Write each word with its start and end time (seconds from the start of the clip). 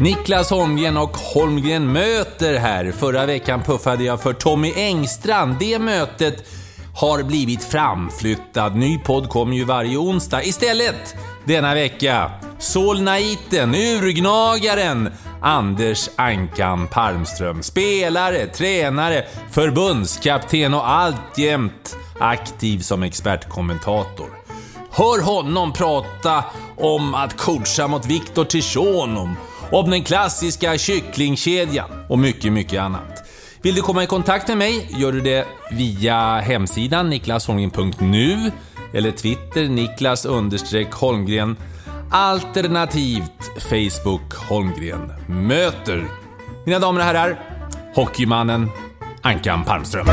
Niklas 0.00 0.50
Holmgren 0.50 0.96
och 0.96 1.16
Holmgren 1.16 1.92
möter 1.92 2.58
här. 2.58 2.92
Förra 2.92 3.26
veckan 3.26 3.62
puffade 3.62 4.04
jag 4.04 4.22
för 4.22 4.32
Tommy 4.32 4.72
Engstrand. 4.76 5.56
Det 5.60 5.78
mötet 5.78 6.44
har 6.94 7.22
blivit 7.22 7.64
framflyttad. 7.64 8.76
Ny 8.76 8.98
podd 8.98 9.28
kommer 9.28 9.56
ju 9.56 9.64
varje 9.64 9.96
onsdag. 9.96 10.42
Istället 10.42 11.16
denna 11.44 11.74
vecka, 11.74 12.30
Solnaiten, 12.58 13.74
urgnagaren, 13.74 15.12
Anders 15.40 16.10
Ankan 16.16 16.88
Palmström. 16.88 17.62
Spelare, 17.62 18.46
tränare, 18.46 19.24
förbundskapten 19.50 20.74
och 20.74 20.88
alltjämt 20.88 21.96
aktiv 22.20 22.78
som 22.78 23.02
expertkommentator. 23.02 24.43
Hör 24.96 25.22
honom 25.22 25.72
prata 25.72 26.44
om 26.76 27.14
att 27.14 27.36
coacha 27.36 27.88
mot 27.88 28.06
Viktor 28.06 28.44
Tichon, 28.44 29.16
om, 29.16 29.36
om 29.70 29.90
den 29.90 30.04
klassiska 30.04 30.78
kycklingkedjan 30.78 31.90
och 32.08 32.18
mycket, 32.18 32.52
mycket 32.52 32.80
annat. 32.80 33.22
Vill 33.62 33.74
du 33.74 33.82
komma 33.82 34.02
i 34.02 34.06
kontakt 34.06 34.48
med 34.48 34.56
mig 34.58 34.88
gör 34.90 35.12
du 35.12 35.20
det 35.20 35.46
via 35.70 36.40
hemsidan 36.40 37.10
niklasholmgren.nu 37.10 38.52
eller 38.92 39.10
Twitter 39.10 39.68
Niklas 39.68 40.26
Holmgren 40.92 41.56
alternativt 42.10 43.62
Facebook 43.70 44.34
Holmgren 44.34 45.12
möter. 45.26 46.06
Mina 46.66 46.78
damer 46.78 47.00
och 47.00 47.06
herrar, 47.06 47.40
hockeymannen 47.94 48.70
Ankan 49.22 49.64
Palmström. 49.64 50.06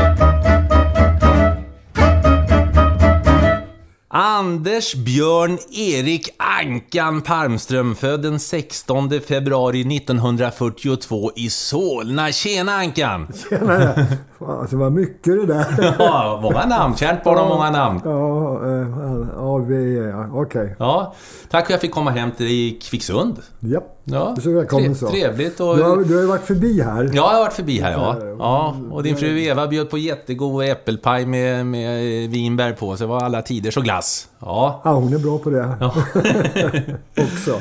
Anders 4.14 4.94
Björn 4.94 5.58
Erik 5.70 6.34
Ankan 6.36 7.22
Palmström, 7.22 7.94
född 7.94 8.22
den 8.22 8.38
16 8.38 9.10
februari 9.20 9.96
1942 9.96 11.32
i 11.36 11.50
Solna. 11.50 12.32
Tjena 12.32 12.72
Ankan! 12.72 13.28
Tjenare! 13.50 14.06
Alltså 14.46 14.76
vad 14.76 14.92
mycket 14.92 15.24
det 15.24 15.46
där. 15.46 15.94
Ja, 15.98 16.38
många 16.42 16.66
namn. 16.66 16.96
Kärt 16.96 17.24
barn 17.24 17.38
har 17.38 17.48
många 17.48 17.70
namn. 17.70 18.00
Ja, 18.04 18.54
eh, 18.70 19.44
AV, 19.44 19.72
ja. 19.72 20.28
Okej. 20.32 20.76
Ja, 20.78 21.14
tack 21.50 21.66
för 21.66 21.66
att 21.66 21.70
jag 21.70 21.80
fick 21.80 21.92
komma 21.92 22.10
hem 22.10 22.30
till 22.30 22.46
dig 22.46 22.68
i 22.68 22.70
Kvicksund. 22.70 23.38
Japp. 23.60 23.98
Ja, 24.04 24.36
så 24.42 24.52
välkommen 24.52 24.94
så. 24.94 25.10
Trevligt 25.10 25.60
och... 25.60 25.76
Du 25.76 25.82
har, 25.82 25.96
du 25.96 26.14
har 26.14 26.20
ju 26.20 26.26
varit 26.26 26.46
förbi 26.46 26.82
här. 26.82 27.04
Ja, 27.04 27.10
jag 27.14 27.22
har 27.22 27.40
varit 27.40 27.52
förbi 27.52 27.80
här 27.80 27.92
ja. 27.92 28.16
ja. 28.38 28.76
Och 28.90 29.02
din 29.02 29.16
fru 29.16 29.40
Eva 29.40 29.66
bjöd 29.66 29.90
på 29.90 29.98
jättegod 29.98 30.64
äppelpaj 30.64 31.26
med, 31.26 31.66
med 31.66 32.30
vinbär 32.30 32.72
på. 32.72 32.96
Så 32.96 33.04
det 33.04 33.08
var 33.08 33.20
alla 33.20 33.42
tiders 33.42 33.76
och 33.76 33.86
glass. 34.02 34.28
Ja. 34.38 34.80
ja, 34.84 34.94
hon 34.94 35.12
är 35.14 35.18
bra 35.18 35.38
på 35.38 35.50
det. 35.50 35.76
Ja. 35.80 35.94
Också. 37.24 37.60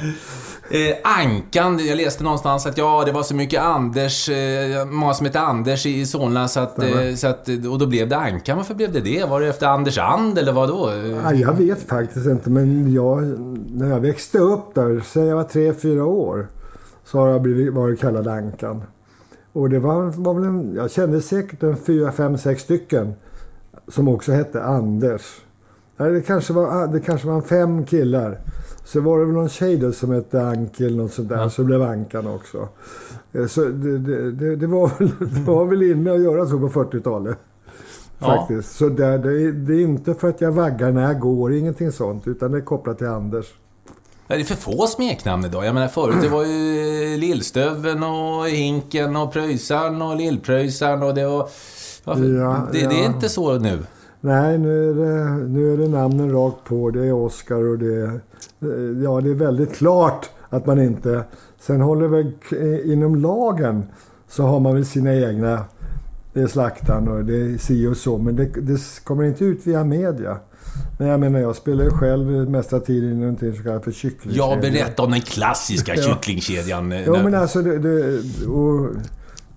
Eh, 0.69 0.95
Ankan, 1.03 1.79
jag 1.87 1.97
läste 1.97 2.23
någonstans 2.23 2.65
att 2.65 2.77
ja, 2.77 3.03
det 3.05 3.11
var 3.11 3.23
så 3.23 3.35
mycket 3.35 3.61
Anders, 3.61 4.29
eh, 4.29 4.85
många 4.85 5.13
som 5.13 5.25
hette 5.25 5.39
Anders 5.39 5.85
i 5.85 6.05
Solna 6.05 6.47
så 6.47 6.59
att, 6.59 6.83
eh, 6.83 7.15
så 7.15 7.27
att, 7.27 7.47
och 7.71 7.79
då 7.79 7.85
blev 7.87 8.09
det 8.09 8.17
Ankan. 8.17 8.57
Varför 8.57 8.73
blev 8.73 8.91
det 8.91 8.99
det? 8.99 9.25
Var 9.29 9.41
det 9.41 9.47
efter 9.47 9.67
Anders 9.67 9.97
And 9.97 10.37
eller 10.37 10.51
vad 10.51 10.69
då? 10.69 10.91
Ja, 11.23 11.33
jag 11.33 11.53
vet 11.53 11.89
faktiskt 11.89 12.25
inte, 12.25 12.49
men 12.49 12.93
jag, 12.93 13.23
när 13.71 13.89
jag 13.89 13.99
växte 13.99 14.39
upp 14.39 14.75
där, 14.75 14.99
sen 14.99 15.25
jag 15.25 15.35
var 15.35 15.43
tre, 15.43 15.73
fyra 15.73 16.05
år, 16.05 16.47
så 17.05 17.17
har 17.17 17.27
jag 17.27 17.41
blivit, 17.41 17.73
varit 17.73 17.99
kallad 17.99 18.27
Ankan. 18.27 18.83
Och 19.53 19.69
det 19.69 19.79
var, 19.79 20.03
var 20.03 20.33
väl 20.33 20.43
en, 20.43 20.73
jag 20.75 20.91
kände 20.91 21.21
säkert 21.21 21.63
en 21.63 21.77
fyra, 21.77 22.11
fem, 22.11 22.37
sex 22.37 22.61
stycken 22.61 23.13
som 23.87 24.07
också 24.07 24.31
hette 24.31 24.63
Anders. 24.63 25.21
Det 26.09 26.21
kanske 26.21 26.53
var, 26.53 26.87
det 26.87 26.99
kanske 26.99 27.27
var 27.27 27.41
fem 27.41 27.85
killar 27.85 28.37
så 28.85 29.01
var 29.01 29.19
det 29.19 29.25
väl 29.25 29.33
någon 29.33 29.49
tjej 29.49 29.77
då 29.77 29.91
som 29.91 30.11
hette 30.11 30.41
Ankel, 30.41 30.95
något 30.95 31.13
sånt 31.13 31.29
där. 31.29 31.37
Ja. 31.37 31.49
Så 31.49 31.63
blev 31.63 31.81
Ankan 31.81 32.27
också. 32.27 32.67
Eh, 33.33 33.47
så 33.47 33.61
det, 33.61 33.97
det, 34.31 34.55
det, 34.55 34.67
var 34.67 34.91
väl, 34.99 35.11
det 35.19 35.51
var 35.51 35.65
väl 35.65 35.81
inne 35.81 36.11
att 36.11 36.21
göra 36.21 36.45
så 36.45 36.59
på 36.59 36.69
40-talet. 36.69 37.37
Faktiskt. 38.19 38.81
Ja. 38.81 38.87
Så 38.87 38.93
det, 38.93 39.17
det, 39.17 39.51
det, 39.51 39.73
är 39.73 39.81
inte 39.81 40.13
för 40.13 40.29
att 40.29 40.41
jag 40.41 40.51
vaggar 40.51 40.91
när 40.91 41.01
jag 41.01 41.19
går, 41.19 41.53
ingenting 41.53 41.91
sånt. 41.91 42.27
Utan 42.27 42.51
det 42.51 42.57
är 42.57 42.61
kopplat 42.61 42.97
till 42.97 43.07
Anders. 43.07 43.45
Är 44.27 44.37
det 44.37 44.43
för 44.43 44.55
få 44.55 44.87
smeknamn 44.87 45.45
idag? 45.45 45.65
Jag 45.65 45.73
menar 45.73 45.87
förut 45.87 46.15
det 46.21 46.29
var 46.29 46.45
ju 46.45 47.17
Lillstöven 47.17 48.03
och 48.03 48.47
Hinken 48.47 49.15
och 49.15 49.33
Pröjsaren 49.33 50.01
och 50.01 50.15
Lillpröjsaren 50.15 51.03
och 51.03 51.13
det 51.15 51.25
var... 51.25 51.49
Ja, 52.05 52.67
det, 52.71 52.87
det 52.87 52.95
är 52.95 53.05
inte 53.05 53.29
så 53.29 53.59
nu. 53.59 53.79
Nej, 54.21 54.57
nu 54.57 54.89
är, 54.89 54.93
det, 54.93 55.47
nu 55.47 55.73
är 55.73 55.77
det 55.77 55.87
namnen 55.87 56.31
rakt 56.31 56.63
på. 56.63 56.89
Det 56.89 57.07
är 57.07 57.11
Oscar 57.11 57.69
och 57.69 57.77
det 57.77 57.95
är... 57.95 58.19
Ja, 59.03 59.21
det 59.21 59.29
är 59.29 59.33
väldigt 59.33 59.75
klart 59.75 60.29
att 60.49 60.65
man 60.65 60.81
inte... 60.81 61.23
Sen 61.59 61.81
håller 61.81 62.07
väl 62.07 62.31
inom 62.85 63.15
lagen 63.15 63.83
så 64.27 64.43
har 64.43 64.59
man 64.59 64.73
väl 64.73 64.85
sina 64.85 65.15
egna... 65.15 65.65
Det 66.33 66.41
är 66.41 66.47
slaktaren 66.47 67.07
och 67.07 67.25
det 67.25 67.35
är 67.35 67.57
si 67.57 67.87
och 67.87 67.97
så. 67.97 68.17
Men 68.17 68.35
det, 68.35 68.45
det 68.45 68.79
kommer 69.03 69.23
inte 69.23 69.45
ut 69.45 69.67
via 69.67 69.83
media. 69.83 70.37
Men 70.97 71.07
jag 71.07 71.19
menar, 71.19 71.39
jag 71.39 71.55
spelar 71.55 71.83
ju 71.83 71.89
själv 71.89 72.49
mesta 72.49 72.79
tiden 72.79 73.11
i 73.11 73.15
någonting 73.15 73.53
som 73.53 73.63
kallas 73.63 73.83
för 73.83 73.91
kycklingkedjan. 73.91 74.49
Ja, 74.49 74.57
berätta 74.61 75.03
om 75.03 75.11
den 75.11 75.21
klassiska 75.21 75.95
kycklingkedjan. 76.01 76.91
Ja, 76.91 77.23
men 77.23 77.35
alltså... 77.35 77.61
Det, 77.61 77.79
det, 77.79 78.19
och, 78.45 78.89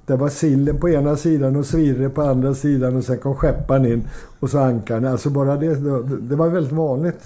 det 0.07 0.17
var 0.17 0.29
sillen 0.29 0.81
på 0.81 0.89
ena 0.89 1.17
sidan 1.17 1.57
och 1.57 1.67
Svirre 1.67 2.09
på 2.09 2.23
andra 2.23 2.55
sidan 2.55 2.97
och 2.97 3.05
sen 3.05 3.19
kom 3.19 3.35
skepparen 3.35 3.87
in 3.87 4.09
och 4.41 4.51
så 4.51 4.59
ankarna. 4.59 5.11
Alltså 5.11 5.31
bara 5.31 5.57
det, 5.57 5.75
det 6.21 6.37
var 6.37 6.49
väldigt 6.49 6.73
vanligt 6.73 7.25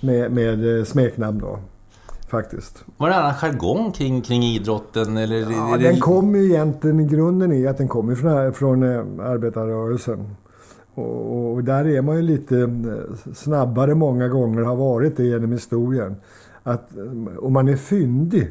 med, 0.00 0.32
med 0.32 0.78
eh, 0.78 0.84
smeknamn 0.84 1.38
då. 1.38 1.58
Faktiskt. 2.28 2.84
Var 2.96 3.08
det 3.08 3.14
annan 3.14 3.34
jargong 3.34 3.92
kring, 3.92 4.22
kring 4.22 4.42
idrotten? 4.42 5.16
Eller, 5.16 5.36
ja, 5.36 5.76
det... 5.76 5.84
den 5.84 6.00
kommer 6.00 6.38
ju 6.38 6.44
egentligen, 6.44 7.08
grunden 7.08 7.52
är 7.52 7.68
att 7.68 7.78
den 7.78 7.88
kommer 7.88 8.14
från, 8.14 8.52
från 8.54 8.82
äh, 8.82 9.30
arbetarrörelsen. 9.30 10.36
Och, 10.94 11.52
och, 11.52 11.64
där 11.64 11.86
är 11.86 12.02
man 12.02 12.16
ju 12.16 12.22
lite 12.22 12.60
eh, 12.60 13.32
snabbare 13.34 13.94
många 13.94 14.28
gånger, 14.28 14.62
har 14.62 14.76
varit 14.76 15.16
det 15.16 15.24
genom 15.24 15.52
historien. 15.52 16.16
Att 16.62 16.90
om 17.38 17.52
man 17.52 17.68
är 17.68 17.76
fyndig 17.76 18.50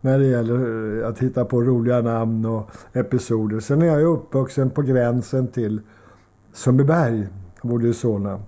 när 0.00 0.18
det 0.18 0.26
gäller 0.26 1.02
att 1.02 1.18
hitta 1.18 1.44
på 1.44 1.62
roliga 1.62 2.00
namn 2.00 2.44
och 2.44 2.70
episoder. 2.92 3.60
Sen 3.60 3.82
är 3.82 3.86
jag 3.86 4.00
ju 4.00 4.06
uppvuxen 4.06 4.70
på 4.70 4.82
gränsen 4.82 5.48
till 5.48 5.80
Sundbyberg. 6.52 7.26
Jag 7.62 7.70
bodde 7.70 7.88
i 7.88 7.94
Solna. 7.94 8.40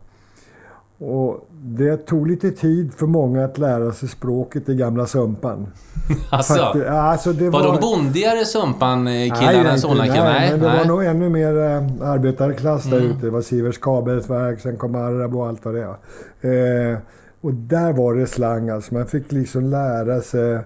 Och 0.98 1.48
det 1.62 1.96
tog 1.96 2.28
lite 2.28 2.50
tid 2.50 2.92
för 2.94 3.06
många 3.06 3.44
att 3.44 3.58
lära 3.58 3.92
sig 3.92 4.08
språket 4.08 4.68
i 4.68 4.74
gamla 4.74 5.06
Sumpan. 5.06 5.66
alltså, 6.30 6.54
Fakti 6.54 6.84
alltså 6.84 7.32
det 7.32 7.50
var, 7.50 7.60
var 7.60 7.72
de 7.72 7.80
bondigare 7.80 8.44
Sumpan-killarna, 8.44 9.78
Solnakillarna? 9.78 10.24
Nej, 10.24 10.40
nej, 10.40 10.50
men 10.50 10.60
det 10.60 10.68
nej. 10.68 10.78
var 10.78 10.84
nog 10.84 11.04
ännu 11.04 11.28
mer 11.28 11.54
arbetarklass 12.02 12.84
där 12.84 12.98
mm. 12.98 13.10
ute. 13.10 13.26
Det 13.26 13.30
var 13.30 13.42
Sivers 13.42 13.78
kabelverk, 13.78 14.60
sen 14.60 14.76
kom 14.76 14.94
Arabo 14.94 15.40
och 15.40 15.48
allt 15.48 15.64
vad 15.64 15.74
det 15.74 15.82
är. 15.82 16.92
Eh, 16.92 16.98
och 17.40 17.54
där 17.54 17.92
var 17.92 18.14
det 18.14 18.26
slang 18.26 18.68
alltså. 18.68 18.94
Man 18.94 19.06
fick 19.06 19.32
liksom 19.32 19.64
lära 19.64 20.20
sig 20.20 20.60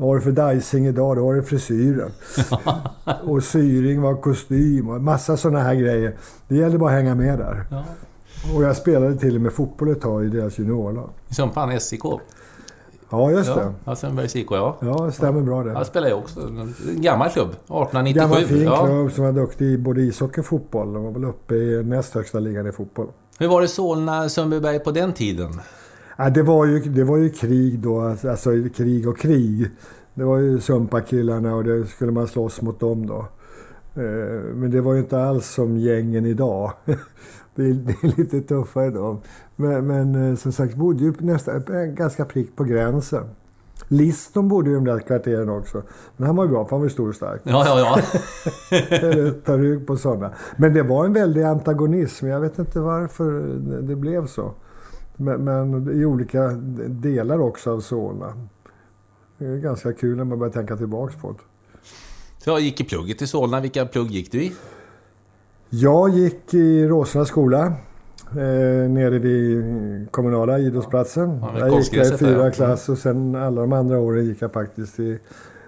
vad 0.00 0.08
var 0.08 0.16
det 0.16 0.20
för 0.22 0.54
dicing 0.54 0.86
idag? 0.86 1.16
Då 1.16 1.24
var 1.24 1.34
det 1.34 1.42
frisyren. 1.42 2.10
och 3.24 3.42
syring 3.42 4.02
var 4.02 4.14
kostym 4.14 4.88
och 4.88 5.00
massa 5.00 5.36
sådana 5.36 5.60
här 5.60 5.74
grejer. 5.74 6.16
Det 6.48 6.56
gällde 6.56 6.78
bara 6.78 6.90
att 6.90 6.96
hänga 6.96 7.14
med 7.14 7.38
där. 7.38 7.64
Ja. 7.70 7.84
Och 8.56 8.62
jag 8.62 8.76
spelade 8.76 9.16
till 9.16 9.34
och 9.34 9.40
med 9.40 9.52
fotboll 9.52 9.90
ett 9.90 10.00
tag 10.00 10.24
i 10.24 10.28
deras 10.28 10.58
juniorlag. 10.58 11.10
I 11.28 11.34
Sumpan, 11.34 11.80
SIK? 11.80 12.02
Ja, 13.10 13.30
just 13.30 13.48
Ja, 13.48 13.56
det. 13.56 13.72
ja 13.84 13.96
Sundbergs 13.96 14.36
IK, 14.36 14.46
ja. 14.50 14.76
Ja, 14.80 15.04
det 15.06 15.12
stämmer 15.12 15.42
bra 15.42 15.62
det. 15.62 15.72
Jag 15.72 15.86
spelar 15.86 16.08
jag 16.08 16.18
också. 16.18 16.40
En 16.40 16.74
gammal 16.96 17.30
klubb. 17.30 17.50
1897. 17.50 18.14
Gammal 18.14 18.44
fin 18.44 18.62
ja. 18.62 18.86
klubb 18.86 19.12
som 19.12 19.24
var 19.24 19.32
duktig 19.32 19.66
i 19.66 19.78
både 19.78 20.00
ishockey 20.00 20.40
och 20.40 20.46
fotboll. 20.46 20.92
De 20.92 21.04
var 21.04 21.10
väl 21.10 21.24
uppe 21.24 21.54
i 21.54 21.84
näst 21.84 22.14
högsta 22.14 22.38
ligan 22.38 22.66
i 22.66 22.72
fotboll. 22.72 23.06
Hur 23.38 23.48
var 23.48 23.60
det 23.60 23.68
Solna, 23.68 24.28
Sundbyberg 24.28 24.78
på 24.78 24.90
den 24.90 25.12
tiden? 25.12 25.60
Ja, 26.20 26.30
det, 26.30 26.42
var 26.42 26.64
ju, 26.66 26.80
det 26.80 27.04
var 27.04 27.16
ju 27.16 27.30
krig 27.30 27.78
då, 27.80 28.00
alltså 28.00 28.50
krig 28.76 29.08
och 29.08 29.18
krig. 29.18 29.70
Det 30.14 30.24
var 30.24 30.38
ju 30.38 30.60
Sumpa-killarna 30.60 31.54
och 31.54 31.64
det 31.64 31.86
skulle 31.86 32.12
man 32.12 32.26
slåss 32.28 32.62
mot 32.62 32.80
dem 32.80 33.06
då. 33.06 33.18
Eh, 34.02 34.54
Men 34.54 34.70
det 34.70 34.80
var 34.80 34.92
ju 34.94 35.00
inte 35.00 35.22
alls 35.22 35.46
som 35.46 35.78
gängen 35.78 36.26
idag. 36.26 36.72
Det 37.54 37.64
är, 37.64 37.72
det 37.72 37.92
är 38.02 38.16
lite 38.18 38.40
tuffare 38.40 38.90
då. 38.90 39.20
Men, 39.56 39.86
men 39.86 40.30
eh, 40.30 40.36
som 40.36 40.52
sagt, 40.52 40.74
bodde 40.74 41.04
ju 41.04 41.12
nästan 41.18 41.56
eh, 41.56 41.84
ganska 41.84 42.24
prick 42.24 42.56
på 42.56 42.64
gränsen. 42.64 43.24
Liston 43.88 44.48
bodde 44.48 44.68
ju 44.70 44.72
i 44.72 44.78
de 44.78 44.84
där 44.84 44.98
kvarteren 44.98 45.48
också. 45.48 45.82
Men 46.16 46.26
han 46.26 46.36
var 46.36 46.44
ju 46.44 46.50
bra, 46.50 46.64
för 46.64 46.70
han 46.70 46.80
var 46.80 46.86
ju 46.86 46.90
stor 46.90 47.08
och 47.08 47.14
stark. 47.14 47.40
Ja, 47.44 47.64
ja, 47.66 48.00
ja. 48.70 49.30
Ta 49.44 49.56
rygg 49.56 49.86
på 49.86 49.96
sådana. 49.96 50.30
Men 50.56 50.74
det 50.74 50.82
var 50.82 51.04
en 51.04 51.12
väldig 51.12 51.42
antagonism. 51.42 52.26
Jag 52.26 52.40
vet 52.40 52.58
inte 52.58 52.80
varför 52.80 53.30
det 53.82 53.96
blev 53.96 54.26
så. 54.26 54.52
Men, 55.20 55.44
men 55.44 56.00
i 56.00 56.04
olika 56.04 56.48
delar 56.88 57.38
också 57.40 57.72
av 57.72 57.80
Solna. 57.80 58.32
Det 59.38 59.46
är 59.46 59.56
ganska 59.56 59.92
kul 59.92 60.16
när 60.16 60.24
man 60.24 60.38
börjar 60.38 60.52
tänka 60.52 60.76
tillbaks 60.76 61.16
på 61.16 61.32
det. 61.32 61.38
Så 62.44 62.50
jag 62.50 62.60
gick 62.60 62.80
i 62.80 62.84
plugget 62.84 63.22
i 63.22 63.26
Solna. 63.26 63.60
Vilka 63.60 63.86
plugg 63.86 64.10
gick 64.10 64.32
du 64.32 64.42
i? 64.42 64.52
Jag 65.70 66.10
gick 66.10 66.54
i 66.54 66.86
Råsunda 66.88 67.24
skola. 67.26 67.72
Eh, 68.30 68.90
nere 68.90 69.18
vid 69.18 69.64
kommunala 70.10 70.58
idrottsplatsen. 70.58 71.40
Ja, 71.42 71.60
där 71.60 71.78
gick 71.78 71.92
jag 71.92 72.06
i 72.14 72.18
fyra 72.18 72.44
ja. 72.44 72.50
klass 72.50 72.88
och 72.88 72.98
sen 72.98 73.34
alla 73.34 73.60
de 73.60 73.72
andra 73.72 73.98
åren 73.98 74.24
gick 74.24 74.42
jag 74.42 74.52
faktiskt 74.52 75.00
i 75.00 75.18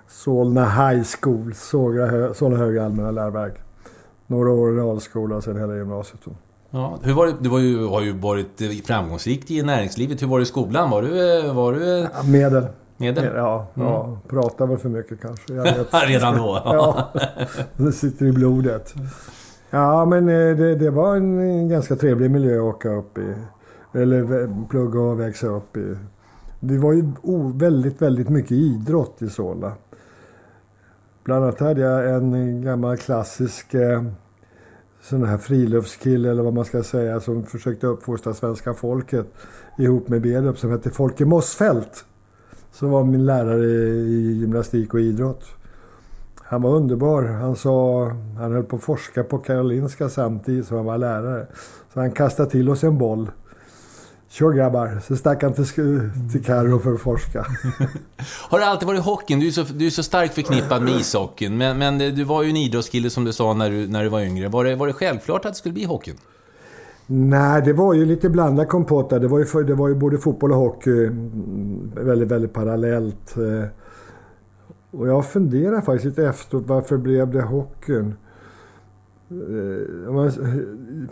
Solna 0.08 0.64
High 0.64 1.02
School, 1.20 1.54
Sågra 1.54 2.06
Hö- 2.06 2.34
Solna 2.34 2.56
höga 2.56 2.84
allmänna 2.84 3.10
läroverk. 3.10 3.54
Några 4.26 4.50
år 4.50 4.72
i 4.72 4.76
realskola 4.76 5.36
och 5.36 5.44
sen 5.44 5.56
hela 5.56 5.76
gymnasiet. 5.76 6.20
då. 6.24 6.30
Ja, 6.70 6.98
hur 7.02 7.14
var 7.14 7.26
det? 7.26 7.34
Du 7.40 7.48
var 7.48 7.58
ju, 7.58 7.86
har 7.86 8.00
ju 8.00 8.12
varit 8.12 8.62
framgångsrik 8.86 9.50
i 9.50 9.62
näringslivet. 9.62 10.22
Hur 10.22 10.26
var 10.26 10.38
det 10.38 10.42
i 10.42 10.46
skolan? 10.46 10.90
Var 10.90 11.02
du... 11.02 11.08
Var 11.52 11.72
du 11.72 11.84
Ja, 11.86 12.22
Medel. 12.22 12.66
medel? 12.96 13.24
Ja, 13.36 13.66
ja, 13.74 14.18
pratar 14.28 14.66
väl 14.66 14.78
för 14.78 14.88
mycket 14.88 15.20
kanske. 15.20 15.54
Jag 15.54 15.62
vet. 15.62 15.94
Redan 16.08 16.36
då? 16.36 16.60
Ja, 16.64 17.08
det 17.76 17.92
sitter 17.92 18.26
i 18.26 18.32
blodet. 18.32 18.94
Ja, 19.70 20.04
men 20.04 20.28
eh, 20.28 20.56
det, 20.56 20.74
det 20.74 20.90
var 20.90 21.16
en 21.16 21.68
ganska 21.68 21.96
trevlig 21.96 22.30
miljö 22.30 22.56
att 22.56 22.74
åka 22.74 22.88
upp 22.88 23.18
i. 23.18 23.34
Eller 23.98 24.48
plugga 24.68 25.00
och 25.00 25.20
växa 25.20 25.46
upp 25.46 25.76
i. 25.76 25.96
Det 26.60 26.78
var 26.78 26.92
ju 26.92 27.04
väldigt, 27.54 28.02
väldigt 28.02 28.28
mycket 28.28 28.52
idrott 28.52 29.22
i 29.22 29.28
Solna. 29.28 29.72
Bland 31.24 31.44
annat 31.44 31.60
hade 31.60 31.80
jag 31.80 32.10
en 32.14 32.62
gammal 32.62 32.96
klassisk 32.96 33.74
eh, 33.74 34.02
sån 35.02 35.24
här 35.24 35.38
friluftskille 35.38 36.30
eller 36.30 36.42
vad 36.42 36.54
man 36.54 36.64
ska 36.64 36.82
säga 36.82 37.20
som 37.20 37.44
försökte 37.44 37.86
uppfostra 37.86 38.34
svenska 38.34 38.74
folket 38.74 39.26
ihop 39.78 40.08
med 40.08 40.22
Berup 40.22 40.58
som 40.58 40.70
hette 40.70 40.90
Folke 40.90 41.24
Mossfeldt. 41.24 42.04
Som 42.72 42.90
var 42.90 43.04
min 43.04 43.26
lärare 43.26 43.64
i 43.64 44.38
gymnastik 44.40 44.94
och 44.94 45.00
idrott. 45.00 45.44
Han 46.36 46.62
var 46.62 46.70
underbar. 46.70 47.22
Han 47.22 47.56
sa, 47.56 48.04
han 48.38 48.52
höll 48.52 48.64
på 48.64 48.76
att 48.76 48.82
forska 48.82 49.24
på 49.24 49.38
Karolinska 49.38 50.08
samtidigt 50.08 50.66
som 50.66 50.76
han 50.76 50.86
var 50.86 50.98
lärare. 50.98 51.46
Så 51.92 52.00
han 52.00 52.12
kastade 52.12 52.50
till 52.50 52.70
oss 52.70 52.84
en 52.84 52.98
boll. 52.98 53.30
Kör 54.32 54.52
grabbar. 54.52 55.00
Så 55.08 55.16
stack 55.16 55.42
han 55.42 55.52
till, 55.52 55.66
till 56.32 56.44
Karo 56.44 56.78
för 56.78 56.92
att 56.94 57.00
forska. 57.00 57.46
Har 58.48 58.58
det 58.58 58.66
alltid 58.66 58.86
varit 58.88 59.00
hockeyn? 59.04 59.40
Du 59.40 59.46
är 59.46 59.50
så, 59.50 59.62
du 59.62 59.86
är 59.86 59.90
så 59.90 60.02
starkt 60.02 60.34
förknippad 60.34 60.82
med 60.82 60.92
ishockeyn. 60.92 61.56
Men, 61.56 61.78
men 61.78 61.98
du 61.98 62.24
var 62.24 62.42
ju 62.42 62.50
en 62.50 62.56
idrottskille 62.56 63.10
som 63.10 63.24
du 63.24 63.32
sa 63.32 63.54
när 63.54 63.70
du, 63.70 63.88
när 63.88 64.02
du 64.02 64.08
var 64.08 64.20
yngre. 64.20 64.48
Var 64.48 64.64
det, 64.64 64.76
var 64.76 64.86
det 64.86 64.92
självklart 64.92 65.44
att 65.44 65.52
det 65.52 65.58
skulle 65.58 65.72
bli 65.72 65.84
hockeyn? 65.84 66.16
Nej, 67.06 67.62
det 67.62 67.72
var 67.72 67.94
ju 67.94 68.04
lite 68.06 68.28
blandad 68.30 68.68
kompott 68.68 69.10
där. 69.10 69.20
Det 69.20 69.28
var 69.28 69.38
ju, 69.38 69.44
för, 69.44 69.62
det 69.64 69.74
var 69.74 69.88
ju 69.88 69.94
både 69.94 70.18
fotboll 70.18 70.52
och 70.52 70.58
hockey 70.58 71.06
mm, 71.06 71.92
väldigt, 71.94 72.28
väldigt 72.28 72.52
parallellt. 72.52 73.36
eh. 73.36 73.68
Och 74.90 75.08
jag 75.08 75.26
funderar 75.26 75.80
faktiskt 75.80 76.04
lite 76.04 76.28
efteråt, 76.28 76.66
varför 76.66 76.96
blev 76.96 77.30
det 77.30 77.42
hockeyn? 77.42 78.06
Eh, 78.06 78.08
om 78.08 78.14
man- 78.14 78.14
för 78.14 79.19
Eh, 79.30 80.24
eh, 80.24 80.60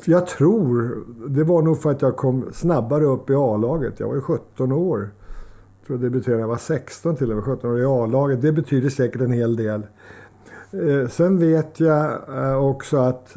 jag 0.04 0.26
tror, 0.26 0.98
det 1.28 1.44
var 1.44 1.62
nog 1.62 1.82
för 1.82 1.90
att 1.90 2.02
jag 2.02 2.16
kom 2.16 2.44
snabbare 2.52 3.04
upp 3.04 3.30
i 3.30 3.34
A-laget. 3.34 4.00
Jag 4.00 4.08
var 4.08 4.14
ju 4.14 4.20
17 4.20 4.72
år. 4.72 5.10
Jag 5.80 5.86
tror 5.86 5.98
debutera. 5.98 6.38
jag 6.38 6.48
var 6.48 6.56
16 6.56 7.16
till 7.16 7.30
och 7.30 7.36
med, 7.36 7.44
17 7.44 7.70
år 7.70 7.80
i 7.80 7.84
A-laget. 7.84 8.42
Det 8.42 8.52
betyder 8.52 8.88
säkert 8.88 9.20
en 9.20 9.32
hel 9.32 9.56
del. 9.56 9.86
Eh, 10.72 11.08
sen 11.08 11.38
vet 11.38 11.80
jag 11.80 12.70
också 12.70 12.96
att 12.96 13.36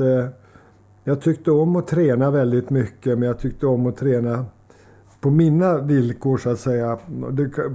jag 1.04 1.22
tyckte 1.22 1.52
om 1.52 1.76
att 1.76 1.88
träna 1.88 2.32
väldigt 2.32 2.70
mycket, 2.70 3.18
men 3.18 3.28
jag 3.28 3.40
tyckte 3.40 3.68
om 3.68 3.86
att 3.86 3.98
träna 3.98 4.46
på 5.22 5.30
mina 5.30 5.78
villkor 5.78 6.38
så 6.38 6.50
att 6.50 6.60
säga, 6.60 6.98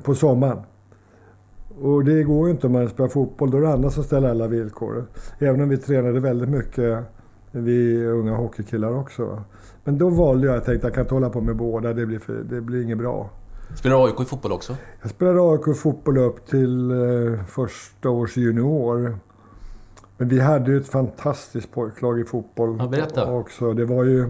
på 0.03 0.15
sommaren. 0.15 0.59
Och 1.81 2.05
det 2.05 2.23
går 2.23 2.47
ju 2.47 2.53
inte 2.53 2.67
om 2.67 2.73
man 2.73 2.89
spelar 2.89 3.09
fotboll, 3.09 3.51
då 3.51 3.59
är 3.59 3.63
det 3.63 3.73
andra 3.73 3.91
som 3.91 4.05
ställer 4.05 4.31
alla 4.31 4.47
villkor. 4.47 5.05
Även 5.39 5.61
om 5.61 5.69
vi 5.69 5.77
tränade 5.79 6.21
väldigt 6.21 6.49
mycket, 6.49 7.05
vi 7.53 8.07
unga 8.07 8.37
hockeykillar 8.37 8.99
också. 8.99 9.43
Men 9.85 9.99
då 9.99 10.09
valde 10.11 10.47
jag, 10.47 10.57
jag 10.57 10.65
tänkte 10.65 10.87
jag 10.87 10.95
kan 10.95 11.03
inte 11.03 11.15
hålla 11.15 11.31
på 11.31 11.41
med 11.41 11.57
båda, 11.57 11.93
det 11.93 12.07
blir, 12.07 12.19
för, 12.19 12.33
det 12.51 12.61
blir 12.61 12.83
inget 12.83 12.99
bra. 12.99 13.31
Spelar 13.77 14.05
AIK 14.07 14.21
i 14.21 14.25
fotboll 14.25 14.53
också? 14.53 14.77
Jag 15.03 15.11
spelade 15.11 15.41
AIK 15.41 15.77
fotboll 15.77 16.19
upp 16.19 16.47
till 16.47 16.91
eh, 16.91 17.45
första 17.49 18.11
års 18.11 18.37
junior. 18.37 19.15
Men 20.19 20.29
vi 20.29 20.41
hade 20.41 20.71
ju 20.71 20.77
ett 20.77 20.89
fantastiskt 20.89 21.73
pojklag 21.73 22.21
i 22.21 22.25
fotboll 22.25 22.77
Ja, 22.79 22.87
berätta. 22.89 23.33
också. 23.33 23.73
Det 23.73 23.85
var 23.85 24.05
ju, 24.05 24.25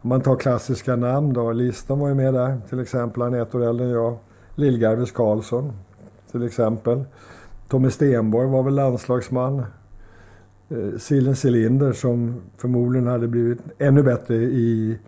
om 0.00 0.08
man 0.08 0.20
tar 0.20 0.36
klassiska 0.36 0.96
namn 0.96 1.32
då. 1.32 1.52
Liston 1.52 1.98
var 1.98 2.08
ju 2.08 2.14
med 2.14 2.34
där 2.34 2.60
till 2.68 2.80
exempel. 2.80 3.22
Han 3.22 3.34
är 3.34 3.42
ett 3.42 3.54
år 3.54 3.64
äldre 3.64 3.86
än 3.86 3.92
jag. 3.92 4.16
Lill-Garvis 4.54 5.12
Karlsson 5.12 5.72
till 6.30 6.46
exempel. 6.46 7.04
Tommy 7.68 7.90
Stenborg 7.90 8.48
var 8.48 8.62
väl 8.62 8.74
landslagsman. 8.74 9.58
Eh, 10.68 10.98
Sillen 10.98 11.34
Cylinder 11.44 11.92
som 11.92 12.40
förmodligen 12.56 13.06
hade 13.06 13.28
blivit 13.28 13.58
ännu 13.78 14.02
bättre 14.02 14.34
i, 14.34 14.98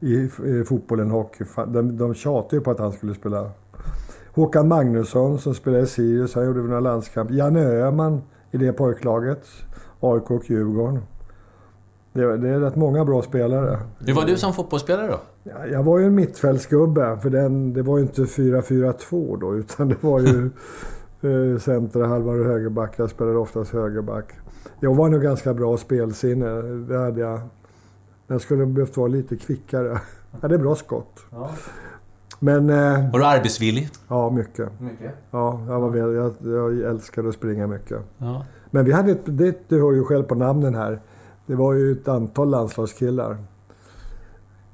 i, 0.00 0.14
i 0.44 0.64
fotboll 0.68 1.00
än 1.00 1.10
hockey. 1.10 1.44
De, 1.66 1.96
de 1.96 2.14
tjatade 2.14 2.56
ju 2.56 2.62
på 2.62 2.70
att 2.70 2.78
han 2.78 2.92
skulle 2.92 3.14
spela. 3.14 3.50
Håkan 4.34 4.68
Magnusson 4.68 5.38
som 5.38 5.54
spelade 5.54 5.82
i 5.82 5.86
Sirius, 5.86 6.34
han 6.34 6.44
gjorde 6.44 6.60
väl 6.60 6.68
några 6.68 6.80
landskamp. 6.80 7.30
Janne 7.30 7.60
Öhman 7.60 8.22
i 8.50 8.56
det 8.56 8.72
pojklaget. 8.72 9.44
AIK 10.00 10.30
och 10.30 10.50
Djurgården. 10.50 11.02
Det, 12.12 12.36
det 12.36 12.48
är 12.48 12.60
rätt 12.60 12.76
många 12.76 13.04
bra 13.04 13.22
spelare. 13.22 13.78
Hur 13.98 14.14
var 14.14 14.24
du 14.24 14.36
som 14.36 14.54
fotbollsspelare 14.54 15.08
då? 15.08 15.20
Ja, 15.48 15.66
Jag 15.66 15.82
var 15.82 15.98
ju 15.98 16.06
en 16.06 16.14
mittfältsgubbe, 16.14 17.18
för 17.22 17.30
den, 17.30 17.72
det 17.72 17.82
var 17.82 17.98
ju 17.98 18.02
inte 18.02 18.22
4-4-2 18.22 19.40
då, 19.40 19.54
utan 19.56 19.88
det 19.88 20.02
var 20.02 20.20
ju 20.20 20.50
eh, 21.54 21.58
center, 21.60 22.00
halva 22.00 22.32
och 22.32 22.44
högerback. 22.44 22.94
Jag 22.96 23.10
spelade 23.10 23.38
oftast 23.38 23.72
högerback. 23.72 24.32
Jag 24.80 24.94
var 24.94 25.08
nog 25.08 25.22
ganska 25.22 25.54
bra 25.54 25.76
spelsinne, 25.76 26.62
det 26.62 26.98
hade 26.98 27.20
jag. 27.20 27.40
Jag 28.26 28.40
skulle 28.40 28.66
behövt 28.66 28.96
vara 28.96 29.08
lite 29.08 29.36
kvickare. 29.36 29.88
Jag 30.32 30.40
hade 30.42 30.58
bra 30.58 30.74
skott. 30.74 31.20
Men, 32.40 32.70
eh, 32.70 33.10
Var 33.12 33.18
du 33.18 33.24
arbetsvillig? 33.24 33.88
ja 34.08 34.30
mycket. 34.30 34.80
Mycket. 34.80 35.12
Ja, 35.30 35.60
jag, 35.68 35.80
var 35.80 35.96
jag, 35.96 36.34
jag 36.42 36.80
älskade 36.90 37.28
att 37.28 37.34
springa 37.34 37.66
mycket. 37.66 37.98
Ja. 38.18 38.44
Men 38.70 38.84
vi 38.84 38.92
hade 38.92 39.12
ett, 39.12 39.20
det, 39.24 39.68
du 39.68 39.80
hör 39.80 39.92
ju 39.92 40.04
själv 40.04 40.22
på 40.22 40.34
namnen 40.34 40.74
här. 40.74 41.00
Det 41.46 41.54
var 41.54 41.74
ju 41.74 41.92
ett 41.92 42.08
antal 42.08 42.50
landslagskillar. 42.50 43.36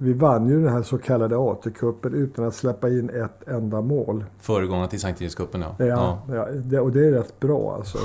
Vi 0.02 0.12
vann 0.12 0.49
ju 0.49 0.62
den 0.62 0.73
här 0.73 0.82
så 0.82 0.99
kallade 0.99 1.37
AT-cupen 1.37 2.14
utan 2.14 2.44
att 2.44 2.54
släppa 2.54 2.88
in 2.88 3.11
ett 3.11 3.49
enda 3.49 3.80
mål. 3.80 4.25
Föregångaren 4.40 4.88
till 4.88 5.00
Sankt 5.00 5.23
Erikscupen, 5.23 5.61
ja. 5.61 5.87
Ja, 5.87 6.23
ja. 6.28 6.47
det, 6.50 6.80
och 6.80 6.92
det 6.92 7.06
är 7.06 7.11
rätt 7.11 7.40
bra 7.40 7.75
alltså. 7.75 7.99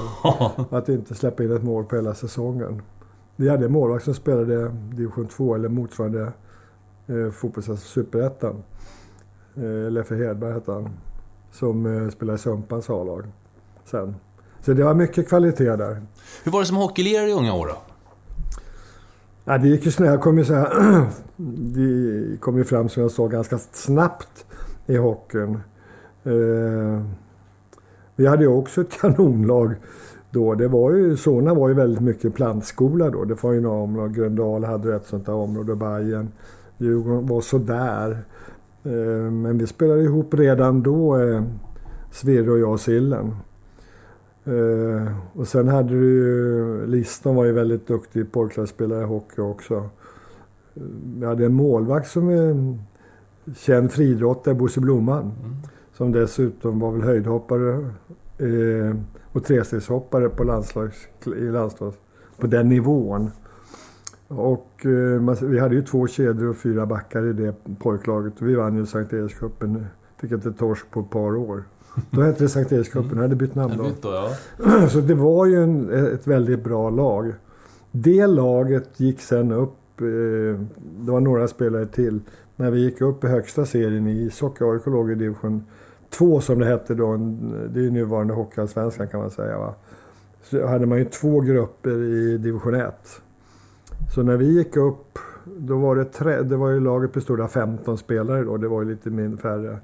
att 0.76 0.90
inte 0.90 1.16
släppa 1.16 1.44
in 1.44 1.52
ett 1.52 1.64
mål 1.64 1.86
på 1.86 1.96
hela 1.96 2.14
säsongen. 2.14 2.82
Vi 3.36 3.50
hade 3.50 3.66
en 3.66 3.72
målvakt 3.72 4.06
som 4.06 4.14
spelade 4.14 4.70
division 4.70 5.28
2 5.28 5.56
eller 5.56 5.70
motsvarande 5.70 6.32
eh, 7.08 7.32
fotbolls 7.32 7.84
superettan. 7.84 8.64
Eh, 9.56 9.92
Leffe 9.92 10.16
Hedberg 10.16 10.54
hette 10.54 10.72
han. 10.72 10.90
Som 11.52 11.86
eh, 11.86 12.10
spelade 12.10 12.36
i 12.36 12.40
Sumpans 12.40 12.90
A-lag 12.90 13.24
sen. 13.86 14.16
Så 14.62 14.74
det 14.74 14.84
var 14.84 14.94
mycket 14.94 15.30
kvalitet 15.30 15.76
där. 15.76 16.02
Hur 16.44 16.52
var 16.52 16.60
det 16.60 16.66
som 16.66 16.78
hockeylirare 16.78 17.30
i 17.30 17.34
unga 17.34 17.54
år 17.54 17.68
då? 17.68 17.87
Ja, 19.50 19.58
det 19.58 19.68
gick 19.68 19.86
ju 19.86 19.92
snabbt. 19.92 20.12
Jag 20.12 20.22
kom 20.22 20.38
ju 20.38 20.46
så 20.46 20.54
här, 20.54 20.70
det 21.38 22.38
kom 22.40 22.58
ju 22.58 22.64
fram 22.64 22.90
som 22.90 23.02
jag 23.02 23.12
sa 23.12 23.28
ganska 23.28 23.58
snabbt 23.58 24.46
i 24.86 24.98
hockeyn. 24.98 25.60
Eh, 26.24 27.02
vi 28.16 28.28
hade 28.28 28.44
ju 28.44 28.48
också 28.48 28.82
ett 28.82 28.92
kanonlag 29.02 29.74
då. 30.32 30.56
Det 30.56 30.68
var 30.68 30.92
ju, 30.92 31.18
Solna 31.18 31.54
var 31.54 31.68
ju 31.70 31.74
väldigt 31.74 32.04
mycket 32.04 32.36
plantskola 32.36 33.10
då. 33.10 33.26
Det 33.26 33.44
var 33.44 33.54
ju 33.54 33.62
några 33.62 33.78
områden. 33.78 34.14
Gröndal 34.14 34.64
hade 34.64 34.96
ett 34.96 35.08
sånt 35.08 35.26
där 35.26 35.34
område, 35.34 35.76
Bajen. 35.76 36.32
Djurgården 36.78 37.28
var 37.28 37.42
sådär. 37.42 38.18
Eh, 38.84 39.32
men 39.32 39.58
vi 39.58 39.68
spelade 39.68 40.02
ihop 40.02 40.34
redan 40.34 40.84
då, 40.84 41.18
eh, 41.18 41.44
Svirre 42.12 42.52
och 42.52 42.60
jag 42.60 42.72
och 42.72 42.80
Sillen. 42.80 43.36
Eh, 44.48 45.12
och 45.34 45.48
sen 45.48 45.68
hade 45.68 45.90
du 45.90 46.12
ju, 46.12 46.86
Liston 46.88 47.36
var 47.36 47.46
ju 47.46 47.52
väldigt 47.52 47.88
duktig 47.88 48.32
pojklagsspelare 48.32 49.02
i 49.02 49.06
hockey 49.06 49.42
också. 49.42 49.90
Vi 51.20 51.26
hade 51.26 51.46
en 51.46 51.54
målvakt 51.54 52.10
som 52.10 52.30
är 52.30 52.78
känd 53.56 53.92
friidrottare, 53.92 54.56
Bosse 54.56 54.80
Blomman. 54.80 55.22
Mm. 55.22 55.56
Som 55.94 56.12
dessutom 56.12 56.80
var 56.80 56.92
väl 56.92 57.02
höjdhoppare 57.02 57.74
eh, 58.38 58.96
och 59.32 59.44
trestegshoppare 59.44 60.30
på 60.30 60.44
landslags, 60.44 61.08
i 61.26 61.42
landslags, 61.44 61.98
på 62.38 62.48
den 62.48 62.70
nivån. 62.70 63.32
Och 64.28 64.86
eh, 64.86 65.46
vi 65.48 65.60
hade 65.60 65.76
ju 65.76 65.82
två 65.82 66.08
kedjor 66.08 66.50
och 66.50 66.58
fyra 66.58 66.86
backar 66.86 67.26
i 67.26 67.34
det 67.34 67.56
pojklaget. 67.80 68.34
Vi 68.40 68.56
vann 68.56 68.76
ju 68.76 68.86
Sankt 68.86 69.14
Erikscupen. 69.14 69.86
Fick 70.18 70.32
inte 70.32 70.52
torsk 70.52 70.92
på 70.92 71.00
ett 71.00 71.10
par 71.10 71.36
år. 71.36 71.64
Då 72.10 72.22
hette 72.22 72.44
det 72.44 72.50
Sankt 72.50 72.72
Erikscupen, 72.72 73.12
mm. 73.12 73.22
hade 73.22 73.36
bytt 73.36 73.56
namn 73.56 73.78
då. 73.78 73.84
Bytt 73.84 74.02
då 74.02 74.10
ja. 74.10 74.88
Så 74.90 75.00
det 75.00 75.16
var 75.16 75.46
ju 75.46 75.64
en, 75.64 75.90
ett 76.14 76.28
väldigt 76.28 76.64
bra 76.64 76.90
lag. 76.90 77.34
Det 77.92 78.28
laget 78.28 79.00
gick 79.00 79.22
sen 79.22 79.52
upp, 79.52 80.02
eh, 80.02 80.60
det 80.80 81.12
var 81.12 81.20
några 81.20 81.48
spelare 81.48 81.86
till, 81.86 82.20
när 82.56 82.72
vi 82.72 82.80
gick 82.80 83.02
upp 83.02 83.24
i 83.24 83.28
högsta 83.28 83.66
serien 83.66 84.08
i 84.08 84.12
ishockey. 84.12 84.64
AIK 84.64 84.86
låg 84.86 85.12
i 85.12 85.16
division 85.16 85.64
2 86.10 86.42
som 86.42 86.60
det 86.60 86.66
hette 86.66 86.94
då. 86.94 87.18
Det 87.70 87.80
är 87.80 87.84
ju 87.84 87.92
nuvarande 87.92 88.34
Hockeyallsvenskan 88.34 89.08
kan 89.08 89.20
man 89.20 89.32
säga. 89.32 89.58
Va? 89.58 89.74
Så 90.44 90.68
hade 90.68 90.86
man 90.86 90.98
ju 90.98 91.06
två 91.06 91.40
grupper 91.40 92.04
i 92.04 92.38
division 92.38 92.76
1. 92.76 92.94
Så 94.16 94.24
när 94.24 94.38
vi 94.38 94.46
gick 94.46 94.78
upp, 94.78 95.20
då 95.46 95.78
var 95.78 95.96
det, 95.96 96.06
tre, 96.06 96.42
det 96.42 96.56
var 96.56 96.70
ju 96.70 96.80
laget 96.80 97.14
bestod 97.14 97.42
av 97.42 97.48
15 97.48 97.98
spelare 97.98 98.44
då. 98.44 98.58
Det 98.58 98.68
var 98.68 98.82
ju 98.82 98.90
lite 98.90 99.10
mindre 99.10 99.42
färre. 99.42 99.78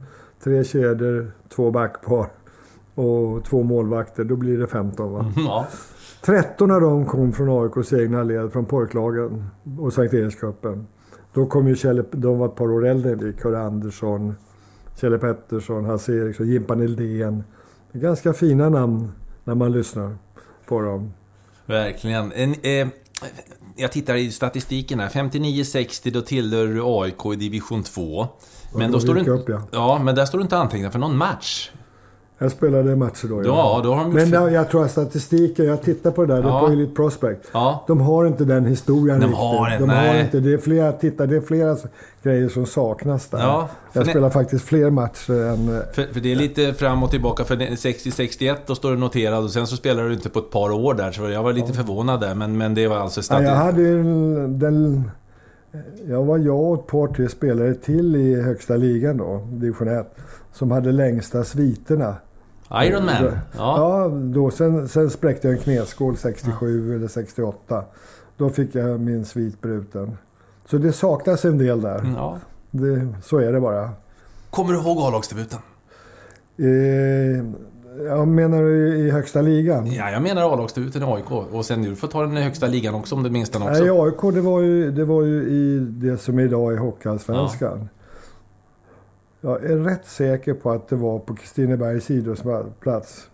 Tre 0.44 0.64
kedjor, 0.64 1.32
två 1.50 1.72
backpar 1.72 2.28
och 2.96 3.46
två 3.46 3.64
målvakter. 3.64 4.24
Då 4.24 4.36
blir 4.36 4.58
det 4.58 4.68
15 4.68 5.12
va? 5.14 5.34
Ja. 5.38 5.68
13 6.22 6.72
av 6.72 6.82
dem 6.82 7.06
kom 7.06 7.34
från 7.34 7.50
AIKs 7.50 7.94
egna 7.94 8.24
led, 8.24 8.52
från 8.52 8.66
pojklagen 8.66 9.50
och 9.80 9.94
Sankt 9.94 10.14
Erikscupen. 10.14 10.88
Då 11.34 11.46
kom 11.46 11.68
ju 11.68 11.76
Kjell, 11.76 12.04
de 12.12 12.40
var 12.40 12.48
ett 12.48 12.56
par 12.56 12.72
år 12.72 12.88
äldre 12.88 13.12
än 13.12 13.20
vi. 13.20 13.34
Kurre 13.34 13.62
Andersson, 13.62 14.36
Kjelle 15.02 15.18
Pettersson, 15.18 15.86
Hasse 15.86 16.14
Eriksson, 16.14 16.48
Jimpa 16.48 16.76
Nildén. 16.76 17.44
Ganska 17.92 18.34
fina 18.34 18.70
namn 18.70 19.12
när 19.44 19.56
man 19.56 19.72
lyssnar 19.72 20.16
på 20.68 20.82
dem. 20.82 21.14
Verkligen. 21.66 22.32
En, 22.32 22.56
eh, 22.62 22.88
jag 23.76 23.92
tittar 23.92 24.16
i 24.16 24.32
statistiken 24.32 25.00
här. 25.00 25.10
59-60, 25.10 26.12
då 26.12 26.22
tillhör 26.22 26.68
du 26.68 26.82
AIK 26.84 27.34
i 27.34 27.36
division 27.36 27.84
2. 27.84 28.28
Men, 28.75 28.92
då 28.92 29.00
står 29.00 29.13
du, 29.13 29.32
upp, 29.32 29.50
ja. 29.50 29.62
ja. 29.72 30.00
men 30.03 30.15
där 30.15 30.25
står 30.25 30.38
du 30.38 30.42
inte 30.42 30.58
antecknad 30.58 30.92
för 30.92 31.00
någon 31.00 31.18
match. 31.18 31.70
Jag 32.44 32.51
spelade 32.51 32.96
matcher 32.96 33.27
då. 33.27 33.36
Ja, 33.36 33.46
ja 33.46 33.82
då 33.84 33.94
har 33.94 34.03
de 34.03 34.13
Men 34.13 34.30
jag, 34.30 34.51
jag 34.51 34.70
tror 34.70 34.86
att 34.86 34.92
statistiken, 34.92 35.65
jag 35.65 35.82
tittar 35.82 36.12
på 36.12 36.25
det 36.25 36.34
där, 36.34 36.44
ja. 36.44 36.56
det 36.62 36.68
på 36.68 36.74
Elite 36.74 36.96
Prospect. 36.96 37.50
Ja. 37.51 37.84
De 37.88 38.01
har 38.01 38.25
inte 38.25 38.46
den 38.46 38.65
historien 38.65 39.20
de 39.20 39.34
Har 39.34 39.68
inte, 39.68 39.80
de 39.80 39.88
nej. 39.88 40.08
har 40.08 40.24
inte, 40.24 40.39
det 40.39 40.53
är 40.53 40.58
flera, 40.58 40.92
titta, 40.92 41.25
det 41.25 41.36
är 41.36 41.42
flera 41.42 41.77
grejer 42.24 42.50
som 42.50 42.65
saknas 42.65 43.27
där. 43.27 43.39
Ja, 43.39 43.70
jag 43.94 44.08
spelar 44.08 44.27
ne... 44.27 44.34
faktiskt 44.34 44.65
fler 44.65 44.89
matcher 44.89 45.34
än... 45.34 45.82
För, 45.94 46.13
för, 46.13 46.20
det 46.20 46.32
är 46.32 46.36
lite 46.36 46.74
fram 46.74 47.03
och 47.03 47.12
tillbaka. 47.12 47.44
För 47.44 47.56
60-61 47.56 48.56
då 48.65 48.75
står 48.75 48.92
du 48.92 48.98
noterad 48.98 49.44
och 49.44 49.51
sen 49.51 49.68
så 49.68 49.75
spelar 49.75 50.03
du 50.03 50.13
inte 50.13 50.30
på 50.30 50.39
ett 50.39 50.51
par 50.51 50.72
år 50.72 50.94
där. 50.94 51.12
Så 51.12 51.30
jag 51.30 51.44
var 51.44 51.53
lite 51.53 51.68
ja. 51.68 51.74
förvånad 51.74 52.22
där, 52.22 52.36
men, 52.36 52.58
men 52.58 52.74
det 52.74 52.88
var 52.88 52.98
alltså 52.98 53.22
statistik. 53.22 53.50
Ja, 53.50 53.56
jag 53.56 53.65
hade 53.65 53.84
den... 54.48 55.12
Jag 56.08 56.24
var 56.24 56.38
jag 56.38 56.60
och 56.60 56.80
ett 56.80 56.88
par, 56.88 57.08
tre 57.08 57.30
spelare 57.30 57.74
till 57.74 58.15
i 58.15 58.42
högsta 58.42 58.75
ligan 58.75 59.18
då, 59.18 59.48
division 59.51 59.88
1, 59.88 60.15
som 60.53 60.72
hade 60.72 60.92
längsta 60.92 61.44
sviterna. 61.44 62.15
Iron 62.74 63.06
Man? 63.06 63.24
Ja. 63.24 63.38
ja 63.58 64.08
då, 64.08 64.51
sen, 64.51 64.88
sen 64.88 65.10
spräckte 65.10 65.48
jag 65.48 65.58
en 65.58 65.63
knäskål 65.63 66.18
67 66.18 66.89
ja. 66.89 66.96
eller 66.96 67.08
68. 67.08 67.86
Då 68.38 68.50
fick 68.50 68.75
jag 68.75 69.00
min 69.00 69.25
svit 69.25 69.62
bruten. 69.62 70.18
Så 70.65 70.77
det 70.77 70.94
saknas 70.94 71.46
en 71.46 71.58
del 71.58 71.82
där. 71.82 72.13
Ja. 72.15 72.38
Det, 72.72 73.08
så 73.24 73.38
är 73.38 73.53
det 73.53 73.60
bara. 73.60 73.89
Kommer 74.50 74.74
du 74.74 74.80
ihåg 74.80 74.98
A-lagsdebuten? 74.98 75.60
Eh, 76.58 77.46
jag 77.98 78.28
menar 78.28 78.64
du 78.64 78.98
i 78.98 79.12
högsta 79.12 79.42
ligan? 79.42 79.92
Ja, 79.92 80.12
jag 80.12 80.22
menar 80.22 80.54
A-lagsdebuten 80.54 81.04
i 81.04 81.06
AIK. 81.06 81.32
Och 81.32 81.66
sen 81.66 81.82
du 81.82 81.96
får 81.96 82.08
ta 82.08 82.22
den 82.22 82.38
i 82.38 82.42
högsta 82.42 82.68
ligan 82.68 82.96
också 82.96 83.16
om 83.16 83.24
du 83.24 83.30
minns 83.30 83.50
den 83.50 83.62
också. 83.62 83.84
Nej, 83.84 83.90
AIK 83.90 84.34
det 84.34 84.42
var, 84.42 84.62
ju, 84.62 84.92
det 84.92 85.06
var 85.06 85.24
ju 85.24 85.44
i 85.44 85.80
det 85.80 86.18
som 86.18 86.40
idag 86.40 86.74
är 86.74 86.78
Hockeyallsvenskan. 86.78 87.80
Ja. 87.82 87.88
Jag 89.42 89.64
är 89.72 89.78
rätt 89.78 90.06
säker 90.06 90.54
på 90.54 90.72
att 90.72 90.88
det 90.88 90.96
var 90.96 91.20
på 91.20 91.36
Kristinebergs 91.36 92.12
idrottsplats. 92.12 93.28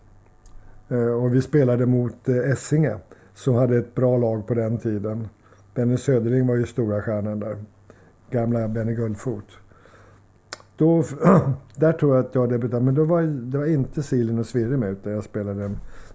Eh, 0.90 0.98
och 0.98 1.36
vi 1.36 1.42
spelade 1.42 1.86
mot 1.86 2.30
eh, 2.30 2.36
Essinge 2.36 2.98
som 3.36 3.56
hade 3.56 3.78
ett 3.78 3.96
bra 3.96 4.18
lag 4.18 4.48
på 4.48 4.54
den 4.54 4.78
tiden. 4.78 5.30
Benny 5.76 5.98
Söderling 5.98 6.48
var 6.48 6.56
ju 6.56 6.66
stora 6.66 7.02
stjärnan 7.02 7.40
där. 7.40 7.56
Gamla 8.30 8.68
Benny 8.68 8.94
Guldfot. 8.94 9.46
Då, 10.80 11.04
där 11.76 11.94
tror 11.94 12.16
jag 12.16 12.26
att 12.26 12.36
jag 12.36 12.50
debuterade, 12.50 12.86
men 12.86 12.96
då 12.96 13.04
var, 13.04 13.22
det 13.22 13.58
var 13.58 13.66
inte 13.66 14.04
Silin 14.04 14.40
och 14.40 14.46
Svirre 14.46 14.78
med 14.78 14.92
utan 14.92 15.14
jag 15.14 15.24
spelade 15.24 15.70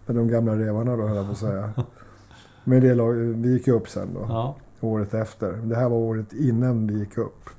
med 0.06 0.16
de 0.16 0.28
gamla 0.28 0.56
revarna 0.56 0.97
då 0.97 1.06
höll 1.06 1.16
jag 1.16 1.26
på 1.26 1.33
att 1.33 1.38
säga. 1.38 1.71
Men 2.64 2.80
det 2.80 2.94
lag, 2.94 3.12
vi 3.12 3.52
gick 3.52 3.68
upp 3.68 3.88
sen 3.88 4.14
då. 4.14 4.26
Ja. 4.28 4.56
Året 4.80 5.14
efter. 5.14 5.52
Det 5.52 5.76
här 5.76 5.88
var 5.88 5.97
året 5.97 6.33
innan 6.33 6.87
vi 6.87 6.99
gick 6.99 7.18
upp. 7.18 7.50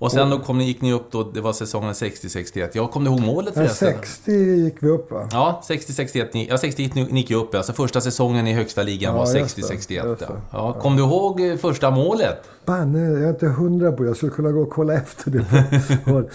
Och 0.00 0.12
sen 0.12 0.30
då 0.30 0.38
kom 0.38 0.58
ni, 0.58 0.64
gick 0.64 0.82
ni 0.82 0.92
upp 0.92 1.10
då, 1.10 1.22
det 1.22 1.40
var 1.40 1.52
säsongen 1.52 1.92
60-61. 1.92 2.68
Jag 2.72 2.90
kommer 2.90 3.10
ihåg 3.10 3.20
målet 3.20 3.54
förresten? 3.54 3.88
Ja, 3.88 3.98
60 4.00 4.32
gick 4.32 4.82
vi 4.82 4.88
upp 4.88 5.10
va? 5.10 5.28
Ja, 5.32 5.62
60-61. 5.68 6.46
Ja, 6.48 6.58
60 6.58 6.82
gick 6.82 6.94
ni 6.94 7.20
gick 7.20 7.30
upp. 7.30 7.54
Alltså 7.54 7.72
första 7.72 8.00
säsongen 8.00 8.46
i 8.46 8.52
högsta 8.52 8.82
ligan 8.82 9.14
ja, 9.14 9.18
var 9.18 9.26
60-61. 9.26 10.16
Ja. 10.20 10.26
Ja, 10.52 10.72
kom 10.72 10.96
du 10.96 11.02
ihåg 11.02 11.40
eh, 11.40 11.56
första 11.56 11.90
målet? 11.90 12.38
Banne, 12.64 12.98
jag 12.98 13.22
är 13.22 13.28
inte 13.28 13.46
hundra 13.46 13.92
på. 13.92 14.04
Jag 14.04 14.16
skulle 14.16 14.32
kunna 14.32 14.52
gå 14.52 14.60
och 14.60 14.70
kolla 14.70 14.94
efter 14.94 15.30
det. 15.30 15.44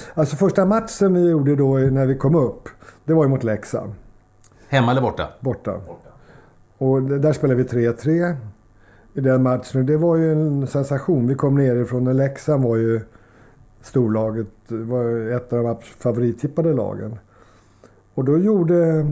alltså 0.14 0.36
första 0.36 0.66
matchen 0.66 1.14
vi 1.14 1.30
gjorde 1.30 1.56
då 1.56 1.78
när 1.78 2.06
vi 2.06 2.18
kom 2.18 2.36
upp, 2.36 2.70
det 3.06 3.14
var 3.14 3.24
ju 3.24 3.30
mot 3.30 3.44
Leksand. 3.44 3.94
Hemma 4.68 4.92
eller 4.92 5.02
borta? 5.02 5.28
Borta. 5.40 5.72
borta. 5.88 6.10
Och 6.78 7.02
där 7.02 7.34
spelade 7.34 7.64
vi 7.64 7.70
3-3 7.70 8.36
i 9.14 9.22
den 9.22 9.44
matchen. 9.44 9.86
Det 9.86 9.98
var 9.98 10.16
ju 10.16 10.32
en 10.32 10.68
sensation. 10.68 11.28
Vi 11.28 11.36
kom 11.36 11.56
nerifrån 11.56 12.08
och 12.08 12.16
Leksand 12.16 12.64
var 12.64 12.76
ju 12.76 13.02
storlaget 13.86 14.48
var 14.68 15.32
ett 15.32 15.54
av 15.54 15.64
de 15.64 15.76
favorittippade 15.82 16.74
lagen. 16.74 17.18
Och 18.14 18.26
då 18.26 18.38
gjorde 18.38 19.06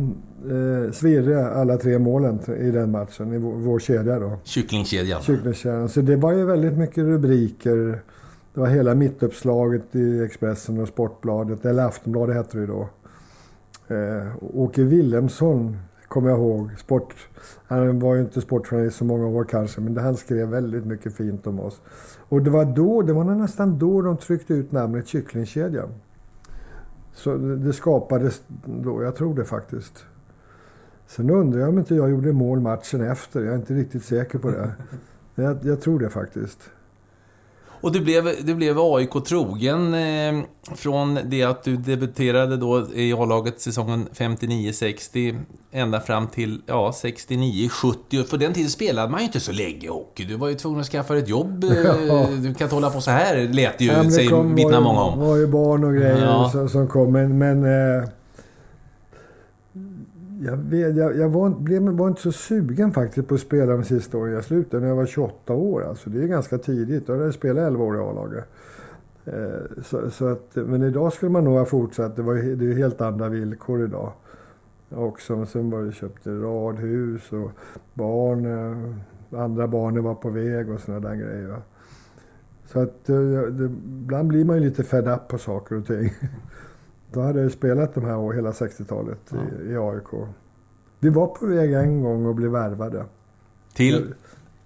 eh, 0.50 0.92
Svirre 0.92 1.50
alla 1.50 1.78
tre 1.78 2.00
målen 2.00 2.40
i 2.60 2.72
den 2.72 2.92
matchen, 2.92 3.34
i 3.34 3.38
vår, 3.38 3.54
vår 3.54 3.80
kedja 3.80 4.20
då. 4.20 4.32
Kycklingkedjan. 4.44 5.22
Kycklingkedjan. 5.22 5.90
Så 5.90 6.02
det 6.02 6.16
var 6.16 6.34
ju 6.34 6.46
väldigt 6.46 6.78
mycket 6.78 6.98
rubriker. 6.98 8.00
Det 8.54 8.60
var 8.60 8.68
hela 8.68 8.96
mittuppslaget 8.96 9.96
i 9.96 10.24
Expressen 10.24 10.80
och 10.80 10.88
Sportbladet, 10.88 11.66
eller 11.66 11.86
Aftonbladet 11.86 12.36
hette 12.36 12.58
det 12.58 12.66
då. 12.66 12.90
Eh, 13.88 14.28
Åke 14.42 14.84
Wilhelmsson 14.84 15.78
kommer 16.14 16.30
jag 16.30 16.40
ihåg. 16.40 16.70
Sport, 16.78 17.16
han 17.68 18.00
var 18.00 18.16
ju 18.16 18.22
inte 18.22 18.42
sportjournalist 18.42 18.98
så 18.98 19.06
många 19.06 19.28
år 19.28 19.44
kanske, 19.44 19.82
men 19.82 19.98
han 19.98 20.18
skrev 20.18 20.48
väldigt 20.48 20.86
mycket 20.86 21.16
fint 21.16 21.48
om 21.48 21.60
oss. 21.60 21.82
Och 22.30 22.42
det 22.42 22.50
var 22.50 22.66
då, 22.66 23.02
det 23.02 23.14
var 23.14 23.24
nästan 23.24 23.80
då 23.80 24.02
de 24.02 24.18
tryckte 24.18 24.54
ut 24.54 24.72
namnet 24.72 25.08
Kycklingkedjan. 25.08 25.90
Så 27.14 27.38
det 27.38 27.74
skapades 27.74 28.42
då, 28.66 29.04
jag 29.04 29.16
tror 29.16 29.36
det 29.36 29.46
faktiskt. 29.46 30.06
Sen 31.08 31.30
undrar 31.30 31.60
jag 31.60 31.70
om 31.70 31.80
inte 31.80 31.96
jag 31.96 32.10
gjorde 32.10 32.34
mål 32.34 32.60
matchen 32.60 33.02
efter. 33.02 33.40
Jag 33.42 33.54
är 33.54 33.58
inte 33.58 33.74
riktigt 33.74 34.04
säker 34.04 34.40
på 34.40 34.52
det. 34.52 34.72
Jag, 35.36 35.58
jag 35.64 35.82
tror 35.82 36.00
det 36.00 36.10
faktiskt. 36.10 36.60
Och 37.84 37.92
du 37.92 38.02
blev, 38.02 38.46
du 38.46 38.56
blev 38.56 38.80
AIK 38.80 39.12
trogen 39.26 39.94
eh, 39.94 40.44
från 40.76 41.20
det 41.26 41.44
att 41.44 41.64
du 41.64 41.78
debuterade 41.78 42.58
då 42.58 42.88
i 42.94 43.14
A-laget 43.14 43.62
säsongen 43.62 44.08
59-60 44.14 45.40
ända 45.72 46.00
fram 46.02 46.28
till 46.28 46.62
ja, 46.66 46.92
69-70. 46.96 48.24
För 48.24 48.38
den 48.38 48.54
tiden 48.54 48.70
spelade 48.70 49.12
man 49.12 49.20
ju 49.20 49.26
inte 49.26 49.40
så 49.40 49.52
länge 49.52 49.90
hockey. 49.90 50.26
Du 50.26 50.36
var 50.36 50.50
ju 50.50 50.56
tvungen 50.56 50.80
att 50.80 50.88
skaffa 50.88 51.18
ett 51.18 51.30
jobb. 51.30 51.64
Eh, 51.74 52.06
ja. 52.08 52.28
Du 52.30 52.54
kan 52.54 52.66
inte 52.66 52.76
hålla 52.76 52.90
på 52.90 53.02
så 53.02 53.12
här, 53.12 53.48
lät 53.54 53.82
ju, 53.82 53.88
ja, 53.88 54.12
säger, 54.12 54.56
vittnar 54.56 54.82
många 54.82 55.02
om. 55.02 55.20
Det 55.20 55.26
var 55.26 55.38
ju 55.38 55.48
barn 55.48 55.84
och 55.84 55.94
grejer 55.94 56.26
ja. 56.26 56.50
som, 56.52 56.70
som 56.70 56.88
kom. 56.88 57.12
Men, 57.12 57.38
men 57.38 57.64
eh, 57.64 58.10
jag, 60.46 60.58
vet, 60.58 60.96
jag, 60.96 61.18
jag 61.18 61.30
var, 61.30 61.50
blev, 61.50 61.82
var 61.82 62.08
inte 62.08 62.22
så 62.22 62.32
sugen 62.32 62.92
faktiskt 62.92 63.28
på 63.28 63.36
att 63.36 63.42
spela 63.42 63.72
de 63.72 63.84
sista 63.84 64.18
åren. 64.18 64.34
Jag 64.34 64.44
slutade 64.44 64.82
när 64.82 64.90
jag 64.90 64.96
var 64.96 65.06
28 65.06 65.54
år. 65.54 65.84
Alltså. 65.84 66.10
Det 66.10 66.24
är 66.24 66.28
ganska 66.28 66.58
tidigt. 66.58 67.08
Då 67.08 67.14
hade 67.14 67.26
jag 67.26 67.34
spelat 67.34 67.68
11 67.68 67.84
år 67.84 67.96
i 67.96 68.00
A-laget. 68.00 68.46
Eh, 69.26 69.84
så, 69.84 70.12
så 70.12 70.28
att, 70.28 70.56
men 70.56 70.84
idag 70.84 71.14
skulle 71.14 71.32
man 71.32 71.44
nog 71.44 71.58
ha 71.58 71.66
fortsatt. 71.66 72.16
Det, 72.16 72.22
var, 72.22 72.36
det 72.36 72.72
är 72.72 72.76
helt 72.76 73.02
andra 73.02 73.30
villkor 73.30 73.86
idag. 73.86 74.12
Också. 74.90 75.46
Sen 75.46 75.70
var 75.70 75.82
det 75.82 75.92
köpte 75.92 76.30
radhus 76.30 77.32
och 77.32 77.52
barn. 77.94 78.46
Eh, 78.46 79.40
andra 79.40 79.68
barnen 79.68 80.04
var 80.04 80.16
på 80.16 80.30
väg 80.30 80.70
och 80.70 80.80
sådana 80.80 81.10
där 81.10 81.16
grejer. 81.16 81.56
Så 82.66 82.80
att 82.80 83.10
eh, 83.10 83.16
det, 83.32 83.66
ibland 84.04 84.28
blir 84.28 84.46
man 84.46 84.58
ju 84.58 84.64
lite 84.64 84.84
fed 84.84 85.08
up 85.08 85.28
på 85.28 85.38
saker 85.38 85.78
och 85.78 85.88
ting. 85.88 86.14
Då 87.14 87.22
hade 87.22 87.40
jag 87.40 87.44
ju 87.44 87.50
spelat 87.50 87.96
de 87.96 88.06
här 88.06 88.18
år, 88.18 88.34
hela 88.34 88.52
60-talet 88.52 89.20
i, 89.32 89.72
i 89.72 89.78
AIK. 89.78 90.28
Vi 91.00 91.10
var 91.10 91.28
på 91.28 91.46
väg 91.46 91.74
en 91.74 92.02
gång 92.04 92.26
och 92.26 92.36
blev 92.36 92.52
värvade. 92.52 93.06
Till? 93.74 94.14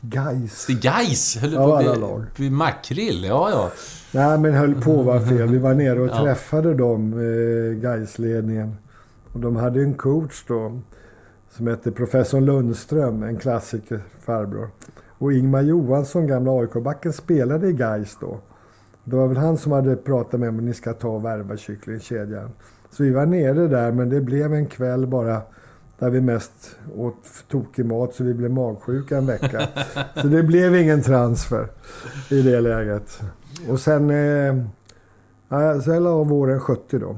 Gais. 0.02 0.66
Till 0.66 0.80
Gais? 0.80 1.38
Höll 1.38 1.58
Av 1.58 1.70
på 1.70 1.76
alla 1.76 1.92
att 1.92 2.00
lag. 2.00 2.20
bli, 2.20 2.28
bli 2.36 2.50
makrill? 2.50 3.24
Ja, 3.24 3.50
ja. 3.52 3.72
Nej, 4.14 4.38
men 4.40 4.54
höll 4.54 4.82
på 4.82 5.00
att 5.00 5.06
vara 5.06 5.20
fel. 5.22 5.48
Vi 5.50 5.58
var 5.58 5.74
nere 5.74 6.00
och 6.02 6.08
Ja. 6.08 6.24
träffade 6.24 6.74
dem, 6.74 7.14
eh, 7.14 7.82
Gais-ledningen. 7.82 8.76
Och 9.34 9.40
de 9.40 9.56
hade 9.56 9.82
en 9.82 9.94
coach 9.94 10.44
då 10.48 10.80
som 11.52 11.68
hette 11.68 11.92
professor 11.92 12.42
Lundström, 12.42 13.24
en 13.24 13.38
klassiker 13.38 14.00
farbror. 14.26 14.70
Och 15.18 15.34
Ingmar 15.34 15.62
Johansson, 15.62 16.28
gamla 16.28 16.52
AIK-backen, 16.52 17.14
spelade 17.14 17.68
i 17.68 17.74
Gais 17.74 18.18
då. 18.22 18.38
Det 19.10 19.16
var 19.16 19.28
väl 19.28 19.38
han 19.38 19.58
som 19.58 19.72
hade 19.72 19.96
pratat 19.96 20.40
med 20.40 20.54
mig 20.54 20.66
ni 20.66 20.74
ska 20.74 20.94
ta 20.94 21.08
och 21.08 21.26
värva 21.26 21.58
kycklingkedjan. 21.58 22.50
Så 22.92 23.04
vi 23.04 23.12
var 23.12 23.26
nere 23.26 23.68
där, 23.68 23.92
men 23.92 24.10
det 24.10 24.22
blev 24.22 24.54
en 24.54 24.66
kväll 24.66 25.08
bara 25.08 25.42
där 26.00 26.10
vi 26.10 26.22
mest 26.22 26.76
åt 26.96 27.16
tokig 27.48 27.86
mat 27.86 28.14
så 28.14 28.24
vi 28.24 28.34
blev 28.34 28.52
magsjuka 28.52 29.18
en 29.18 29.26
vecka. 29.26 29.68
så 30.22 30.28
det 30.28 30.44
blev 30.44 30.76
ingen 30.76 31.02
transfer 31.02 31.68
i 32.30 32.42
det 32.42 32.62
läget. 32.62 33.22
Och 33.70 33.80
sen... 33.80 34.10
Eh, 34.10 34.64
ja, 35.50 35.82
sen 35.82 36.04
la 36.04 36.10
av 36.10 36.28
våren 36.28 36.60
70 36.60 37.00
då. 37.00 37.16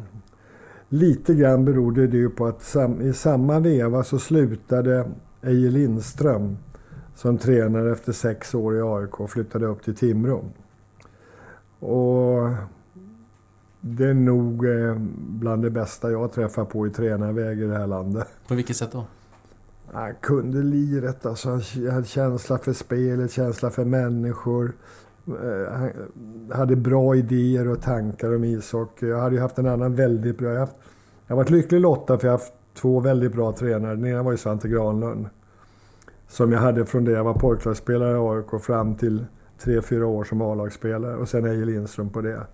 Lite 0.90 1.34
grann 1.34 1.66
berodde 1.66 2.08
det 2.08 2.18
ju 2.18 2.30
på 2.30 2.48
att 2.48 2.64
sam, 2.64 3.02
i 3.02 3.14
samma 3.14 3.60
veva 3.60 4.04
så 4.04 4.20
slutade 4.20 5.06
Eje 5.42 5.70
Lindström 5.70 6.58
som 7.16 7.38
tränare 7.38 7.92
efter 7.92 8.14
sex 8.14 8.56
år 8.56 8.78
i 8.78 8.82
AIK 8.82 9.20
och 9.20 9.30
flyttade 9.30 9.66
upp 9.66 9.84
till 9.84 9.96
Timrå. 9.96 10.44
Och 11.80 12.50
det 13.82 14.06
är 14.06 14.14
nog 14.14 14.66
eh, 14.66 14.96
bland 15.18 15.64
det 15.64 15.70
bästa 15.70 16.12
jag 16.12 16.32
träffar 16.32 16.66
på 16.66 16.88
i 16.88 16.90
tränarväg 16.90 17.60
i 17.60 17.66
det 17.66 17.78
här 17.78 17.88
landet. 17.88 18.28
På 18.48 18.56
vilket 18.56 18.78
sätt 18.78 18.92
då? 18.92 19.06
Han 19.94 20.14
kunde 20.22 20.64
liret, 20.64 21.26
alltså. 21.26 21.50
Han 21.50 21.62
hade 21.92 22.08
känsla 22.08 22.58
för 22.58 22.74
spelet, 22.74 23.32
känsla 23.32 23.70
för 23.70 23.86
människor. 23.86 24.74
Eh, 25.28 25.74
Han 25.74 25.92
hade 26.52 26.76
bra 26.76 27.16
idéer 27.16 27.68
och 27.68 27.82
tankar 27.82 28.36
om 28.36 28.44
ishockey. 28.44 29.06
Jag 29.06 29.20
hade 29.20 29.36
ju 29.36 29.42
haft 29.42 29.58
en 29.58 29.68
annan 29.68 29.96
väldigt 29.96 30.38
bra... 30.38 30.48
Jag 30.48 30.54
har, 30.54 30.60
haft, 30.60 30.76
jag 31.28 31.36
har 31.36 31.44
varit 31.44 31.50
lycklig 31.50 31.82
lottad 31.82 32.18
för 32.18 32.28
jag 32.28 32.34
har 32.34 32.40
haft 32.40 32.54
två 32.74 33.00
väldigt 33.00 33.34
bra 33.34 33.52
tränare. 33.52 33.96
Den 33.96 34.06
ena 34.06 34.24
var 34.24 34.32
ju 34.32 34.38
Svante 34.38 34.68
Granlund. 34.68 35.30
Som 36.28 36.52
jag 36.52 36.60
hade 36.60 36.86
från 36.86 37.06
det 37.06 37.12
jag 37.12 37.24
var 37.24 37.34
pojklagsspelare 37.34 38.12
i 38.12 38.20
AIK 38.20 38.62
fram 38.64 38.96
till 38.96 39.26
tre 39.64 39.82
fyra 39.82 40.08
år 40.08 40.24
som 40.24 40.42
A-lagsspelare. 40.42 41.16
Och 41.16 41.30
sen 41.30 41.46
Eje 41.46 41.66
Lindström 41.66 42.10
på 42.10 42.22
det. 42.22 42.48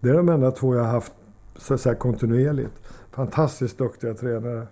Det 0.00 0.08
är 0.08 0.14
de 0.14 0.28
enda 0.28 0.50
två 0.50 0.74
jag 0.74 0.82
har 0.82 0.90
haft 0.90 1.12
så 1.56 1.74
att 1.74 1.80
säga 1.80 1.94
kontinuerligt. 1.94 2.72
Fantastiskt 3.10 3.78
duktiga 3.78 4.14
tränare. 4.14 4.66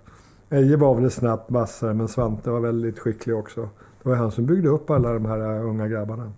Eje 0.51 0.77
var 0.77 0.95
väl 0.95 1.11
snabbt 1.11 1.51
vassare, 1.51 1.95
men 1.95 2.09
Svante 2.09 2.51
var 2.51 2.61
väldigt 2.61 2.99
skicklig 2.99 3.37
också. 3.37 3.69
Det 4.03 4.09
var 4.09 4.17
han 4.17 4.33
som 4.33 4.47
byggde 4.47 4.69
upp 4.69 4.91
alla 4.91 5.13
de 5.13 5.25
här 5.25 5.39
uh, 5.39 5.71
unga 5.71 5.89
grabbarna. 5.89 6.33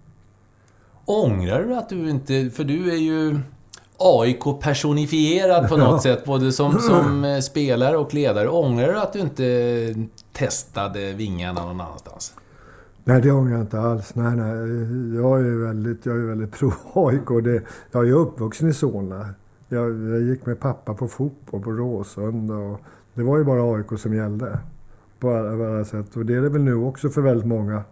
Ångrar 1.04 1.62
du 1.62 1.74
att 1.74 1.88
du 1.88 2.10
inte... 2.10 2.50
För 2.50 2.64
du 2.64 2.90
är 2.90 2.96
ju 2.96 3.38
AIK 3.96 4.60
personifierad 4.60 5.68
på 5.68 5.76
något 5.76 6.02
sätt, 6.02 6.24
både 6.24 6.52
som, 6.52 6.78
som 6.78 7.24
eh, 7.24 7.40
spelare 7.40 7.96
och 7.96 8.14
ledare. 8.14 8.48
Ångrar 8.48 8.92
du 8.92 8.98
att 8.98 9.12
du 9.12 9.18
inte 9.18 9.94
testade 10.32 11.12
vingarna 11.12 11.66
någon 11.66 11.80
annanstans? 11.80 12.34
Nej, 13.04 13.20
det 13.20 13.32
ångrar 13.32 13.52
jag 13.52 13.60
inte 13.60 13.80
alls. 13.80 14.14
Nej, 14.14 14.36
nej. 14.36 14.56
Jag 15.14 15.40
är 15.40 15.66
väldigt, 15.66 16.06
jag 16.06 16.16
är 16.16 16.26
väldigt 16.26 16.52
pro-AIK. 16.58 17.62
Jag 17.90 18.08
är 18.08 18.12
uppvuxen 18.12 18.68
i 18.68 18.72
Solna. 18.72 19.28
Jag, 19.68 19.90
jag 19.90 20.22
gick 20.22 20.46
med 20.46 20.60
pappa 20.60 20.94
på 20.94 21.08
fotboll 21.08 21.62
på 21.62 21.70
Råsunda. 21.70 22.54
Och 22.54 22.80
det 23.14 23.22
var 23.22 23.38
ju 23.38 23.44
bara 23.44 23.76
AIK 23.76 24.00
som 24.00 24.14
gällde. 24.14 24.58
På 25.18 25.30
alla, 25.30 25.56
på 25.56 25.64
alla 25.64 25.84
sätt. 25.84 26.16
Och 26.16 26.26
det 26.26 26.34
är 26.34 26.40
det 26.40 26.48
väl 26.48 26.62
nu 26.62 26.74
också 26.74 27.08
för 27.08 27.20
väldigt 27.20 27.46
många. 27.46 27.82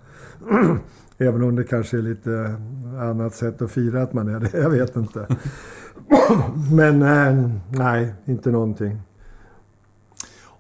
Även 1.19 1.43
om 1.43 1.57
det 1.57 1.65
kanske 1.65 1.99
är 1.99 2.03
lite 2.03 2.57
annat 3.01 3.35
sätt 3.35 3.63
att 3.63 3.71
fira 3.71 4.03
att 4.03 4.13
man 4.13 4.29
är 4.29 4.41
det. 4.41 4.59
Jag 4.59 4.71
vet 4.71 4.97
inte. 4.97 5.27
Men 6.73 7.03
eh, 7.03 7.51
nej, 7.71 8.15
inte 8.25 8.51
någonting. 8.51 9.01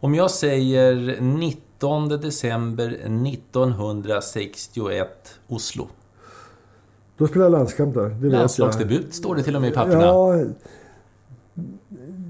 Om 0.00 0.14
jag 0.14 0.30
säger 0.30 1.20
90. 1.20 1.67
19 1.80 2.08
december 2.08 2.88
1961, 2.88 5.08
Oslo. 5.48 5.86
Då 7.16 7.26
spelar 7.26 7.44
jag 7.46 7.52
landskamp 7.52 7.94
där. 7.94 8.08
Det. 8.20 8.28
Landslagsdebut 8.28 9.14
står 9.14 9.34
det 9.34 9.42
till 9.42 9.54
och 9.56 9.60
med 9.62 9.70
i 9.70 9.74
papperna. 9.74 10.02
Ja, 10.02 10.44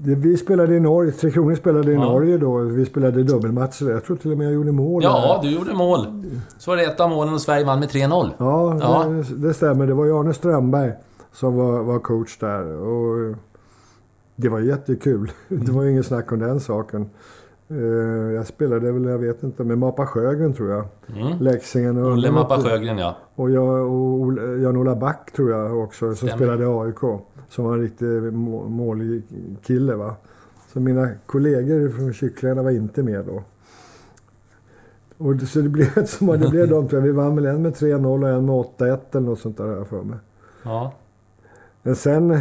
det, 0.05 0.15
vi 0.15 0.37
spelade 0.37 0.75
i 0.75 0.79
Norge. 0.79 1.11
Tre 1.11 1.31
Kronor 1.31 1.55
spelade 1.55 1.91
i 1.91 1.95
Ja. 1.95 2.01
Norge 2.01 2.37
då. 2.37 2.57
Vi 2.57 2.85
spelade 2.85 3.23
dubbelmatcher. 3.23 3.89
Jag 3.89 4.03
tror 4.05 4.17
till 4.17 4.31
och 4.31 4.37
med 4.37 4.47
jag 4.47 4.53
gjorde 4.53 4.71
mål 4.71 5.03
Ja, 5.03 5.39
där. 5.43 5.49
du 5.49 5.55
gjorde 5.55 5.73
mål. 5.73 6.23
Så 6.57 6.71
var 6.71 6.77
det 6.77 6.83
ett 6.83 6.99
av 6.99 7.09
målen 7.09 7.33
och 7.33 7.41
Sverige 7.41 7.65
vann 7.65 7.79
med 7.79 7.89
3-0. 7.89 8.29
Ja, 8.37 8.77
Ja. 8.81 9.03
Det, 9.09 9.23
det 9.47 9.53
stämmer. 9.53 9.87
Det 9.87 9.93
var 9.93 10.05
ju 10.05 10.19
Arne 10.19 10.33
Strömberg 10.33 10.91
som 11.33 11.55
var, 11.55 11.83
var 11.83 11.99
coach 11.99 12.37
där. 12.37 12.77
Och 12.77 13.35
det 14.35 14.49
var 14.49 14.59
jättekul. 14.59 15.31
Det 15.47 15.71
var 15.71 15.83
ju 15.83 15.91
ingen 15.91 16.03
snack 16.03 16.31
om 16.31 16.39
den 16.39 16.59
saken. 16.59 17.09
Eh, 17.69 17.77
Jag 18.35 18.47
spelade 18.47 18.91
väl, 18.91 19.03
jag 19.05 19.17
vet 19.17 19.43
inte, 19.43 19.63
med 19.63 19.77
Mapa 19.77 20.05
Sjögren 20.07 20.53
tror 20.53 20.69
jag. 20.71 20.85
Mm. 21.17 21.37
Leksingen 21.39 21.97
och... 21.97 22.11
Olle 22.11 22.31
Mappa 22.31 22.57
Sjögren, 22.61 22.97
ja. 22.97 23.17
Och 23.35 23.51
jag 23.51 23.91
och 23.93 24.33
Jan-Ola 24.59 24.95
Back 24.95 25.31
tror 25.35 25.51
jag 25.51 25.77
också, 25.83 25.99
som 25.99 26.15
Stämmer. 26.15 26.35
spelade 26.35 26.81
AIK. 26.83 27.19
Som 27.49 27.65
var 27.65 27.73
en 27.73 27.81
riktig 27.81 28.05
må- 28.33 28.67
målig 28.69 29.23
kille 29.63 29.95
va. 29.95 30.15
Så 30.73 30.79
mina 30.79 31.09
kollegor 31.25 31.89
från 31.89 32.13
Kycklingarna 32.13 32.61
var 32.63 32.71
inte 32.71 33.03
med 33.03 33.25
då. 33.25 33.43
Och 35.17 35.41
så 35.41 35.59
det 35.61 35.69
blev 35.69 36.05
som 36.05 36.27
det 36.27 36.49
blev 36.49 36.69
de 36.69 36.87
tror 36.87 37.01
jag. 37.01 37.07
Vi 37.07 37.11
vann 37.11 37.35
väl 37.35 37.45
en 37.45 37.61
med 37.61 37.73
3-0 37.73 38.23
och 38.23 38.29
en 38.29 38.45
med 38.45 38.55
8-1 38.55 38.97
eller 39.11 39.21
något 39.21 39.39
sånt 39.39 39.57
där 39.57 39.63
har 39.67 39.73
jag 39.75 39.87
för 39.87 40.01
mig. 40.03 40.17
ja. 40.63 40.93
Men 41.83 41.95
sen, 41.95 42.39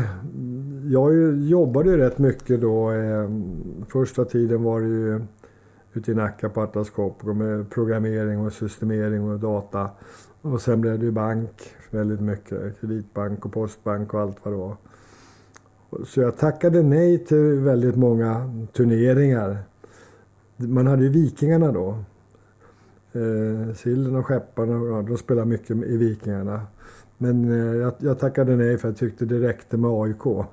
jag 0.88 1.36
jobbade 1.36 1.90
ju 1.90 1.96
rätt 1.96 2.18
mycket 2.18 2.60
då. 2.60 2.88
Ehm, 2.90 3.62
första 3.88 4.24
tiden 4.24 4.62
var 4.62 4.80
det 4.80 4.86
ju 4.86 5.20
ute 5.92 6.10
i 6.10 6.14
Nacka 6.14 6.48
på 6.48 6.60
Atlas 6.62 6.90
Copco 6.90 7.32
med 7.32 7.70
programmering 7.70 8.46
och 8.46 8.52
systemering 8.52 9.30
och 9.30 9.38
data. 9.38 9.90
Och 10.42 10.60
sen 10.60 10.80
blev 10.80 10.98
det 10.98 11.04
ju 11.04 11.10
bank 11.10 11.50
väldigt 11.90 12.20
mycket. 12.20 12.80
Kreditbank 12.80 13.44
och 13.46 13.52
postbank 13.52 14.14
och 14.14 14.20
allt 14.20 14.36
vad 14.42 14.54
det 14.54 14.58
var. 14.58 14.76
Så 16.06 16.20
jag 16.20 16.36
tackade 16.36 16.82
nej 16.82 17.24
till 17.24 17.58
väldigt 17.58 17.96
många 17.96 18.50
turneringar. 18.72 19.58
Man 20.56 20.86
hade 20.86 21.02
ju 21.02 21.08
Vikingarna 21.08 21.72
då. 21.72 21.88
Eh, 23.12 24.16
och 24.18 24.26
Skepparna, 24.26 24.86
ja, 24.86 25.02
de 25.02 25.18
spelade 25.18 25.46
mycket 25.46 25.70
i 25.70 25.96
Vikingarna. 25.96 26.60
Men 27.18 27.50
eh, 27.50 27.76
jag, 27.76 27.92
jag 27.98 28.18
tackade 28.18 28.56
nej 28.56 28.78
för 28.78 28.88
jag 28.88 28.96
tyckte 28.96 29.24
det 29.24 29.48
räckte 29.48 29.76
med 29.76 29.90
AIK. 29.90 30.46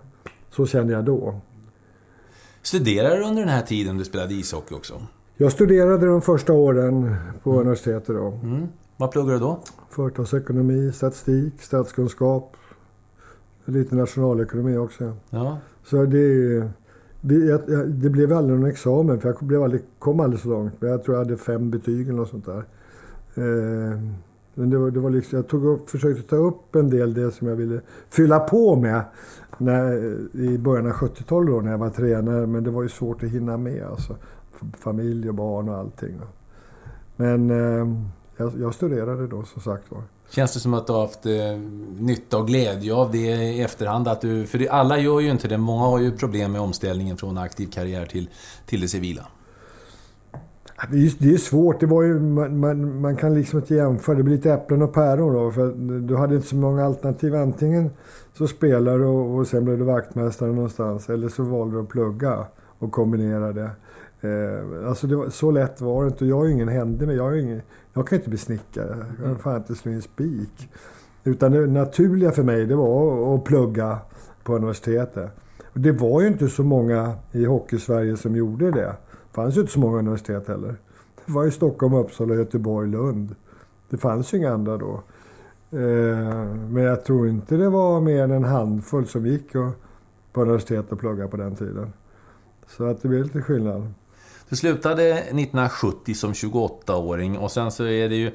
Så 0.56 0.66
kände 0.66 0.94
jag 0.94 1.06
då. 1.06 1.36
Studerade 2.62 3.18
du 3.18 3.24
under 3.24 3.42
den 3.42 3.50
här 3.50 3.62
tiden 3.62 3.98
du 3.98 4.06
spelade 4.06 4.34
ishockey 4.34 4.76
också? 4.76 5.02
Jag 5.38 5.52
studerade 5.52 6.06
de 6.06 6.22
första 6.22 6.54
åren 6.54 7.16
på 7.44 7.60
universitetet 7.60 8.08
då. 8.08 8.40
Mm. 8.44 8.68
Vad 8.98 9.12
pluggade 9.12 9.36
du 9.36 9.40
då? 9.40 9.60
Företagsekonomi, 9.90 10.92
statistik, 10.92 11.54
statskunskap. 11.62 12.56
Lite 13.66 13.96
nationalekonomi 13.96 14.78
också. 14.78 15.14
Ja. 15.30 15.58
Så 15.86 16.06
det, 16.06 16.60
det, 17.22 18.10
blev 18.10 18.34
aldrig 18.34 18.60
någon 18.60 18.70
examen 18.70 19.22
för 19.22 19.30
jag 19.30 19.48
blev 19.48 19.64
aldrig, 19.64 19.82
kom 20.00 20.20
aldrig 20.20 20.42
så 20.42 20.50
långt. 20.50 20.74
Men 20.80 20.90
jag 20.90 21.04
tror 21.04 21.18
jag 21.18 21.24
hade 21.24 21.38
fem 21.38 21.70
betyg 21.70 22.08
eller 22.08 22.18
något 22.18 22.30
sånt 22.30 22.46
där. 22.46 22.64
Eh, 23.36 24.00
men 24.54 24.70
det 24.70 24.78
var, 24.78 24.92
det 24.92 25.00
var 25.00 25.10
liksom, 25.10 25.36
jag 25.38 25.48
tog 25.48 25.66
upp, 25.66 25.90
försökte 25.90 26.30
ta 26.30 26.36
upp 26.36 26.76
en 26.76 26.90
del 26.90 27.14
det 27.14 27.32
som 27.32 27.48
jag 27.48 27.56
ville 27.56 27.82
fylla 28.10 28.40
på 28.40 28.76
med 28.76 29.02
när, 29.58 29.94
i 30.34 30.58
början 30.58 30.86
av 30.86 30.92
70-talet 30.92 31.50
då 31.50 31.62
när 31.62 31.72
jag 31.72 31.78
var 31.78 31.90
tränare. 31.90 32.48
Men 32.48 32.64
det 32.64 32.72
var 32.72 32.84
ju 32.84 32.90
svårt 32.90 33.24
att 33.24 33.30
hinna 33.30 33.58
med 33.58 33.84
alltså. 33.84 34.16
Familj 34.80 35.30
och 35.30 35.36
barn 35.36 35.70
och 35.70 35.76
allting. 35.76 36.16
Men 37.16 37.50
eh, 37.50 37.88
jag, 38.38 38.54
jag 38.60 38.74
studerade 38.74 39.28
då 39.28 39.44
som 39.44 39.62
sagt 39.62 39.92
var. 39.92 40.02
Känns 40.30 40.54
det 40.54 40.60
som 40.60 40.74
att 40.74 40.88
du 40.88 40.94
har 40.94 41.02
haft 41.02 41.26
eh, 41.26 41.34
nytta 42.00 42.38
och 42.38 42.48
glädje 42.48 42.94
av 42.94 43.12
det 43.12 43.18
i 43.18 43.62
efterhand? 43.62 44.08
Att 44.08 44.22
du, 44.22 44.48
för 44.48 44.58
det, 44.58 44.70
alla 44.70 44.98
gör 44.98 45.20
ju 45.20 45.32
inte 45.32 45.48
det. 45.48 45.58
Många 45.58 45.86
har 45.86 46.00
ju 46.00 46.18
problem 46.18 46.52
med 46.52 46.62
omställningen 46.62 47.18
från 47.18 47.38
aktiv 47.38 47.68
karriär 47.68 48.06
till, 48.06 48.30
till 48.66 48.82
det 48.82 48.88
civila. 48.88 49.26
Det 50.92 50.98
är, 50.98 51.14
det 51.20 51.34
är 51.34 51.38
svårt. 51.38 51.80
Det 51.80 51.86
var 51.86 52.04
ju, 52.04 52.20
man, 52.20 52.60
man, 52.60 53.02
man 53.02 53.16
kan 53.16 53.34
liksom 53.34 53.60
inte 53.60 53.76
jämföra. 53.76 54.16
Det 54.16 54.24
blir 54.24 54.36
lite 54.36 54.54
äpplen 54.54 54.82
och 54.82 54.94
päron 54.94 55.34
då. 55.34 55.52
För 55.52 55.72
du 56.00 56.16
hade 56.16 56.36
inte 56.36 56.48
så 56.48 56.56
många 56.56 56.86
alternativ. 56.86 57.36
Antingen 57.36 57.90
så 58.34 58.48
spelar 58.48 59.00
du 59.00 59.06
och, 59.06 59.36
och 59.36 59.48
sen 59.48 59.66
blev 59.66 59.78
du 59.78 59.84
vaktmästare 59.84 60.52
någonstans. 60.52 61.10
Eller 61.10 61.30
så 61.30 61.44
valde 61.44 61.76
du 61.76 61.82
att 61.82 61.90
plugga 61.90 62.46
och 62.80 62.92
kombinera 62.92 63.54
det. 63.54 63.70
Eh, 64.22 64.88
alltså 64.88 65.08
det 65.08 65.16
var, 65.16 65.30
så 65.30 65.52
lätt 65.52 65.82
var 65.82 66.04
det 66.04 66.08
inte. 66.08 66.26
Jag 66.26 66.38
har 66.38 66.46
ju 66.46 66.52
ingen 66.52 66.68
hände 66.68 67.06
med. 67.06 67.16
Jag, 67.16 67.32
är 67.32 67.36
ju 67.36 67.42
ingen, 67.42 67.62
jag 67.94 68.08
kan 68.08 68.18
inte 68.18 68.30
bli 68.30 68.38
snickare. 68.38 69.06
Jag 69.18 69.26
kan 69.26 69.38
fan 69.38 69.58
inte 69.58 69.76
slå 69.76 69.92
in 69.92 70.02
spik. 70.02 70.70
Utan 71.24 71.52
det 71.52 71.68
naturliga 71.68 72.32
för 72.32 72.44
mig 72.44 72.66
det 72.66 72.76
var 72.76 73.36
att 73.36 73.44
plugga 73.44 73.98
på 74.44 74.56
universitetet. 74.56 75.32
Och 75.74 75.80
det 75.80 75.92
var 75.92 76.22
ju 76.22 76.28
inte 76.28 76.48
så 76.48 76.64
många 76.64 77.14
i 77.32 77.46
Hockeysverige 77.46 78.18
som 78.18 78.36
gjorde 78.36 78.72
det. 78.72 78.96
Det 79.36 79.42
fanns 79.42 79.58
ju 79.58 79.62
inte 79.62 79.74
så 79.74 79.80
många 79.80 79.98
universitet 79.98 80.48
heller. 80.48 80.76
Det 81.26 81.32
var 81.32 81.44
ju 81.44 81.52
Stockholm, 81.52 81.94
Uppsala, 81.94 82.36
Göteborg, 82.36 82.90
Lund. 82.90 83.36
Det 83.90 83.98
fanns 83.98 84.34
ju 84.34 84.38
inga 84.38 84.54
andra 84.54 84.78
då. 84.78 84.94
Eh, 85.72 86.56
men 86.70 86.84
jag 86.84 87.06
tror 87.06 87.30
inte 87.30 87.56
det 87.56 87.70
var 87.70 88.02
mer 88.02 88.24
än 88.24 88.32
en 88.32 88.44
handfull 88.44 89.08
som 89.08 89.26
gick 89.26 89.52
på 90.32 90.42
universitet 90.42 90.92
och 90.92 91.00
pluggade 91.00 91.30
på 91.30 91.38
den 91.38 91.56
tiden. 91.56 91.94
Så 92.68 92.86
att 92.86 93.02
det 93.02 93.08
blev 93.08 93.24
lite 93.24 93.42
skillnad. 93.42 93.94
Du 94.50 94.56
slutade 94.56 95.14
1970 95.14 96.14
som 96.14 96.34
28-åring 96.34 97.38
och 97.38 97.52
sen 97.52 97.72
så 97.72 97.84
är 97.84 98.10
det 98.10 98.16
ju 98.16 98.32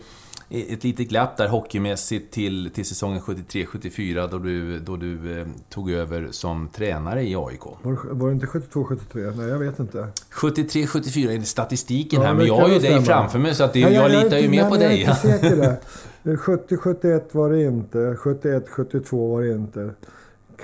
ett 0.51 0.85
litet 0.85 1.09
glapp 1.09 1.37
där 1.37 1.49
hockeymässigt 1.49 2.33
till, 2.33 2.71
till 2.75 2.85
säsongen 2.85 3.21
73-74 3.21 4.29
då 4.31 4.39
du, 4.39 4.79
då 4.79 4.97
du 4.97 5.41
eh, 5.41 5.47
tog 5.69 5.91
över 5.91 6.29
som 6.31 6.69
tränare 6.69 7.23
i 7.23 7.37
AIK. 7.37 7.65
Var, 7.83 8.15
var 8.15 8.29
det 8.29 8.33
inte 8.33 8.47
72-73? 8.47 9.37
Nej, 9.37 9.49
jag 9.49 9.59
vet 9.59 9.79
inte. 9.79 10.09
73-74 10.33 11.31
är 11.31 11.41
statistiken 11.41 12.21
ja, 12.21 12.27
här, 12.27 12.35
men 12.35 12.47
jag 12.47 12.57
har 12.57 12.69
ju 12.69 12.79
dig 12.79 13.03
framför 13.03 13.39
mig 13.39 13.55
så 13.55 13.65
att 13.65 13.73
det, 13.73 13.85
Nej, 13.85 13.95
jag, 13.95 14.11
jag 14.11 14.25
litar 14.25 14.39
ju 14.39 14.49
mer 14.49 14.69
på 14.69 14.77
dig. 14.77 14.83
Jag 14.83 14.93
är 14.93 14.99
inte 15.01 15.15
säker 15.15 15.57
där. 16.23 16.37
70-71 16.37 17.23
var 17.33 17.51
det 17.51 17.63
inte. 17.63 17.99
71-72 17.99 19.31
var 19.31 19.43
det 19.43 19.53
inte 19.53 19.95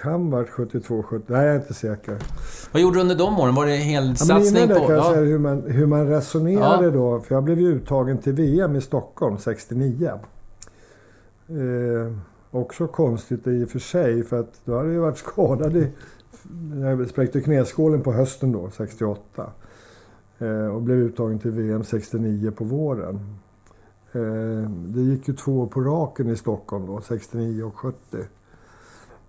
kan 0.03 0.31
varit 0.31 0.51
72, 0.51 1.03
70. 1.03 1.25
Nej, 1.27 1.47
jag 1.47 1.55
är 1.55 1.59
inte 1.59 1.75
säker. 1.75 2.19
Vad 2.73 2.83
gjorde 2.83 2.97
du 2.97 3.01
under 3.01 3.15
de 3.15 3.41
åren? 3.41 3.55
Var 3.55 3.67
det 3.67 3.77
helsatsning 3.77 4.69
ja, 4.69 4.75
på... 4.75 4.87
kan 4.87 4.95
jag 4.95 5.05
ja. 5.05 5.13
säga 5.13 5.25
hur 5.25 5.39
man, 5.39 5.63
hur 5.67 5.87
man 5.87 6.09
resonerade 6.09 6.85
ja. 6.85 6.91
då. 6.91 7.21
För 7.21 7.35
jag 7.35 7.45
blev 7.45 7.61
ju 7.61 7.69
uttagen 7.69 8.19
till 8.19 8.33
VM 8.33 8.77
i 8.77 8.81
Stockholm 8.81 9.39
69. 9.39 10.11
Eh, 11.49 12.13
också 12.51 12.87
konstigt 12.87 13.47
i 13.47 13.65
och 13.65 13.69
för 13.69 13.79
sig, 13.79 14.25
för 14.25 14.41
att 14.41 14.61
då 14.65 14.77
hade 14.77 14.93
jag 14.93 15.03
varit 15.03 15.19
skadad 15.19 15.77
i... 15.77 15.89
Jag 16.83 17.09
spräckte 17.09 17.41
knäskålen 17.41 18.03
på 18.03 18.13
hösten 18.13 18.53
då, 18.53 18.71
68. 18.77 19.51
Eh, 20.39 20.67
och 20.67 20.83
blev 20.83 20.99
uttagen 20.99 21.39
till 21.39 21.51
VM 21.51 21.85
69 21.85 22.51
på 22.51 22.65
våren. 22.65 23.21
Eh, 24.13 24.71
det 24.71 25.01
gick 25.01 25.29
ju 25.29 25.35
två 25.35 25.61
år 25.61 25.67
på 25.67 25.81
raken 25.81 26.31
i 26.31 26.37
Stockholm 26.37 26.87
då, 26.87 27.01
69 27.01 27.63
och 27.63 27.77
70. 27.77 27.97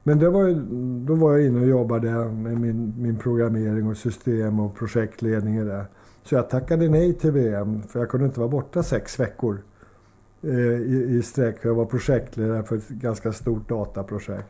Men 0.08 0.20
det 0.20 0.30
var, 0.30 0.66
då 1.06 1.16
var 1.16 1.32
jag 1.32 1.46
inne 1.46 1.60
och 1.60 1.68
jobbade 1.68 2.12
med 2.32 2.60
min, 2.60 2.94
min 2.98 3.18
programmering 3.18 3.88
och 3.88 3.98
system 3.98 4.60
och 4.60 4.76
projektledning 4.76 5.66
där. 5.66 5.86
Så 6.24 6.36
jag 6.36 6.50
tackade 6.50 6.90
nej 6.90 7.14
till 7.14 7.32
VM 7.32 7.82
för 7.82 8.00
jag 8.00 8.10
kunde 8.10 8.26
inte 8.26 8.40
vara 8.40 8.50
borta 8.50 8.84
sex 8.84 9.20
veckor 9.20 9.58
eh, 10.42 10.50
i, 10.60 11.18
i 11.18 11.22
sträck. 11.22 11.56
Jag 11.62 11.76
var 11.76 11.86
projektledare 11.86 12.64
för 12.64 12.76
ett 12.76 12.90
ganska 12.90 13.34
stort 13.34 13.70
dataprojekt. 13.70 14.48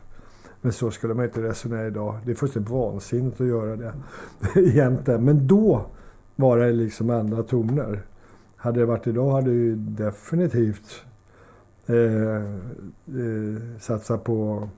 Men 0.60 0.72
så 0.72 0.90
skulle 0.90 1.14
man 1.14 1.24
inte 1.24 1.42
resonera 1.42 1.86
idag. 1.86 2.18
Det 2.24 2.30
är 2.30 2.34
fullständigt 2.34 2.72
vansinnigt 2.72 3.40
att 3.40 3.46
göra 3.46 3.76
det 3.76 3.92
egentligen. 4.60 5.24
Men 5.24 5.46
då 5.46 5.86
var 6.36 6.58
det 6.58 6.72
liksom 6.72 7.10
andra 7.10 7.42
toner. 7.42 8.00
Hade 8.56 8.80
det 8.80 8.86
varit 8.86 9.06
idag 9.06 9.30
hade 9.30 9.50
jag 9.50 9.56
ju 9.56 9.74
definitivt 9.76 11.02
eh, 11.86 11.96
eh, 13.06 13.78
satsat 13.80 14.24
på 14.24 14.68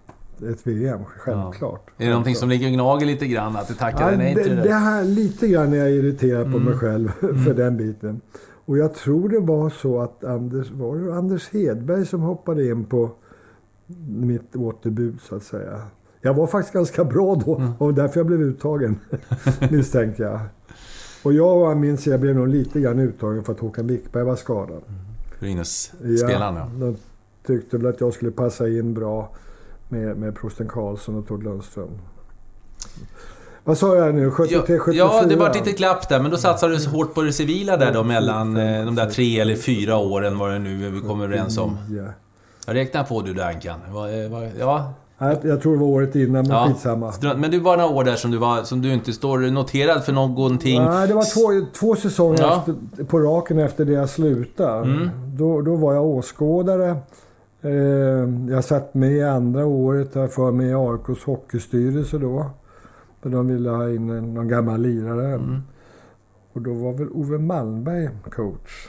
ett 0.42 0.66
VM, 0.66 1.00
självklart. 1.04 1.82
Ja. 1.86 1.92
Är 1.96 2.04
det 2.04 2.10
någonting 2.10 2.34
som 2.34 2.48
ligger 2.48 2.66
och 2.66 2.72
gnager 2.72 3.06
lite 3.06 3.26
grann? 3.26 3.56
Att 3.56 3.68
du 3.68 3.74
tackade 3.74 4.12
ja, 4.12 4.18
nej 4.18 4.34
till 4.34 4.56
det? 4.56 4.62
Det 4.62 4.74
här, 4.74 5.04
lite 5.04 5.48
grann 5.48 5.72
är 5.72 5.76
jag 5.76 5.90
irriterad 5.90 6.42
på 6.42 6.56
mm. 6.56 6.62
mig 6.62 6.78
själv 6.78 7.08
för 7.20 7.28
mm. 7.28 7.56
den 7.56 7.76
biten. 7.76 8.20
Och 8.64 8.78
jag 8.78 8.94
tror 8.94 9.28
det 9.28 9.38
var 9.38 9.70
så 9.70 10.00
att 10.00 10.24
Anders, 10.24 10.70
var 10.70 10.96
det 10.96 11.14
Anders 11.14 11.48
Hedberg 11.48 12.06
som 12.06 12.20
hoppade 12.20 12.66
in 12.66 12.84
på 12.84 13.10
mitt 14.08 14.56
återbud 14.56 15.18
så 15.20 15.36
att 15.36 15.42
säga. 15.42 15.82
Jag 16.20 16.34
var 16.34 16.46
faktiskt 16.46 16.74
ganska 16.74 17.04
bra 17.04 17.34
då 17.34 17.56
mm. 17.56 17.72
och 17.78 17.94
därför 17.94 18.20
jag 18.20 18.26
blev 18.26 18.42
uttagen, 18.42 18.98
misstänker 19.70 20.22
jag. 20.24 20.40
Och 21.22 21.32
jag 21.32 21.76
minns 21.76 22.06
jag 22.06 22.20
blev 22.20 22.34
nog 22.34 22.48
lite 22.48 22.80
grann 22.80 22.98
uttagen 22.98 23.44
för 23.44 23.52
att 23.52 23.60
Håkan 23.60 23.86
Wickberg 23.86 24.24
var 24.24 24.36
skadad. 24.36 24.82
Mm. 24.88 25.00
Brynäs 25.40 25.92
spelaren 26.24 26.56
ja. 26.56 26.68
De 26.86 26.96
tyckte 27.46 27.76
väl 27.76 27.86
att 27.86 28.00
jag 28.00 28.14
skulle 28.14 28.30
passa 28.30 28.68
in 28.68 28.94
bra 28.94 29.30
med, 29.90 30.16
med 30.16 30.36
prosten 30.36 30.68
Karlsson 30.68 31.18
och 31.18 31.28
Tord 31.28 31.42
Lundström. 31.42 31.98
Vad 33.64 33.78
sa 33.78 33.96
jag 33.96 34.14
nu? 34.14 34.30
73, 34.30 34.78
74? 34.78 34.94
Ja, 34.94 35.24
det 35.28 35.36
var 35.36 35.50
ett 35.50 35.56
litet 35.56 35.78
glapp 35.78 36.08
där, 36.08 36.20
men 36.20 36.30
då 36.30 36.36
satsade 36.36 36.76
du 36.76 36.86
hårt 36.86 37.14
på 37.14 37.22
det 37.22 37.32
civila 37.32 37.76
där 37.76 37.92
då 37.92 38.02
mellan 38.02 38.56
eh, 38.56 38.84
de 38.84 38.94
där 38.94 39.10
tre 39.10 39.40
eller 39.40 39.56
fyra 39.56 39.96
åren, 39.96 40.38
vad 40.38 40.50
det 40.50 40.58
nu 40.58 40.90
vi 40.90 41.00
kommer 41.00 41.24
överens 41.24 41.58
om. 41.58 41.78
Jag 42.66 42.76
räknar 42.76 43.04
på 43.04 43.22
du 43.22 43.34
Duncan. 43.34 43.80
Ja. 44.58 44.92
Jag 45.42 45.62
tror 45.62 45.72
det 45.72 45.78
var 45.78 45.86
året 45.86 46.16
innan, 46.16 46.32
men 46.32 46.56
ja. 46.56 46.66
skitsamma. 46.68 47.12
Men 47.36 47.50
det 47.50 47.58
var 47.58 47.76
några 47.76 47.90
år 47.90 48.04
där 48.04 48.16
som 48.16 48.30
du, 48.30 48.38
var, 48.38 48.62
som 48.62 48.82
du 48.82 48.92
inte 48.92 49.12
står 49.12 49.38
noterad 49.38 50.04
för 50.04 50.12
någonting? 50.12 50.82
Nej, 50.82 51.08
det 51.08 51.14
var 51.14 51.34
två, 51.34 51.66
två 51.78 51.96
säsonger 51.96 52.40
ja. 52.40 52.58
efter, 52.58 53.04
på 53.04 53.18
raken 53.18 53.58
efter 53.58 53.84
det 53.84 53.92
jag 53.92 54.08
slutade. 54.08 54.90
Mm. 54.90 55.10
Då, 55.26 55.60
då 55.62 55.76
var 55.76 55.94
jag 55.94 56.04
åskådare. 56.04 56.96
Eh, 57.62 58.50
jag 58.50 58.64
satt 58.64 58.94
med 58.94 59.28
andra 59.28 59.66
året 59.66 60.12
där 60.12 60.28
för 60.28 60.52
mig 60.52 60.66
i 60.66 60.74
AIKs 60.74 61.24
hockeystyrelse 61.24 62.18
då. 62.18 62.50
Där 63.22 63.30
de 63.30 63.46
ville 63.46 63.70
ha 63.70 63.90
in 63.90 64.34
någon 64.34 64.48
gammal 64.48 64.80
lirare. 64.80 65.34
Mm. 65.34 65.62
Och 66.52 66.62
då 66.62 66.74
var 66.74 66.92
väl 66.92 67.08
Ove 67.08 67.38
Malmberg 67.38 68.08
coach. 68.30 68.88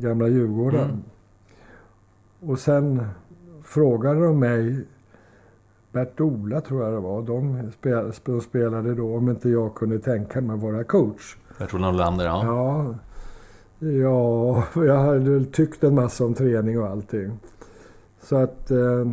Gamla 0.00 0.28
Djurgården. 0.28 0.84
Mm. 0.84 1.02
Och 2.40 2.58
sen 2.58 3.06
frågade 3.64 4.24
de 4.24 4.38
mig, 4.38 4.84
Bert-Ola 5.92 6.60
tror 6.60 6.84
jag 6.84 6.92
det 6.92 7.00
var, 7.00 7.22
de 7.22 7.70
spelade, 7.78 8.12
de 8.24 8.40
spelade 8.40 8.94
då 8.94 9.16
om 9.16 9.28
inte 9.28 9.48
jag 9.48 9.74
kunde 9.74 9.98
tänka 9.98 10.40
mig 10.40 10.54
att 10.54 10.62
vara 10.62 10.84
coach. 10.84 11.36
Bert-Ola 11.58 11.90
Norlander, 11.90 12.24
ja. 12.24 12.44
ja. 12.44 12.94
Ja, 13.82 14.64
jag 14.82 14.98
hade 14.98 15.44
tyckt 15.44 15.84
en 15.84 15.94
massa 15.94 16.24
om 16.24 16.34
träning 16.34 16.80
och 16.80 16.88
allting. 16.88 17.38
Så 18.22 18.36
att 18.36 18.70
eh, 18.70 19.06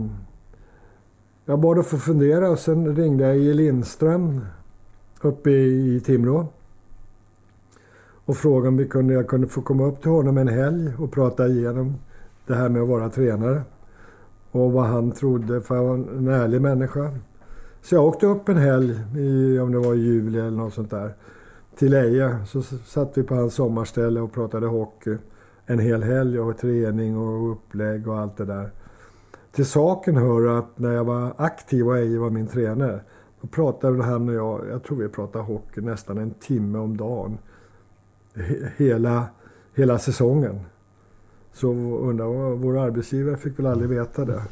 jag 1.45 1.59
bad 1.59 1.79
att 1.79 1.87
få 1.87 1.97
fundera 1.97 2.49
och 2.49 2.59
sen 2.59 2.95
ringde 2.95 3.23
jag 3.23 3.37
i 3.37 3.53
Lindström 3.53 4.41
uppe 5.21 5.49
i, 5.49 5.95
i 5.95 5.99
Timrå. 5.99 6.47
Och 8.25 8.37
frågade 8.37 8.67
om 8.67 8.77
vi 8.77 8.87
kunde, 8.87 9.13
jag 9.13 9.27
kunde 9.27 9.47
få 9.47 9.61
komma 9.61 9.85
upp 9.85 10.01
till 10.01 10.11
honom 10.11 10.37
en 10.37 10.47
helg 10.47 10.93
och 10.99 11.11
prata 11.11 11.47
igenom 11.47 11.95
det 12.47 12.55
här 12.55 12.69
med 12.69 12.81
att 12.81 12.87
vara 12.87 13.09
tränare. 13.09 13.61
Och 14.51 14.71
vad 14.71 14.85
han 14.85 15.11
trodde, 15.11 15.61
för 15.61 15.75
han 15.75 15.85
var 15.85 15.95
en 15.95 16.27
ärlig 16.27 16.61
människa. 16.61 17.11
Så 17.81 17.95
jag 17.95 18.05
åkte 18.05 18.25
upp 18.25 18.49
en 18.49 18.57
helg, 18.57 18.99
i, 19.17 19.59
om 19.59 19.71
det 19.71 19.79
var 19.79 19.93
i 19.93 19.99
juli 19.99 20.39
eller 20.39 20.51
något 20.51 20.73
sånt 20.73 20.89
där, 20.89 21.13
till 21.77 21.93
Eje. 21.93 22.37
Så 22.47 22.61
satt 22.61 23.17
vi 23.17 23.23
på 23.23 23.35
hans 23.35 23.53
sommarställe 23.53 24.21
och 24.21 24.33
pratade 24.33 24.67
hockey 24.67 25.17
en 25.65 25.79
hel 25.79 26.03
helg 26.03 26.39
och 26.39 26.57
träning 26.57 27.17
och 27.17 27.51
upplägg 27.51 28.07
och 28.07 28.17
allt 28.17 28.37
det 28.37 28.45
där. 28.45 28.69
Till 29.51 29.65
saken 29.65 30.17
hör 30.17 30.57
att 30.59 30.79
när 30.79 30.91
jag 30.93 31.03
var 31.03 31.33
aktiv 31.37 31.87
och 31.87 31.97
Eje 31.97 32.19
var 32.19 32.29
min 32.29 32.47
tränare, 32.47 33.01
då 33.41 33.47
pratade 33.47 34.03
han 34.03 34.29
och 34.29 34.35
jag, 34.35 34.61
jag 34.71 34.83
tror 34.83 34.97
vi 34.97 35.09
pratade 35.09 35.43
hockey 35.43 35.81
nästan 35.81 36.17
en 36.17 36.31
timme 36.31 36.77
om 36.77 36.97
dagen. 36.97 37.37
Hela, 38.77 39.27
hela 39.75 39.99
säsongen. 39.99 40.59
Så 41.53 41.67
undrar 41.97 42.55
vår 42.55 42.79
arbetsgivare 42.79 43.37
fick 43.37 43.59
väl 43.59 43.65
aldrig 43.65 43.89
veta 43.89 44.25
det. 44.25 44.43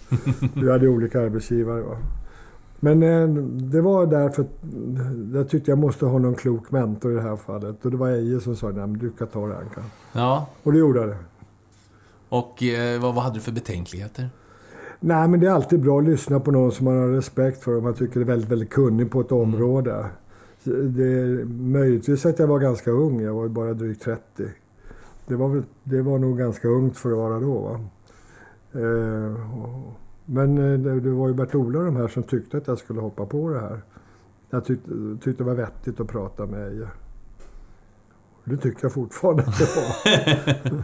Vi 0.56 0.72
hade 0.72 0.88
olika 0.88 1.22
arbetsgivare. 1.22 1.82
Va? 1.82 1.98
Men 2.80 3.04
eh, 3.04 3.28
det 3.72 3.82
var 3.82 4.06
därför 4.06 4.46
jag 5.34 5.50
tyckte 5.50 5.72
jag 5.72 5.78
måste 5.78 6.06
ha 6.06 6.20
någon 6.20 6.36
klok 6.36 6.72
mentor 6.72 7.12
i 7.12 7.16
det 7.16 7.22
här 7.22 7.36
fallet. 7.36 7.86
Och 7.86 7.92
det 7.92 7.98
var 7.98 8.10
Eje 8.10 8.40
som 8.40 8.56
sa 8.56 8.70
att 8.70 9.00
du 9.00 9.12
kan 9.12 9.28
ta 9.28 9.48
det 9.48 9.58
Anka. 9.58 9.84
Ja. 10.14 10.48
Och 10.64 10.72
det 10.72 10.80
gjorde 10.80 11.00
jag 11.00 11.10
det. 11.10 11.18
Och 12.30 12.64
eh, 12.64 13.02
vad, 13.02 13.16
vad 13.16 13.24
hade 13.24 13.36
du 13.36 13.42
för 13.42 13.52
betänkligheter? 13.52 14.30
Nej, 15.00 15.28
men 15.28 15.40
det 15.40 15.48
är 15.48 15.52
alltid 15.52 15.80
bra 15.80 16.00
att 16.00 16.06
lyssna 16.06 16.40
på 16.40 16.52
någon 16.52 16.72
som 16.72 16.86
man 16.86 16.98
har 16.98 17.08
respekt 17.08 17.64
för 17.64 17.76
och 17.76 17.84
man 17.84 17.94
tycker 17.94 18.20
är 18.20 18.26
väldigt, 18.26 18.52
väldigt 18.52 18.70
kunnig 18.70 19.12
på 19.12 19.22
ett 19.22 19.32
mm. 19.32 19.44
område. 19.44 20.06
Det 20.64 21.04
är 21.04 21.46
möjligtvis 21.46 22.26
att 22.26 22.40
jag 22.40 22.48
var 22.48 22.60
ganska 22.60 22.92
ung. 22.92 23.22
Jag 23.22 23.34
var 23.34 23.48
bara 23.48 23.74
drygt 23.74 24.02
30. 24.02 24.22
Det 25.28 25.36
var, 25.36 25.64
det 25.84 26.02
var 26.02 26.20
nog 26.20 26.38
ganska 26.38 26.68
ungt 26.68 26.98
för 26.98 27.12
att 27.12 27.18
vara 27.18 27.40
då. 27.40 27.60
Va? 27.60 27.80
Eh, 28.82 29.38
men 30.26 30.58
eh, 30.58 30.80
det, 30.80 31.00
det, 31.00 31.10
var 31.10 31.28
ju 31.28 31.34
Bert-Ola 31.34 31.80
de 31.80 31.96
här 31.96 32.08
som 32.08 32.24
tyckte 32.24 32.58
att 32.58 32.68
jag 32.68 32.78
skulle 32.78 33.00
hoppa 33.00 33.26
på 33.26 33.50
det 33.50 33.60
här. 33.60 33.82
Jag 34.50 34.66
tyckte, 34.66 34.92
tyckte 35.22 35.44
det 35.44 35.48
var 35.48 35.56
vettigt 35.56 36.00
att 36.00 36.08
prata 36.08 36.46
med 36.46 36.68
Eje. 36.68 36.88
Det 38.50 38.58
tycker 38.58 38.80
jag 38.82 38.94
fortfarande 38.94 39.44
att 39.44 39.58
det 39.58 39.76
var. 39.76 40.84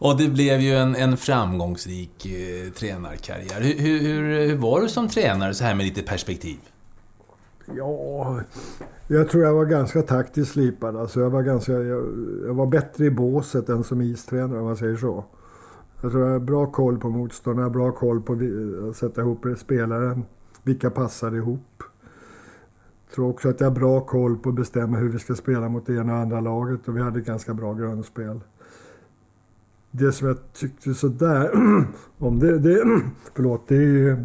och 0.10 0.18
det 0.18 0.28
blev 0.28 0.60
ju 0.60 0.74
en, 0.74 0.94
en 0.94 1.16
framgångsrik 1.16 2.26
eh, 2.26 2.72
tränarkarriär. 2.72 3.60
Hur, 3.60 3.78
hur, 3.78 4.48
hur, 4.48 4.56
var 4.56 4.80
du 4.80 4.88
som 4.88 5.08
tränare, 5.08 5.54
så 5.54 5.64
här 5.64 5.74
med 5.74 5.86
lite 5.86 6.02
perspektiv? 6.02 6.58
Ja, 7.76 8.40
jag 9.08 9.28
tror 9.28 9.44
jag 9.44 9.54
var 9.54 9.64
ganska 9.64 10.02
taktiskt 10.02 10.52
slipad. 10.52 10.96
Alltså 10.96 11.20
jag, 11.20 11.30
var 11.30 11.42
ganska, 11.42 11.72
jag, 11.72 12.04
jag 12.46 12.54
var 12.54 12.66
bättre 12.66 13.04
i 13.04 13.10
båset 13.10 13.68
än 13.68 13.84
som 13.84 14.00
istränare, 14.00 14.58
om 14.58 14.64
man 14.64 14.76
säger 14.76 14.96
så. 14.96 15.24
Jag 16.00 16.10
tror 16.12 16.24
jag 16.24 16.32
har 16.32 16.38
bra 16.38 16.66
koll 16.66 16.98
på 16.98 17.08
motståndarna, 17.08 17.70
bra 17.70 17.92
koll 17.92 18.22
på 18.22 18.32
att 18.90 18.96
sätta 18.96 19.20
ihop 19.20 19.46
spelare. 19.58 20.20
Vilka 20.62 20.90
passar 20.90 21.36
ihop. 21.36 21.82
Tror 23.14 23.30
också 23.30 23.48
att 23.48 23.60
jag 23.60 23.70
har 23.70 23.74
bra 23.74 24.00
koll 24.00 24.36
på 24.36 24.48
att 24.48 24.54
bestämma 24.54 24.96
hur 24.96 25.08
vi 25.08 25.18
ska 25.18 25.34
spela 25.34 25.68
mot 25.68 25.86
det 25.86 25.94
ena 25.94 26.12
och 26.12 26.18
andra 26.18 26.40
laget 26.40 26.88
och 26.88 26.96
vi 26.96 27.02
hade 27.02 27.20
ganska 27.20 27.54
bra 27.54 27.74
grundspel. 27.74 28.40
Det 29.90 30.12
som 30.12 30.28
jag 30.28 30.36
tyckte 30.52 30.94
sådär 30.94 31.50
om 32.18 32.38
det, 32.38 32.58
det 32.58 32.84
förlåt, 33.34 33.68
det 33.68 33.76
är 33.76 33.80
ju 33.80 34.16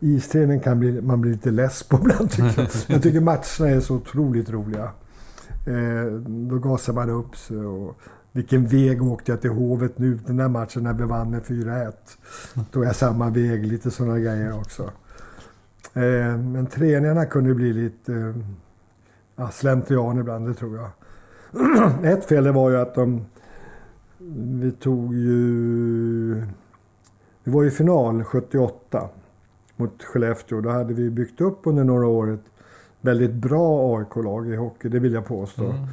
isträning 0.00 0.60
kan 0.60 0.80
bli, 0.80 1.02
man 1.02 1.20
bli 1.20 1.30
lite 1.30 1.50
less 1.50 1.82
på 1.82 1.96
ibland 2.02 2.30
tycker 2.30 2.60
jag. 2.60 2.68
Jag 2.86 3.02
tycker 3.02 3.20
matcherna 3.20 3.76
är 3.76 3.80
så 3.80 3.94
otroligt 3.94 4.50
roliga. 4.50 4.90
Eh, 5.66 6.12
då 6.26 6.58
gasar 6.58 6.92
man 6.92 7.10
upp 7.10 7.36
sig 7.36 7.56
och 7.56 7.98
vilken 8.32 8.66
väg 8.66 9.02
åkte 9.02 9.32
jag 9.32 9.40
till 9.40 9.50
Hovet 9.50 9.98
nu 9.98 10.18
den 10.26 10.36
där 10.36 10.48
matchen 10.48 10.82
när 10.82 10.92
vi 10.92 11.04
vann 11.04 11.30
med 11.30 11.42
4-1. 11.42 11.92
Tog 12.70 12.84
jag 12.84 12.96
samma 12.96 13.30
väg, 13.30 13.66
lite 13.66 13.90
sådana 13.90 14.18
grejer 14.18 14.58
också. 14.58 14.90
Eh, 15.94 16.36
men 16.36 16.66
träningarna 16.66 17.26
kunde 17.26 17.54
bli 17.54 17.72
lite 17.72 18.12
eh, 18.14 18.34
ja, 19.36 19.50
slentrian 19.50 20.18
ibland, 20.18 20.48
det 20.48 20.54
tror 20.54 20.76
jag. 20.76 20.90
Ett 22.12 22.24
fel 22.24 22.52
var 22.52 22.70
ju 22.70 22.76
att 22.76 22.94
de... 22.94 23.26
Vi 24.60 24.72
tog 24.72 25.14
ju... 25.14 26.42
Vi 27.44 27.52
var 27.52 27.64
i 27.64 27.70
final 27.70 28.24
78 28.24 29.08
mot 29.76 30.04
Skellefteå. 30.04 30.60
Då 30.60 30.70
hade 30.70 30.94
vi 30.94 31.10
byggt 31.10 31.40
upp 31.40 31.58
under 31.62 31.84
några 31.84 32.06
år 32.06 32.30
ett 32.30 32.44
väldigt 33.00 33.32
bra 33.32 33.98
AIK-lag 33.98 34.48
i 34.48 34.56
hockey, 34.56 34.88
det 34.88 34.98
vill 34.98 35.12
jag 35.12 35.26
påstå. 35.26 35.64
Mm. 35.64 35.86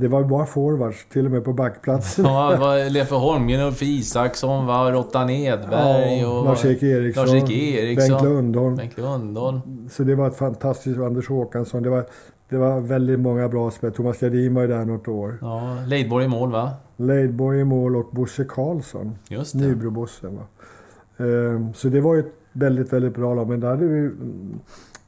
Det 0.00 0.08
var 0.08 0.24
bara 0.24 0.46
forwards, 0.46 1.06
till 1.12 1.26
och 1.26 1.32
med 1.32 1.44
på 1.44 1.52
backplatsen. 1.52 2.24
Ja, 2.24 2.50
det 2.50 2.56
var 2.56 2.90
Leffe 2.90 3.14
Holmgren 3.14 3.68
och 3.68 3.82
Isaksson, 3.82 4.66
var 4.66 4.92
Råttan 4.92 5.30
Edberg 5.30 6.26
och... 6.26 6.44
Lars-Erik 6.44 6.82
Eriksson. 6.82 7.26
Lars 7.26 7.50
Eriksson. 7.50 8.08
Bengt 8.08 8.24
Lundholm. 8.24 8.76
Bengt 8.76 8.98
Lundholm. 8.98 9.60
Så 9.90 10.02
det 10.02 10.14
var 10.14 10.28
ett 10.28 10.36
fantastiskt... 10.36 10.98
Anders 10.98 11.28
Håkansson. 11.28 11.82
Det 11.82 11.90
var, 11.90 12.04
det 12.48 12.56
var 12.56 12.80
väldigt 12.80 13.20
många 13.20 13.48
bra 13.48 13.70
spel. 13.70 13.92
Thomas 13.92 14.20
Gardin 14.20 14.54
var 14.54 14.62
ju 14.62 14.68
där 14.68 14.84
något 14.84 15.08
år. 15.08 15.38
Ja, 15.40 15.76
Leidborg 15.86 16.24
i 16.24 16.28
mål 16.28 16.50
va? 16.50 16.70
Leidborg 16.96 17.60
i 17.60 17.64
mål 17.64 17.96
och 17.96 18.08
Bosse 18.10 18.44
Karlsson. 18.44 19.18
Just 19.28 19.52
det. 19.52 19.58
Nybrobossen 19.58 20.36
va. 20.36 20.42
Ehm, 21.24 21.74
så 21.74 21.88
det 21.88 22.00
var 22.00 22.14
ju 22.14 22.20
ett 22.20 22.32
väldigt, 22.52 22.92
väldigt 22.92 23.14
bra 23.14 23.34
lag. 23.34 23.48
Men 23.48 23.60
där 23.60 23.68
hade 23.68 23.86
vi... 23.86 24.10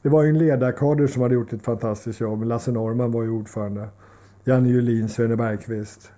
Det 0.01 0.09
var 0.09 0.23
ju 0.23 0.29
en 0.29 0.37
ledarkader 0.37 1.07
som 1.07 1.21
hade 1.21 1.33
gjort 1.33 1.53
ett 1.53 1.63
fantastiskt 1.63 2.19
jobb. 2.19 2.43
Lasse 2.43 2.71
Norman 2.71 3.11
var 3.11 3.23
ju 3.23 3.29
ordförande. 3.29 3.87
Janne 4.43 4.69
Julin, 4.69 5.09
Svenne 5.09 5.35
Bergqvist. 5.35 6.11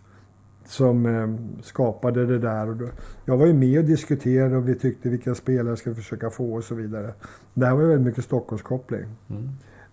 Som 0.66 1.06
eh, 1.06 1.62
skapade 1.64 2.26
det 2.26 2.40
där. 2.40 2.70
Och 2.70 2.76
då, 2.76 2.88
jag 3.26 3.38
var 3.38 3.46
ju 3.46 3.54
med 3.54 3.80
och 3.80 3.86
diskuterade 3.86 4.58
och 4.58 4.70
vi 4.70 4.76
tyckte 4.76 5.10
vilka 5.10 5.36
spelare 5.36 5.78
ska 5.78 5.90
vi 5.90 5.96
försöka 5.96 6.30
få 6.30 6.54
och 6.54 6.64
så 6.64 6.76
vidare. 6.76 7.14
Det 7.54 7.66
här 7.66 7.74
var 7.74 7.82
ju 7.82 7.88
väldigt 7.88 8.06
mycket 8.06 8.24
Stockholmskoppling 8.24 9.06
mm. 9.30 9.50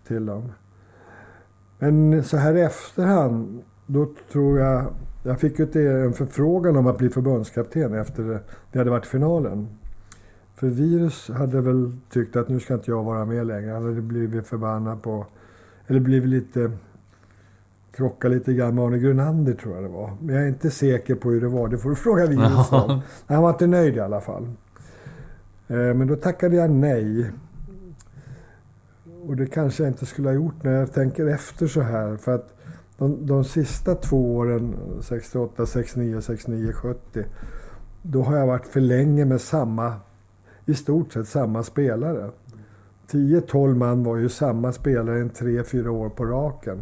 till 0.06 0.26
dem. 0.26 0.52
Men 1.78 2.24
så 2.24 2.36
här 2.36 2.56
i 2.56 2.60
efterhand, 2.60 3.62
då 3.86 4.08
tror 4.32 4.58
jag... 4.58 4.86
Jag 5.22 5.40
fick 5.40 5.58
ju 5.58 6.04
en 6.04 6.12
förfrågan 6.12 6.76
om 6.76 6.86
att 6.86 6.98
bli 6.98 7.08
förbundskapten 7.08 7.94
efter 7.94 8.22
det. 8.22 8.40
vi 8.72 8.78
hade 8.78 8.90
varit 8.90 9.06
i 9.06 9.08
finalen. 9.08 9.68
För 10.54 10.66
Virus 10.66 11.28
hade 11.28 11.60
väl 11.60 11.92
tyckt 12.10 12.36
att 12.36 12.48
nu 12.48 12.60
ska 12.60 12.74
inte 12.74 12.90
jag 12.90 13.04
vara 13.04 13.24
med 13.24 13.46
längre. 13.46 13.70
Han 13.70 13.84
hade 13.84 14.02
blivit 14.02 14.46
förbannad 14.46 15.02
på... 15.02 15.26
Eller 15.86 16.00
blivit 16.00 16.28
lite 16.28 16.70
krockade 17.92 18.34
lite 18.34 18.52
grann 18.52 18.74
med 18.74 18.84
Arne 18.84 18.98
Grunander 18.98 19.54
tror 19.54 19.74
jag 19.74 19.84
det 19.84 19.88
var. 19.88 20.10
Men 20.20 20.34
jag 20.34 20.44
är 20.44 20.48
inte 20.48 20.70
säker 20.70 21.14
på 21.14 21.30
hur 21.30 21.40
det 21.40 21.48
var. 21.48 21.68
Det 21.68 21.78
får 21.78 21.90
du 21.90 21.96
fråga 21.96 22.26
Virus 22.26 22.72
om. 22.72 23.00
Han 23.26 23.42
var 23.42 23.50
inte 23.50 23.66
nöjd 23.66 23.96
i 23.96 24.00
alla 24.00 24.20
fall. 24.20 24.48
Eh, 25.68 25.76
men 25.76 26.06
då 26.06 26.16
tackade 26.16 26.56
jag 26.56 26.70
nej. 26.70 27.30
Och 29.26 29.36
det 29.36 29.46
kanske 29.46 29.82
jag 29.82 29.90
inte 29.90 30.06
skulle 30.06 30.28
ha 30.28 30.34
gjort 30.34 30.62
när 30.62 30.72
jag 30.72 30.92
tänker 30.92 31.26
efter 31.26 31.66
så 31.66 31.80
här. 31.80 32.16
För 32.16 32.34
att 32.34 32.54
de, 32.98 33.26
de 33.26 33.44
sista 33.44 33.94
två 33.94 34.36
åren, 34.36 34.74
68, 35.02 35.66
69, 35.66 36.20
69, 36.20 36.72
70. 36.72 37.24
Då 38.02 38.22
har 38.22 38.36
jag 38.36 38.46
varit 38.46 38.66
för 38.66 38.80
länge 38.80 39.24
med 39.24 39.40
samma, 39.40 39.94
i 40.66 40.74
stort 40.74 41.12
sett 41.12 41.28
samma 41.28 41.62
spelare. 41.62 42.30
10-12 43.10 43.74
man 43.74 44.04
var 44.04 44.16
ju 44.16 44.28
samma 44.28 44.72
spelare 44.72 45.20
en 45.20 45.30
3-4 45.30 45.88
år 45.88 46.08
på 46.08 46.24
raken. 46.24 46.78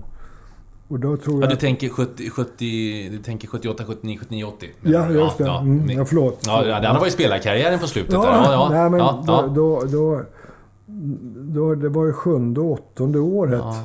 Och 0.88 1.00
då 1.00 1.16
tror 1.16 1.40
jag... 1.40 1.50
du, 1.50 1.56
tänker 1.56 1.88
70, 1.88 2.30
70, 2.30 3.08
du 3.10 3.18
tänker 3.18 3.48
78, 3.48 3.84
79, 3.86 4.18
79, 4.20 4.44
80? 4.44 4.70
Ja, 4.82 5.10
just 5.10 5.38
det. 5.38 5.44
Ja, 5.44 5.60
mm, 5.60 5.90
ja, 5.90 6.04
förlåt. 6.04 6.42
Ja, 6.46 6.80
det 6.80 6.98
var 6.98 7.04
ju 7.04 7.10
spelarkarriären 7.10 7.78
på 7.78 7.86
slutet. 7.86 8.12
Ja, 8.12 8.22
där. 8.22 8.32
ja, 8.32 8.52
ja. 8.52 8.68
Nej, 8.70 8.90
men 8.90 9.00
ja, 9.00 9.24
då, 9.26 9.48
då, 9.54 9.84
då, 9.84 10.22
då, 11.36 11.74
Det 11.74 11.88
var 11.88 12.06
ju 12.06 12.12
sjunde 12.12 12.60
och 12.60 12.72
åttonde 12.72 13.18
året. 13.18 13.60
Ja. 13.64 13.84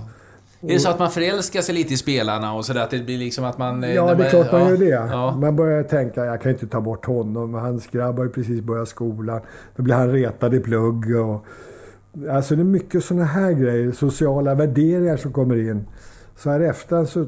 Är 0.62 0.74
det 0.74 0.80
så 0.80 0.90
att 0.90 1.00
man 1.00 1.12
förälskar 1.12 1.62
sig 1.62 1.76
lite 1.76 1.94
i 1.94 1.98
spelarna 1.98 2.54
och 2.54 2.66
sådär? 2.66 2.84
Att 2.84 2.90
det 2.90 3.00
blir 3.00 3.18
liksom 3.18 3.46
att 3.46 3.58
man... 3.58 3.84
Eh, 3.84 3.94
ja, 3.94 4.16
det 4.16 4.26
är 4.26 4.30
klart 4.30 4.52
man 4.52 4.62
gör 4.62 4.78
det. 4.78 4.86
Ja. 4.86 5.36
Man 5.36 5.56
börjar 5.56 5.84
tänka, 5.84 6.26
jag 6.26 6.42
kan 6.42 6.52
inte 6.52 6.68
ta 6.68 6.82
bort 6.82 7.06
honom. 7.06 7.54
Hans 7.54 7.88
grabb 7.88 8.18
har 8.18 8.24
ju 8.24 8.32
precis 8.32 8.62
börjat 8.62 8.88
skolan. 8.88 9.42
Då 9.76 9.84
blir 9.84 9.96
han 9.96 10.12
retad 10.12 10.54
i 10.54 10.60
plugg 10.60 11.16
och... 11.16 11.46
Alltså 12.32 12.56
det 12.56 12.62
är 12.62 12.66
mycket 12.66 13.06
sådana 13.06 13.26
här 13.26 13.52
grejer. 13.52 13.92
Sociala 13.92 14.56
värderingar 14.56 15.18
som 15.18 15.34
kommer 15.34 15.70
in. 15.70 15.86
Så 16.38 16.50
här 16.50 16.60
efter 16.60 17.06
så 17.06 17.26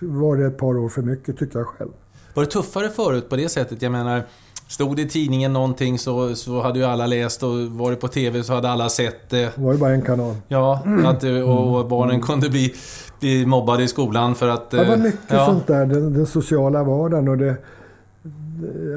var 0.00 0.36
det 0.36 0.46
ett 0.46 0.58
par 0.58 0.78
år 0.78 0.88
för 0.88 1.02
mycket, 1.02 1.38
tycker 1.38 1.58
jag 1.58 1.66
själv. 1.66 1.90
Var 2.34 2.44
det 2.44 2.50
tuffare 2.50 2.90
förut 2.90 3.28
på 3.28 3.36
det 3.36 3.48
sättet? 3.48 3.82
Jag 3.82 3.92
menar, 3.92 4.22
stod 4.68 4.96
det 4.96 5.02
i 5.02 5.08
tidningen 5.08 5.52
någonting 5.52 5.98
så, 5.98 6.34
så 6.34 6.62
hade 6.62 6.78
ju 6.78 6.84
alla 6.84 7.06
läst 7.06 7.42
och 7.42 7.66
var 7.66 7.90
det 7.90 7.96
på 7.96 8.08
TV 8.08 8.42
så 8.42 8.54
hade 8.54 8.70
alla 8.70 8.88
sett 8.88 9.30
det. 9.30 9.56
Det 9.56 9.62
var 9.62 9.72
ju 9.72 9.78
bara 9.78 9.90
en 9.90 10.02
kanal. 10.02 10.34
Ja, 10.48 10.82
att, 11.04 11.24
och 11.24 11.88
barnen 11.88 12.22
kunde 12.22 12.50
bli, 12.50 12.74
bli 13.20 13.46
mobbade 13.46 13.82
i 13.82 13.88
skolan 13.88 14.34
för 14.34 14.48
att... 14.48 14.70
Det 14.70 14.84
var 14.84 14.96
mycket 14.96 15.20
ja. 15.28 15.46
sånt 15.46 15.66
där, 15.66 15.86
den, 15.86 16.12
den, 16.12 16.26
sociala 16.26 16.84
vardagen 16.84 17.28
och 17.28 17.38
det... 17.38 17.56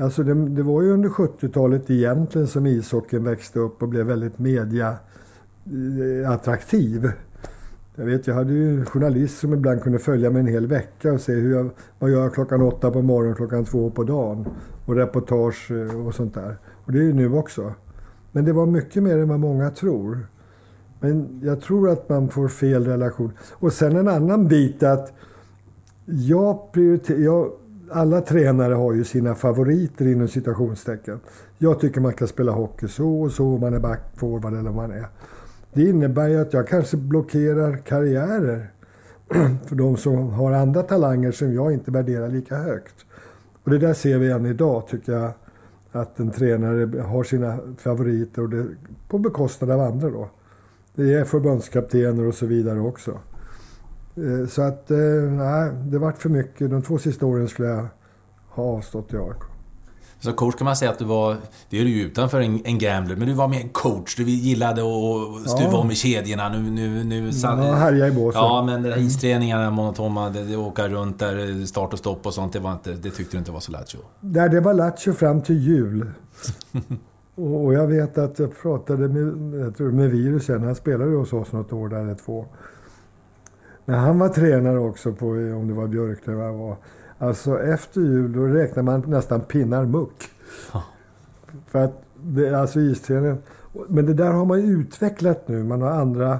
Alltså 0.04 0.24
det, 0.24 0.34
det 0.34 0.63
var 0.63 0.82
ju 0.82 0.94
under 0.94 1.10
70-talet 1.10 1.89
egentligen 1.89 2.48
som 2.48 2.68
ishockeyn 2.68 3.24
växte 3.24 3.60
upp 3.60 3.82
och 3.82 3.88
blev 3.88 4.06
väldigt 4.06 4.39
media 4.39 4.96
attraktiv. 6.28 7.12
Jag 8.00 8.06
vet, 8.06 8.28
jag 8.28 8.36
hade 8.36 8.54
ju 8.54 8.80
en 8.80 8.86
journalist 8.86 9.40
som 9.40 9.54
ibland 9.54 9.84
kunde 9.84 10.00
följa 10.00 10.30
mig 10.30 10.40
en 10.40 10.48
hel 10.48 10.68
vecka 10.68 11.14
och 11.14 11.22
se 11.22 11.34
hur 11.34 11.56
jag, 11.56 11.70
vad 12.00 12.12
jag 12.12 12.18
gör 12.18 12.30
klockan 12.30 12.62
åtta 12.62 12.92
på 12.92 13.02
morgonen, 13.02 13.36
klockan 13.36 13.66
två 13.66 13.90
på 13.90 14.04
dagen. 14.04 14.46
Och 14.86 14.96
reportage 14.96 15.72
eh, 15.72 16.08
och 16.08 16.16
sånt 16.16 16.34
där. 16.34 16.56
Och 16.86 16.92
det 16.92 16.98
är 16.98 17.04
ju 17.04 17.14
nu 17.14 17.34
också. 17.34 17.74
Men 18.32 18.46
det 18.46 18.54
var 18.54 18.66
mycket 18.66 19.04
mer 19.04 19.18
än 19.18 19.30
vad 19.30 19.40
många 19.40 19.70
tror. 19.70 20.18
Men 21.00 21.40
jag 21.44 21.62
tror 21.62 21.90
att 21.90 22.10
man 22.10 22.30
får 22.30 22.48
fel 22.48 22.86
relation. 22.86 23.32
Och 23.52 23.74
sen 23.74 23.96
en 23.96 24.08
annan 24.08 24.48
bit 24.48 24.84
att 24.84 25.14
jag 26.06 26.72
prioriterar... 26.72 27.50
alla 27.92 28.22
tränare 28.22 28.74
har 28.74 28.94
ju 28.94 29.04
sina 29.04 29.36
favoriter 29.36 30.08
inom 30.08 30.28
citationstecken. 30.28 31.20
Jag 31.58 31.80
tycker 31.80 32.02
man 32.02 32.12
ska 32.12 32.28
spela 32.28 32.52
hockey 32.52 32.88
så 32.88 33.22
och 33.22 33.32
så, 33.32 33.46
om 33.46 33.62
man 33.62 33.74
är 33.74 33.80
back, 33.80 34.02
forward 34.16 34.54
eller 34.54 34.72
vad 34.72 34.76
man 34.76 34.92
är. 34.92 35.06
Det 35.74 35.82
innebär 35.82 36.28
ju 36.28 36.42
att 36.42 36.54
jag 36.54 36.68
kanske 36.68 36.98
blockerar 36.98 37.78
karriärer 37.78 38.72
för 39.68 39.76
de 39.76 39.98
som 39.98 40.30
har 40.30 40.52
andra 40.52 40.84
talanger 40.84 41.32
som 41.32 41.54
jag 41.54 41.74
inte 41.74 41.92
värderar 41.92 42.30
lika 42.30 42.56
högt. 42.56 42.96
Och 43.64 43.72
det 43.72 43.78
där 43.78 43.94
ser 43.94 44.18
vi 44.18 44.32
än 44.32 44.46
idag 44.46 44.88
tycker 44.88 45.12
jag. 45.12 45.32
Att 45.92 46.20
en 46.20 46.32
tränare 46.32 47.02
har 47.02 47.24
sina 47.24 47.60
favoriter 47.78 48.42
och 48.42 48.50
det 48.50 48.66
på 49.08 49.18
bekostnad 49.18 49.72
av 49.72 49.80
andra 49.80 50.10
då. 50.10 50.30
Det 50.96 51.14
är 51.14 51.26
förbundskaptener 51.26 52.28
och 52.28 52.36
så 52.36 52.46
vidare 52.46 52.80
också. 52.80 53.20
Eh, 54.16 54.48
så 54.48 54.62
att, 54.62 54.92
eh, 54.92 54.98
nej, 55.30 55.72
det 55.86 55.98
vart 55.98 56.18
för 56.18 56.30
mycket. 56.30 56.70
De 56.70 56.82
två 56.82 56.98
sista 56.98 57.26
åren 57.26 57.48
skulle 57.48 57.68
jag 57.68 57.88
ha 58.50 58.64
avstått 58.64 59.14
i 59.14 59.18
AIK. 59.18 59.49
Som 60.22 60.34
coach 60.34 60.56
kan 60.56 60.66
man 60.66 60.76
säga 60.76 60.92
att 60.92 61.00
du 61.00 61.06
var, 61.06 61.38
det 61.70 61.80
är 61.80 61.84
du 61.84 61.90
ju 61.90 62.06
utanför 62.06 62.42
en, 62.42 62.66
en 62.66 62.78
gambler, 62.78 63.16
men 63.16 63.28
du 63.28 63.34
var 63.34 63.48
mer 63.48 63.62
en 63.62 63.70
coach. 63.70 64.16
Du 64.16 64.24
gillade 64.24 64.82
att 64.82 65.50
stuva 65.50 65.72
ja. 65.72 65.78
om 65.78 65.92
i 65.92 65.96
kedjorna. 65.96 66.50
Nu, 66.50 66.72
nu, 66.72 67.04
nu, 67.04 67.32
ja, 67.44 67.56
härja 67.56 68.08
i 68.08 68.12
båsen. 68.12 68.42
Ja, 68.42 68.64
men 68.66 68.84
den 68.84 68.94
här 68.94 69.00
isträningarna, 69.00 69.72
monotoma, 69.72 70.30
det, 70.30 70.44
det, 70.44 70.56
åka 70.56 70.88
runt 70.88 71.20
där, 71.20 71.66
start 71.66 71.94
och 71.94 72.00
stopp 72.00 72.26
och 72.26 72.34
sånt, 72.34 72.54
det, 72.54 72.60
var 72.60 72.72
inte, 72.72 72.92
det 72.92 73.10
tyckte 73.10 73.36
du 73.36 73.40
inte 73.40 73.52
var 73.52 73.60
så 73.60 73.72
lattjo? 73.72 74.00
Nej, 74.20 74.50
det 74.50 74.60
var 74.60 74.74
lattjo 74.74 75.14
fram 75.14 75.42
till 75.42 75.60
jul. 75.60 76.12
och 77.36 77.74
jag 77.74 77.88
vet 77.88 78.18
att 78.18 78.40
jag 78.40 78.62
pratade 78.62 79.08
med, 79.08 79.60
jag 79.62 79.78
tror 79.78 79.92
med 79.92 80.10
virusen, 80.10 80.64
han 80.64 80.76
spelade 80.76 81.16
hos 81.16 81.34
oss 81.34 81.52
något 81.52 81.74
år 81.74 81.90
där 81.90 82.00
eller 82.00 82.16
två. 82.16 82.46
Men 83.86 84.00
han 84.00 84.20
var 84.20 84.30
tränare 84.30 84.80
också 84.80 85.12
på, 85.12 85.26
om 85.28 85.68
det 85.68 85.74
var 85.74 85.88
Björklöv 85.88 86.38
var. 86.38 86.78
Alltså 87.20 87.60
efter 87.60 88.02
jul 88.02 88.34
då 88.34 88.46
räknar 88.46 88.84
man 88.84 89.04
nästan 89.08 89.42
pinnar 89.42 89.86
muck. 89.86 90.30
Ja. 90.74 90.84
För 91.68 91.84
att 91.84 92.04
det, 92.16 92.54
alltså 92.54 92.80
isträningen. 92.80 93.38
Men 93.88 94.06
det 94.06 94.14
där 94.14 94.32
har 94.32 94.46
man 94.46 94.62
ju 94.62 94.68
utvecklat 94.68 95.48
nu. 95.48 95.64
Man 95.64 95.82
har 95.82 95.92
andra... 95.92 96.40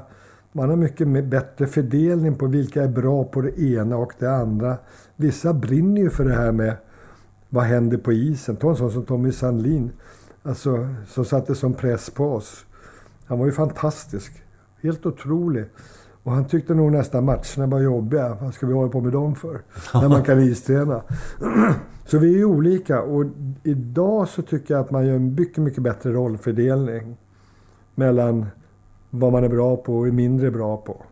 Man 0.52 0.70
har 0.70 0.76
mycket 0.76 1.26
bättre 1.26 1.68
fördelning 1.68 2.36
på 2.36 2.48
vilka 2.48 2.84
är 2.84 2.88
bra 2.88 3.24
på 3.24 3.42
det 3.42 3.60
ena 3.60 3.98
och 3.98 4.14
det 4.20 4.32
andra. 4.32 4.78
Vissa 5.16 5.54
brinner 5.54 6.02
ju 6.02 6.10
för 6.10 6.26
det 6.26 6.36
här 6.36 6.52
med 6.52 6.76
vad 7.50 7.64
händer 7.64 7.98
på 7.98 8.14
isen? 8.14 8.56
Ta 8.56 8.70
en 8.70 8.76
sån 8.76 8.92
som 8.92 9.06
Tommy 9.06 9.32
Sandlin, 9.32 9.92
alltså, 10.44 10.96
som 11.08 11.26
satte 11.26 11.56
som 11.56 11.74
press 11.74 12.10
på 12.10 12.34
oss. 12.34 12.66
Han 13.26 13.40
var 13.40 13.46
ju 13.46 13.52
fantastisk. 13.52 14.44
Helt 14.82 15.06
otrolig. 15.06 15.66
Och 16.24 16.32
han 16.32 16.46
tyckte 16.46 16.74
nog 16.74 16.92
nästan 16.92 17.26
matcherna 17.26 17.68
var 17.68 17.80
jobbiga. 17.80 18.38
Vad 18.42 18.54
ska 18.54 18.68
vi 18.68 18.74
hålla 18.74 18.90
på 18.90 19.02
med 19.02 19.12
dem 19.12 19.36
för? 19.36 19.62
När 19.94 20.10
man 20.10 20.24
kan 20.24 20.40
isträna. 20.40 21.02
så 22.06 22.18
vi 22.18 22.34
är 22.34 22.38
ju 22.38 22.46
olika. 22.46 23.02
Och 23.02 23.26
idag 23.64 24.28
så 24.28 24.42
tycker 24.42 24.74
jag 24.74 24.82
att 24.82 24.92
man 24.92 25.08
gör 25.08 25.16
en 25.16 25.36
mycket, 25.36 25.58
mycket 25.58 25.84
bättre 25.84 26.12
rollfördelning. 26.12 27.18
Mellan 27.96 28.46
vad 29.10 29.32
man 29.32 29.44
är 29.44 29.50
bra 29.50 29.78
på 29.78 29.98
och 29.98 30.08
är 30.08 30.12
mindre 30.12 30.52
bra 30.52 30.78
på. 30.78 31.04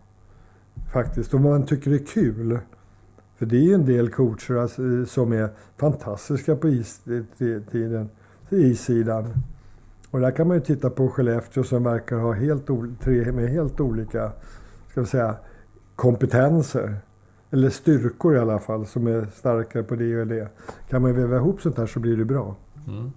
Faktiskt. 0.94 1.34
Och 1.34 1.42
vad 1.42 1.52
man 1.52 1.66
tycker 1.66 1.92
är 1.92 2.06
kul. 2.06 2.60
För 3.38 3.46
det 3.46 3.58
är 3.58 3.62
ju 3.62 3.74
en 3.74 3.86
del 3.86 4.10
coacher 4.10 4.56
alltså, 4.56 4.82
eh, 4.84 5.06
som 5.06 5.32
är 5.32 5.50
fantastiska 5.78 6.56
på 6.56 6.70
istiden, 6.70 8.10
eh, 8.50 8.60
issidan. 8.60 9.34
Och 10.12 10.20
där 10.20 10.32
kan 10.32 10.48
man 10.48 10.58
ju 10.58 10.64
titta 10.64 10.90
på 10.90 11.10
Skellefteå 11.10 11.64
som 11.64 11.84
verkar 11.84 12.18
ha 12.18 12.34
helt, 12.34 12.68
tre 13.04 13.32
med 13.32 13.50
helt 13.50 13.80
olika 13.80 14.32
ska 14.98 15.02
vi 15.02 15.08
säga, 15.08 15.36
kompetenser. 15.96 16.98
Eller 17.52 17.70
styrkor 17.70 18.36
i 18.36 18.40
alla 18.40 18.60
fall, 18.60 18.88
som 18.88 19.08
är 19.08 19.28
starkare 19.36 19.84
på 19.84 19.96
det 19.96 20.22
och 20.22 20.28
det. 20.28 20.50
Kan 20.90 21.02
man 21.02 21.16
väva 21.16 21.36
ihop 21.36 21.62
sånt 21.62 21.78
här 21.78 21.88
så 21.88 22.00
blir 22.00 22.18
det 22.18 22.26
bra. 22.26 22.56
Mm. 22.88 23.12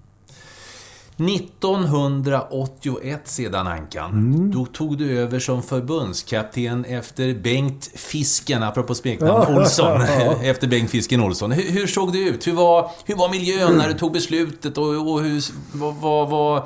1981 1.16 3.20
sedan 3.24 3.66
Ankan. 3.66 4.10
Mm. 4.10 4.50
Då 4.50 4.66
tog 4.66 4.98
du 4.98 5.18
över 5.18 5.38
som 5.38 5.62
förbundskapten 5.62 6.84
efter 6.84 7.34
Bengt 7.34 7.90
Fisken, 7.94 8.62
apropå 8.62 8.94
smeknamn, 9.02 9.56
Olsson. 9.56 10.02
efter 10.42 10.68
Bengt 10.68 10.90
Fisken 10.90 11.20
Olsson. 11.20 11.52
Hur, 11.52 11.72
hur, 11.72 11.86
såg 11.86 12.12
det 12.12 12.18
ut? 12.18 12.46
Hur 12.46 12.52
var, 12.52 12.90
hur 13.04 13.14
var 13.14 13.30
miljön 13.30 13.78
när 13.78 13.88
du 13.88 13.94
tog 13.94 14.12
beslutet 14.12 14.78
och, 14.78 15.12
och 15.12 15.22
hur, 15.22 15.44
vad, 15.78 16.30
vad, 16.30 16.62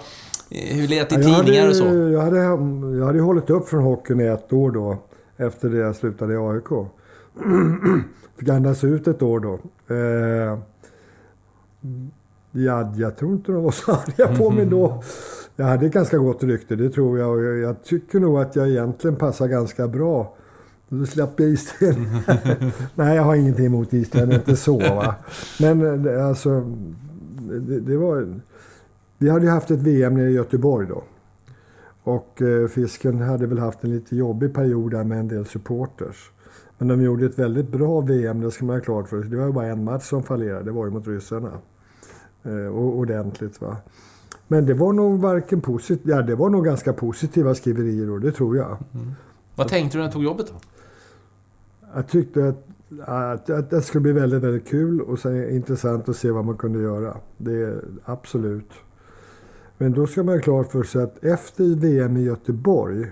hur 0.50 0.88
lät 0.88 1.11
det 1.11 1.14
i 1.14 1.22
tidningar 1.22 1.61
hade, 1.61 1.68
och 1.68 1.76
så? 1.76 1.85
Jag 1.85 2.20
hade, 2.20 2.38
jag 2.98 3.07
hade 3.07 3.20
hållit 3.20 3.50
upp 3.50 3.68
från 3.68 3.83
hockeyn 3.83 4.20
i 4.20 4.24
ett 4.24 4.52
år 4.52 4.70
då, 4.70 4.98
efter 5.37 5.68
det 5.68 5.78
jag 5.78 5.96
slutade 5.96 6.35
i 6.35 6.37
AIK. 6.37 6.88
Fick 8.38 8.48
andas 8.48 8.85
ut 8.85 9.09
ett 9.09 9.22
år 9.22 9.40
då. 9.40 9.59
Eh, 9.94 10.59
Ja, 12.57 12.92
jag 12.96 13.16
tror 13.16 13.33
inte 13.33 13.52
de 13.52 13.64
var 13.64 13.70
så 13.70 13.92
arga 14.07 14.38
på 14.38 14.50
mig 14.50 14.66
då. 14.66 15.02
Jag 15.57 15.66
hade 15.66 15.88
ganska 15.88 16.18
gott 16.18 16.42
rykte, 16.42 16.76
det 16.76 16.90
tror 16.90 17.18
jag. 17.18 17.30
Och 17.30 17.42
jag 17.42 17.85
tycker 17.85 18.20
nog 18.20 18.38
att 18.38 18.57
jag 18.57 18.68
egentligen 18.68 19.16
passar 19.16 19.48
ganska 19.48 19.88
bra. 19.88 20.35
Då 20.88 21.07
slapp 21.07 21.40
jag 21.40 21.48
istället. 21.48 22.09
Nej, 22.94 23.16
jag 23.16 23.22
har 23.22 23.35
ingenting 23.35 23.66
emot 23.66 23.92
Israel, 23.92 24.33
inte 24.33 24.57
så 24.57 24.78
va. 24.78 25.14
Men 25.61 26.07
eh, 26.09 26.26
alltså, 26.26 26.61
det, 27.50 27.80
det, 27.80 27.96
var... 27.96 28.40
Vi 29.18 29.31
hade 29.31 29.44
ju 29.44 29.50
haft 29.50 29.70
ett 29.70 29.81
VM 29.81 30.14
nere 30.14 30.29
i 30.29 30.33
Göteborg 30.33 30.87
då. 30.87 31.03
Och 32.03 32.42
eh, 32.42 32.68
Fisken 32.68 33.20
hade 33.20 33.46
väl 33.46 33.59
haft 33.59 33.85
en 33.85 33.90
lite 33.90 34.16
jobbig 34.16 34.55
period 34.55 34.90
där 34.90 35.05
med 35.05 35.18
en 35.18 35.29
del 35.29 35.46
supporters. 35.46 36.31
Men 36.79 36.88
de 36.88 37.03
gjorde 37.03 37.27
ett 37.27 37.38
väldigt 37.38 37.68
bra 37.68 38.00
VM, 38.00 38.40
det 38.40 38.50
ska 38.50 38.64
man 38.64 38.77
ha 38.77 38.83
klart 38.85 39.09
för 39.09 39.20
sig. 39.20 39.31
Det 39.31 39.37
var 39.37 39.46
ju 39.46 39.53
bara 39.53 39.66
en 39.66 39.85
match 39.85 40.05
som 40.05 40.22
fallerade, 40.22 40.64
det 40.64 40.70
var 40.70 40.85
ju 40.87 40.90
mot 40.90 41.07
ryssarna 41.07 41.50
eh, 42.42 42.77
ordentligt. 42.77 43.61
Va? 43.61 43.77
Men 44.48 44.66
det 44.66 44.74
var 44.74 44.92
nog 44.92 45.20
varken 45.20 45.61
positivt... 45.61 46.07
Ja, 46.07 46.22
det 46.22 46.35
var 46.35 46.50
nog 46.50 46.64
ganska 46.64 46.92
positiva 46.92 47.55
skriverier 47.55 48.07
då, 48.07 48.18
det 48.18 48.33
tror 48.33 48.57
jag. 48.57 48.77
Mm. 48.94 49.12
Vad 49.55 49.68
tänkte 49.68 49.98
du 49.98 50.03
när 50.03 50.09
du 50.09 50.12
tog 50.12 50.24
jobbet 50.24 50.46
då? 50.46 50.55
Jag 51.94 52.09
tyckte 52.09 52.48
att, 52.48 52.66
att, 53.09 53.50
att 53.50 53.70
det 53.70 53.83
skulle 53.83 54.03
bli 54.03 54.12
väldigt, 54.12 54.42
väldigt 54.42 54.68
kul 54.68 55.00
och 55.00 55.18
sen 55.18 55.50
intressant 55.50 56.09
att 56.09 56.16
se 56.16 56.31
vad 56.31 56.44
man 56.44 56.57
kunde 56.57 56.79
göra. 56.83 57.16
Det 57.37 57.62
är 57.62 57.85
absolut. 58.05 58.70
Men 59.78 59.92
då 59.92 60.06
ska 60.06 60.22
man 60.22 60.34
ha 60.34 60.42
klart 60.42 60.72
för 60.72 60.82
sig 60.82 61.02
att 61.02 61.24
efter 61.24 61.64
VM 61.64 62.16
i 62.16 62.22
Göteborg 62.22 63.06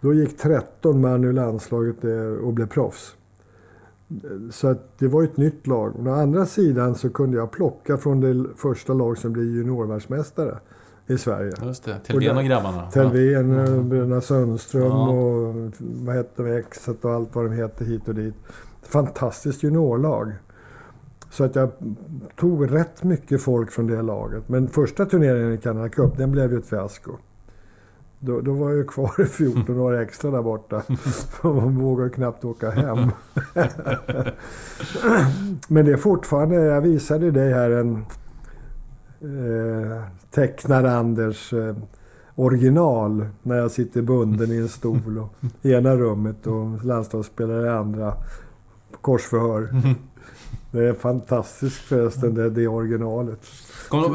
då 0.00 0.14
gick 0.14 0.38
13 0.38 1.00
man 1.00 1.24
ur 1.24 1.32
landslaget 1.32 2.04
eh, 2.04 2.46
och 2.46 2.52
blev 2.52 2.66
proffs. 2.66 3.14
Så 4.50 4.68
att 4.68 4.98
det 4.98 5.08
var 5.08 5.22
ett 5.22 5.36
nytt 5.36 5.66
lag. 5.66 6.06
Å 6.06 6.10
andra 6.10 6.46
sidan 6.46 6.94
så 6.94 7.10
kunde 7.10 7.36
jag 7.36 7.50
plocka 7.50 7.96
från 7.96 8.20
det 8.20 8.46
första 8.56 8.92
lag 8.92 9.18
som 9.18 9.32
blev 9.32 9.44
juniorvärldsmästare 9.44 10.58
i 11.06 11.18
Sverige. 11.18 11.52
Just 11.62 11.84
det, 11.84 11.98
Thelvén 12.06 12.36
och 12.36 12.44
grabbarna. 12.44 12.90
Thelvén, 12.90 13.50
ja. 13.50 13.66
Mm. 13.66 13.88
Bruna 13.88 14.20
Sundström 14.20 14.82
ja. 14.82 15.08
och 15.08 15.54
vad 15.78 16.14
hette 16.14 16.42
de, 16.42 16.52
Exet 16.52 17.04
och 17.04 17.12
allt 17.12 17.34
vad 17.34 17.44
de 17.44 17.52
heter 17.52 17.84
hit 17.84 18.08
och 18.08 18.14
dit. 18.14 18.34
Fantastiskt 18.82 19.62
juniorlag. 19.62 20.32
Så 21.30 21.44
att 21.44 21.54
jag 21.54 21.70
tog 22.36 22.72
rätt 22.72 23.02
mycket 23.02 23.42
folk 23.42 23.70
från 23.70 23.86
det 23.86 24.02
laget. 24.02 24.48
Men 24.48 24.68
första 24.68 25.06
turneringen 25.06 25.52
i 25.52 25.58
Canada 25.58 25.88
Cup, 25.88 26.16
den 26.16 26.32
blev 26.32 26.52
ju 26.52 26.58
ett 26.58 26.66
fiasko. 26.66 27.12
Då, 28.18 28.40
då 28.40 28.52
var 28.52 28.70
jag 28.70 28.86
kvar 28.86 29.20
i 29.20 29.24
14 29.24 29.78
år 29.78 30.00
extra 30.00 30.30
där 30.30 30.42
borta. 30.42 30.82
Man 31.42 31.78
vågar 31.78 32.08
knappt 32.08 32.44
åka 32.44 32.70
hem. 32.70 33.10
Men 35.68 35.84
det 35.84 35.92
är 35.92 35.96
fortfarande, 35.96 36.54
jag 36.54 36.80
visade 36.80 37.30
dig 37.30 37.52
här 37.52 37.70
en 37.70 38.04
eh, 39.20 40.02
tecknad 40.30 40.86
Anders 40.86 41.52
eh, 41.52 41.76
original 42.34 43.26
när 43.42 43.56
jag 43.56 43.70
sitter 43.70 44.02
bunden 44.02 44.52
i 44.52 44.56
en 44.56 44.68
stol 44.68 45.18
och, 45.18 45.34
i 45.62 45.72
ena 45.72 45.96
rummet 45.96 46.46
och 46.46 46.84
landslagsspelare 46.84 47.66
i 47.66 47.70
andra. 47.70 48.14
Korsförhör. 49.00 49.68
Det 50.72 50.88
är 50.88 50.92
fantastiskt 50.94 51.78
förresten, 51.78 52.34
det, 52.34 52.50
det 52.50 52.66
originalet. 52.66 53.40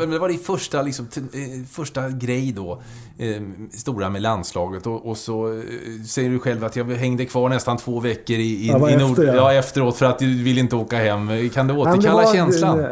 Det 0.09 0.19
var 0.19 0.29
din 0.29 0.39
första, 0.39 0.81
liksom, 0.81 1.07
eh, 1.15 1.65
första 1.71 2.09
grej 2.09 2.51
då, 2.51 2.81
eh, 3.17 3.41
stora 3.71 4.09
med 4.09 4.21
landslaget. 4.21 4.87
Och, 4.87 5.09
och, 5.09 5.17
så 5.17 5.47
eh, 5.47 5.61
säger 6.07 6.29
du 6.29 6.39
själv 6.39 6.63
att 6.63 6.75
jag 6.75 6.85
hängde 6.85 7.25
kvar 7.25 7.49
nästan 7.49 7.77
två 7.77 7.99
veckor 7.99 8.35
i, 8.35 8.41
i, 8.41 8.67
ja, 8.67 8.89
i 8.89 8.97
Nord, 8.97 9.09
efter, 9.09 9.25
ja. 9.25 9.33
ja. 9.33 9.53
efteråt 9.53 9.97
för 9.97 10.05
att 10.05 10.19
du 10.19 10.43
ville 10.43 10.59
inte 10.59 10.75
åka 10.75 10.97
hem. 10.97 11.49
Kan 11.49 11.67
du 11.67 11.73
återkalla 11.73 12.23
var, 12.23 12.33
känslan? 12.33 12.85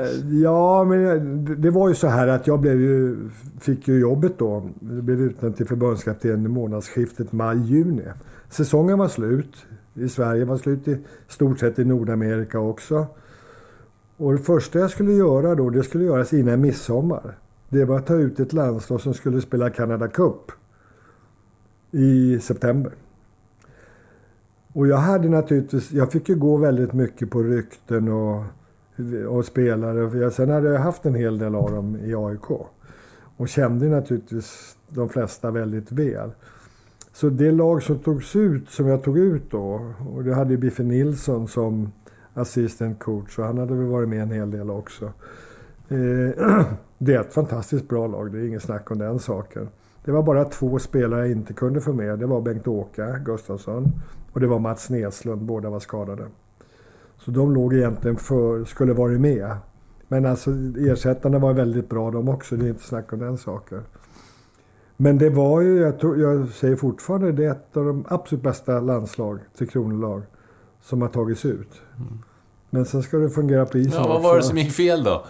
Ja, 0.44 0.84
men 0.84 1.62
det 1.62 1.72
var 1.72 1.90
ju 1.90 1.96
så 1.96 2.08
här 2.08 2.28
att 2.28 2.48
jag 2.48 2.60
blev 2.60 2.82
ju, 2.82 3.30
fick 3.62 3.88
ju 3.88 4.00
jobbet 4.00 4.40
då. 4.40 4.70
Jag 4.80 5.04
blev 5.04 5.22
utnämnd 5.22 5.58
till 5.58 5.68
förbundskapten 5.68 6.46
i 6.46 6.48
månadsskiftet 6.48 7.32
maj-juni. 7.32 8.04
Säsongen 8.50 9.00
var 9.00 9.08
slut. 9.08 9.56
I 9.96 10.10
Sverige 10.10 10.46
var 10.46 10.58
slut 10.58 10.88
i 10.88 10.98
stort 11.28 11.60
sett 11.60 11.80
i 11.80 11.86
Nordamerika 11.86 12.60
också. 12.60 13.08
Och 14.18 14.34
det 14.34 14.40
första 14.40 14.80
jag 14.80 14.90
skulle 14.90 15.12
göra 15.12 15.56
då, 15.56 15.70
det 15.70 15.84
skulle 15.84 16.04
göras 16.04 16.34
innan 16.34 16.62
midsommar. 16.62 17.38
Det 17.70 17.86
var 17.86 17.98
att 17.98 18.08
ta 18.08 18.16
ut 18.16 18.40
ett 18.40 18.54
landslag 18.54 19.02
som 19.02 19.14
skulle 19.14 19.42
spela 19.42 19.70
Canada 19.70 20.08
Cup 20.08 20.52
i 21.92 22.40
september. 22.40 22.92
Och 24.74 24.88
jag 24.88 24.98
hade 24.98 25.30
naturligtvis, 25.30 25.92
jag 25.92 26.12
fick 26.12 26.30
ju 26.30 26.36
gå 26.36 26.58
väldigt 26.58 26.94
mycket 26.94 27.30
på 27.30 27.44
rykten 27.44 28.08
och, 28.08 28.44
och 29.30 29.46
spelare. 29.46 30.20
Jag, 30.20 30.34
sen 30.34 30.50
hade 30.50 30.70
jag 30.70 30.80
haft 30.80 31.06
en 31.06 31.16
hel 31.16 31.38
del 31.38 31.56
av 31.56 31.72
dem 31.72 31.96
i 31.96 32.16
AIK. 32.16 32.52
Och 33.38 33.50
kände 33.50 33.90
naturligtvis 33.90 34.76
de 34.90 35.10
flesta 35.10 35.52
väldigt 35.52 35.92
väl. 35.92 36.32
Så 37.14 37.30
det 37.30 37.52
lag 37.52 37.84
som 37.84 38.00
togs 38.00 38.36
ut, 38.36 38.70
som 38.70 38.88
jag 38.88 39.04
tog 39.04 39.18
ut 39.18 39.52
då, 39.52 39.94
och 40.14 40.24
det 40.24 40.34
hade 40.34 40.52
ju 40.52 40.58
Biffe 40.58 40.84
Nilsson 40.84 41.48
som 41.48 41.92
assistant 42.34 43.00
coach 43.00 43.40
och 43.40 43.46
han 43.46 43.58
hade 43.58 43.76
väl 43.76 43.86
varit 43.86 44.10
med 44.10 44.22
en 44.22 44.32
hel 44.32 44.52
del 44.52 44.70
också. 44.70 45.06
Eh, 45.88 46.62
det 46.98 47.14
är 47.14 47.22
ett 47.22 47.34
fantastiskt 47.34 47.90
bra 47.90 48.08
lag, 48.08 48.32
det 48.32 48.40
är 48.40 48.48
inget 48.48 48.64
snack 48.64 48.92
om 48.92 48.98
den 48.98 49.20
saken. 49.20 49.70
Det 50.06 50.12
var 50.12 50.24
bara 50.24 50.46
två 50.46 50.80
spelare 50.80 51.20
jag 51.20 51.32
inte 51.32 51.54
kunde 51.54 51.82
få 51.82 51.94
med. 51.94 52.20
Det 52.20 52.26
var 52.26 52.42
Bengt-Åke 52.42 53.22
Gustafsson 53.26 53.92
och 54.32 54.40
det 54.40 54.48
var 54.48 54.60
Mats 54.60 54.90
Neslund. 54.90 55.42
Båda 55.42 55.70
var 55.70 55.80
skadade. 55.80 56.24
Så 57.18 57.32
de 57.32 57.54
låg 57.54 57.74
egentligen 57.74 58.18
för, 58.18 58.66
skulle 58.66 58.94
varit 58.94 59.22
med. 59.22 59.56
Men 60.08 60.26
alltså 60.26 60.52
ersättarna 60.78 61.40
var 61.40 61.54
väldigt 61.54 61.90
bra 61.90 62.12
de 62.12 62.30
också. 62.30 62.56
Det 62.56 62.66
är 62.66 62.70
inte 62.70 62.84
snack 62.84 63.14
om 63.14 63.20
den 63.20 63.38
saken. 63.38 63.82
Men 64.98 65.18
det 65.18 65.30
var 65.30 65.62
ju, 65.62 65.78
jag, 65.78 66.00
tror, 66.00 66.20
jag 66.20 66.50
säger 66.50 66.76
fortfarande, 66.76 67.32
det 67.32 67.46
är 67.46 67.52
ett 67.52 67.78
av 67.78 67.86
de 67.86 68.06
absolut 68.08 68.44
bästa 68.44 68.80
landslag, 68.80 69.40
Tre 69.58 69.68
Kronor-lag 69.68 70.24
som 70.84 71.02
har 71.02 71.10
tagits 71.10 71.46
ut. 71.46 71.70
Men 72.70 72.86
sen 72.86 73.04
ska 73.04 73.18
det 73.18 73.30
fungera 73.30 73.66
på 73.66 73.78
isen 73.78 73.94
ja, 73.94 74.08
Vad 74.08 74.22
var 74.22 74.38
det 74.38 74.44
som 74.44 74.58
gick 74.58 74.72
fel 74.72 75.04
då? 75.04 75.26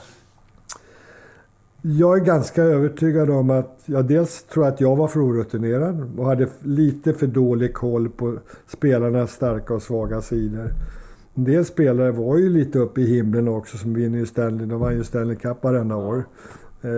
Jag 1.82 2.18
är 2.18 2.26
ganska 2.26 2.64
övertygad 2.64 3.30
om 3.30 3.49
att 3.49 3.80
jag 3.86 4.06
dels 4.06 4.43
tror 4.43 4.68
att 4.68 4.82
jag 4.82 4.95
var 4.95 5.08
för 5.08 5.20
orutinerad 5.20 6.20
och 6.20 6.26
hade 6.26 6.47
lite 6.62 7.14
för 7.14 7.28
dålig 7.28 7.74
koll 7.74 8.10
på 8.10 8.38
spelarnas 8.68 9.32
starka 9.32 9.74
och 9.74 9.82
svaga 9.82 10.22
sidor. 10.22 10.74
En 11.36 11.43
del 11.43 11.66
spelare 11.66 12.12
var 12.12 12.38
ju 12.38 12.49
lite 12.49 12.80
uppe 12.80 13.01
i 13.01 13.16
himlen 13.16 13.47
också 13.47 13.78
som 13.78 13.93
vinner 13.93 14.20
ju 14.20 14.26
Stanley. 14.26 14.66
De 14.66 14.80
vann 14.80 14.97
ju 14.97 15.04
Stanley 15.04 15.36
Cup 15.36 15.64
varenda 15.64 15.95
år. 15.95 16.26
Eh, 16.82 16.89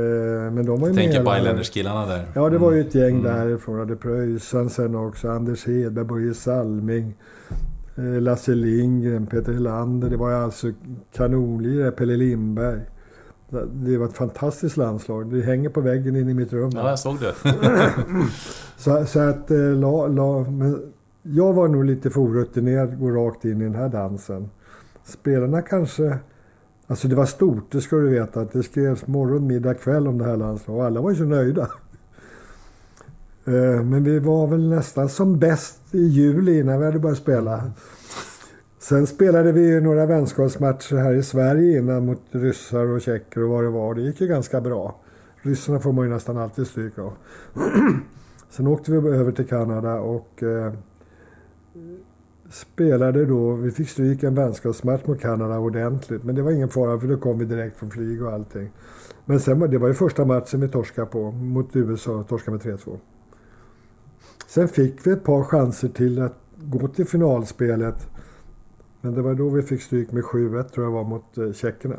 men 0.51 0.66
de 0.66 0.82
var 0.82 0.88
ju 0.88 0.93
Tänker 0.93 1.24
på 1.24 1.38
Islanders-killarna 1.38 2.06
där. 2.06 2.28
Ja, 2.34 2.49
det 2.49 2.58
var 2.58 2.72
ju 2.72 2.82
ett 2.82 2.95
gäng 2.95 3.20
mm. 3.20 3.24
därifrån. 3.24 3.80
Hade 3.80 3.95
Pröjsan 3.95 4.70
sen 4.70 4.95
också. 4.95 5.30
Anders 5.30 5.68
Hedberg, 5.68 6.06
Börje 6.06 6.34
Salming. 6.34 7.16
Eh, 7.98 8.22
Lasse 8.22 8.56
Lindgren, 8.56 9.28
Peter 9.28 9.54
Helander. 9.54 10.10
Det 10.10 10.18
var 10.18 10.32
alltså 10.32 10.72
kanonlirare. 11.14 11.91
Pelle 11.91 12.18
Lindberg. 12.18 12.82
Det 13.72 13.98
var 13.98 14.06
ett 14.06 14.18
fantastiskt 14.18 14.78
landslag. 14.78 15.34
Det 15.34 15.41
hänger 15.41 15.70
på 15.70 15.82
väggen 15.82 16.16
inne 16.16 16.32
i 16.32 16.34
mitt 16.34 16.54
rum. 16.54 16.72
Ja, 16.74 16.89
jag 16.89 17.00
såg 17.00 17.20
det. 17.20 17.34
så, 18.78 19.06
så 19.06 19.20
att 19.20 19.52
eh, 19.52 19.58
la, 19.58 20.08
la, 20.08 20.43
men 20.50 20.93
jag 21.22 21.54
var 21.54 21.68
nog 21.68 21.86
lite 21.86 22.10
för 22.10 22.22
orutinerad 22.22 22.93
att 22.93 23.00
gå 23.00 23.12
rakt 23.12 23.46
in 23.46 23.62
i 23.62 23.64
den 23.64 23.76
här 23.76 23.89
dansen. 23.89 24.50
Spelarna 25.04 25.62
kanske... 25.62 26.18
Alltså 26.88 27.08
det 27.08 27.16
var 27.16 27.26
stort, 27.26 27.72
det 27.72 27.82
ska 27.82 27.96
du 27.96 28.10
veta. 28.10 28.41
Att 28.41 28.54
det 28.54 28.64
skrevs 28.64 29.08
morgon, 29.08 29.48
middag, 29.48 29.74
kväll 29.74 30.08
om 30.08 30.18
det 30.18 30.26
här 30.26 30.38
landslaget. 30.38 30.80
Och 30.80 30.86
alla 30.86 31.02
var 31.02 31.10
ju 31.10 31.16
så 31.16 31.24
nöjda. 31.24 31.68
Eh, 33.46 33.84
men 33.84 34.04
vi 34.04 34.20
var 34.20 34.48
väl 34.48 34.70
nästan 34.70 35.10
som 35.10 35.39
bäst 35.39 35.80
i 35.91 36.06
juli 36.06 36.60
innan 36.60 36.80
vi 36.80 36.86
hade 36.86 37.00
börjat 37.00 37.18
spela. 37.18 37.64
Sen 38.80 39.08
spelade 39.08 39.52
vi 39.52 39.82
några 39.82 40.06
vänskapsmatcher 40.06 40.96
här 40.96 41.14
i 41.14 41.24
Sverige 41.24 41.78
innan 41.80 42.06
mot 42.06 42.22
ryssar 42.32 42.86
och 42.88 43.02
tjecker 43.02 43.43
och 43.43 43.50
vad 43.50 43.64
det 43.64 43.70
var. 43.70 43.96
Det 43.96 44.02
gick 44.02 44.22
ju 44.22 44.28
ganska 44.28 44.62
bra. 44.62 44.96
Ryssarna 45.41 45.80
får 45.80 45.91
man 45.91 46.06
ju 46.06 46.14
nästan 46.14 46.38
alltid 46.38 46.68
stryk 46.68 47.00
av. 47.00 47.14
Sen 48.50 48.68
åkte 48.68 48.91
vi 48.91 48.98
över 48.98 49.32
till 49.32 49.48
Kanada 49.48 50.00
och 50.00 50.43
eh, 50.43 50.74
spelade 52.52 53.26
då. 53.26 53.52
Vi 53.52 53.72
fick 53.72 53.89
stryk 53.89 54.24
en 54.24 54.36
vänskapsmatch 54.36 55.06
mot 55.06 55.22
Kanada 55.22 55.58
ordentligt. 55.58 56.24
Men 56.24 56.36
det 56.36 56.41
var 56.41 56.52
ingen 56.52 56.70
fara 56.70 57.00
för 57.00 57.08
då 57.08 57.18
kom 57.18 57.39
vi 57.39 57.46
direkt 57.46 57.78
från 57.78 57.91
flyg 57.91 58.24
och 58.24 58.32
allting. 58.32 58.72
Men 59.26 59.39
sen, 59.39 59.60
det 59.60 59.78
var 59.78 59.88
ju 59.88 59.93
första 59.93 60.26
matchen 60.26 60.62
vi 60.62 60.68
torskade 60.68 61.08
på 61.08 61.32
mot 61.32 61.76
USA. 61.76 62.24
Torskade 62.24 62.58
med 62.58 62.78
3-2. 62.78 62.98
Sen 64.48 64.68
fick 64.68 65.08
vi 65.08 65.12
ett 65.12 65.24
par 65.24 65.44
chanser 65.44 65.88
till 65.88 66.22
att 66.22 66.38
gå 66.58 66.88
till 66.88 67.08
finalspelet. 67.08 68.08
Men 69.02 69.16
det 69.16 69.22
var 69.22 69.34
då 69.34 69.50
vi 69.50 69.62
fick 69.62 69.82
stryk 69.82 70.12
med 70.12 70.24
7-1 70.24 70.64
tror 70.64 70.86
jag 70.86 70.92
var 70.92 71.04
mot 71.04 71.38
eh, 71.38 71.52
tjeckerna. 71.54 71.96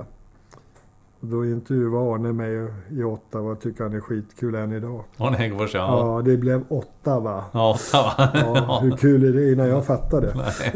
Och 1.20 1.26
då 1.26 1.47
intervjuade 1.47 2.14
Arne 2.14 2.32
mig 2.32 2.68
i 2.91 3.03
åtta 3.03 3.39
och 3.39 3.61
tycker 3.61 3.84
han 3.84 3.93
är 3.93 4.01
skitkul 4.01 4.55
än 4.55 4.72
idag. 4.72 5.05
Arne 5.16 5.37
Häggfors 5.37 5.74
ja. 5.74 5.80
Ja, 6.16 6.22
det 6.22 6.37
blev 6.37 6.64
åtta 6.68 7.20
va? 7.20 7.45
Ja, 7.53 7.70
åtta 7.74 8.03
va? 8.03 8.30
Ja, 8.34 8.80
hur 8.82 8.97
kul 8.97 9.24
är 9.24 9.32
det 9.32 9.53
innan 9.53 9.68
jag 9.68 9.87
fattade? 9.87 10.34
Nej. 10.34 10.72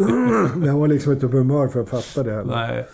jag 0.67 0.75
var 0.75 0.89
liksom 0.89 1.13
inte 1.13 1.29
på 1.29 1.37
humör 1.37 1.69
för 1.69 1.81
att 1.81 1.89
fatta 1.89 2.23
det 2.23 2.35
heller. 2.35 2.57
Nej. 2.57 2.87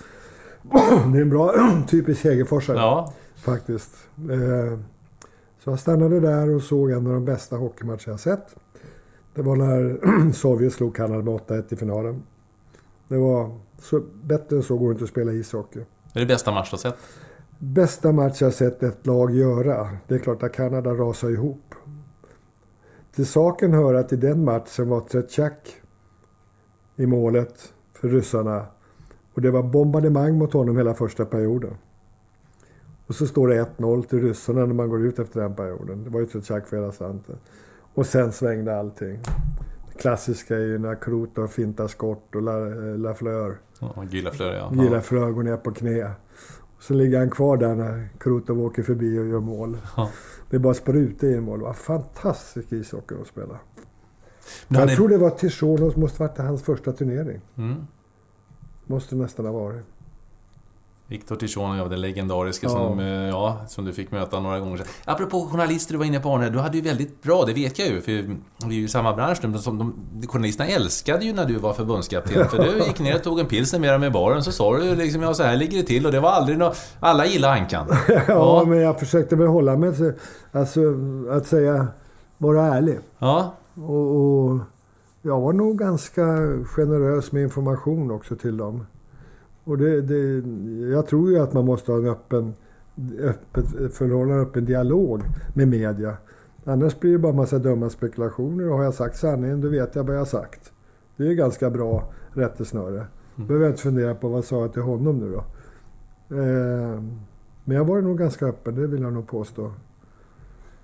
Det 1.12 1.19
är 1.19 1.23
en 1.23 1.31
bra 1.31 1.55
typisk 1.89 2.25
Hägerforsare. 2.25 2.77
Ja. 2.77 3.12
Faktiskt. 3.37 3.91
Eh, 4.31 4.79
så 5.67 5.73
jag 5.73 5.79
stannade 5.79 6.21
där 6.21 6.55
och 6.55 6.62
såg 6.62 6.91
en 6.91 7.07
av 7.07 7.12
de 7.12 7.25
bästa 7.25 7.57
hockeymatcher 7.57 8.11
jag 8.11 8.21
sett. 8.21 8.57
Det 9.35 9.43
var 9.43 9.57
när 9.57 10.33
Sovjet 10.33 10.73
slog 10.73 10.97
Kanada 10.97 11.23
med 11.23 11.35
8-1 11.35 11.73
i 11.73 11.77
finalen. 11.77 12.23
Det 13.09 13.17
var 13.17 13.51
så, 13.79 14.03
bättre 14.23 14.57
än 14.57 14.62
så 14.62 14.77
går 14.79 14.89
det 14.89 14.93
inte 14.93 15.05
att 15.05 15.11
spela 15.11 15.33
ishockey. 15.33 15.81
Är 16.12 16.21
det 16.21 16.27
bästa 16.27 16.53
match 16.53 16.71
du 16.71 16.75
har 16.75 16.79
sett? 16.79 16.97
Bästa 17.59 18.12
match 18.12 18.43
jag 18.43 18.55
sett 18.55 18.83
ett 18.83 19.07
lag 19.07 19.35
göra. 19.35 19.91
Det 20.07 20.14
är 20.14 20.19
klart 20.19 20.43
att 20.43 20.53
Kanada 20.53 20.91
rasade 20.91 21.33
ihop. 21.33 21.75
Till 23.14 23.27
saken 23.27 23.73
hör 23.73 23.95
att 23.95 24.12
i 24.12 24.17
den 24.17 24.45
matchen 24.45 24.89
var 24.89 25.01
Tretjak 25.01 25.75
i 26.97 27.07
målet 27.07 27.73
för 27.93 28.09
ryssarna. 28.09 28.67
Och 29.35 29.43
det 29.43 29.51
var 29.51 29.62
bombardemang 29.62 30.39
mot 30.39 30.53
honom 30.53 30.77
hela 30.77 30.95
första 30.95 31.25
perioden. 31.25 31.75
Och 33.07 33.15
så 33.15 33.27
står 33.27 33.49
det 33.49 33.65
1-0 33.79 34.03
till 34.07 34.21
ryssarna 34.23 34.67
när 34.67 34.75
man 34.75 34.89
går 34.89 35.07
ut 35.07 35.19
efter 35.19 35.41
den 35.41 35.55
perioden. 35.55 36.05
Det 36.05 36.11
var 36.11 36.21
ju 36.21 36.27
Tretjak 36.27 36.67
för 36.69 36.77
hela 36.77 36.93
slanten. 36.93 37.37
Och 37.95 38.07
sen 38.07 38.33
svängde 38.33 38.79
allting. 38.79 39.19
Det 39.93 39.99
klassiska 40.01 40.55
är 40.57 40.61
ju 40.61 40.79
när 40.79 40.95
Krotov 40.95 41.47
fintar 41.49 41.89
skott 41.89 42.35
och 42.35 42.43
Lafleur. 42.99 43.59
Ja, 43.81 44.05
Gylafleur 44.11 44.53
ja. 44.55 44.73
Gylafleur 44.85 45.31
går 45.31 45.43
ner 45.43 45.57
på 45.57 45.73
knä. 45.73 46.11
Så 46.81 46.95
ligger 46.95 47.19
han 47.19 47.31
kvar 47.31 47.57
där 47.57 47.75
när 47.75 48.09
Krotov 48.19 48.61
åker 48.61 48.83
förbi 48.83 49.19
och 49.19 49.27
gör 49.27 49.41
mål. 49.41 49.79
Ja. 49.97 50.11
Det 50.51 50.57
är 50.57 50.61
bara 50.61 50.75
spruta 50.75 51.27
in 51.27 51.43
mål. 51.43 51.61
Var 51.61 51.73
fantastisk 51.73 52.73
ishockey 52.73 53.15
att 53.21 53.27
spela. 53.27 53.59
Men 54.69 54.81
Jag 54.81 54.91
är- 54.91 54.97
tror 54.97 55.09
det 55.09 55.19
var 55.19 55.31
Tichonos, 55.31 55.97
måste 55.97 56.23
varit 56.23 56.39
hans 56.39 56.63
första 56.63 56.93
turnering. 56.93 57.41
Mm. 57.57 57.75
Måste 58.87 59.17
nästan 59.17 59.47
ha 59.47 59.53
varit. 59.53 59.85
Viktor 61.09 61.37
Tichonov, 61.37 61.77
ja, 61.77 61.85
den 61.89 62.01
legendariska 62.01 62.67
Ja. 62.67 62.73
som, 62.73 63.01
eh, 63.01 63.07
ja, 63.07 63.57
som 63.69 63.85
du 63.85 63.93
fick 63.93 64.11
möta 64.11 64.41
några 64.41 64.61
gånger 64.61 64.77
sedan. 64.77 64.87
Apropå 65.05 65.49
journalister, 65.53 65.93
du 65.93 65.99
var 65.99 66.05
inne 66.05 66.21
på 66.21 66.29
Arne. 66.35 66.51
Du 66.51 66.59
hade 66.59 66.77
ju 66.77 66.83
väldigt 66.83 67.23
bra, 67.23 67.45
det 67.45 67.53
vet 67.53 67.79
jag 67.79 67.89
ju, 67.89 68.01
för 68.01 68.13
vi 68.13 68.29
är 68.67 68.73
ju 68.73 68.85
i 68.85 68.89
samma 68.89 69.15
bransch 69.15 69.39
nu, 69.43 69.49
men 69.49 69.59
som 69.59 69.79
de, 69.79 69.95
journalisterna 70.29 70.71
älskade 70.71 71.25
ju 71.25 71.33
när 71.33 71.45
du 71.47 71.55
var 71.59 71.73
förbundskapten. 71.73 72.49
För 72.49 72.59
du 72.65 72.79
gick 72.87 72.99
ner 72.99 73.15
och 73.15 73.23
tog 73.23 73.41
en 73.41 73.47
pilsner 73.47 73.79
med 73.81 73.93
dem 73.93 74.05
i 74.05 74.11
baren, 74.11 74.43
så 74.45 74.53
sa 74.53 74.77
du 74.79 74.95
liksom, 74.95 75.23
ja 75.23 75.35
så 75.35 75.43
här 75.43 75.57
ligger 75.57 75.79
det 75.79 75.85
till. 75.85 76.07
Och 76.07 76.13
det 76.13 76.21
var 76.21 76.31
aldrig 76.31 76.59
nå 76.59 76.73
Alla 77.01 77.27
gillar 77.27 77.51
Ankan. 77.57 77.87
Ja, 78.29 78.65
men 78.67 78.79
jag 78.79 78.99
försökte 79.01 79.37
väl 79.37 79.47
hålla 79.47 79.77
mig 79.77 79.97
till, 79.97 80.13
alltså 80.53 80.81
att 81.31 81.47
säga, 81.47 81.87
vara 82.39 82.63
ärlig. 82.75 82.99
Ja, 83.19 83.55
Och, 83.75 84.17
och 84.17 84.59
jag 85.23 85.41
var 85.41 85.53
nog 85.53 85.79
ganska 85.79 86.23
generös 86.77 87.33
med 87.33 87.43
information 87.43 88.11
också 88.11 88.37
till 88.37 88.57
dem. 88.57 88.87
Och 89.67 89.79
det, 89.79 90.03
det, 90.03 90.49
jag 90.91 91.07
tror 91.07 91.31
ju 91.31 91.39
att 91.39 91.53
man 91.53 91.64
måste 91.64 91.93
ha 91.93 91.99
en 91.99 92.07
öppen, 92.07 92.55
öppet 93.21 93.95
förhållande, 93.95 94.43
öppen 94.43 94.64
dialog 94.64 95.23
med 95.55 95.69
media. 95.69 96.17
Annars 96.64 97.01
blir 97.01 97.12
det 97.12 97.19
bara 97.19 97.31
en 97.31 97.37
massa 97.37 97.59
dumma 97.59 97.91
spekulationer. 97.91 98.71
Och 98.71 98.77
har 98.77 98.85
jag 98.85 98.95
sagt 98.95 99.17
sanningen, 99.17 99.61
då 99.61 99.69
vet 99.69 99.95
jag 99.95 100.05
vad 100.05 100.14
jag 100.14 100.21
har 100.21 100.27
sagt. 100.27 100.73
Det 101.17 101.23
är 101.23 101.29
ju 101.29 101.35
ganska 101.35 101.71
bra 101.71 102.12
rättesnöre. 102.33 103.07
Då 103.37 103.43
behöver 103.43 103.64
jag 103.64 103.73
inte 103.73 103.83
fundera 103.83 104.14
på 104.14 104.29
vad 104.29 104.45
sa 104.45 104.61
jag 104.61 104.73
till 104.73 104.83
honom 104.83 105.19
nu 105.19 105.33
då. 105.33 105.45
Eh, 106.37 107.03
men 107.64 107.77
jag 107.77 107.85
var 107.85 108.01
nog 108.01 108.19
ganska 108.19 108.47
öppen, 108.47 108.75
det 108.75 108.87
vill 108.87 109.03
jag 109.03 109.12
nog 109.12 109.27
påstå. 109.27 109.73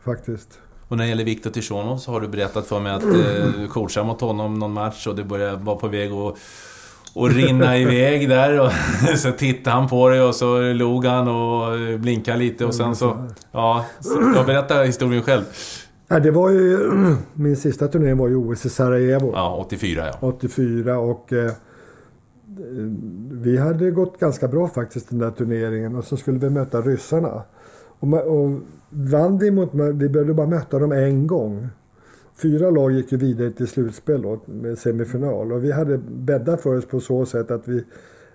Faktiskt. 0.01 0.59
och 0.89 0.97
när 0.97 1.05
det 1.05 1.09
gäller 1.09 1.25
Viktor 1.25 1.51
Tichonov 1.51 1.97
så 1.97 2.11
har 2.11 2.21
du 2.21 2.29
berättat 2.29 2.67
för 2.67 2.81
mig 2.81 2.93
att 2.93 3.03
eh, 3.03 3.61
du 3.61 3.69
coachade 3.69 4.07
mot 4.07 4.21
honom 4.21 4.59
någon 4.59 4.73
match 4.73 5.07
och 5.07 5.17
det 5.17 5.25
började 5.25 5.57
vara 5.57 5.77
på 5.77 5.89
väg 5.89 6.13
att 6.13 6.39
och 7.15 7.31
rinna 7.31 7.79
iväg 7.79 8.29
där 8.29 8.61
och 8.61 8.73
så 9.19 9.33
tittade 9.33 9.77
han 9.77 9.89
på 9.89 10.09
dig 10.09 10.21
och 10.21 10.35
så 10.35 10.73
log 10.73 11.05
han 11.05 11.29
och 11.29 12.01
blinkade 12.01 12.39
lite 12.39 12.65
och 12.65 12.75
sen 12.75 12.97
så... 12.97 13.27
Ja, 13.53 13.85
så 14.01 14.33
jag 14.35 14.47
berättar 14.47 14.85
historien 14.85 15.23
själv. 15.23 15.43
Ja, 16.09 16.21
det 16.21 16.31
var 16.31 16.51
ju, 16.51 16.91
min 17.35 17.57
sista 17.57 17.89
turnering 17.89 18.17
var 18.17 18.29
ju 18.29 18.37
OS 18.37 18.67
i 18.67 18.69
Sarajevo. 18.69 19.33
Ja, 19.35 19.57
84 19.67 20.07
ja. 20.07 20.19
84 20.21 20.99
och 20.99 21.33
eh, 21.33 21.53
vi 23.31 23.59
hade 23.59 23.91
gått 23.91 24.21
ganska 24.21 24.49
bra 24.49 24.69
faktiskt 24.69 25.09
den 25.09 25.19
där 25.19 25.31
turneringen 25.31 25.97
och 25.97 26.05
så 26.05 26.17
skulle 26.17 26.39
vi 26.39 26.51
möta 26.51 26.81
ryssarna. 26.81 27.43
Och, 27.99 28.13
och 28.15 28.61
vann 28.91 29.39
vi 29.39 29.51
mot, 29.51 29.71
vi 29.75 30.09
behövde 30.09 30.35
bara 30.35 30.47
möta 30.47 30.79
dem 30.79 30.93
en 30.93 31.27
gång. 31.27 31.69
Fyra 32.37 32.71
lag 32.71 32.93
gick 32.93 33.13
ju 33.13 33.19
vidare 33.19 33.51
till 33.51 33.69
slutspel 33.69 34.23
då, 34.23 34.41
med 34.47 34.79
semifinal 34.79 35.53
och 35.53 35.65
vi 35.65 35.73
hade 35.73 35.99
bäddat 35.99 36.61
för 36.61 36.77
oss 36.77 36.87
på 36.87 37.01
så 37.01 37.27
sätt 37.27 37.51
att 37.51 37.69
vi 37.69 37.85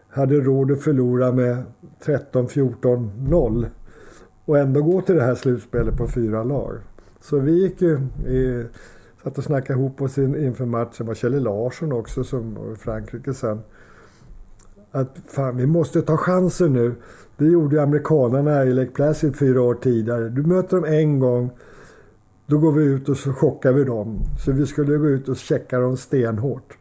hade 0.10 0.36
råd 0.36 0.72
att 0.72 0.82
förlora 0.82 1.32
med 1.32 1.64
13-14-0 2.06 3.66
och 4.46 4.58
ändå 4.58 4.82
gå 4.82 5.02
till 5.02 5.16
det 5.16 5.24
här 5.24 5.36
slutspelet 5.36 5.98
på 5.98 6.08
fyra 6.08 6.44
lag. 6.44 6.74
Så 7.22 7.40
vi 7.40 7.52
gick 7.62 7.82
ju 7.82 8.00
i, 8.28 8.66
satt 9.24 9.38
och 9.38 9.44
snackade 9.44 9.80
ihop 9.80 10.02
oss 10.02 10.18
in- 10.18 10.36
inför 10.44 10.66
matchen. 10.66 10.92
Det 10.98 11.04
var 11.04 11.14
Kjell 11.14 11.44
Larsson 11.44 11.92
också 11.92 12.24
som 12.24 12.54
var 12.56 12.74
i 12.74 12.76
Frankrike 12.76 13.34
sen. 13.34 13.60
Att 14.92 15.18
fan, 15.28 15.58
vi 15.58 15.66
måste 15.66 16.02
ta 16.02 16.18
chansen 16.18 16.74
nu. 16.74 16.96
Det 17.38 17.46
gjorde 17.46 17.76
ju 17.76 17.82
amerikanerna 17.82 18.66
i 18.66 18.74
Lake 18.74 18.92
Placid 18.92 19.36
fyra 19.36 19.62
år 19.62 19.74
tidigare. 19.74 20.30
Du 20.30 20.44
möter 20.44 20.76
dem 20.78 20.86
en 20.86 21.20
gång. 21.20 21.50
Då 22.50 22.58
går 22.58 22.72
vi 22.72 22.84
ut 22.84 23.10
och 23.10 23.18
så 23.18 23.34
chockar 23.34 23.74
vi 23.74 23.84
dem. 23.84 24.20
Så 24.46 24.52
vi 24.52 24.66
skulle 24.66 24.98
gå 24.98 25.08
ut 25.08 25.30
och 25.30 25.38
checka 25.38 25.80
dem 25.80 25.98
stenhårt. 25.98 26.78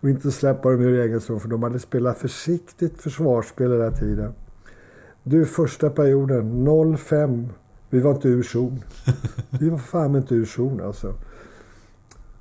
Och 0.00 0.10
inte 0.10 0.30
släppa 0.30 0.70
dem 0.70 0.80
ur 0.80 1.00
egen 1.00 1.20
zon 1.20 1.40
för 1.40 1.48
de 1.48 1.62
hade 1.62 1.78
spelat 1.78 2.18
försiktigt 2.18 3.02
försvarsspel 3.02 3.72
hela 3.72 3.90
tiden. 3.90 4.32
Du, 5.22 5.46
första 5.46 5.90
perioden 5.90 6.68
0-5. 6.68 7.48
Vi 7.90 8.00
var 8.00 8.14
inte 8.14 8.28
ur 8.28 8.42
zon. 8.42 8.82
Vi 9.60 9.68
var 9.68 9.78
fan 9.78 10.16
inte 10.16 10.34
ur 10.34 10.44
zon 10.44 10.80
alltså. 10.80 11.14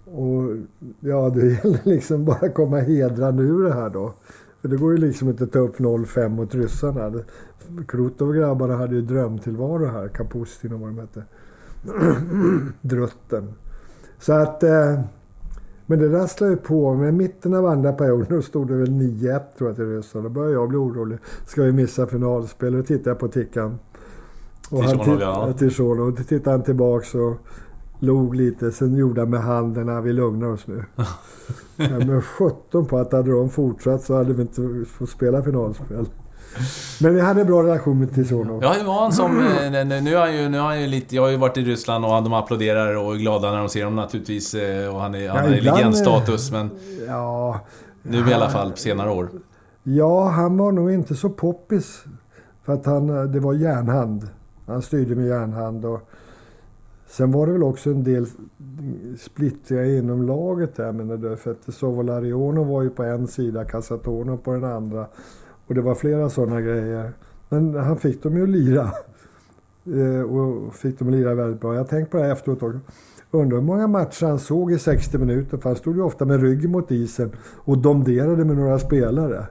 Och 0.06 0.58
ja, 1.00 1.30
det 1.30 1.46
gäller 1.46 1.80
liksom 1.84 2.26
bara 2.26 2.46
att 2.46 2.54
komma 2.54 2.80
hedrande 2.80 3.44
ur 3.44 3.64
det 3.64 3.74
här 3.74 3.90
då. 3.90 4.14
För 4.62 4.68
det 4.68 4.78
går 4.78 4.92
ju 4.92 4.98
liksom 4.98 5.30
inte 5.30 5.44
att 5.44 5.52
ta 5.52 5.60
upp 5.60 5.78
0-5 5.78 6.30
mot 6.30 6.56
ryssarna. 6.56 7.24
Krutov 7.88 8.30
och 8.30 8.36
grabbarna 8.36 8.78
hade 8.78 8.96
ju 8.96 9.02
drömtillvaro 9.02 9.86
här. 9.86 10.08
Kapustin 10.08 10.74
och 10.74 10.80
vad 10.80 10.90
de 10.90 11.00
hette. 11.00 11.24
Drutten. 12.82 13.54
Så 14.20 14.34
att... 14.34 14.64
Eh, 14.64 15.00
men 15.86 16.00
det 16.00 16.10
rasslade 16.10 16.52
ju 16.52 16.58
på. 16.58 16.94
Men 16.94 17.10
i 17.10 17.12
mitten 17.12 17.54
av 17.54 17.66
andra 17.66 17.94
perioden 17.94 18.28
då 18.30 18.42
stod 18.42 18.68
det 18.68 18.76
väl 18.76 18.90
9-1 18.90 19.42
tror 19.58 19.70
jag 19.70 19.76
till 19.76 19.86
ryssarna. 19.86 20.24
Då 20.24 20.30
började 20.30 20.54
jag 20.54 20.70
bli 20.70 20.78
orolig. 20.78 21.18
Ska 21.46 21.64
vi 21.64 21.72
missa 21.72 22.08
finalspel? 22.08 22.76
Och 22.76 22.86
tittade 22.88 23.10
jag 23.10 23.20
på 23.20 23.28
tickan. 23.28 23.80
Och 24.70 24.84
han 24.84 25.20
ja. 25.20 25.54
Tichonov. 25.58 26.08
Och 26.08 26.14
då 26.14 26.24
tittade 26.24 26.52
han 26.52 26.64
tillbaks 26.64 27.16
och 27.16 27.34
log 28.00 28.36
lite. 28.36 28.72
Sen 28.72 28.96
gjorde 28.96 29.22
han 29.22 29.30
med 29.30 29.42
handen, 29.42 29.90
"Ah, 29.90 30.02
vi 30.02 30.14
lugnar 30.14 30.48
oss 30.48 30.68
nu. 30.68 30.84
ja, 31.76 32.00
men 32.00 32.22
17 32.22 32.86
på 32.86 32.98
att 32.98 33.12
hade 33.12 33.32
de 33.32 33.50
fortsatt 33.50 34.04
så 34.04 34.16
hade 34.16 34.34
vi 34.34 34.42
inte 34.42 34.86
fått 34.88 35.10
spela 35.10 35.44
finalspel. 35.44 36.06
Men 37.02 37.18
jag 37.18 37.26
hade 37.26 37.46
bra 37.46 37.64
relation 37.64 38.08
till 38.08 38.28
sonen. 38.28 38.60
Ja, 38.62 38.74
det 38.80 38.84
var 38.84 38.94
han 39.02 39.12
som... 39.12 39.40
eh, 39.40 40.02
Nu 40.04 40.16
har 40.16 40.22
han 40.22 40.36
ju, 40.38 40.50
nu 40.50 40.58
har 40.60 40.66
han 40.68 40.82
ju 40.82 40.88
lite... 40.88 41.16
Jag 41.16 41.22
har 41.24 41.30
ju 41.30 41.38
varit 41.38 41.58
i 41.58 41.62
Ryssland 41.62 42.06
och 42.06 42.12
de 42.24 42.34
applåderar 42.34 42.96
och 42.96 43.14
är 43.14 43.18
glada 43.18 43.52
när 43.52 43.58
de 43.60 43.70
ser 43.70 43.84
honom 43.84 43.96
naturligtvis. 43.96 44.54
eh, 44.54 44.96
Och 44.96 45.02
han 45.02 45.16
är, 45.16 45.30
han 45.30 45.52
Ja, 45.52 45.58
ibland, 45.58 45.78
legendstatus, 45.78 46.52
men 46.52 46.70
Ja, 47.08 47.60
nu 48.04 48.30
i 48.30 48.34
alla 48.34 48.50
fall 48.50 48.72
på 48.72 48.78
senare 48.78 49.12
år. 49.12 49.30
ja, 49.84 50.30
han 50.30 50.58
var 50.58 50.72
nog 50.72 50.92
inte 50.92 51.16
så 51.16 51.30
poppis. 51.30 52.04
För 52.66 52.74
att 52.74 52.86
han, 52.86 53.10
eh, 53.10 53.24
det 53.24 53.40
var 53.40 53.54
järnhand. 53.54 54.28
Han 54.68 54.82
styrde 54.82 55.16
med 55.16 55.28
järnhand. 55.28 55.86
Och 55.86 56.10
sen 57.08 57.32
var 57.32 57.46
det 57.48 57.52
väl 57.54 57.64
också 57.64 57.90
en 57.90 58.04
del 58.04 58.26
splittringar 59.20 59.84
inom 59.86 60.24
laget 60.28 60.76
där. 60.76 60.92
Men 60.92 61.22
det, 61.22 61.38
för 61.38 61.52
att 61.52 61.74
Sovolarionov 61.76 62.68
var 62.68 62.82
ju 62.84 62.90
på 62.90 63.04
en 63.04 63.28
sida, 63.28 63.66
Casatonov 63.66 64.38
på 64.38 64.54
den 64.54 64.64
andra. 64.64 65.06
Och 65.68 65.76
det 65.76 65.82
var 65.82 65.96
flera 65.96 66.30
sådana 66.30 66.62
grejer. 66.62 67.12
Men 67.50 67.76
han 67.76 67.98
fick 67.98 68.24
dem 68.24 68.38
ju 68.38 68.44
att 68.44 68.50
lira. 68.50 68.92
Eh, 69.86 70.22
och 70.22 70.76
fick 70.76 71.00
dem 71.00 71.08
att 71.08 71.14
lira 71.14 71.36
väldigt 71.36 71.62
bra. 71.62 71.74
Jag 71.74 71.82
har 71.82 71.88
tänkt 71.88 72.12
på 72.12 72.18
det 72.18 72.24
här 72.24 72.32
efteråt 72.32 72.64
också. 72.64 72.80
Undrar 73.32 73.58
hur 73.58 73.66
många 73.66 73.88
matcher 73.88 74.26
han 74.26 74.40
såg 74.40 74.72
i 74.72 74.80
60 74.80 75.18
minuter. 75.18 75.58
För 75.58 75.70
han 75.70 75.76
stod 75.76 75.96
ju 75.96 76.02
ofta 76.02 76.26
med 76.26 76.42
ryggen 76.42 76.72
mot 76.72 76.92
isen 76.92 77.32
och 77.56 77.78
domderade 77.78 78.46
med 78.46 78.58
några 78.58 78.80
spelare. 78.80 79.46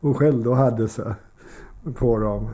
Och 0.00 0.16
skällde 0.16 0.48
och 0.48 0.56
hade 0.56 0.88
sig 0.88 1.12
på 1.94 2.18
dem. 2.18 2.48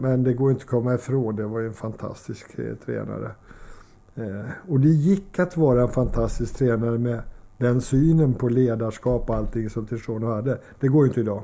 Men 0.00 0.22
det 0.22 0.32
går 0.32 0.50
inte 0.50 0.62
att 0.62 0.68
komma 0.70 0.94
ifrån. 0.94 1.36
Det 1.36 1.46
var 1.46 1.60
ju 1.60 1.66
en 1.66 1.74
fantastisk 1.74 2.58
eh, 2.58 2.74
tränare. 2.86 3.30
Eh, 4.14 4.50
och 4.68 4.80
det 4.80 4.88
gick 4.88 5.38
att 5.38 5.56
vara 5.56 5.82
en 5.82 5.88
fantastisk 5.88 6.54
tränare 6.54 6.98
med 6.98 7.20
den 7.58 7.80
synen 7.80 8.34
på 8.34 8.48
ledarskap 8.48 9.30
och 9.30 9.36
allting 9.36 9.70
som 9.70 9.86
Tishon 9.86 10.22
hade. 10.22 10.58
Det 10.80 10.88
går 10.88 11.04
ju 11.04 11.08
inte 11.08 11.20
idag. 11.20 11.42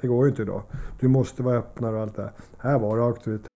Det 0.00 0.06
går 0.06 0.24
ju 0.24 0.30
inte 0.30 0.42
idag. 0.42 0.62
Du 1.00 1.08
måste 1.08 1.42
vara 1.42 1.58
öppnare 1.58 1.96
och 1.96 2.02
allt 2.02 2.16
det 2.16 2.22
här. 2.22 2.32
Här 2.58 2.78
var 2.78 2.96
det 2.96 3.02
auktoritet. 3.02 3.55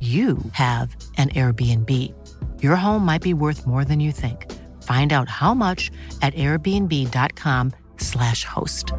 you 0.00 0.38
have 0.52 0.96
an 1.18 1.28
Airbnb. 1.28 1.90
Your 2.62 2.76
home 2.76 3.04
might 3.04 3.22
be 3.22 3.34
worth 3.34 3.66
more 3.66 3.84
than 3.84 4.00
you 4.00 4.12
think. 4.12 4.46
Find 4.82 5.12
out 5.12 5.28
how 5.28 5.52
much 5.54 5.90
at 6.22 6.34
airbnb.com/slash 6.34 8.44
host. 8.44 8.92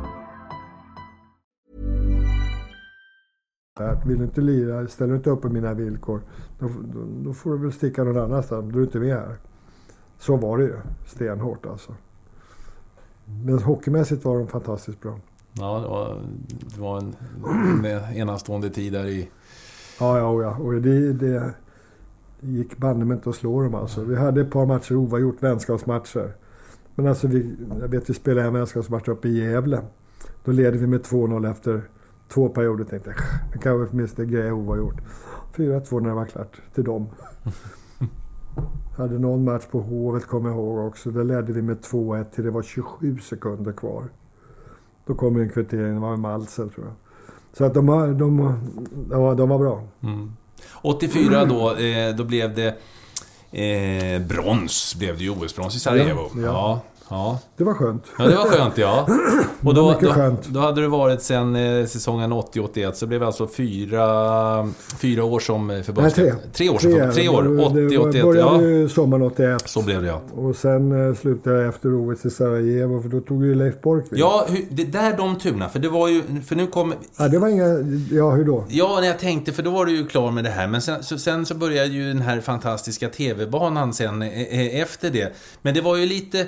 Vill 4.06 4.18
du 4.18 4.24
inte 4.24 4.42
lira, 4.42 4.88
ställer 4.88 5.12
du 5.12 5.18
inte 5.18 5.30
upp 5.30 5.42
på 5.42 5.50
mina 5.50 5.74
villkor, 5.74 6.22
då, 6.60 6.68
då, 6.68 7.06
då 7.26 7.34
får 7.34 7.52
du 7.52 7.58
väl 7.58 7.74
sticka 7.74 8.04
någon 8.04 8.18
annanstans. 8.18 8.66
Då 8.66 8.70
är 8.70 8.74
du 8.74 8.84
inte 8.84 9.00
med 9.00 9.16
här. 9.16 9.36
Så 10.20 10.38
var 10.38 10.58
det 10.58 10.64
ju. 10.64 10.76
Stenhårt 11.08 11.66
alltså. 11.66 11.96
Men 13.46 13.60
hockeymässigt 13.60 14.26
var 14.26 14.38
de 14.38 14.48
fantastiskt 14.48 15.02
bra. 15.02 15.20
Ja, 15.54 15.80
det 15.80 15.88
var, 15.88 16.18
det 16.76 16.82
var 16.82 16.98
en, 16.98 17.16
en 17.86 18.16
enastående 18.16 18.70
tid 18.70 18.94
där 18.94 19.06
i... 19.06 19.30
Ja, 20.02 20.18
ja, 20.18 20.42
ja. 20.42 20.58
Och 20.58 20.74
det, 20.74 21.14
det 21.14 21.54
gick 22.40 22.78
banne 22.78 23.06
mig 23.06 23.16
inte 23.16 23.30
att 23.30 23.36
slå 23.36 23.62
dem 23.62 23.76
alltså. 23.76 24.02
Vi 24.04 24.16
hade 24.16 24.42
ett 24.42 24.52
par 24.52 24.66
matcher 24.66 24.96
oavgjort, 24.96 25.44
vänskapsmatcher. 25.44 26.34
Men 26.96 27.08
alltså, 27.08 27.28
vi, 27.28 27.56
jag 27.82 27.88
vet 27.88 28.10
vi 28.10 28.14
spelade 28.14 28.48
en 28.48 28.54
vänskapsmatch 28.54 29.08
uppe 29.08 29.28
i 29.28 29.38
Gävle. 29.38 29.82
Då 30.46 30.52
ledde 30.52 30.78
vi 30.78 30.88
med 30.88 31.02
2-0 31.02 31.52
efter 31.52 31.82
två 32.28 32.50
perioder. 32.50 32.84
Tänkte 32.86 33.10
jag, 33.10 33.20
det 33.54 33.60
kan 33.60 33.80
väl 33.80 33.88
åtminstone 33.92 34.28
greja 34.28 34.54
oavgjort. 34.54 35.02
4-2 35.56 36.00
när 36.00 36.10
det 36.10 36.16
var 36.16 36.26
klart 36.26 36.62
till 36.76 36.84
dem. 36.84 37.08
hade 38.98 39.20
någon 39.20 39.44
match 39.44 39.66
på 39.72 39.82
Hovet, 39.82 40.26
kommer 40.26 40.50
jag 40.50 40.58
ihåg 40.58 40.88
också. 40.88 41.12
Där 41.12 41.24
ledde 41.24 41.54
vi 41.54 41.62
med 41.62 41.78
2-1 41.78 42.24
till 42.24 42.44
det 42.44 42.52
var 42.52 42.64
27 42.64 43.18
sekunder 43.18 43.72
kvar. 43.72 44.04
Då 45.06 45.16
kom 45.16 45.36
en 45.36 45.50
kvittering, 45.50 45.94
det 45.94 46.00
var 46.00 46.10
med 46.10 46.20
Malsen 46.20 46.70
tror 46.70 46.86
jag. 46.86 47.11
Så 47.58 47.66
att 47.66 47.74
de, 47.74 47.88
var- 47.88 48.08
de, 48.08 48.56
ja, 49.12 49.34
de 49.34 49.50
var 49.50 49.60
bra. 49.60 49.84
84 50.82 51.46
då, 51.46 51.76
eh, 51.76 52.16
då 52.16 52.24
blev 52.24 52.56
det... 52.56 52.78
Eh, 53.54 54.22
brons 54.22 54.96
blev 54.96 55.18
det 55.18 55.24
ju, 55.24 55.30
OS-brons 55.30 55.76
i 55.76 55.80
Sarajevo. 55.80 56.30
Ja, 56.36 56.42
Ja, 56.42 56.82
ja. 57.12 57.40
Det 57.58 57.64
var 57.64 57.74
skönt. 57.74 58.04
Ja, 58.18 58.28
det 58.28 58.36
var 58.36 58.46
skönt 58.46 58.78
ja. 58.78 59.08
Och 59.64 59.74
då, 59.74 59.96
då, 60.02 60.08
skönt. 60.14 60.48
då 60.48 60.60
hade 60.60 60.82
det 60.82 60.88
varit 60.88 61.22
sen 61.22 61.56
eh, 61.56 61.86
säsongen 61.86 62.34
80-81, 62.34 62.92
så 62.94 63.06
det 63.06 63.10
blev 63.10 63.24
alltså 63.24 63.48
fyra, 63.48 64.70
fyra 65.02 65.24
år 65.24 65.40
som 65.40 65.70
eh, 65.70 65.74
Nej, 65.76 65.84
förbundskapten. 65.84 66.36
tre. 66.38 66.50
Tre 66.54 66.70
år 66.70 66.78
som 66.80 66.92
förbund- 66.92 67.14
Tre 67.14 67.30
år. 67.30 67.44
Det 67.44 67.50
var- 67.50 67.70
det 67.70 68.20
80-81, 68.20 68.24
började 68.24 68.70
ja. 68.82 68.90
sommaren 68.90 69.24
81. 69.24 69.70
Så 69.70 69.82
blev 69.82 70.02
det 70.02 70.08
ja. 70.08 70.22
Och 70.36 70.56
sen 70.56 71.08
eh, 71.10 71.16
slutade 71.16 71.56
jag 71.60 71.68
efter 71.70 72.12
OS 72.12 72.26
i 72.26 72.30
Sarajevo, 72.30 73.02
för 73.02 73.10
då 73.10 73.20
tog 73.20 73.46
ju 73.46 73.56
Leif 73.56 73.82
Bork 73.82 74.06
vid. 74.10 74.20
Ja, 74.20 74.46
hur, 74.50 74.66
det 74.70 74.84
där 74.84 75.18
de 75.18 75.40
turerna. 75.40 75.70
För 75.70 75.80
det 75.80 75.90
var 75.90 76.08
ju... 76.08 76.24
För 76.48 76.56
nu 76.56 76.68
kom... 76.68 76.94
Ja, 77.18 77.28
det 77.28 77.40
var 77.40 77.48
inga... 77.48 77.66
Ja, 78.12 78.32
hur 78.32 78.46
då? 78.46 78.66
Ja, 78.70 78.98
när 79.02 79.08
jag 79.08 79.20
tänkte, 79.20 79.52
för 79.52 79.64
då 79.64 79.72
var 79.72 79.86
du 79.86 79.92
ju 79.98 80.06
klar 80.08 80.32
med 80.32 80.44
det 80.44 80.50
här. 80.50 80.68
Men 80.68 80.82
sen 80.82 81.04
så, 81.04 81.18
sen 81.18 81.46
så 81.46 81.56
började 81.56 81.88
ju 81.88 82.08
den 82.08 82.22
här 82.22 82.42
fantastiska 82.42 83.10
TV-banan 83.10 83.94
sen 83.94 84.22
eh, 84.22 84.28
eh, 84.42 84.82
efter 84.82 85.10
det. 85.10 85.34
Men 85.62 85.74
det 85.74 85.82
var 85.82 85.96
ju 85.98 86.06
lite... 86.06 86.48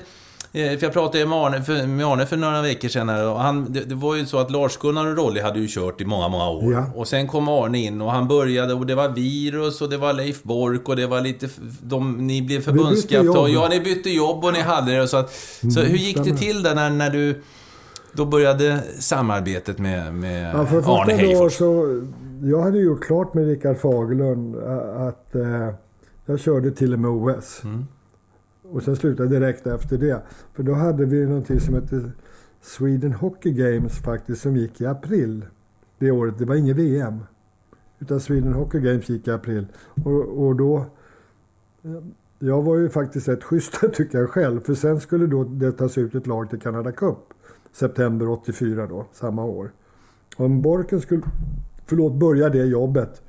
eh, 0.54 0.78
För 0.78 0.86
jag 0.86 0.94
pratade 0.94 1.26
med 1.26 1.38
Arne 1.38 1.62
för, 1.62 1.88
med 1.88 2.06
Arne 2.06 2.26
för 2.26 2.38
några 2.38 2.62
veckor 2.62 2.90
sedan 2.90 3.10
här, 3.10 3.30
och 3.30 3.40
han, 3.40 3.74
det, 3.74 3.80
det 3.80 3.96
var 3.96 4.16
ju 4.16 4.26
så 4.26 4.38
att 4.38 4.52
Lars-Gunnar 4.52 5.08
och 5.08 5.18
Rolly 5.18 5.42
hade 5.42 5.60
ju 5.60 5.68
kört 5.70 6.02
i 6.02 6.06
många, 6.06 6.28
många 6.28 6.50
år. 6.50 6.74
Ja. 6.74 6.86
Och 6.96 7.08
sen 7.08 7.28
kom 7.28 7.48
Arne 7.48 7.78
in 7.80 8.02
och 8.02 8.12
han 8.12 8.28
började 8.28 8.74
och 8.74 8.86
det 8.86 8.96
var 8.96 9.10
virus 9.10 9.82
och 9.82 9.90
det 9.90 9.98
var 9.98 10.14
Leif 10.14 10.44
Bork 10.44 10.90
och 10.90 10.96
det 10.96 11.08
var 11.08 11.22
lite... 11.22 11.50
De, 11.82 12.28
ni 12.28 12.42
blev 12.42 12.62
förbundskapten. 12.62 13.54
Ja, 13.54 13.68
ni 13.70 13.80
bytte 13.80 14.10
jobb 14.10 14.46
och 14.46 14.54
ni 14.54 14.60
hade 14.62 14.98
det. 14.98 15.08
Så, 15.08 15.18
att, 15.18 15.34
så 15.74 15.82
hur 15.82 15.98
gick 15.98 16.24
det 16.24 16.36
till 16.36 16.64
där 16.64 16.76
när, 16.76 16.90
när 16.90 17.10
du... 17.10 17.42
Då 18.16 18.26
började 18.26 18.80
samarbetet 19.00 19.80
med, 19.80 20.14
med 20.14 20.56
Ja, 20.56 20.66
för 20.66 21.02
Arne 21.02 21.14
Hegerfors. 21.14 21.54
så... 21.54 22.02
Jag 22.44 22.62
hade 22.62 22.80
gjort 22.80 23.04
klart 23.04 23.34
med 23.34 23.48
Rickard 23.48 23.78
Fagerlund 23.80 24.56
ä, 24.56 24.60
att 25.08 25.36
eh, 25.36 25.70
jag 26.26 26.40
körde 26.40 26.72
till 26.72 26.94
och 26.94 27.00
med 27.00 27.12
OS. 27.12 27.62
Mm. 27.64 27.86
Och 28.64 28.84
sen 28.84 28.96
slutade 28.96 29.30
direkt 29.30 29.68
efter 29.68 29.98
det. 29.98 30.22
För 30.54 30.64
då 30.64 30.74
hade 30.74 31.06
vi 31.06 31.26
någonting 31.26 31.60
som 31.60 31.74
hette 31.74 32.12
Sweden 32.62 33.14
Hockey 33.14 33.52
Games 33.52 33.94
faktiskt 33.94 34.42
som 34.42 34.56
gick 34.56 34.82
i 34.82 34.86
april. 34.86 35.46
Det 35.98 36.12
året. 36.12 36.38
Det 36.38 36.46
var 36.46 36.56
inget 36.56 36.76
VM. 36.76 37.20
Utan 38.00 38.20
Sweden 38.20 38.54
Hockey 38.54 38.80
Games 38.80 39.10
gick 39.10 39.28
i 39.28 39.32
april. 39.32 39.66
Och, 40.04 40.46
och 40.46 40.56
då... 40.56 40.86
Jag 42.40 42.62
var 42.62 42.76
ju 42.76 42.90
faktiskt 42.90 43.28
rätt 43.28 43.44
schysst 43.44 43.82
tycker 43.94 44.18
jag 44.18 44.30
själv. 44.30 44.62
För 44.62 44.76
sen 44.76 45.00
skulle 45.00 45.28
då 45.28 45.44
det 45.44 45.72
tas 45.72 45.98
ut 45.98 46.16
ett 46.16 46.28
lag 46.28 46.50
till 46.50 46.60
Canada 46.60 46.92
Cup. 46.92 47.18
September 47.74 48.30
84 48.30 48.88
då, 48.88 49.06
samma 49.14 49.46
år. 49.46 49.72
Om 50.36 50.62
Borken 50.62 51.02
skulle, 51.02 51.22
förlåt, 51.86 52.14
börja 52.14 52.50
det 52.50 52.66
jobbet 52.66 53.22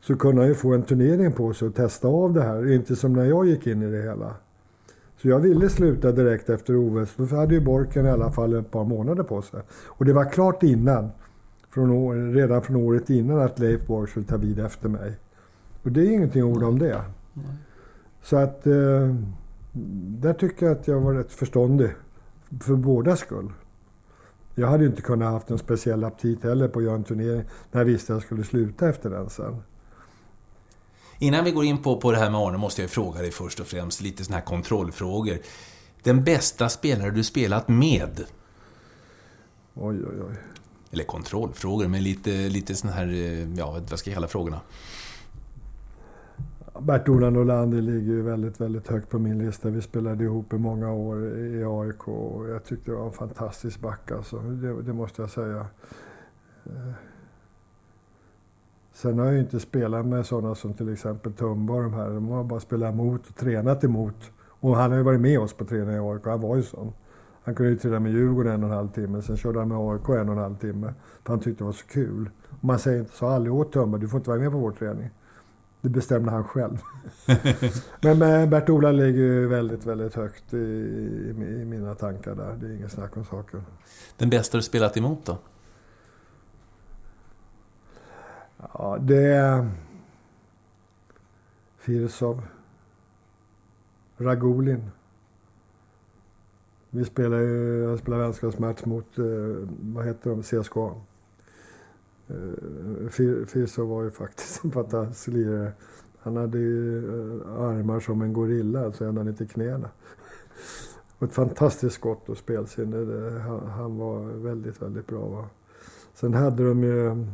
så 0.00 0.16
kunde 0.16 0.40
han 0.40 0.48
ju 0.48 0.54
få 0.54 0.74
en 0.74 0.82
turnering 0.82 1.32
på 1.32 1.54
sig 1.54 1.68
och 1.68 1.74
testa 1.74 2.08
av 2.08 2.32
det 2.32 2.42
här. 2.42 2.72
Inte 2.72 2.96
som 2.96 3.12
när 3.12 3.24
jag 3.24 3.46
gick 3.46 3.66
in 3.66 3.82
i 3.82 3.90
det 3.90 4.02
hela. 4.02 4.34
Så 5.22 5.28
jag 5.28 5.40
ville 5.40 5.68
sluta 5.68 6.12
direkt 6.12 6.50
efter 6.50 6.76
OS. 6.76 7.14
Då 7.16 7.36
hade 7.36 7.54
ju 7.54 7.60
Borken 7.60 8.06
i 8.06 8.10
alla 8.10 8.32
fall 8.32 8.54
ett 8.54 8.70
par 8.70 8.84
månader 8.84 9.22
på 9.22 9.42
sig. 9.42 9.60
Och 9.86 10.04
det 10.04 10.12
var 10.12 10.30
klart 10.30 10.62
innan, 10.62 11.10
från 11.70 11.90
år, 11.90 12.32
redan 12.32 12.62
från 12.62 12.76
året 12.76 13.10
innan, 13.10 13.40
att 13.40 13.58
Leif 13.58 13.86
Bork 13.86 14.10
skulle 14.10 14.26
ta 14.26 14.36
vid 14.36 14.58
efter 14.58 14.88
mig. 14.88 15.12
Och 15.82 15.92
det 15.92 16.00
är 16.00 16.10
ingenting 16.10 16.44
ord 16.44 16.62
om 16.62 16.78
det. 16.78 17.02
Så 18.22 18.36
att 18.36 18.66
eh, 18.66 19.14
där 20.22 20.32
tycker 20.32 20.66
jag 20.66 20.76
att 20.76 20.88
jag 20.88 21.00
var 21.00 21.12
rätt 21.12 21.32
förståndig. 21.32 21.90
För 22.60 22.74
båda 22.74 23.16
skull. 23.16 23.52
Jag 24.54 24.68
hade 24.68 24.84
ju 24.84 24.90
inte 24.90 25.02
kunnat 25.02 25.32
haft 25.32 25.50
en 25.50 25.58
speciell 25.58 26.04
aptit 26.04 26.44
heller 26.44 26.68
på 26.68 26.78
att 26.78 26.84
göra 26.84 26.94
en 26.94 27.04
turnering 27.04 27.44
när 27.72 27.80
jag 27.80 27.84
visste 27.84 28.12
att 28.12 28.16
jag 28.16 28.22
skulle 28.22 28.44
sluta 28.44 28.88
efter 28.88 29.10
den 29.10 29.30
sen. 29.30 29.54
Innan 31.22 31.44
vi 31.44 31.50
går 31.50 31.64
in 31.64 31.78
på, 31.78 31.96
på 31.96 32.12
det 32.12 32.18
här 32.18 32.30
med 32.30 32.40
Arne 32.40 32.58
måste 32.58 32.82
jag 32.82 32.90
fråga 32.90 33.20
dig 33.20 33.30
först 33.30 33.60
och 33.60 33.66
främst 33.66 34.00
lite 34.00 34.24
såna 34.24 34.36
här 34.36 34.44
kontrollfrågor. 34.44 35.38
Den 36.02 36.24
bästa 36.24 36.68
spelare 36.68 37.10
du 37.10 37.24
spelat 37.24 37.68
med? 37.68 38.24
Oj, 39.74 39.96
oj, 39.96 40.22
oj. 40.28 40.36
Eller 40.90 41.04
kontrollfrågor, 41.04 41.88
men 41.88 42.02
lite, 42.02 42.30
lite 42.30 42.74
såna 42.74 42.92
här, 42.92 43.06
eh, 43.06 43.54
ja, 43.54 43.80
vad 43.90 43.98
ska 43.98 44.10
jag 44.10 44.14
kalla 44.14 44.28
frågorna? 44.28 44.60
Bert-Ola 46.78 47.30
Norlander 47.30 47.82
ligger 47.82 48.12
ju 48.12 48.22
väldigt, 48.22 48.60
väldigt 48.60 48.88
högt 48.88 49.10
på 49.10 49.18
min 49.18 49.38
lista. 49.38 49.68
Vi 49.68 49.82
spelade 49.82 50.24
ihop 50.24 50.52
i 50.52 50.58
många 50.58 50.92
år 50.92 51.36
i 51.38 51.64
AIK 51.64 52.08
och 52.08 52.48
jag 52.48 52.64
tyckte 52.64 52.90
det 52.90 52.96
var 52.96 53.06
en 53.06 53.12
fantastisk 53.12 53.80
back 53.80 54.10
alltså. 54.10 54.38
Det, 54.38 54.82
det 54.82 54.92
måste 54.92 55.22
jag 55.22 55.30
säga. 55.30 55.66
Sen 58.94 59.18
har 59.18 59.26
jag 59.26 59.34
ju 59.34 59.40
inte 59.40 59.60
spelat 59.60 60.06
med 60.06 60.26
sådana 60.26 60.54
som 60.54 60.74
till 60.74 60.92
exempel 60.92 61.32
Tumba 61.32 61.74
och 61.74 61.82
de 61.82 61.94
här. 61.94 62.10
De 62.10 62.28
har 62.28 62.44
bara 62.44 62.60
spelat 62.60 62.92
emot 62.92 63.28
och 63.28 63.36
tränat 63.36 63.84
emot. 63.84 64.16
Och 64.60 64.76
han 64.76 64.90
har 64.90 64.98
ju 64.98 65.04
varit 65.04 65.20
med 65.20 65.40
oss 65.40 65.52
på 65.52 65.64
träning 65.64 65.96
i 65.96 65.98
AIK. 65.98 66.24
Han 66.24 66.40
var 66.40 66.56
ju 66.56 66.62
sån. 66.62 66.92
Han 67.44 67.54
kunde 67.54 67.72
ju 67.72 67.78
träna 67.78 68.00
med 68.00 68.12
Djurgården 68.12 68.52
en 68.52 68.64
och 68.64 68.70
en 68.70 68.76
halv 68.76 68.88
timme. 68.88 69.22
Sen 69.22 69.36
körde 69.36 69.58
han 69.58 69.68
med 69.68 69.78
AIK 69.78 70.08
en 70.08 70.28
och 70.28 70.34
en 70.34 70.42
halv 70.42 70.56
timme. 70.56 70.94
För 71.22 71.32
han 71.32 71.40
tyckte 71.40 71.64
det 71.64 71.66
var 71.66 71.72
så 71.72 71.86
kul. 71.86 72.30
Och 72.50 72.64
man 72.64 72.78
säger 72.78 73.00
inte 73.00 73.16
så 73.16 73.26
aldrig 73.26 73.54
åt 73.54 73.72
Tumba, 73.72 73.98
du 73.98 74.08
får 74.08 74.18
inte 74.18 74.30
vara 74.30 74.40
med 74.40 74.50
på 74.50 74.58
vår 74.58 74.70
träning. 74.70 75.10
Det 75.80 75.88
bestämde 75.88 76.30
han 76.30 76.44
själv. 76.44 76.78
Men 78.00 78.18
med 78.18 78.48
Bert-Ola 78.48 78.92
ligger 78.92 79.22
ju 79.22 79.46
väldigt, 79.46 79.86
väldigt 79.86 80.14
högt 80.14 80.54
i, 80.54 80.56
i, 80.56 81.60
i 81.62 81.64
mina 81.64 81.94
tankar 81.94 82.34
där. 82.34 82.56
Det 82.60 82.66
är 82.66 82.76
inget 82.76 82.92
snack 82.92 83.16
om 83.16 83.24
saken. 83.24 83.62
Den 84.16 84.30
bästa 84.30 84.58
du 84.58 84.62
spelat 84.62 84.96
emot 84.96 85.26
då? 85.26 85.38
Ja, 88.62 88.98
det 89.00 89.26
är 89.26 89.68
Firsov. 91.78 92.42
Ragulin. 94.18 94.90
Vi 96.90 97.04
spelar 97.04 97.38
ju, 97.38 97.82
jag 97.82 97.98
spelar 97.98 98.18
vänskapsmatch 98.18 98.84
mot, 98.84 99.18
eh, 99.18 99.24
vad 99.94 100.04
heter 100.06 100.30
de, 100.30 100.42
CSKA. 100.42 100.90
Eh, 102.28 103.08
Fir- 103.08 103.44
Firsov 103.46 103.88
var 103.88 104.02
ju 104.02 104.10
faktiskt 104.10 104.64
en 104.64 104.70
fantastisk 104.70 105.26
lirare. 105.28 105.72
Han 106.20 106.36
hade 106.36 106.58
ju 106.58 106.98
eh, 106.98 107.52
armar 107.62 108.00
som 108.00 108.22
en 108.22 108.32
gorilla, 108.32 108.84
alltså 108.84 109.04
ända 109.04 109.22
ner 109.22 109.32
till 109.32 109.48
knäna. 109.48 109.88
Och 111.18 111.26
ett 111.28 111.34
fantastiskt 111.34 111.94
skott 111.94 112.28
och 112.28 112.36
spelsinne. 112.38 112.96
Han, 113.40 113.66
han 113.66 113.98
var 113.98 114.20
väldigt, 114.24 114.82
väldigt 114.82 115.06
bra. 115.06 115.26
Va? 115.28 115.44
Sen 116.14 116.34
hade 116.34 116.68
de 116.68 116.82
ju, 116.82 117.26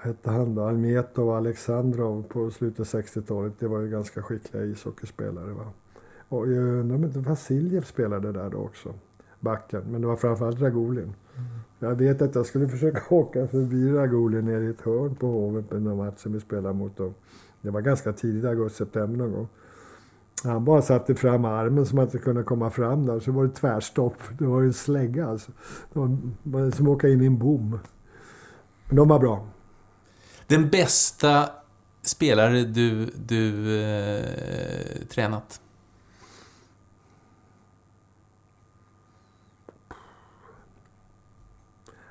hette 0.00 0.30
han 0.30 0.54
då? 0.54 0.62
Almetov 0.62 1.28
och 1.28 1.36
Alexandrov 1.36 2.22
på 2.22 2.50
slutet 2.50 2.80
av 2.80 3.00
60-talet. 3.00 3.52
Det 3.58 3.68
var 3.68 3.80
ju 3.80 3.90
ganska 3.90 4.22
skickliga 4.22 4.64
ishockeyspelare. 4.64 5.52
Va? 5.52 5.64
Och 6.28 6.52
jag 6.52 6.62
undrar 6.62 6.96
om 6.96 7.04
inte 7.04 7.18
Vasiljev 7.18 7.84
spelade 7.84 8.32
där 8.32 8.50
då 8.50 8.58
också. 8.58 8.94
Backen. 9.40 9.82
Men 9.90 10.00
det 10.00 10.06
var 10.06 10.16
framförallt 10.16 10.60
Ragulin. 10.60 11.14
Jag 11.78 11.94
vet 11.94 12.22
att 12.22 12.34
jag 12.34 12.46
skulle 12.46 12.68
försöka 12.68 13.02
åka 13.14 13.46
förbi 13.46 13.92
Ragulin 13.92 14.44
ner 14.44 14.60
i 14.60 14.70
ett 14.70 14.80
hörn 14.80 15.14
på 15.14 15.26
Hovet 15.26 15.68
på 15.68 15.74
den 15.74 15.96
matchen 15.96 16.32
vi 16.32 16.40
spelade 16.40 16.74
mot 16.74 16.96
dem. 16.96 17.14
Det 17.62 17.70
var 17.70 17.80
ganska 17.80 18.12
tidigt, 18.12 18.44
augusti-september 18.44 19.18
någon 19.18 19.32
gång. 19.32 19.48
Han 20.44 20.64
bara 20.64 20.82
satte 20.82 21.14
fram 21.14 21.44
armen 21.44 21.86
som 21.86 21.98
att 21.98 22.12
det 22.12 22.18
kunde 22.18 22.42
komma 22.42 22.70
fram 22.70 23.06
där. 23.06 23.20
Så 23.20 23.32
var 23.32 23.44
det 23.44 23.50
tvärstopp. 23.50 24.16
Det 24.38 24.46
var 24.46 24.60
ju 24.60 24.66
en 24.66 24.74
slägga 24.74 25.26
alltså. 25.26 25.52
Det 25.92 25.98
var 26.42 26.70
som 26.70 26.86
att 26.86 26.96
åka 26.96 27.08
in 27.08 27.22
i 27.22 27.26
en 27.26 27.38
bom. 27.38 27.78
Men 28.86 28.96
de 28.96 29.08
var 29.08 29.18
bra. 29.18 29.46
Den 30.46 30.70
bästa 30.70 31.50
spelare 32.02 32.64
du, 32.64 33.06
du 33.26 33.76
eh, 33.80 35.06
tränat? 35.06 35.60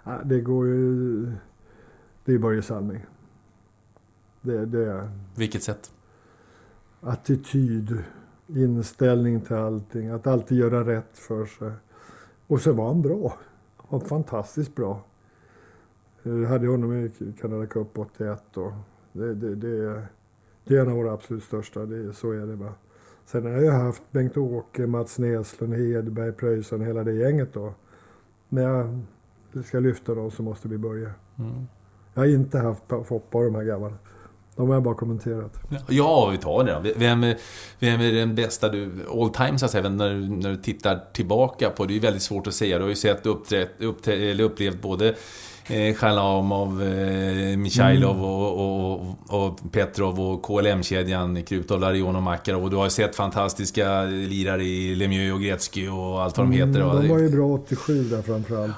Ja, 0.03 0.19
Det 0.25 0.41
går 0.41 0.67
ju... 0.67 1.25
Det 2.25 2.33
är 2.33 2.38
Börje 2.38 2.61
Salming. 2.61 3.05
Det, 4.41 4.65
det 4.65 4.86
är 4.91 5.09
Vilket 5.36 5.63
sätt? 5.63 5.91
attityd, 7.01 8.03
inställning 8.47 9.41
till 9.41 9.55
allting. 9.55 10.09
Att 10.09 10.27
alltid 10.27 10.57
göra 10.57 10.83
rätt 10.95 11.17
för 11.17 11.45
sig. 11.45 11.71
Och 12.47 12.61
så 12.61 12.73
var 12.73 12.88
han 12.88 13.01
bra. 13.01 13.38
Han 13.77 13.99
var 13.99 14.07
fantastiskt 14.07 14.75
bra. 14.75 15.01
Jag 16.28 16.45
hade 16.47 16.67
honom 16.67 16.93
i 17.05 17.11
Canada 17.41 17.65
Cup 17.65 17.97
81. 17.99 18.39
Och 18.57 18.71
det, 19.13 19.34
det, 19.34 19.55
det, 19.55 19.86
är- 19.86 20.07
det 20.63 20.76
är 20.76 20.82
en 20.82 20.89
av 20.89 20.95
våra 20.95 21.13
absolut 21.13 21.43
största. 21.43 21.86
Det, 21.86 22.13
så 22.13 22.32
är 22.32 22.39
det. 22.45 22.55
Va? 22.55 22.73
Sen 23.26 23.43
har 23.45 23.51
jag 23.61 23.73
haft 23.73 24.01
Bengt-Åke, 24.11 24.88
Mats 24.88 25.19
Näslund, 25.19 25.73
Hedberg, 25.73 26.32
Pröjsson, 26.32 26.82
hela 26.82 27.03
det 27.03 27.13
gänget. 27.13 27.53
Då. 27.53 27.73
När 28.49 28.61
jag 28.63 29.65
ska 29.65 29.80
lyfta 29.80 30.15
dem 30.15 30.32
så 30.32 30.43
måste 30.43 30.67
vi 30.67 30.78
börja. 30.78 31.09
Mm. 31.39 31.67
Jag 32.13 32.21
har 32.21 32.28
inte 32.28 32.57
haft 32.59 32.82
Foppa 32.88 33.38
och 33.38 33.43
de 33.43 33.55
här 33.55 33.63
grabbarna. 33.63 33.95
De 34.55 34.67
har 34.67 34.76
jag 34.76 34.84
bara 34.84 34.95
kommenterat. 34.95 35.53
Ja, 35.89 36.30
vi 36.32 36.38
tar 36.38 36.63
det 36.63 36.71
då. 36.73 36.99
Vem, 36.99 37.23
är- 37.23 37.38
vem 37.80 38.01
är 38.01 38.11
den 38.11 38.36
bästa 38.36 38.69
du, 38.69 38.91
all 39.11 39.30
time 39.30 39.59
så 39.59 39.65
att 39.65 39.71
säga, 39.71 39.89
när, 39.89 40.09
du- 40.13 40.30
när 40.30 40.49
du 40.49 40.57
tittar 40.57 40.99
tillbaka 41.13 41.69
på? 41.69 41.86
Det 41.86 41.91
är 41.91 41.95
ju 41.95 41.99
väldigt 42.01 42.21
svårt 42.21 42.47
att 42.47 42.53
säga. 42.53 42.78
Du 42.78 42.84
har 42.84 42.89
ju 42.89 42.95
sett 42.95 43.26
uppträtt, 43.26 43.69
uppträ, 43.82 44.13
eller 44.13 44.43
upplevt 44.43 44.82
både 44.82 45.15
eh, 45.70 45.95
Chalamov, 45.95 46.84
eh, 46.84 47.57
Michailov 47.57 48.24
och, 48.26 48.91
och, 48.93 49.16
och 49.28 49.59
Petrov 49.72 50.20
och 50.20 50.43
KLM-kedjan, 50.43 51.43
Krutov, 51.43 51.80
Larionov, 51.80 52.22
Makarov. 52.22 52.63
Och 52.63 52.70
du 52.70 52.76
har 52.76 52.84
ju 52.84 52.89
sett 52.89 53.16
fantastiska 53.16 54.03
lirare 54.03 54.63
i 54.63 54.95
Lemieux 54.95 55.34
och 55.34 55.41
Gretzky 55.41 55.88
och 55.88 56.22
allt 56.22 56.38
vad 56.38 56.47
de 56.47 56.51
heter. 56.51 56.82
Mm, 56.82 57.01
de 57.01 57.07
var 57.09 57.20
ju 57.20 57.30
bra 57.30 57.45
87 57.53 58.03
där 58.03 58.22
framförallt. 58.22 58.74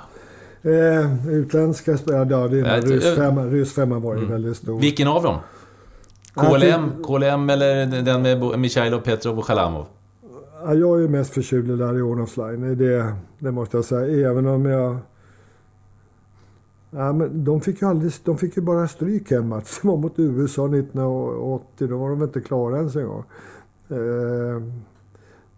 Eh, 0.62 1.30
utländska 1.30 1.98
spelare, 1.98 2.28
ja 2.30 2.48
det 2.48 2.60
är 2.60 2.66
Ja, 2.66 2.82
ryss 2.82 3.06
eh, 3.06 3.76
femma, 3.76 4.00
var 4.00 4.14
ju 4.14 4.20
Mm. 4.20 4.32
väldigt 4.32 4.58
stor. 4.58 4.80
Vilken 4.80 5.08
av 5.08 5.24
dem? 5.24 5.38
KLM, 6.36 7.04
KLM 7.04 7.50
eller 7.50 7.86
den 8.02 8.22
med 8.22 8.60
Michailov, 8.60 9.00
Petrov 9.00 9.40
och 9.40 9.46
Chalamov? 9.46 9.86
Ja, 10.66 10.74
jag 10.74 10.98
är 10.98 11.02
ju 11.02 11.08
mest 11.08 11.34
förtjust 11.34 11.70
i 11.70 11.72
Larionovs 11.76 12.38
line, 12.38 12.78
det, 12.78 13.14
det 13.40 13.52
måste 13.52 13.78
jag 13.78 13.86
säga. 13.86 14.30
Även 14.30 14.48
om 14.48 14.66
jag... 14.66 14.98
Ja, 16.90 17.14
men 17.14 17.44
de, 17.44 17.62
fick 17.62 17.82
ju 17.82 17.88
aldrig, 17.88 18.14
de 18.24 18.38
fick 18.38 18.58
ju 18.58 18.64
bara 18.64 18.88
stryk 18.88 19.32
en 19.32 19.48
match. 19.48 19.80
Det 19.82 19.88
var 19.88 19.98
mot 19.98 20.20
USA 20.20 20.66
1980. 20.66 21.88
Då 21.88 21.98
var 21.98 22.10
de 22.10 22.24
inte 22.24 22.42
klara 22.42 22.78
ens 22.78 22.96
en 22.96 23.08
gång. 23.08 23.24
Eh, 23.90 24.62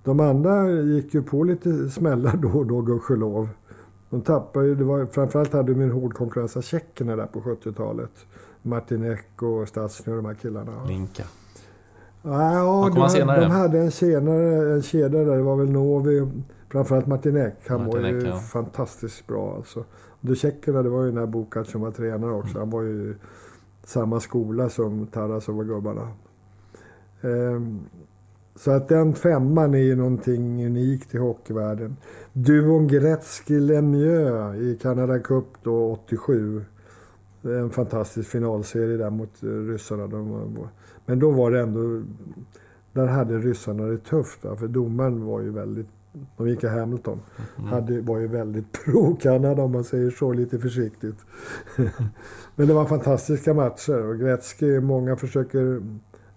de 0.03 0.19
andra 0.19 0.71
gick 0.71 1.13
ju 1.13 1.23
på 1.23 1.43
lite 1.43 1.89
smällar 1.89 2.37
då 2.37 2.49
och 2.49 2.65
då, 2.65 2.81
gudskelov. 2.81 3.49
De 4.09 4.21
tappade 4.21 4.67
ju, 4.67 4.75
det 4.75 4.83
var, 4.83 5.05
framförallt 5.05 5.53
hade 5.53 5.73
de 5.73 5.81
en 5.81 5.91
hård 5.91 6.13
konkurrens 6.13 6.57
av 6.57 6.61
tjeckerna 6.61 7.15
där 7.15 7.25
på 7.25 7.39
70-talet. 7.39 8.11
Martinek 8.61 9.41
och 9.41 9.67
Stastny 9.67 10.13
och 10.13 10.17
de 10.17 10.25
här 10.25 10.33
killarna. 10.33 10.85
Linka. 10.87 11.23
Ja, 12.21 12.83
kom 12.83 13.01
de, 13.01 13.09
senare? 13.09 13.41
de 13.41 13.51
hade 13.51 13.79
en, 13.79 13.91
senare, 13.91 14.73
en 14.73 14.81
kedja 14.81 15.25
där. 15.25 15.37
Det 15.37 15.43
var 15.43 15.55
väl 15.55 15.71
Novi, 15.71 16.27
Framförallt 16.71 17.07
Martin 17.07 17.51
Han 17.67 17.83
Martin 17.83 18.01
var 18.01 18.09
ju 18.09 18.19
Eck, 18.21 18.27
ja. 18.27 18.37
fantastiskt 18.37 19.27
bra 19.27 19.55
alltså. 19.55 19.85
De 20.21 20.35
tjeckerna, 20.35 20.83
det 20.83 20.89
var 20.89 21.03
ju 21.03 21.09
den 21.09 21.17
här 21.17 21.25
Bokac 21.25 21.71
som 21.71 21.81
var 21.81 21.91
tränare 21.91 22.31
också. 22.31 22.59
Han 22.59 22.69
var 22.69 22.81
ju 22.81 23.15
samma 23.83 24.19
skola 24.19 24.69
som 24.69 25.07
Taras 25.07 25.49
och 25.49 25.67
gubbarna. 25.67 26.07
Ehm, 27.21 27.79
så 28.55 28.71
att 28.71 28.87
den 28.87 29.13
femman 29.13 29.73
är 29.73 29.79
ju 29.79 29.95
någonting 29.95 30.65
unikt 30.65 31.15
i 31.15 31.17
hockeyvärlden. 31.17 31.95
Duon 32.33 32.87
Gretzky-Lemieux 32.87 34.55
i 34.55 34.77
Canada 34.81 35.19
Cup 35.19 35.45
då 35.63 35.91
87. 35.91 36.65
Det 37.41 37.59
En 37.59 37.69
fantastisk 37.69 38.29
finalserie 38.29 38.97
där 38.97 39.09
mot 39.09 39.33
ryssarna. 39.41 40.07
De 40.07 40.29
var, 40.29 40.67
men 41.05 41.19
då 41.19 41.31
var 41.31 41.51
det 41.51 41.59
ändå... 41.59 42.01
Där 42.93 43.07
hade 43.07 43.37
ryssarna 43.37 43.83
det 43.83 43.97
tufft. 43.97 44.43
va, 44.43 44.55
För 44.55 44.67
domaren 44.67 45.25
var 45.25 45.41
ju 45.41 45.49
väldigt... 45.49 45.87
Och 46.35 46.45
Mika 46.45 46.67
i 46.67 46.69
Hamilton. 46.69 47.19
Hade, 47.55 48.01
var 48.01 48.17
ju 48.17 48.27
väldigt 48.27 48.71
pro-Kanada 48.85 49.61
om 49.61 49.71
man 49.71 49.83
säger 49.83 50.11
så 50.11 50.33
lite 50.33 50.59
försiktigt. 50.59 51.17
men 52.55 52.67
det 52.67 52.73
var 52.73 52.85
fantastiska 52.85 53.53
matcher. 53.53 54.09
Och 54.09 54.19
Gretzky, 54.19 54.79
många 54.79 55.15
försöker 55.15 55.81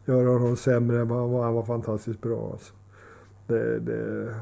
göra 0.04 0.28
honom 0.28 0.56
sämre. 0.56 1.04
Men 1.04 1.16
han 1.16 1.30
var, 1.30 1.44
han 1.44 1.54
var 1.54 1.62
fantastiskt 1.62 2.20
bra. 2.20 2.50
Alltså. 2.52 2.72
Det, 3.46 3.78
det, 3.78 4.34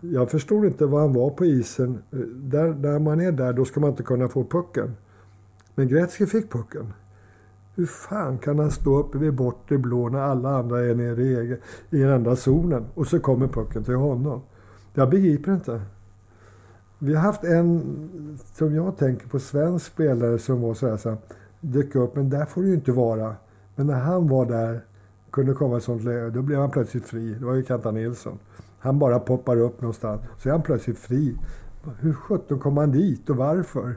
jag 0.00 0.30
förstod 0.30 0.64
inte 0.64 0.86
vad 0.86 1.00
han 1.00 1.12
var 1.12 1.30
på 1.30 1.44
isen. 1.44 1.98
Eh, 2.12 2.18
där, 2.28 2.68
där 2.68 2.98
man 2.98 3.20
är 3.20 3.32
där, 3.32 3.52
då 3.52 3.64
ska 3.64 3.80
man 3.80 3.90
inte 3.90 4.02
kunna 4.02 4.28
få 4.28 4.44
pucken. 4.44 4.96
Men 5.74 5.88
Gretzky 5.88 6.26
fick 6.26 6.50
pucken. 6.50 6.92
Hur 7.76 7.86
fan 7.86 8.38
kan 8.38 8.58
han 8.58 8.70
stå 8.70 8.98
uppe 8.98 9.18
vid 9.18 9.34
bortre 9.34 9.78
blå 9.78 10.08
när 10.08 10.20
alla 10.20 10.50
andra 10.50 10.84
är 10.84 10.94
nere 10.94 11.22
i, 11.22 11.34
egen, 11.34 11.58
i 11.90 11.98
den 11.98 12.12
andra 12.12 12.36
zonen 12.36 12.84
och 12.94 13.06
så 13.06 13.20
kommer 13.20 13.46
pucken 13.46 13.84
till 13.84 13.94
honom? 13.94 14.42
Jag 14.94 15.10
begriper 15.10 15.54
inte. 15.54 15.80
Vi 16.98 17.14
har 17.14 17.22
haft 17.22 17.44
en, 17.44 17.82
som 18.54 18.74
jag 18.74 18.96
tänker 18.96 19.28
på, 19.28 19.38
svensk 19.38 19.86
spelare 19.86 20.38
som 20.38 20.60
var 20.60 20.74
så 20.74 20.88
här, 20.88 20.96
så 20.96 21.08
här 21.08 21.18
dök 21.60 21.94
upp, 21.94 22.16
men 22.16 22.30
där 22.30 22.44
får 22.44 22.62
du 22.62 22.68
ju 22.68 22.74
inte 22.74 22.92
vara. 22.92 23.34
Men 23.74 23.86
när 23.86 24.00
han 24.00 24.28
var 24.28 24.46
där, 24.46 24.80
kunde 25.30 25.54
komma 25.54 25.74
i 25.74 25.78
ett 25.78 25.84
sånt 25.84 26.04
läge, 26.04 26.30
då 26.30 26.42
blev 26.42 26.60
han 26.60 26.70
plötsligt 26.70 27.04
fri. 27.04 27.34
Det 27.34 27.46
var 27.46 27.54
ju 27.54 27.64
Kenta 27.64 27.90
Nilsson. 27.90 28.38
Han 28.78 28.98
bara 28.98 29.18
poppar 29.18 29.56
upp 29.56 29.80
någonstans, 29.80 30.20
så 30.38 30.48
är 30.48 30.52
han 30.52 30.62
plötsligt 30.62 30.98
fri. 30.98 31.36
Hur 32.00 32.12
sjutton 32.12 32.58
kom 32.58 32.76
han 32.76 32.92
dit 32.92 33.30
och 33.30 33.36
varför? 33.36 33.96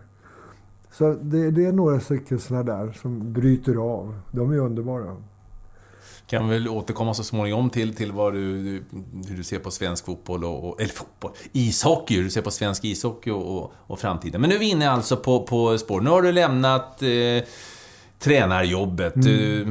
Så 0.92 1.18
det, 1.22 1.52
det 1.52 1.66
är 1.66 1.72
några 1.72 2.00
stycken 2.00 2.40
sådana 2.40 2.64
där 2.64 2.92
som 3.02 3.34
bryter 3.34 3.76
av. 3.76 4.20
De 4.32 4.52
är 4.52 4.58
underbara. 4.58 5.16
Kan 6.28 6.50
väl 6.50 6.68
återkomma 6.68 7.14
så 7.14 7.24
småningom 7.24 7.70
till, 7.70 7.96
till 7.96 8.12
vad 8.12 8.34
du, 8.34 8.64
du, 8.64 8.84
hur 9.28 9.38
du 9.38 9.44
ser 9.44 9.60
på 9.60 9.72
svensk 9.72 10.06
fotboll 10.06 10.44
och, 10.44 10.70
och 10.70 10.82
eller 10.82 10.94
fotboll, 10.94 11.32
ishockey, 11.52 12.16
hur 12.16 12.24
du 12.24 12.30
ser 12.30 12.42
på 12.42 12.52
svensk 12.52 12.86
ishockey 12.86 13.32
och, 13.32 13.58
och, 13.58 13.72
och 13.88 14.00
framtiden. 14.00 14.42
Men 14.42 14.50
nu 14.50 14.56
är 14.56 14.60
vi 14.60 14.70
inne 14.70 14.90
alltså 14.90 15.18
på, 15.18 15.44
på 15.44 15.78
spår. 15.78 16.02
Nu 16.02 16.10
har 16.10 16.22
du 16.22 16.32
lämnat 16.32 17.02
eh, 17.02 17.44
tränarjobbet. 18.20 19.14
Du, 19.16 19.62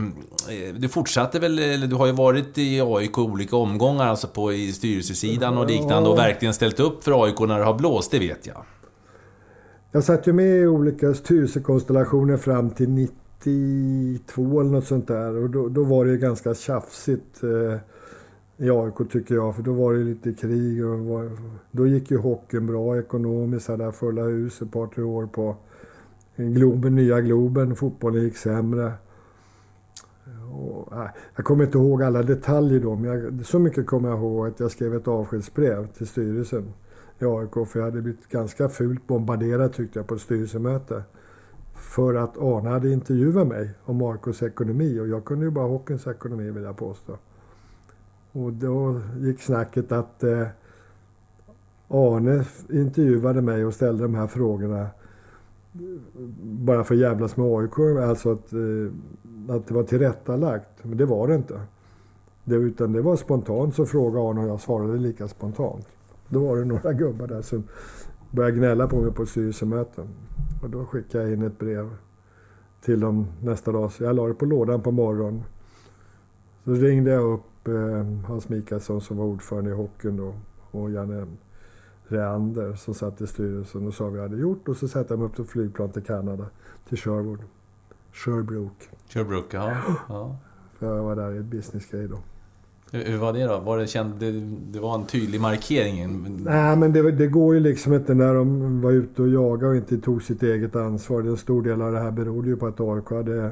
eh, 0.48 0.74
du 0.74 0.88
fortsatte 0.88 1.38
väl, 1.38 1.58
eller 1.58 1.86
du 1.86 1.96
har 1.96 2.06
ju 2.06 2.12
varit 2.12 2.58
i 2.58 2.80
AIK 2.80 3.18
i 3.18 3.20
olika 3.20 3.56
omgångar, 3.56 4.06
alltså 4.06 4.28
på 4.28 4.52
i 4.52 4.72
styrelsesidan 4.72 5.58
och 5.58 5.66
liknande 5.66 6.08
och 6.08 6.18
verkligen 6.18 6.54
ställt 6.54 6.80
upp 6.80 7.04
för 7.04 7.24
AIK 7.24 7.40
när 7.40 7.58
det 7.58 7.64
har 7.64 7.74
blåst, 7.74 8.10
det 8.10 8.18
vet 8.18 8.46
jag. 8.46 8.64
Jag 9.92 10.04
satt 10.04 10.26
ju 10.26 10.32
med 10.32 10.62
i 10.62 10.66
olika 10.66 11.14
styrelsekonstellationer 11.14 12.36
fram 12.36 12.70
till 12.70 12.88
92 12.88 14.60
eller 14.60 14.70
något 14.70 14.86
sånt 14.86 15.08
där. 15.08 15.36
Och 15.36 15.50
då, 15.50 15.68
då 15.68 15.84
var 15.84 16.04
det 16.04 16.10
ju 16.10 16.18
ganska 16.18 16.54
tjafsigt 16.54 17.42
eh, 17.42 17.78
i 18.56 18.70
AIK 18.70 19.10
tycker 19.12 19.34
jag. 19.34 19.56
För 19.56 19.62
då 19.62 19.72
var 19.72 19.94
det 19.94 20.04
lite 20.04 20.32
krig 20.32 20.86
och 20.86 20.98
var, 20.98 21.30
då 21.70 21.86
gick 21.86 22.10
ju 22.10 22.18
hockeyn 22.18 22.66
bra 22.66 22.98
ekonomiskt. 22.98 23.68
Hade 23.68 23.92
fulla 23.92 24.22
hus 24.22 24.62
ett 24.62 24.72
par, 24.72 24.86
tre 24.86 25.02
år 25.02 25.26
på 25.26 25.56
Globen, 26.36 26.94
nya 26.94 27.20
Globen. 27.20 27.76
Fotbollen 27.76 28.22
gick 28.22 28.36
sämre. 28.36 28.92
Och, 30.52 30.92
äh, 30.92 31.08
jag 31.36 31.44
kommer 31.44 31.64
inte 31.64 31.78
ihåg 31.78 32.02
alla 32.02 32.22
detaljer 32.22 32.80
då, 32.80 32.94
men 32.94 33.10
jag, 33.10 33.46
så 33.46 33.58
mycket 33.58 33.86
kommer 33.86 34.08
jag 34.08 34.18
ihåg 34.18 34.46
att 34.46 34.60
jag 34.60 34.70
skrev 34.70 34.94
ett 34.94 35.08
avskedsbrev 35.08 35.86
till 35.86 36.06
styrelsen 36.06 36.72
i 37.18 37.24
AIK. 37.24 37.68
För 37.68 37.78
jag 37.78 37.84
hade 37.84 38.02
blivit 38.02 38.28
ganska 38.28 38.68
fult 38.68 39.06
bombarderad 39.06 39.72
tyckte 39.72 39.98
jag 39.98 40.06
på 40.06 40.14
ett 40.14 40.20
styrelsemöte. 40.20 41.02
För 41.74 42.14
att 42.14 42.38
Arne 42.38 42.68
hade 42.68 42.92
intervjuat 42.92 43.46
mig 43.46 43.70
om 43.84 44.02
AIKs 44.02 44.42
ekonomi 44.42 45.00
och 45.00 45.08
jag 45.08 45.24
kunde 45.24 45.44
ju 45.44 45.50
bara 45.50 45.68
hockeyns 45.68 46.06
ekonomi 46.06 46.50
vill 46.50 46.62
jag 46.62 46.76
påstå. 46.76 47.12
Och 48.32 48.52
då 48.52 49.00
gick 49.18 49.42
snacket 49.42 49.92
att 49.92 50.22
eh, 50.22 50.46
Arne 51.88 52.44
intervjuade 52.70 53.42
mig 53.42 53.64
och 53.64 53.74
ställde 53.74 54.02
de 54.02 54.14
här 54.14 54.26
frågorna 54.26 54.86
bara 56.42 56.84
för 56.84 56.94
att 56.94 57.00
jävlas 57.00 57.36
med 57.36 57.46
AIK. 57.46 57.78
Alltså 58.08 58.32
att, 58.32 58.52
eh, 58.52 59.56
att 59.56 59.66
det 59.66 59.74
var 59.74 59.82
tillrättalagt. 59.82 60.68
Men 60.82 60.98
det 60.98 61.06
var 61.06 61.28
det 61.28 61.34
inte. 61.34 61.60
Det, 62.44 62.56
utan 62.56 62.92
det 62.92 63.02
var 63.02 63.16
spontant 63.16 63.74
så 63.74 63.86
frågade 63.86 64.28
Arne 64.28 64.40
och 64.40 64.48
jag 64.48 64.60
svarade 64.60 64.98
lika 64.98 65.28
spontant. 65.28 65.86
Då 66.28 66.46
var 66.46 66.56
det 66.56 66.64
några 66.64 66.92
gubbar 66.92 67.26
där 67.26 67.42
som 67.42 67.62
började 68.30 68.56
gnälla 68.56 68.88
på 68.88 69.00
mig 69.00 69.12
på 69.12 69.26
styrelsemöten. 69.26 70.08
Och 70.62 70.70
då 70.70 70.86
skickade 70.86 71.24
jag 71.24 71.32
in 71.32 71.42
ett 71.42 71.58
brev 71.58 71.90
till 72.80 73.00
dem 73.00 73.26
nästa 73.42 73.72
dag. 73.72 73.92
Så 73.92 74.04
jag 74.04 74.16
la 74.16 74.26
det 74.26 74.34
på 74.34 74.44
lådan 74.44 74.82
på 74.82 74.90
morgonen. 74.90 75.42
Så 76.64 76.70
ringde 76.70 77.10
jag 77.10 77.32
upp 77.32 77.68
eh, 77.68 78.26
Hans 78.26 78.48
Mikaelsson 78.48 79.00
som 79.00 79.16
var 79.16 79.24
ordförande 79.24 79.70
i 79.70 79.74
hockeyn 79.74 80.16
då. 80.16 80.34
Och 80.70 80.90
Janne 80.90 81.26
Reander 82.08 82.74
som 82.74 82.94
satt 82.94 83.20
i 83.20 83.26
styrelsen 83.26 83.86
och 83.86 83.94
sa 83.94 84.04
vad 84.04 84.12
vi 84.12 84.20
hade 84.20 84.36
gjort. 84.36 84.68
Och 84.68 84.76
så 84.76 84.88
satte 84.88 85.12
jag 85.12 85.18
mig 85.18 85.28
upp 85.28 85.36
till 85.36 85.44
flygplan 85.44 85.92
till 85.92 86.02
Kanada. 86.02 86.46
Till 86.88 86.98
Sherwood. 86.98 87.40
Sherbrooke. 88.12 88.84
Sherbrooke, 89.08 89.56
ja. 89.56 89.76
ja. 90.08 90.36
För 90.78 90.96
jag 90.96 91.02
var 91.02 91.16
där 91.16 91.34
i 91.34 91.40
businessgrej 91.40 92.08
då. 92.08 92.18
Hur, 92.92 93.04
hur 93.04 93.18
var 93.18 93.32
det 93.32 93.44
då? 93.44 93.58
Var 93.58 93.78
det, 93.78 93.86
känd, 93.86 94.14
det, 94.20 94.30
det 94.72 94.80
var 94.80 94.94
en 94.94 95.06
tydlig 95.06 95.40
markering? 95.40 96.26
Nej, 96.44 96.76
men 96.76 96.92
det, 96.92 97.10
det, 97.12 97.26
går 97.26 97.54
ju 97.54 97.60
liksom 97.60 97.94
inte 97.94 98.14
när 98.14 98.34
de 98.34 98.80
var 98.80 98.90
ute 98.90 99.22
och 99.22 99.28
jagade 99.28 99.66
och 99.66 99.76
inte 99.76 99.98
tog 99.98 100.22
sitt 100.22 100.42
eget 100.42 100.76
ansvar. 100.76 101.20
En 101.20 101.36
stor 101.36 101.62
del 101.62 101.82
av 101.82 101.92
det 101.92 101.98
här 101.98 102.10
berodde 102.10 102.48
ju 102.48 102.56
på 102.56 102.66
att 102.66 102.80
AIK 102.80 103.10
hade... 103.10 103.44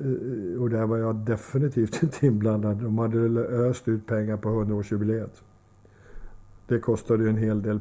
Eh, 0.00 0.62
och 0.62 0.70
där 0.70 0.86
var 0.86 0.96
jag 0.96 1.16
definitivt 1.16 1.98
inte 2.02 2.26
inblandad. 2.26 2.76
De 2.76 2.98
hade 2.98 3.18
öst 3.40 3.88
ut 3.88 4.06
pengar 4.06 4.36
på 4.36 4.48
100-årsjubileet. 4.48 5.42
Det 6.68 6.78
kostade 6.78 7.22
ju 7.22 7.28
en 7.28 7.36
hel 7.36 7.62
del, 7.62 7.80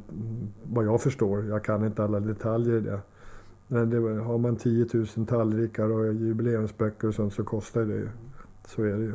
vad 0.63 0.85
jag 0.85 1.01
förstår. 1.01 1.45
Jag 1.45 1.63
kan 1.63 1.85
inte 1.85 2.03
alla 2.03 2.19
detaljer 2.19 2.77
i 2.77 2.79
det. 2.79 2.99
Men 3.67 3.89
det, 3.89 4.21
har 4.21 4.37
man 4.37 4.55
10 4.55 4.87
000 4.93 5.07
tallrikar 5.27 5.91
och 5.91 6.13
jubileumsböcker 6.13 7.07
och 7.07 7.15
sånt 7.15 7.33
så 7.33 7.43
kostar 7.43 7.81
det 7.81 7.93
ju. 7.93 8.09
Så 8.67 8.83
är 8.83 8.93
det 8.93 9.03
ju. 9.03 9.13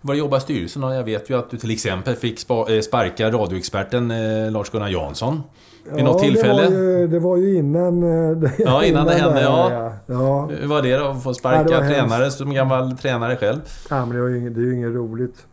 Var 0.00 0.14
jobbar 0.14 0.38
styrelsen 0.38 0.82
Jag 0.82 1.04
vet 1.04 1.30
ju 1.30 1.38
att 1.38 1.50
du 1.50 1.56
till 1.56 1.70
exempel 1.70 2.14
fick 2.14 2.38
sparka 2.38 3.30
radioexperten 3.30 4.08
Lars-Gunnar 4.52 4.88
Jansson. 4.88 5.42
Vid 5.84 6.00
ja, 6.00 6.04
något 6.04 6.22
tillfälle. 6.22 6.62
Det 6.62 6.70
var 6.70 6.98
ju, 6.98 7.06
det 7.06 7.18
var 7.18 7.36
ju 7.36 7.54
innan... 7.54 8.00
Det, 8.40 8.52
ja, 8.58 8.84
innan, 8.84 9.06
det 9.06 9.12
hände, 9.12 9.34
där, 9.34 9.42
ja. 9.42 9.92
ja. 10.06 10.50
Hur 10.60 10.68
var 10.68 10.82
det 10.82 10.96
då? 10.96 11.04
Att 11.04 11.22
få 11.22 11.34
sparka 11.34 11.70
ja, 11.70 11.80
tränare 11.80 12.22
hemskt. 12.22 12.38
som 12.38 12.54
gammal 12.54 12.96
tränare 12.96 13.36
själv? 13.36 13.60
Ja, 13.90 14.06
men 14.06 14.16
det, 14.16 14.22
var 14.22 14.28
ju 14.28 14.50
det 14.50 14.60
är 14.60 14.64
ju 14.64 14.74
inget 14.74 14.94
roligt. 14.94 15.46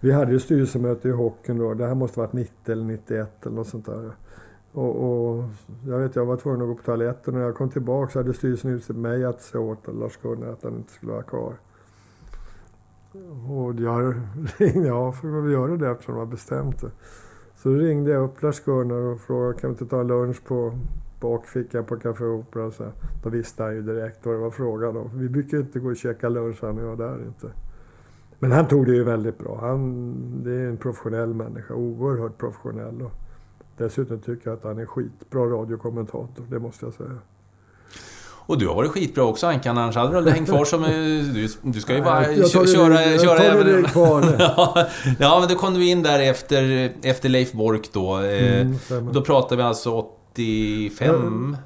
Vi 0.00 0.12
hade 0.12 0.32
ju 0.32 0.40
styrelsemöte 0.40 1.08
i 1.08 1.10
hockeyn 1.10 1.58
då. 1.58 1.74
Det 1.74 1.86
här 1.86 1.94
måste 1.94 2.18
varit 2.18 2.32
90 2.32 2.72
eller 2.72 2.84
91 2.84 3.46
eller 3.46 3.56
något 3.56 3.68
sånt 3.68 3.86
där. 3.86 4.10
Och, 4.72 4.96
och 5.04 5.44
jag 5.88 5.98
vet, 5.98 6.16
jag 6.16 6.26
var 6.26 6.36
tvungen 6.36 6.62
att 6.62 6.68
gå 6.68 6.74
på 6.74 6.82
toaletten 6.82 7.34
och 7.34 7.40
när 7.40 7.46
jag 7.46 7.56
kom 7.56 7.70
tillbaka 7.70 8.12
så 8.12 8.18
hade 8.18 8.34
styrelsen 8.34 8.70
utsett 8.70 8.96
mig 8.96 9.24
att 9.24 9.42
säga 9.42 9.60
åt 9.60 9.86
Lars-Gunnar 9.86 10.52
att 10.52 10.62
han 10.62 10.76
inte 10.76 10.92
skulle 10.92 11.12
vara 11.12 11.22
kvar. 11.22 11.54
Och 13.50 13.74
jag 13.74 14.14
ringde, 14.58 14.88
ja, 14.88 15.12
får 15.12 15.40
vi 15.40 15.52
göra 15.52 15.76
det 15.76 15.90
eftersom 15.90 16.14
de 16.14 16.18
har 16.18 16.26
bestämt 16.26 16.80
det. 16.80 16.90
Så 17.56 17.70
ringde 17.70 18.10
jag 18.10 18.24
upp 18.24 18.42
Lars-Gunnar 18.42 18.96
och 18.96 19.20
frågade 19.20 19.60
kan 19.60 19.70
vi 19.70 19.72
inte 19.72 19.86
ta 19.86 20.00
en 20.00 20.06
lunch 20.06 20.44
på 20.44 20.72
bakfickan 21.20 21.84
på 21.84 21.96
Café 21.96 22.24
Opera. 22.24 22.70
Så 22.70 22.84
då 23.22 23.30
visste 23.30 23.62
han 23.62 23.74
ju 23.74 23.82
direkt 23.82 24.26
vad 24.26 24.34
det 24.34 24.38
var 24.38 24.50
frågan 24.50 24.96
om. 24.96 25.10
Vi 25.14 25.28
brukar 25.28 25.58
inte 25.58 25.78
gå 25.78 25.90
och 25.90 25.96
käka 25.96 26.28
lunch 26.28 26.58
han 26.60 26.78
och 26.78 26.84
jag 26.84 26.98
där 26.98 27.24
inte. 27.26 27.50
Men 28.38 28.52
han 28.52 28.68
tog 28.68 28.86
det 28.86 28.92
ju 28.92 29.04
väldigt 29.04 29.38
bra. 29.38 29.58
Han, 29.60 30.14
det 30.44 30.52
är 30.52 30.68
en 30.68 30.76
professionell 30.76 31.34
människa, 31.34 31.74
oerhört 31.74 32.38
professionell. 32.38 33.02
Och 33.02 33.12
dessutom 33.76 34.18
tycker 34.18 34.50
jag 34.50 34.56
att 34.56 34.64
han 34.64 34.78
är 34.78 34.86
skitbra 34.86 35.40
radiokommentator, 35.40 36.44
det 36.50 36.58
måste 36.58 36.86
jag 36.86 36.94
säga. 36.94 37.18
Och 38.46 38.58
du 38.58 38.68
har 38.68 38.74
varit 38.74 38.90
skitbra 38.90 39.24
också 39.24 39.46
Ankan, 39.46 39.78
annars 39.78 39.96
hade 39.96 40.10
du 40.10 40.16
aldrig 40.16 40.34
hängt 40.34 40.48
kvar 40.48 40.64
som... 40.64 40.82
Du, 40.82 41.48
du 41.62 41.80
ska 41.80 41.94
ju 41.94 42.02
bara 42.02 42.32
jag 42.32 42.50
tar 42.50 42.66
köra... 42.66 43.04
jag 43.04 43.20
köra 43.20 43.36
tar 43.36 43.44
även... 43.44 43.82
det 43.82 43.88
kvar 43.88 44.20
nu. 44.20 44.36
ja, 45.18 45.40
men 45.40 45.48
då 45.48 45.54
kom 45.54 45.74
du 45.74 45.84
in 45.84 46.02
där 46.02 46.18
efter, 46.18 46.92
efter 47.02 47.28
Leif 47.28 47.52
Bork 47.52 47.92
då. 47.92 48.14
Mm, 48.14 48.78
då 49.12 49.22
pratar 49.22 49.56
vi 49.56 49.62
alltså 49.62 49.90
85? 50.32 51.56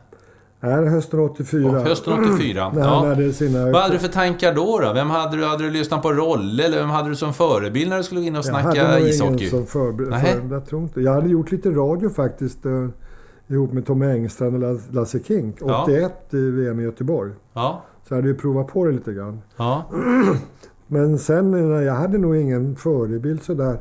Nej, 0.63 0.89
hösten 0.89 1.21
84. 1.21 1.69
Och 1.69 1.75
hösten 1.75 2.25
84. 2.35 2.73
När 2.75 2.83
han 2.83 3.09
hade 3.09 3.33
sina... 3.33 3.71
Vad 3.71 3.83
hade 3.83 3.95
du 3.95 3.99
för 3.99 4.09
tankar 4.09 4.55
då? 4.55 4.81
då? 4.81 4.93
Vem 4.93 5.11
hade 5.11 5.37
du? 5.37 5.45
Hade 5.45 5.65
du 5.65 5.71
lyssnat 5.71 6.03
på 6.03 6.13
Rolle? 6.13 6.65
Eller 6.65 6.79
vem 6.79 6.91
hade 6.91 7.09
du 7.09 7.17
som 7.17 7.35
förebild 7.35 7.91
när 7.91 7.97
du 7.97 8.03
skulle 8.03 8.21
in 8.21 8.37
och 8.37 8.45
snacka 8.45 8.77
jag 8.77 8.85
hade 8.85 8.99
nog 8.99 9.09
ishockey? 9.09 9.35
Ingen 9.35 9.51
som 9.51 9.67
förber- 9.67 10.11
Nähä. 10.11 10.41
för, 10.41 10.55
jag, 10.55 10.67
tror 10.67 10.83
inte. 10.83 11.01
jag 11.01 11.13
hade 11.13 11.29
gjort 11.29 11.51
lite 11.51 11.71
radio 11.71 12.11
faktiskt. 12.11 12.59
Ihop 13.51 13.73
med 13.73 13.87
Tommy 13.87 14.07
Engstrand 14.07 14.55
och 14.55 14.61
Las- 14.61 14.93
Lasse 14.95 15.19
Kink. 15.23 15.57
Ja. 15.61 15.83
81 15.83 16.13
i 16.35 16.51
VM 16.51 16.81
i 16.81 16.83
Göteborg. 16.83 17.33
Ja. 17.53 17.83
Så 18.09 18.15
jag 18.15 18.17
hade 18.17 18.29
ju 18.29 18.35
provat 18.35 18.67
på 18.67 18.85
det 18.87 18.93
lite 18.93 19.13
grann. 19.13 19.41
Ja. 19.57 19.85
Men 20.87 21.19
sen, 21.19 21.53
jag 21.71 21.95
hade 21.95 22.19
nog 22.19 22.37
ingen 22.37 22.77
förebild 22.77 23.43
sådär. 23.43 23.81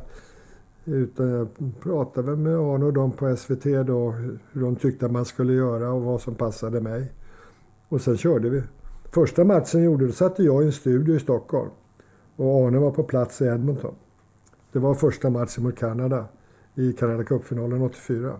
Utan 0.85 1.29
jag 1.29 1.47
pratade 1.83 2.35
med 2.35 2.55
Arne 2.57 2.85
och 2.85 2.93
dem 2.93 3.11
på 3.11 3.35
SVT 3.35 3.63
då. 3.87 4.11
Hur 4.51 4.61
de 4.61 4.75
tyckte 4.75 5.05
att 5.05 5.11
man 5.11 5.25
skulle 5.25 5.53
göra 5.53 5.91
och 5.91 6.01
vad 6.01 6.21
som 6.21 6.35
passade 6.35 6.81
mig. 6.81 7.13
Och 7.89 8.01
sen 8.01 8.17
körde 8.17 8.49
vi. 8.49 8.63
Första 9.13 9.43
matchen 9.43 9.83
gjorde, 9.83 10.05
då 10.05 10.11
satte 10.11 10.43
jag 10.43 10.63
i 10.63 10.65
en 10.65 10.71
studio 10.71 11.15
i 11.15 11.19
Stockholm. 11.19 11.69
Och 12.35 12.45
Arne 12.67 12.79
var 12.79 12.91
på 12.91 13.03
plats 13.03 13.41
i 13.41 13.45
Edmonton. 13.45 13.95
Det 14.71 14.79
var 14.79 14.93
första 14.93 15.29
matchen 15.29 15.63
mot 15.63 15.75
Kanada 15.75 16.25
i 16.75 16.93
Canada 16.93 17.23
Cup-finalen 17.23 17.81
84. 17.81 18.31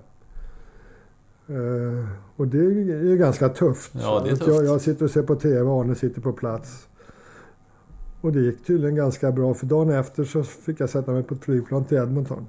Eh, 1.50 2.10
och 2.36 2.47
det 2.47 2.58
är 2.58 3.04
ju 3.04 3.18
ganska 3.18 3.50
tufft. 3.50 3.91
Ja, 3.93 4.22
det 4.26 4.32
är 4.32 4.36
tufft. 4.36 4.47
Jag, 4.47 4.66
jag 4.66 4.82
sitter 4.82 5.06
och 5.06 5.12
ser 5.12 5.24
på 5.24 5.36
TV 5.36 5.62
och 5.62 5.82
Arne 5.82 5.95
sitter 5.95 6.22
på 6.22 6.34
plats. 6.34 6.88
Och 8.22 8.32
det 8.32 8.39
gick 8.39 8.66
tydligen 8.66 8.95
ganska 8.95 9.32
bra 9.32 9.54
för 9.54 9.66
dagen 9.66 9.89
efter 9.89 10.24
så 10.24 10.43
fick 10.43 10.80
jag 10.80 10.89
sätta 10.89 11.12
mig 11.12 11.24
på 11.24 11.34
ett 11.34 11.43
flygplan 11.43 11.86
till 11.86 11.97
Edmonton. 11.97 12.45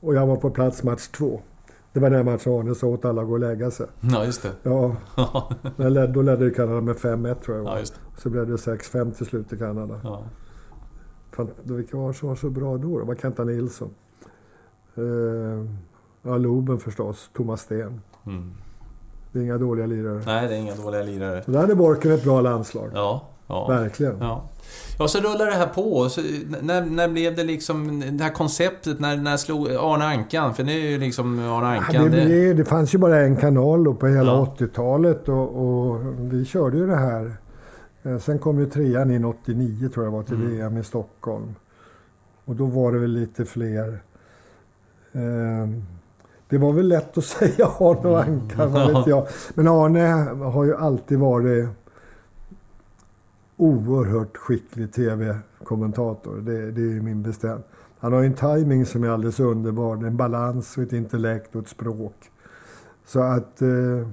Och 0.00 0.14
jag 0.14 0.26
var 0.26 0.36
på 0.36 0.50
plats 0.50 0.82
match 0.82 1.08
två. 1.08 1.40
Det 1.92 2.00
var 2.00 2.10
den 2.10 2.24
matchen 2.24 2.52
Arne 2.52 2.74
sa 2.74 2.86
åt 2.86 3.04
alla 3.04 3.22
att 3.22 3.28
gå 3.28 3.32
och 3.32 3.40
lägga 3.40 3.70
sig. 3.70 3.86
ja, 4.00 4.24
just 4.24 4.42
det. 4.42 4.52
Ja, 4.62 4.96
ledde, 5.76 6.06
då 6.06 6.22
ledde 6.22 6.50
Kanada 6.50 6.80
med 6.80 6.96
5-1 6.96 7.34
tror 7.34 7.56
jag 7.56 7.66
Ja, 7.66 7.78
just 7.78 7.94
det. 7.94 8.20
Så 8.20 8.30
blev 8.30 8.46
det 8.46 8.56
6-5 8.56 9.12
till 9.12 9.26
slut 9.26 9.52
i 9.52 9.58
Kanada. 9.58 10.00
Ja. 10.04 10.24
Fan, 11.32 11.50
vilka 11.62 11.96
var 11.96 12.08
det 12.08 12.14
som 12.14 12.28
var 12.28 12.36
så 12.36 12.50
bra 12.50 12.76
då? 12.76 12.98
Det 12.98 13.04
var 13.04 13.14
Kenta 13.14 13.44
Nilsson. 13.44 13.90
Eh, 14.94 15.70
ja, 16.26 16.36
Loben 16.36 16.78
förstås. 16.78 17.30
Thomas 17.36 17.60
Sten. 17.60 18.00
Mm. 18.26 18.50
Det 19.32 19.38
är 19.38 19.42
inga 19.42 19.58
dåliga 19.58 19.86
lirare. 19.86 20.22
Nej, 20.26 20.48
det 20.48 20.54
är 20.54 20.58
inga 20.58 20.74
dåliga 20.74 21.02
lirare. 21.02 21.42
Så 21.44 21.50
där 21.50 21.60
hade 21.60 21.74
Borken 21.74 22.12
ett 22.12 22.24
bra 22.24 22.40
landslag. 22.40 22.90
Ja. 22.94 23.22
ja. 23.46 23.66
Verkligen. 23.68 24.16
Ja. 24.20 24.42
Ja, 24.98 25.08
så 25.08 25.18
rullar 25.20 25.46
det 25.46 25.52
här 25.56 25.66
på. 25.66 26.08
Så, 26.08 26.20
när, 26.62 26.84
när 26.86 27.08
blev 27.08 27.36
det 27.36 27.44
liksom 27.44 28.00
det 28.18 28.24
här 28.24 28.32
konceptet? 28.32 29.00
När, 29.00 29.16
när 29.16 29.36
slog 29.36 29.68
Arne 29.70 30.04
Ankan? 30.04 30.54
För 30.54 30.62
det 30.64 30.72
är 30.72 30.90
ju 30.90 30.98
liksom 30.98 31.38
Arne 31.38 31.76
Ja, 31.76 31.84
Ankan. 31.84 32.10
det, 32.10 32.24
det, 32.24 32.54
det 32.54 32.64
fanns 32.64 32.94
ju 32.94 32.98
bara 32.98 33.20
en 33.20 33.36
kanal 33.36 33.84
då 33.84 33.94
på 33.94 34.06
hela 34.06 34.32
Ja. 34.32 34.54
80-talet 34.58 35.28
och, 35.28 35.56
och 35.66 36.00
vi 36.18 36.44
körde 36.44 36.76
ju 36.76 36.86
det 36.86 36.96
här. 36.96 37.32
Eh, 38.02 38.18
Sen 38.18 38.38
kom 38.38 38.58
ju 38.58 38.66
trean 38.66 39.10
in 39.10 39.24
89 39.24 39.88
tror 39.88 40.04
jag 40.04 40.12
var 40.12 40.22
till 40.22 40.34
Mm. 40.34 40.50
VM 40.50 40.76
i 40.76 40.84
Stockholm. 40.84 41.54
Och 42.44 42.56
då 42.56 42.66
var 42.66 42.92
det 42.92 42.98
väl 42.98 43.10
lite 43.12 43.44
fler. 43.44 44.02
Eh, 45.12 45.68
Det 46.48 46.58
var 46.58 46.72
väl 46.72 46.88
lätt 46.88 47.18
att 47.18 47.24
säga 47.38 47.66
Arne 47.66 48.08
och 48.08 48.20
Ankan, 48.22 48.72
vad 48.72 48.92
vet 48.94 49.06
jag. 49.06 49.26
Men 49.54 49.68
Arne 49.68 50.06
har 50.44 50.64
ju 50.64 50.76
alltid 50.76 51.18
varit 51.18 51.68
oerhört 53.56 54.36
skicklig 54.36 54.92
tv-kommentator. 54.92 56.36
Det, 56.36 56.70
det 56.70 56.80
är 56.80 57.00
min 57.00 57.22
bestämd. 57.22 57.62
Han 57.98 58.12
har 58.12 58.20
ju 58.20 58.26
en 58.26 58.34
timing 58.34 58.86
som 58.86 59.04
är 59.04 59.08
alldeles 59.08 59.40
underbar. 59.40 59.96
En 59.96 60.16
balans 60.16 60.76
och 60.76 60.82
ett 60.82 60.92
intellekt 60.92 61.56
och 61.56 61.62
ett 61.62 61.68
språk. 61.68 62.14
Så 63.06 63.20
att, 63.20 63.62
eh, 63.62 64.08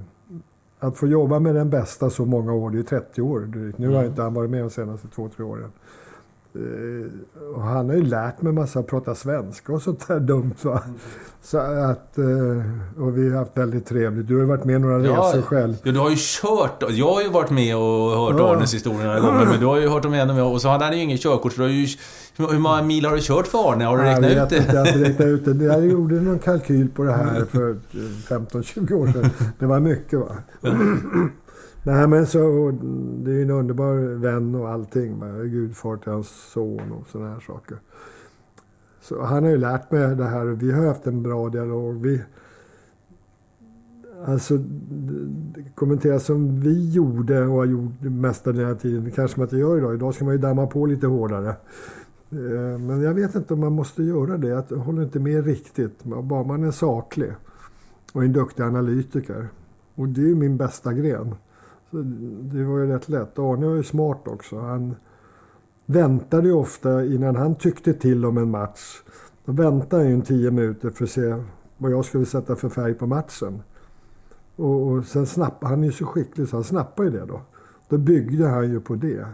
att 0.78 0.96
få 0.96 1.06
jobba 1.06 1.38
med 1.38 1.54
den 1.54 1.70
bästa 1.70 2.10
så 2.10 2.24
många 2.24 2.52
år, 2.52 2.70
det 2.70 2.74
är 2.74 2.78
ju 2.78 2.82
30 2.84 3.22
år 3.22 3.40
drygt. 3.40 3.78
Nu 3.78 3.86
har 3.88 3.94
Mm. 3.94 4.06
inte 4.10 4.22
han 4.22 4.34
varit 4.34 4.50
med 4.50 4.60
de 4.60 4.70
senaste 4.70 5.08
två, 5.08 5.28
tre 5.36 5.44
åren. 5.44 5.72
Eh, 6.56 7.54
och 7.56 7.62
han 7.62 7.88
har 7.88 7.96
ju 7.96 8.02
lärt 8.04 8.42
mig 8.42 8.52
massa 8.52 8.78
att 8.78 8.86
prata 8.86 9.14
svenska 9.14 9.72
och 9.72 9.82
sånt 9.82 10.08
där 10.08 10.20
dumt. 10.20 10.54
Va? 10.62 10.80
Så 11.42 11.58
att, 11.58 12.18
eh, 12.18 13.02
och 13.02 13.18
vi 13.18 13.30
har 13.30 13.38
haft 13.38 13.56
väldigt 13.56 13.86
trevligt. 13.86 14.28
Du 14.28 14.34
har 14.34 14.40
ju 14.40 14.46
varit 14.46 14.64
med 14.64 14.80
några 14.80 15.06
Ja, 15.06 15.12
resor 15.28 15.42
själv. 15.42 15.74
Ja, 15.82 15.92
du 15.92 15.98
har 15.98 16.10
ju 16.10 16.16
kört. 16.18 16.82
Jag 16.90 17.12
har 17.14 17.22
ju 17.22 17.28
varit 17.28 17.50
med 17.50 17.76
och 17.76 18.10
hört 18.10 18.34
Ja. 18.38 18.52
Arnes 18.56 18.74
historia 18.74 19.04
några 19.06 19.20
gånger. 19.20 19.46
Men 19.46 19.60
du 19.60 19.66
har 19.66 19.80
ju 19.80 19.88
hört 19.88 20.02
dem 20.02 20.14
ännu 20.14 20.32
mer. 20.34 20.44
Och 20.44 20.60
så 20.62 20.68
hade 20.68 20.84
han 20.84 20.96
ju 20.96 21.02
ingen 21.02 21.18
körkort. 21.18 21.52
Så 21.52 21.58
du 21.58 21.62
har 21.64 21.70
ju, 21.70 21.86
hur 22.36 22.58
många 22.58 22.82
mil 22.82 23.04
har 23.06 23.12
du 23.16 23.22
kört 23.22 23.46
för 23.46 23.72
Arne? 23.72 23.84
Har 23.84 23.98
du 23.98 24.04
Jag 24.04 24.22
räknat 24.24 24.42
ut 24.42 24.50
det? 24.50 24.56
inte, 24.56 24.76
jag 24.76 24.84
har 24.86 25.06
inte 25.10 25.24
ut 25.24 25.44
det. 25.58 25.64
Jag 25.64 25.86
gjorde 25.86 26.14
någon 26.14 26.38
kalkyl 26.38 26.88
på 26.96 27.02
det 27.04 27.12
här 27.12 27.44
för 27.50 27.70
eh, 27.70 27.76
15-20 28.28 28.92
år 28.92 29.06
sedan. 29.12 29.30
Det 29.58 29.66
var 29.66 29.80
mycket 29.80 30.18
va. 30.18 30.36
Nej 31.86 32.08
men 32.08 32.26
så, 32.26 32.72
det 33.24 33.30
är 33.30 33.34
ju 33.34 33.42
en 33.42 33.50
underbar 33.50 34.18
vän 34.18 34.54
och 34.54 34.68
allting. 34.68 35.18
Jag 35.20 35.40
är 35.40 35.44
gudfar 35.44 35.96
till 35.96 36.12
hans 36.12 36.28
son 36.28 36.92
och 36.92 37.08
sådana 37.08 37.30
här 37.30 37.40
saker. 37.40 37.78
Så 39.00 39.22
han 39.22 39.42
har 39.44 39.50
ju 39.50 39.56
lärt 39.56 39.90
mig 39.90 40.16
det 40.16 40.24
här 40.24 40.46
och 40.46 40.62
vi 40.62 40.72
har 40.72 40.86
haft 40.86 41.06
en 41.06 41.22
bra 41.22 41.48
dialog. 41.48 42.02
Vi, 42.02 42.22
alltså, 44.26 44.58
kommentera 45.74 46.20
som 46.20 46.60
vi 46.60 46.90
gjorde 46.90 47.46
och 47.46 47.54
har 47.54 47.64
gjort 47.64 48.00
mesta 48.00 48.52
den 48.52 48.66
här 48.66 48.74
tiden. 48.74 49.10
Kanske 49.10 49.40
man 49.40 49.46
inte 49.46 49.56
gör 49.56 49.78
idag. 49.78 49.94
Idag 49.94 50.14
ska 50.14 50.24
man 50.24 50.34
ju 50.34 50.40
damma 50.40 50.66
på 50.66 50.86
lite 50.86 51.06
hårdare. 51.06 51.48
Eh, 52.30 52.78
men 52.78 53.00
jag 53.00 53.14
vet 53.14 53.34
inte 53.34 53.54
om 53.54 53.60
man 53.60 53.72
måste 53.72 54.02
göra 54.02 54.36
det. 54.36 54.48
Jag 54.68 54.76
håller 54.76 55.02
inte 55.02 55.18
med 55.18 55.44
riktigt. 55.44 56.04
Bara 56.04 56.44
man 56.44 56.64
är 56.64 56.70
saklig 56.70 57.32
och 58.12 58.24
en 58.24 58.32
duktig 58.32 58.62
analytiker. 58.62 59.48
Och 59.94 60.08
det 60.08 60.20
är 60.20 60.26
ju 60.26 60.34
min 60.34 60.56
bästa 60.56 60.92
gren. 60.92 61.34
Det 62.52 62.64
var 62.64 62.78
ju 62.78 62.86
rätt 62.86 63.08
lätt. 63.08 63.38
Arne 63.38 63.66
var 63.66 63.74
ju 63.74 63.82
smart 63.82 64.28
också. 64.28 64.58
Han 64.58 64.94
väntade 65.86 66.48
ju 66.48 66.52
ofta 66.52 67.04
innan 67.04 67.36
han 67.36 67.54
tyckte 67.54 67.94
till 67.94 68.24
om 68.24 68.38
en 68.38 68.50
match. 68.50 69.02
Då 69.44 69.52
väntade 69.52 70.02
han 70.02 70.10
ju 70.10 70.14
en 70.14 70.22
tio 70.22 70.50
minuter 70.50 70.90
för 70.90 71.04
att 71.04 71.10
se 71.10 71.34
vad 71.76 71.92
jag 71.92 72.04
skulle 72.04 72.26
sätta 72.26 72.56
för 72.56 72.68
färg 72.68 72.94
på 72.94 73.06
matchen. 73.06 73.62
Och, 74.56 74.86
och 74.86 75.04
sen 75.04 75.26
snappade 75.26 75.70
han 75.70 75.82
är 75.82 75.86
ju 75.86 75.92
så 75.92 76.06
skicklig 76.06 76.48
så 76.48 76.56
han 76.56 76.64
snappade 76.64 77.08
ju 77.08 77.18
det 77.18 77.26
då. 77.26 77.40
Då 77.88 77.98
byggde 77.98 78.48
han 78.48 78.70
ju 78.70 78.80
på 78.80 78.94
det. 78.94 79.26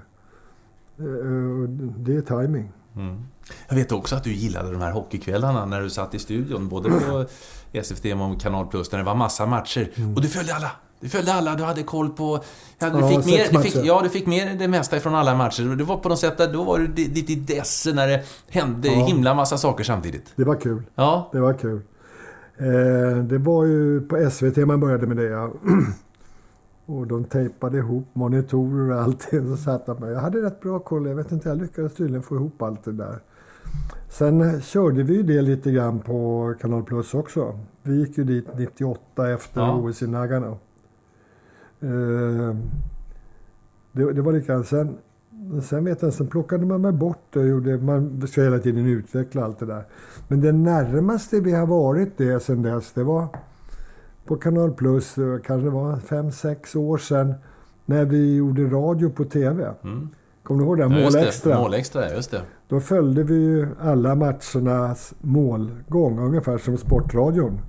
Eh, 0.99 1.63
och 1.63 1.69
Det 1.99 2.17
är 2.17 2.23
timing. 2.23 2.73
Mm. 2.97 3.23
Jag 3.69 3.77
vet 3.77 3.93
också 3.93 4.17
att 4.17 4.25
du 4.25 4.33
gillade 4.33 4.73
de 4.73 4.81
här 4.81 4.93
hockeykvällarna 4.93 5.67
när 5.67 5.81
du 5.81 5.91
satt 5.91 6.15
i 6.15 6.19
studion. 6.19 6.69
Både 6.69 6.91
på 6.91 7.27
SFTM 7.73 8.21
och 8.21 8.41
Kanal 8.41 8.67
Plus, 8.67 8.93
när 8.93 8.99
det 8.99 9.05
var 9.05 9.15
massa 9.15 9.47
matcher. 9.47 9.91
Och 10.17 10.23
du 10.23 10.29
följde 10.29 10.55
alla. 10.55 10.71
Du 11.01 11.09
följde 11.09 11.33
alla, 11.33 11.55
du 11.55 11.63
hade 11.63 11.83
koll 11.83 12.09
på... 12.11 12.41
Ja, 12.79 12.91
du, 12.91 12.99
Ja, 13.01 13.09
fick 13.09 13.27
mer, 13.27 13.47
du, 13.53 13.59
fick, 13.59 13.77
ja, 13.85 14.01
du 14.03 14.09
fick 14.09 14.27
mer 14.27 14.55
det 14.59 14.69
mesta 14.69 14.97
ifrån 14.97 15.15
alla 15.15 15.35
matcher. 15.35 15.77
Det 15.77 15.85
var 15.85 15.97
på 15.97 16.09
något 16.09 16.19
sätt, 16.19 16.53
då 16.53 16.65
var 16.65 16.79
du 16.79 16.87
di- 16.87 17.07
ditt 17.09 17.31
intresse 17.31 17.93
när 17.93 18.09
det 18.09 18.23
hände 18.49 18.89
Ja. 18.89 19.05
himla 19.07 19.35
massa 19.35 19.59
saker 19.59 19.85
samtidigt. 19.85 20.33
Det 20.37 20.45
var 20.45 20.55
kul. 20.55 20.83
Ja, 20.95 21.29
Det 21.33 21.41
var 21.41 21.53
kul. 21.53 21.81
Eh, 22.59 23.17
det 23.25 23.39
var 23.39 23.65
ju 23.65 24.01
på 24.01 24.31
SVT 24.31 24.57
man 24.67 24.81
började 24.81 25.07
med 25.07 25.17
det. 25.17 25.25
Ja. 25.25 25.51
Och 26.87 27.07
de 27.07 27.25
tejpade 27.25 27.79
ihop 27.79 28.09
monitorer 28.13 28.95
och 28.97 29.03
allting. 29.03 29.57
Så 29.57 29.63
satt 29.63 29.83
jag 29.87 30.01
med. 30.01 30.13
Jag 30.13 30.21
hade 30.21 30.43
rätt 30.43 30.61
bra 30.61 30.79
koll. 30.79 31.07
Jag 31.09 31.15
vet 31.15 31.33
inte, 31.33 31.49
jag 31.49 31.63
lyckades 31.63 31.95
tydligen 31.95 32.23
få 32.23 32.35
ihop 32.35 32.63
allt 32.63 32.85
det 32.85 32.93
där. 32.93 33.19
Sen 34.11 34.63
körde 34.63 35.03
vi 35.03 35.15
ju 35.15 35.23
det 35.23 35.43
lite 35.43 35.71
grann 35.71 35.99
på 36.01 36.55
Kanal 36.61 36.83
Plus 36.83 37.15
också. 37.15 37.59
Vi 37.83 37.95
gick 38.01 38.19
ju 38.19 38.25
dit 38.25 38.47
98 38.57 39.31
efter 39.31 39.61
Ja. 39.61 39.75
OS 39.75 40.03
i 40.03 40.07
Nagano. 40.07 40.59
Eh, 41.83 42.57
det, 43.93 44.13
det 44.13 44.23
var 44.23 44.33
likadant. 44.33 44.67
Sen, 44.67 44.97
sen 45.63 45.85
vet 45.85 46.03
jag, 46.03 46.13
sen 46.13 46.27
plockade 46.27 46.67
man 46.67 46.81
mig 46.81 46.93
bort 46.93 47.37
och 47.37 47.47
Gjorde, 47.47 47.79
man 47.79 48.27
ska 48.29 48.43
hela 48.43 48.59
tiden 48.59 48.87
utveckla 48.87 49.45
allt 49.45 49.59
det 49.59 49.67
där. 49.67 49.85
Men 50.29 50.41
det 50.41 50.53
närmaste 50.53 51.41
vi 51.41 51.53
har 51.53 51.67
varit 51.67 52.19
det 52.19 52.41
sen 52.41 52.63
dess, 52.63 52.93
det 52.93 53.05
var 53.05 53.29
på 54.25 54.37
Kanal 54.37 54.73
Plus, 54.73 55.19
eh, 55.19 55.39
kanske 55.47 55.67
det 55.67 55.71
var 55.71 55.97
fem 55.97 56.33
sex 56.33 56.77
år 56.77 56.99
sedan, 56.99 57.35
när 57.87 58.05
vi 58.05 58.35
gjorde 58.37 58.65
radio 58.65 59.11
på 59.11 59.25
TV. 59.25 59.71
Mm. 59.83 60.09
Kommer 60.43 60.61
du 60.61 60.67
ihåg 60.67 60.77
det? 60.77 60.83
ja 60.83 60.89
Mål 60.89 61.17
extra. 61.17 61.59
Mål 61.59 61.75
extra, 61.75 62.11
just 62.15 62.31
det. 62.31 62.43
Då 62.69 62.81
följde 62.81 63.23
vi 63.23 63.35
ju 63.35 63.69
alla 63.81 64.15
matchernas 64.15 65.15
målgång, 65.21 66.19
ungefär 66.19 66.59
som 66.59 66.79
Sportradion. 66.79 67.61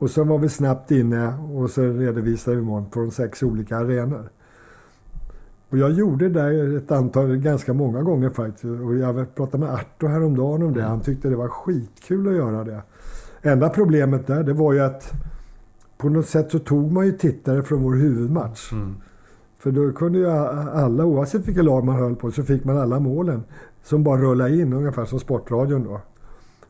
Och 0.00 0.10
så 0.10 0.24
var 0.24 0.38
vi 0.38 0.48
snabbt 0.48 0.90
inne 0.90 1.34
och 1.54 1.70
så 1.70 1.82
redovisade 1.82 2.56
vi 2.56 2.62
mål 2.62 2.84
från 2.92 3.10
sex 3.10 3.42
olika 3.42 3.76
arenor. 3.76 4.28
Och 5.70 5.78
jag 5.78 5.90
gjorde 5.90 6.28
det 6.28 6.40
där 6.40 6.76
ett 6.76 6.90
antal, 6.90 7.36
ganska 7.36 7.72
många 7.72 8.02
gånger 8.02 8.30
faktiskt. 8.30 8.64
Och 8.64 8.96
jag 8.96 9.34
pratade 9.34 9.64
med 9.64 9.74
Arto 9.74 10.06
häromdagen 10.06 10.62
om 10.62 10.74
det. 10.74 10.82
Han 10.82 11.00
tyckte 11.00 11.28
det 11.28 11.36
var 11.36 11.48
skitkul 11.48 12.28
att 12.28 12.34
göra 12.34 12.64
det. 12.64 12.82
Enda 13.42 13.68
problemet 13.68 14.26
där, 14.26 14.42
det 14.42 14.52
var 14.52 14.72
ju 14.72 14.80
att 14.80 15.12
på 15.98 16.08
något 16.08 16.28
sätt 16.28 16.50
så 16.50 16.58
tog 16.58 16.92
man 16.92 17.06
ju 17.06 17.12
tittare 17.12 17.62
från 17.62 17.82
vår 17.82 17.94
huvudmatch. 17.94 18.72
Mm. 18.72 18.94
För 19.58 19.70
då 19.70 19.92
kunde 19.92 20.18
ju 20.18 20.30
alla, 20.30 21.04
oavsett 21.04 21.48
vilket 21.48 21.64
lag 21.64 21.84
man 21.84 21.96
höll 21.96 22.16
på, 22.16 22.30
så 22.30 22.42
fick 22.42 22.64
man 22.64 22.78
alla 22.78 23.00
målen 23.00 23.42
som 23.84 24.04
bara 24.04 24.20
rullade 24.20 24.56
in, 24.56 24.72
ungefär 24.72 25.04
som 25.04 25.20
Sportradion 25.20 25.84
då. 25.84 26.00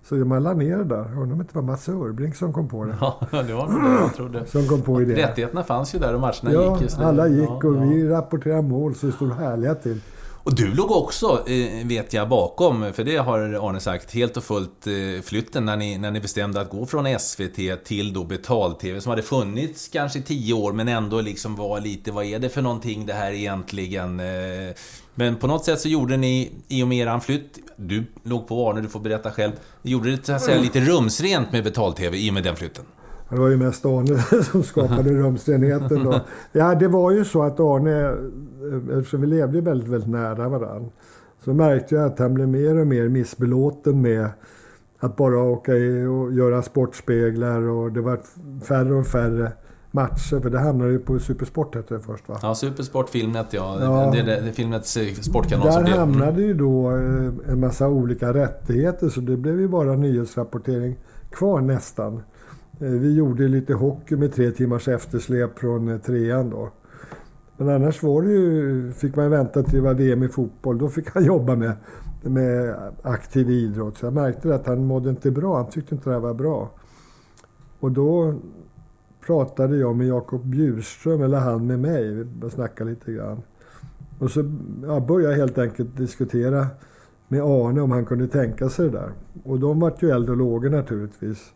Så 0.02 0.14
man 0.14 0.42
la 0.42 0.52
ner 0.54 0.76
det 0.78 0.84
där. 0.84 1.04
Undrar 1.18 1.32
om 1.32 1.38
det 1.38 1.54
var 1.54 1.62
Mats 1.62 1.88
Örbrink 1.88 2.36
som 2.36 2.52
kom 2.52 2.68
på 2.68 2.84
det. 2.84 2.94
Ja, 3.00 3.18
det 3.30 3.54
var 3.54 3.68
nog 3.68 3.82
det 3.84 3.90
jag 4.00 4.14
trodde. 4.14 4.46
Som 4.46 4.66
kom 4.66 4.80
på 4.82 5.02
idén. 5.02 5.16
Rättigheterna 5.16 5.62
fanns 5.62 5.94
ju 5.94 5.98
där 5.98 6.14
och 6.14 6.20
matcherna 6.20 6.52
Ja, 6.52 6.72
gick. 6.72 6.82
just 6.82 6.98
nu. 6.98 7.04
alla 7.04 7.28
gick 7.28 7.48
Ja, 7.48 7.56
och 7.68 7.76
ja. 7.76 7.80
vi 7.80 8.08
rapporterade 8.08 8.62
mål 8.62 8.94
så 8.94 9.06
det 9.06 9.12
stod 9.12 9.32
härliga 9.32 9.74
till. 9.74 10.00
Och 10.42 10.54
du 10.54 10.74
låg 10.74 10.90
också, 10.90 11.48
eh, 11.48 11.86
vet 11.86 12.12
jag, 12.12 12.28
bakom, 12.28 12.92
för 12.92 13.04
det 13.04 13.16
har 13.16 13.38
Arne 13.38 13.80
sagt, 13.80 14.14
helt 14.14 14.36
och 14.36 14.44
fullt 14.44 14.86
eh, 14.86 15.22
flytten 15.22 15.64
när 15.64 15.76
ni, 15.76 15.98
när 15.98 16.10
ni 16.10 16.20
bestämde 16.20 16.60
att 16.60 16.70
gå 16.70 16.86
från 16.86 17.18
SVT 17.18 17.84
till 17.84 18.12
då 18.12 18.24
betal-TV 18.24 19.00
som 19.00 19.10
hade 19.10 19.22
funnits 19.22 19.88
kanske 19.88 20.18
i 20.18 20.22
tio 20.22 20.54
år 20.54 20.72
men 20.72 20.88
ändå 20.88 21.20
liksom 21.20 21.56
var 21.56 21.80
lite, 21.80 22.12
vad 22.12 22.24
är 22.24 22.38
det 22.38 22.48
för 22.48 22.62
någonting 22.62 23.06
det 23.06 23.12
här 23.12 23.32
egentligen? 23.32 24.20
Eh, 24.20 24.74
Men 25.14 25.36
på 25.36 25.46
något 25.46 25.64
sätt 25.64 25.80
så 25.80 25.88
gjorde 25.88 26.16
ni, 26.16 26.52
i 26.68 26.82
och 26.82 26.88
med 26.88 26.98
eran 26.98 27.20
flytt, 27.20 27.58
du 27.76 28.04
låg 28.22 28.48
på 28.48 28.70
Arne, 28.70 28.80
du 28.80 28.88
får 28.88 29.00
berätta 29.00 29.30
själv, 29.30 29.52
gjorde 29.82 30.10
det 30.16 30.26
så 30.26 30.32
att 30.32 30.42
säga 30.42 30.60
lite 30.60 30.80
rumsrent 30.80 31.52
med 31.52 31.64
betal-TV 31.64 32.16
i 32.18 32.30
och 32.30 32.34
med 32.34 32.44
den 32.44 32.56
flytten? 32.56 32.84
Det 33.28 33.36
var 33.36 33.48
ju 33.48 33.56
mest 33.56 33.84
Arne 33.86 34.42
som 34.50 34.62
skapade 34.62 35.10
rumsrenheten 35.10 36.04
då. 36.04 36.20
Ja, 36.52 36.74
det 36.74 36.88
var 36.88 37.10
ju 37.10 37.24
så 37.24 37.42
att 37.42 37.60
Arne, 37.60 38.14
eftersom 38.98 39.20
vi 39.20 39.26
levde 39.26 39.60
väldigt, 39.60 39.88
väldigt 39.88 40.10
nära 40.10 40.48
varandra, 40.48 40.90
så 41.44 41.54
märkte 41.54 41.94
jag 41.94 42.04
att 42.04 42.18
han 42.18 42.34
blev 42.34 42.48
mer 42.48 42.78
och 42.80 42.86
mer 42.86 43.08
missbelåten 43.08 44.02
med 44.02 44.28
att 44.98 45.16
bara 45.16 45.42
åka 45.42 45.74
i 45.74 46.06
och 46.06 46.32
göra 46.32 46.62
sportspeglar 46.62 47.62
och 47.62 47.92
det 47.92 48.00
var 48.00 48.20
färre 48.64 48.94
och 48.94 49.06
färre 49.06 49.52
matcher. 49.90 50.40
För 50.40 50.50
det 50.50 50.58
hamnade 50.58 50.90
ju 50.92 50.98
på 50.98 51.18
Supersport 51.18 51.74
hette 51.74 51.94
det 51.94 52.00
först 52.00 52.28
va? 52.28 52.38
Ja, 52.42 52.54
Supersport, 52.54 53.08
Filmnet, 53.08 53.46
ja. 53.50 53.78
Ja. 53.80 54.10
Det, 54.14 54.22
det, 54.22 54.40
det 54.40 54.52
Filmnets 54.52 54.96
eh, 54.96 55.12
sportkanal 55.14 55.66
Där 55.66 55.82
blev... 55.82 55.94
Mm. 55.94 55.98
hamnade 55.98 56.42
ju 56.42 56.54
då 56.54 56.90
eh, 56.90 57.52
en 57.52 57.60
massa 57.60 57.88
olika 57.88 58.34
rättigheter 58.34 59.08
så 59.08 59.20
det 59.20 59.36
blev 59.36 59.60
ju 59.60 59.68
bara 59.68 59.92
nyhetsrapportering 59.96 60.96
kvar 61.30 61.60
nästan. 61.60 62.22
Eh, 62.80 62.88
Vi 62.88 63.14
gjorde 63.14 63.48
lite 63.48 63.74
hockey 63.74 64.16
med 64.16 64.34
tre 64.34 64.50
timmars 64.50 64.88
eftersläp 64.88 65.58
från 65.58 66.00
trean 66.00 66.50
då. 66.50 66.68
Men 67.60 67.68
annars 67.68 68.02
var 68.02 68.22
det 68.22 68.28
ju, 68.28 68.92
fick 68.92 69.16
man 69.16 69.30
vänta 69.30 69.62
till 69.62 69.74
det 69.74 69.80
var 69.80 69.94
VM 69.94 70.22
i 70.22 70.28
fotboll. 70.28 70.78
Då 70.78 70.88
fick 70.88 71.10
han 71.10 71.24
jobba 71.24 71.56
med, 71.56 71.72
med 72.22 72.76
aktiv 73.02 73.50
idrott. 73.50 73.96
Så 73.96 74.06
jag 74.06 74.12
märkte 74.12 74.54
att 74.54 74.66
han 74.66 74.84
mådde 74.84 75.10
inte 75.10 75.30
bra. 75.30 75.56
Han 75.56 75.70
tyckte 75.70 75.94
inte 75.94 76.10
det 76.10 76.14
här 76.14 76.20
var 76.20 76.34
bra. 76.34 76.70
Och 77.80 77.92
då 77.92 78.34
pratade 79.26 79.76
jag 79.76 79.96
med 79.96 80.06
Jakob 80.06 80.44
Bjurström, 80.44 81.22
eller 81.22 81.38
han 81.38 81.66
med 81.66 81.78
mig. 81.78 82.26
Vi 82.42 82.50
snackade 82.50 82.90
lite 82.90 83.12
grann. 83.12 83.42
Och 84.18 84.30
så 84.30 84.44
ja, 84.86 85.00
började 85.00 85.32
jag 85.32 85.40
helt 85.40 85.58
enkelt 85.58 85.96
diskutera 85.96 86.66
med 87.28 87.42
Arne 87.42 87.80
om 87.80 87.90
han 87.90 88.04
kunde 88.04 88.28
tänka 88.28 88.68
sig 88.68 88.90
det 88.90 88.98
där. 88.98 89.10
Och 89.44 89.60
de 89.60 89.80
vart 89.80 90.02
ju 90.02 90.10
eld 90.10 90.30
och 90.30 90.36
lågor 90.36 90.70
naturligtvis. 90.70 91.52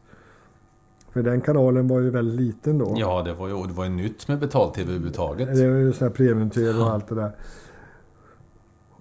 För 1.15 1.23
den 1.23 1.41
kanalen 1.41 1.89
var 1.89 2.01
ju 2.01 2.11
väldigt 2.11 2.41
liten 2.41 2.79
då. 2.79 2.95
Ja, 2.97 3.23
det 3.23 3.35
var 3.35 3.49
ju, 3.49 3.67
det 3.67 3.73
var 3.73 3.85
ju 3.85 3.91
nytt 3.91 4.29
med 4.29 4.39
betal-TV 4.39 4.83
överhuvudtaget. 4.91 5.55
Det 5.57 5.69
var 5.71 5.77
ju 5.79 5.93
sån 5.93 6.09
här 6.09 6.15
premium-tv 6.15 6.79
och 6.81 6.91
allt 6.91 7.09
det 7.09 7.15
där. 7.15 7.31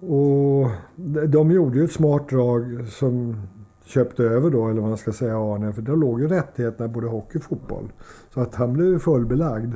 Och 0.00 0.70
de- 0.96 1.26
de 1.26 1.50
gjorde 1.50 1.78
ju 1.78 1.84
ett 1.84 1.92
smart 1.92 2.28
drag 2.28 2.84
som 2.90 3.36
köpte 3.84 4.22
över 4.24 4.50
då, 4.50 4.68
eller 4.68 4.80
vad 4.80 4.88
man 4.88 4.98
ska 4.98 5.12
säga, 5.12 5.38
Arne. 5.38 5.72
För 5.72 5.82
då 5.82 5.94
låg 5.96 6.20
ju 6.20 6.28
rättigheterna 6.28 6.88
både 6.88 7.06
hockey 7.06 7.38
och 7.38 7.42
fotboll. 7.42 7.92
Så 8.34 8.40
att 8.40 8.54
han 8.54 8.72
blev 8.72 8.86
ju 8.88 8.98
fullbelagd. 8.98 9.72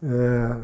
Eh, 0.00 0.56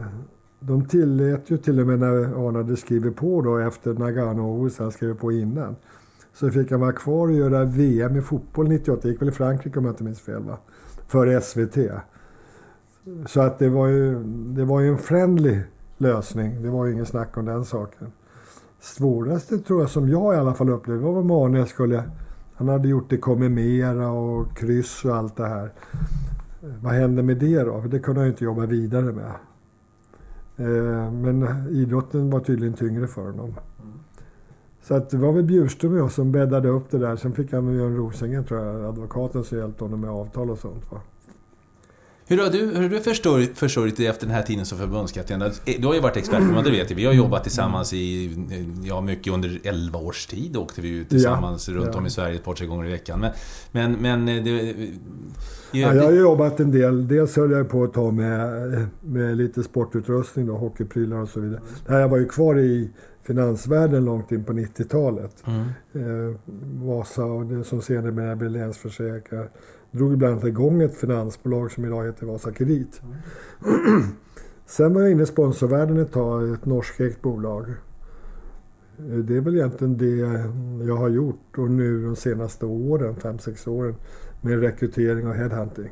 de 0.61 0.85
tillät 0.85 1.51
ju 1.51 1.57
till 1.57 1.81
och 1.81 1.87
med 1.87 1.99
när 1.99 2.47
Arne 2.49 2.59
hade 2.59 2.77
skrivit 2.77 3.17
på 3.17 3.43
då 3.43 3.59
efter 3.59 3.95
Nagano-OS, 3.95 4.79
han 4.79 4.93
skrev 4.93 5.15
på 5.15 5.33
innan. 5.33 5.77
Så 6.35 6.51
fick 6.51 6.71
han 6.71 6.81
vara 6.81 6.93
kvar 6.93 7.27
och 7.29 7.33
göra 7.33 7.65
VM 7.65 8.17
i 8.17 8.23
fotboll 8.23 8.69
98. 8.69 9.01
Det 9.03 9.09
gick 9.09 9.21
väl 9.23 9.29
i 9.29 9.33
Frankrike 9.33 9.79
om 9.79 9.85
jag 9.85 9.93
inte 9.93 10.05
minns 10.05 10.21
fel 10.21 10.43
va? 10.43 10.59
För 11.11 11.41
SVT. 11.41 11.91
Så 13.27 13.41
att 13.41 13.59
det 13.59 13.69
var 13.69 13.87
ju, 13.87 14.23
det 14.25 14.65
var 14.65 14.81
ju 14.81 14.89
en 14.89 14.99
friendly 14.99 15.59
lösning. 15.99 16.63
Det 16.63 16.71
var 16.71 16.87
ju 16.87 16.93
ingen 16.93 17.07
snack 17.07 17.37
om 17.37 17.45
den 17.45 17.65
saken. 17.65 18.13
Svåraste 18.81 19.59
tror 19.59 19.81
jag 19.81 19.91
som 19.91 20.09
jag 20.09 20.35
i 20.35 20.37
alla 20.37 20.55
fall 20.55 20.71
upplevde 20.71 21.05
var 21.05 21.23
vad 21.23 21.47
Arne 21.47 21.67
skulle... 21.67 22.03
Han 22.55 22.69
hade 22.69 22.89
gjort 22.89 23.11
det 23.11 23.17
kommer 23.17 23.49
mera 23.49 24.11
och 24.11 24.57
kryss 24.57 25.05
och 25.05 25.17
allt 25.17 25.37
det 25.37 25.47
här. 25.47 25.71
Vad 26.83 26.93
hände 26.93 27.23
med 27.23 27.37
det 27.37 27.63
då? 27.63 27.83
För 27.83 27.89
det 27.89 27.99
kunde 27.99 28.21
han 28.21 28.27
ju 28.27 28.33
inte 28.33 28.45
jobba 28.45 28.67
vidare 28.67 29.13
med. 29.13 29.33
Eh, 30.57 31.13
men 31.13 31.69
idrotten 31.71 32.31
var 32.31 32.41
tydligen 32.41 32.75
tyngre 32.75 33.07
för 33.07 33.23
honom. 33.23 33.55
Så 34.83 34.95
att 34.95 35.11
det 35.11 35.17
var 35.17 35.33
väl 35.33 35.43
Bjurström 35.45 35.93
och 35.93 35.99
jag 35.99 36.13
som 36.13 36.33
bäddade 36.33 36.69
upp 36.69 36.91
det 36.91 36.99
där. 36.99 37.17
Sen 37.17 37.33
fick 37.33 37.53
han 37.53 37.65
med 37.65 37.75
Björn 37.75 37.97
Rosengren, 37.97 38.45
tror 38.45 38.61
jag, 38.65 38.85
advokaten 38.85 39.45
som 39.45 39.59
hjälpte 39.59 39.85
honom 39.85 40.01
med 40.01 40.11
avtal 40.11 40.51
och 40.51 40.59
sånt. 40.59 40.93
Va? 40.93 41.01
Hur 42.31 42.39
har 42.39 42.51
du, 42.51 42.59
hur 42.59 42.83
har 42.83 42.89
du 42.89 43.01
försörjt, 43.01 43.59
försörjt 43.59 43.97
dig 43.97 44.07
efter 44.07 44.27
den 44.27 44.35
här 44.35 44.43
tiden 44.43 44.67
som 44.67 44.79
förbundskapten? 44.79 45.45
Du 45.79 45.87
har 45.87 45.95
ju 45.95 46.01
varit 46.01 46.17
expert 46.17 46.55
på 46.55 46.63
det 46.63 46.71
vet 46.71 46.91
jag. 46.91 46.97
Vi 46.97 47.05
har 47.05 47.13
jobbat 47.13 47.43
tillsammans 47.43 47.93
i, 47.93 48.37
ja 48.83 49.01
mycket 49.01 49.33
under 49.33 49.61
11 49.63 49.99
års 49.99 50.27
tid 50.27 50.57
åkte 50.57 50.81
vi 50.81 50.89
ju 50.89 51.05
tillsammans 51.05 51.69
Ja, 51.69 51.75
runt 51.75 51.89
ja. 51.93 51.99
om 51.99 52.07
i 52.07 52.11
Sverige 52.11 52.35
ett 52.35 52.45
par, 52.45 52.55
tre 52.55 52.67
gånger 52.67 52.87
i 52.87 52.91
veckan. 52.91 53.21
Men, 53.21 53.33
men, 53.73 53.93
men 53.93 54.39
eh, 54.39 54.45
det... 54.45 54.51
i 54.51 54.99
Ja, 55.73 55.95
jag 55.95 56.05
har 56.05 56.13
jobbat 56.13 56.61
en 56.61 56.71
del. 56.71 57.09
Dels 57.09 57.37
höll 57.37 57.51
jag 57.51 57.69
på 57.69 57.85
att 57.85 57.93
ta 57.93 58.11
med, 58.11 58.87
med 59.01 59.37
lite 59.37 59.63
sportutrustning, 59.63 60.47
då, 60.47 60.57
hockeyprylar 60.57 61.17
och 61.17 61.29
så 61.29 61.41
vidare. 61.41 61.61
Jag 61.87 62.09
var 62.09 62.19
ju 62.19 62.29
kvar 62.29 62.59
i 62.59 62.91
finansvärlden 63.31 64.05
långt 64.05 64.33
in 64.33 64.45
på 64.45 64.53
90-talet. 64.53 65.45
Mm. 65.47 65.61
Eh, 65.95 66.37
Vasa 66.85 67.25
och 67.25 67.47
det 67.47 67.65
som 67.65 67.83
senare 67.83 68.37
blev 68.37 68.51
Länsförsäkringar. 68.51 69.49
Drog 69.91 70.19
bland 70.19 70.33
annat 70.35 70.45
igång 70.45 70.83
ett 70.83 70.95
finansbolag 70.97 71.71
som 71.73 71.85
idag 71.85 72.05
heter 72.07 72.27
Vasa 72.27 72.53
Kredit. 72.53 73.01
Sen 74.67 74.95
var 74.95 75.01
jag 75.01 75.11
inne 75.11 75.23
i 75.23 75.27
sponsorvärlden 75.27 75.99
ett 75.99 76.13
tag, 76.13 76.53
ett 76.55 76.67
norskägt 76.67 77.23
bolag. 77.23 77.65
Eh, 78.99 79.05
Det 79.05 79.37
är 79.37 79.41
väl 79.41 79.55
egentligen 79.57 79.99
det 79.99 80.17
jag 80.85 80.97
har 80.97 81.09
gjort 81.09 81.59
och 81.59 81.71
nu 81.71 82.03
de 82.05 82.17
senaste 82.17 82.67
åren, 82.67 83.15
fem 83.17 83.39
sex 83.39 83.67
åren, 83.67 83.95
med 84.41 84.61
rekrytering 84.61 85.29
och 85.29 85.35
headhunting. 85.35 85.91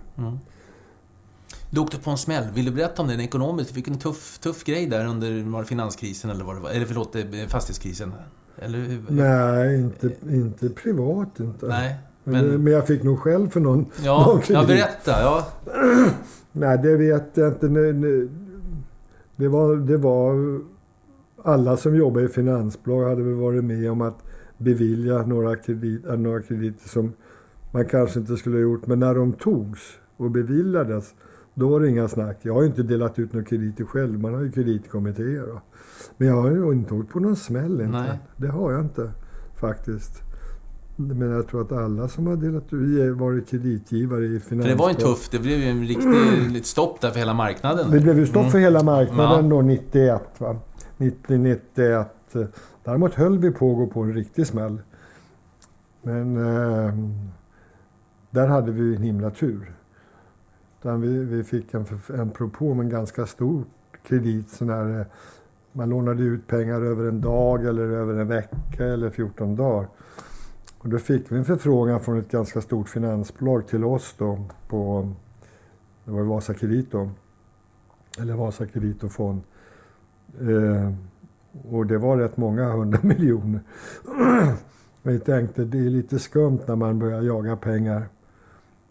Du 1.71 1.81
åkte 1.81 1.99
på 1.99 2.11
en 2.11 2.19
smäll. 2.19 2.45
Vill 2.55 2.64
du 2.64 2.71
berätta 2.71 3.03
om 3.03 3.09
den 3.09 3.21
ekonomiskt? 3.21 3.69
Du 3.71 3.75
fick 3.75 3.89
en 3.89 3.99
tuff, 3.99 4.39
tuff 4.39 4.64
grej 4.64 4.87
där 4.87 5.07
under 5.07 5.51
var 5.51 5.64
finanskrisen 5.64 6.31
eller 6.31 6.45
vad 6.45 6.57
det 6.57 6.61
var. 6.61 6.71
Eller 6.71 6.87
förlåt, 6.87 7.16
eh, 7.16 7.23
fastighetskrisen. 7.49 8.12
Eller? 8.57 8.99
Nej, 9.09 9.81
inte, 9.81 10.11
inte 10.31 10.69
privat 10.69 11.41
inte. 11.41 11.66
Nej, 11.66 11.97
Men, 12.25 12.47
men... 12.62 12.73
jag 12.73 12.87
fick 12.87 13.03
nog 13.03 13.19
själv 13.19 13.49
för 13.51 13.61
någon, 13.61 13.87
Ja, 14.05 14.27
någon 14.27 14.37
ja, 14.37 14.43
kredit. 14.43 14.69
berätta. 14.69 15.11
Ja. 15.11 15.49
Nej, 16.53 16.79
det 16.83 16.97
vet 16.97 17.31
jag 17.35 17.49
inte. 17.49 17.69
Det, 19.37 19.49
var, 19.49 19.77
det 19.77 19.97
var... 19.97 20.61
Alla 21.43 21.77
som 21.77 21.97
jobbar 21.97 22.21
i 22.21 22.29
finansbolag 22.29 23.09
hade 23.09 23.23
väl 23.23 23.35
varit 23.35 23.64
med 23.64 23.91
om 23.91 24.01
att 24.01 24.19
bevilja 24.57 25.23
några, 25.23 25.57
kredit, 25.57 26.07
äh, 26.07 26.16
några 26.16 26.43
krediter 26.43 26.89
som 26.89 27.12
man 27.71 27.85
kanske 27.85 28.19
inte 28.21 28.37
skulle 28.37 28.57
ha 28.57 28.62
gjort. 28.62 28.87
Men 28.87 29.01
när 29.01 29.14
de 29.14 29.33
togs 29.33 29.81
och 30.16 30.31
beviljades, 30.31 31.14
då 31.59 31.68
var 31.68 31.80
det 31.80 31.88
inga 31.88 32.09
snack. 32.09 32.36
Jag 32.42 32.54
har 32.54 32.61
ju 32.62 32.66
inte 32.68 32.82
delat 32.82 33.18
ut 33.18 33.32
några 33.32 33.46
krediter 33.46 33.84
själv. 33.84 34.20
Man 34.20 34.34
har 34.34 34.40
ju 34.42 34.50
kreditkommittéer. 34.52 35.46
då. 35.46 35.61
Men 36.16 36.28
jag 36.28 36.42
har 36.42 36.50
ju 36.50 36.72
inte 36.72 36.94
åkt 36.94 37.11
på 37.12 37.20
någon 37.20 37.36
smäll. 37.36 37.80
Inte. 37.80 37.84
Nej. 37.98 38.18
Det 38.36 38.48
har 38.48 38.72
jag 38.72 38.80
inte 38.80 39.11
faktiskt. 39.61 40.12
Men 40.96 41.30
jag 41.30 41.46
tror 41.48 41.62
att 41.62 41.72
alla 41.72 42.09
som 42.09 42.26
har 42.26 42.36
delat 42.36 42.72
ut, 42.72 43.16
varit 43.16 43.48
kreditgivare 43.48 44.24
i 44.26 44.40
För 44.40 44.48
finansbolag... 44.48 44.76
det 44.76 44.82
var 44.82 44.90
en 44.90 44.96
tuff... 45.16 45.28
Det 45.30 45.38
blev 45.38 45.59
ju 45.59 45.64
en 45.64 45.86
riktig 45.86 46.56
ett 46.56 46.66
stopp 46.66 47.00
där 47.00 47.11
för 47.11 47.18
hela 47.18 47.34
marknaden. 47.34 47.90
Det 47.90 48.00
blev 48.00 48.18
ju 48.18 48.26
stopp 48.26 48.50
för 48.50 48.59
hela 48.59 48.82
marknaden 48.82 49.44
Ja. 49.44 49.50
då 49.50 49.62
91. 49.62 50.22
Va? 50.38 50.56
90, 50.96 51.38
91. 51.38 52.06
Däremot 52.84 53.14
höll 53.14 53.38
vi 53.38 53.50
på 53.50 53.70
att 53.70 53.76
gå 53.76 53.86
på 53.86 54.00
en 54.00 54.14
riktig 54.14 54.46
smäll. 54.46 54.78
Men 56.02 56.36
eh, 56.36 56.94
där 58.30 58.46
hade 58.46 58.72
vi 58.72 58.96
en 58.96 59.02
himla 59.02 59.30
tur. 59.30 59.72
Utan 60.81 61.01
vi, 61.01 61.24
vi 61.24 61.45
fick 61.45 61.74
en, 61.74 61.87
en 62.09 62.31
propå 62.31 62.72
om 62.72 62.81
en 62.81 62.89
ganska 62.89 63.26
stor 63.26 63.64
kredit. 64.03 64.51
Sån 64.51 64.70
här, 64.70 65.01
eh, 65.01 65.07
man 65.72 65.89
lånade 65.89 66.22
ut 66.22 66.47
pengar 66.47 66.83
över 66.83 67.09
en 67.09 67.20
dag 67.20 67.64
eller 67.64 67.83
över 67.83 68.20
en 68.20 68.29
vecka 68.29 68.85
eller 68.85 69.11
14 69.11 69.57
dagar. 69.57 69.89
Och 70.79 70.89
då 70.89 70.99
fick 70.99 71.33
vi 71.33 71.37
en 71.37 71.45
förfrågan 71.45 72.01
från 72.01 72.18
ett 72.18 72.31
ganska 72.31 72.61
stort 72.61 72.89
finansbolag 72.89 73.68
till 73.68 73.85
oss 73.85 74.14
då 74.18 74.39
på, 74.68 75.12
det 76.05 76.11
var 76.11 76.22
Vasakredit 76.22 76.91
då, 76.91 77.11
eller 78.18 78.35
Vasakredit 78.35 79.05
och 79.05 79.12
Fond. 79.12 79.43
Eh, 80.41 80.93
och 81.70 81.87
det 81.87 81.99
var 81.99 82.16
rätt 82.16 82.37
många 82.37 82.72
hundra 82.72 82.99
miljoner. 83.03 83.61
Men 85.03 85.14
jag 85.14 85.24
tänkte 85.24 85.64
det 85.64 85.79
är 85.79 85.91
lite 85.91 86.18
skumt 86.18 86.61
när 86.66 86.76
man 86.76 86.99
börjar 86.99 87.22
jaga 87.22 87.57
pengar 87.57 88.07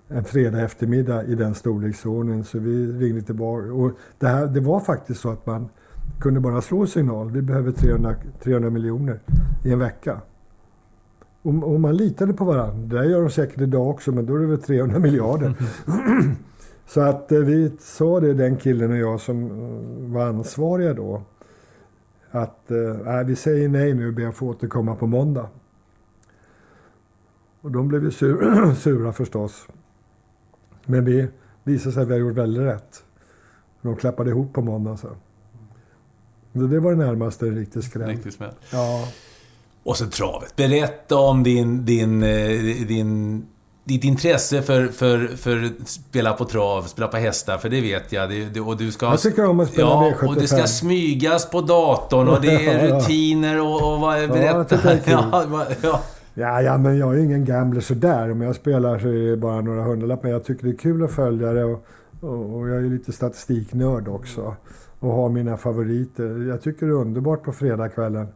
en 0.07 0.23
fredag 0.23 0.61
eftermiddag 0.61 1.23
i 1.23 1.35
den 1.35 1.55
storleksordningen. 1.55 2.43
Så 2.43 2.59
vi 2.59 2.85
ringde 2.85 3.21
tillbaka. 3.21 3.73
Och 3.73 3.91
det, 4.19 4.27
här, 4.27 4.47
det 4.47 4.59
var 4.59 4.79
faktiskt 4.79 5.19
så 5.19 5.29
att 5.29 5.45
man 5.45 5.69
kunde 6.19 6.39
bara 6.39 6.61
slå 6.61 6.87
signal. 6.87 7.31
Vi 7.31 7.41
behöver 7.41 7.71
300, 7.71 8.15
300 8.43 8.69
miljoner 8.69 9.19
i 9.63 9.71
en 9.71 9.79
vecka. 9.79 10.21
Och, 11.41 11.73
och 11.73 11.79
man 11.79 11.97
litade 11.97 12.33
på 12.33 12.45
varandra. 12.45 13.01
Det 13.01 13.09
gör 13.09 13.21
de 13.21 13.29
säkert 13.29 13.61
idag 13.61 13.89
också, 13.89 14.11
men 14.11 14.25
då 14.25 14.35
är 14.35 14.39
det 14.39 14.47
väl 14.47 14.61
300 14.61 14.99
miljarder. 14.99 15.53
Så 16.87 17.01
att 17.01 17.31
eh, 17.31 17.39
vi 17.39 17.71
sa 17.79 18.19
det, 18.19 18.33
den 18.33 18.57
killen 18.57 18.91
och 18.91 18.97
jag 18.97 19.21
som 19.21 19.43
eh, 19.45 20.13
var 20.13 20.25
ansvariga 20.25 20.93
då. 20.93 21.21
Att 22.31 22.71
äh, 22.71 23.23
vi 23.25 23.35
säger 23.35 23.69
nej 23.69 23.93
nu 23.93 24.07
och 24.07 24.13
ber 24.13 24.27
att 24.27 24.35
få 24.35 24.47
återkomma 24.47 24.95
på 24.95 25.07
måndag. 25.07 25.47
Och 27.61 27.71
de 27.71 27.87
blev 27.87 28.03
ju 28.03 28.11
sur, 28.11 28.75
sura 28.75 29.13
förstås. 29.13 29.67
Men 30.89 31.05
vi 31.05 31.27
visade 31.63 31.93
sig 31.93 32.03
att 32.03 32.09
vi 32.09 32.13
har 32.13 32.19
gjort 32.19 32.37
väldigt 32.37 32.63
rätt. 32.63 33.03
De 33.81 33.95
klappade 33.95 34.29
ihop 34.29 34.53
på 34.53 34.61
måndagen 34.61 34.97
sen. 34.97 35.15
Det 36.69 36.79
var 36.79 36.91
det 36.91 36.97
närmaste 37.05 37.47
en 37.47 37.55
riktig 37.55 37.83
skräll. 37.83 38.09
Riktig 38.09 38.33
smäll. 38.33 38.51
Ja. 38.71 39.07
Och 39.83 39.97
så 39.97 40.05
travet. 40.05 40.55
Berätta 40.55 41.15
om 41.17 41.43
din, 41.43 41.85
din, 41.85 42.23
eh, 42.23 42.59
din, 42.87 43.45
ditt 43.83 44.03
intresse 44.03 44.61
för, 44.61 44.87
för, 44.87 45.27
för 45.27 45.71
spela 45.85 46.33
på 46.33 46.45
trav, 46.45 46.83
spela 46.83 47.07
på 47.07 47.17
hästar, 47.17 47.57
för 47.57 47.69
det 47.69 47.81
vet 47.81 48.11
jag. 48.11 48.29
Det, 48.29 48.45
det, 48.45 48.59
och 48.59 48.77
du 48.77 48.91
ska, 48.91 49.05
jag 49.05 49.21
tycker 49.21 49.45
om 49.45 49.59
att 49.59 49.69
spela 49.69 49.87
ja, 49.87 50.13
V75. 50.21 50.27
och 50.27 50.35
det 50.35 50.47
ska 50.47 50.67
smygas 50.67 51.49
på 51.49 51.61
datorn 51.61 52.27
och 52.27 52.41
det 52.41 52.65
är 52.65 52.87
rutiner 52.99 53.61
och, 53.61 53.93
och 53.93 53.99
vad... 53.99 54.29
Berätta. 54.29 54.79
Ja, 54.85 54.99
jag 55.05 55.23
ja, 55.31 55.45
va- 55.45 55.67
ja. 55.81 56.01
Ja, 56.39 56.61
ja, 56.61 56.77
men 56.77 56.97
jag 56.97 57.13
är 57.13 57.17
ingen 57.19 57.45
gambler 57.45 57.81
sådär. 57.81 58.31
Om 58.31 58.41
jag 58.41 58.55
spelar 58.55 58.99
så 58.99 59.07
är 59.07 59.29
det 59.29 59.37
bara 59.37 59.61
några 59.61 59.83
hundralappar. 59.83 60.29
Jag 60.29 60.43
tycker 60.45 60.63
det 60.63 60.69
är 60.69 60.77
kul 60.77 61.03
att 61.03 61.11
följa 61.11 61.53
det 61.53 61.63
och, 61.63 61.85
och, 62.21 62.55
och 62.57 62.69
jag 62.69 62.77
är 62.77 62.81
lite 62.81 63.11
statistiknörd 63.11 64.07
också. 64.07 64.55
Och 64.99 65.11
har 65.11 65.29
mina 65.29 65.57
favoriter. 65.57 66.47
Jag 66.49 66.61
tycker 66.61 66.85
det 66.85 66.91
är 66.91 66.95
underbart 66.95 67.43
på 67.43 67.51
fredagskvällen. 67.51 68.27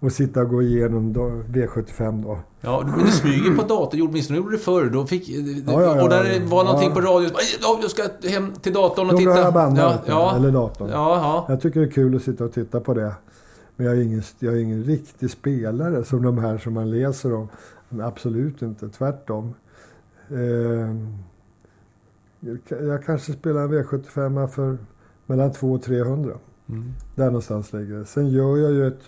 Och 0.00 0.12
sitta 0.12 0.40
och 0.40 0.48
gå 0.48 0.62
igenom 0.62 1.12
då, 1.12 1.20
V75 1.48 2.22
då. 2.22 2.38
Ja, 2.60 2.82
men 2.96 3.04
du 3.04 3.10
smyger 3.12 3.56
på 3.56 3.62
datorn, 3.62 4.02
åtminstone 4.08 4.36
gjorde 4.38 4.50
du 4.50 4.56
det 4.56 4.62
förr. 4.62 4.84
Då 4.92 5.06
fick, 5.06 5.28
Ja, 5.28 5.36
ja, 5.66 5.82
ja. 5.96 6.02
och 6.02 6.08
där 6.10 6.40
var 6.46 6.64
någonting 6.64 6.88
Ja. 6.88 6.94
på 6.94 7.00
radion. 7.00 7.30
Ja, 7.62 7.78
jag 7.82 7.90
ska 7.90 8.02
hem 8.28 8.52
till 8.62 8.72
datorn 8.72 9.06
och 9.06 9.12
Då 9.12 9.18
titta. 9.18 9.38
jag 9.38 9.54
bandat 9.54 10.02
ja, 10.06 10.12
ja. 10.32 10.36
eller 10.36 10.50
datorn. 10.50 10.88
Ja, 10.92 11.16
ja. 11.16 11.44
Jag 11.48 11.60
tycker 11.60 11.80
det 11.80 11.86
är 11.86 11.90
kul 11.90 12.16
att 12.16 12.22
sitta 12.22 12.44
och 12.44 12.52
titta 12.52 12.80
på 12.80 12.94
det. 12.94 13.12
Men 13.76 13.86
jag 13.86 13.96
är 13.96 14.00
ingen, 14.00 14.22
jag 14.38 14.54
är 14.54 14.58
ingen 14.58 14.84
riktig 14.84 15.30
spelare 15.30 16.04
som 16.04 16.22
de 16.22 16.38
här 16.38 16.58
som 16.58 16.74
man 16.74 16.90
läser 16.90 17.34
om. 17.34 17.48
Absolut 18.00 18.62
inte, 18.62 18.88
tvärtom. 18.88 19.54
Eh, 20.28 20.94
jag 22.68 23.04
kanske 23.04 23.32
spelar 23.32 23.62
en 23.62 23.72
V75 23.72 24.46
för 24.46 24.78
mellan 25.26 25.52
200 25.52 25.78
och 25.78 25.82
300. 25.82 26.34
Mm. 26.68 26.92
Där 27.14 27.26
någonstans 27.26 27.72
ligger 27.72 27.98
det. 27.98 28.04
Sen 28.04 28.28
gör 28.28 28.56
jag 28.56 28.72
ju 28.72 28.86
ett 28.86 29.02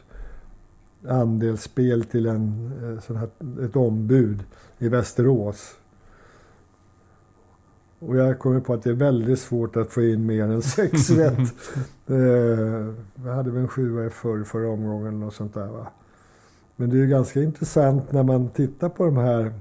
andelsspel 1.09 2.05
till 2.05 2.27
en, 2.27 2.73
eh, 2.83 3.01
sån 3.03 3.17
här, 3.17 3.29
ett 3.65 3.77
ombud 3.77 4.45
i 4.79 4.89
Västerås. 4.89 5.75
Och 8.07 8.17
jag 8.17 8.39
kommer 8.39 8.61
på 8.61 8.75
att 8.75 8.83
det 8.83 8.91
är 8.91 8.95
väldigt 8.95 9.39
svårt 9.39 9.77
att 9.77 9.91
få 9.91 10.03
in 10.03 10.27
mer 10.27 10.43
än 10.43 10.63
sex 10.63 11.11
rätt. 11.11 11.39
Eh, 12.07 12.17
jag 13.25 13.33
hade 13.35 13.51
väl 13.51 13.63
en 13.63 13.69
sjua 13.69 14.07
i 14.07 14.11
förr, 14.11 14.45
förra 14.45 14.69
omgången 14.69 15.21
något 15.21 15.35
sånt 15.35 15.55
där 15.55 15.67
va. 15.67 15.87
Men 16.77 16.91
det 16.91 16.97
är 16.97 16.99
ju 16.99 17.07
ganska 17.07 17.43
intressant 17.43 18.13
när 18.13 18.23
man 18.23 18.49
tittar 18.49 18.89
på 18.89 19.05
de 19.05 19.17
här 19.17 19.53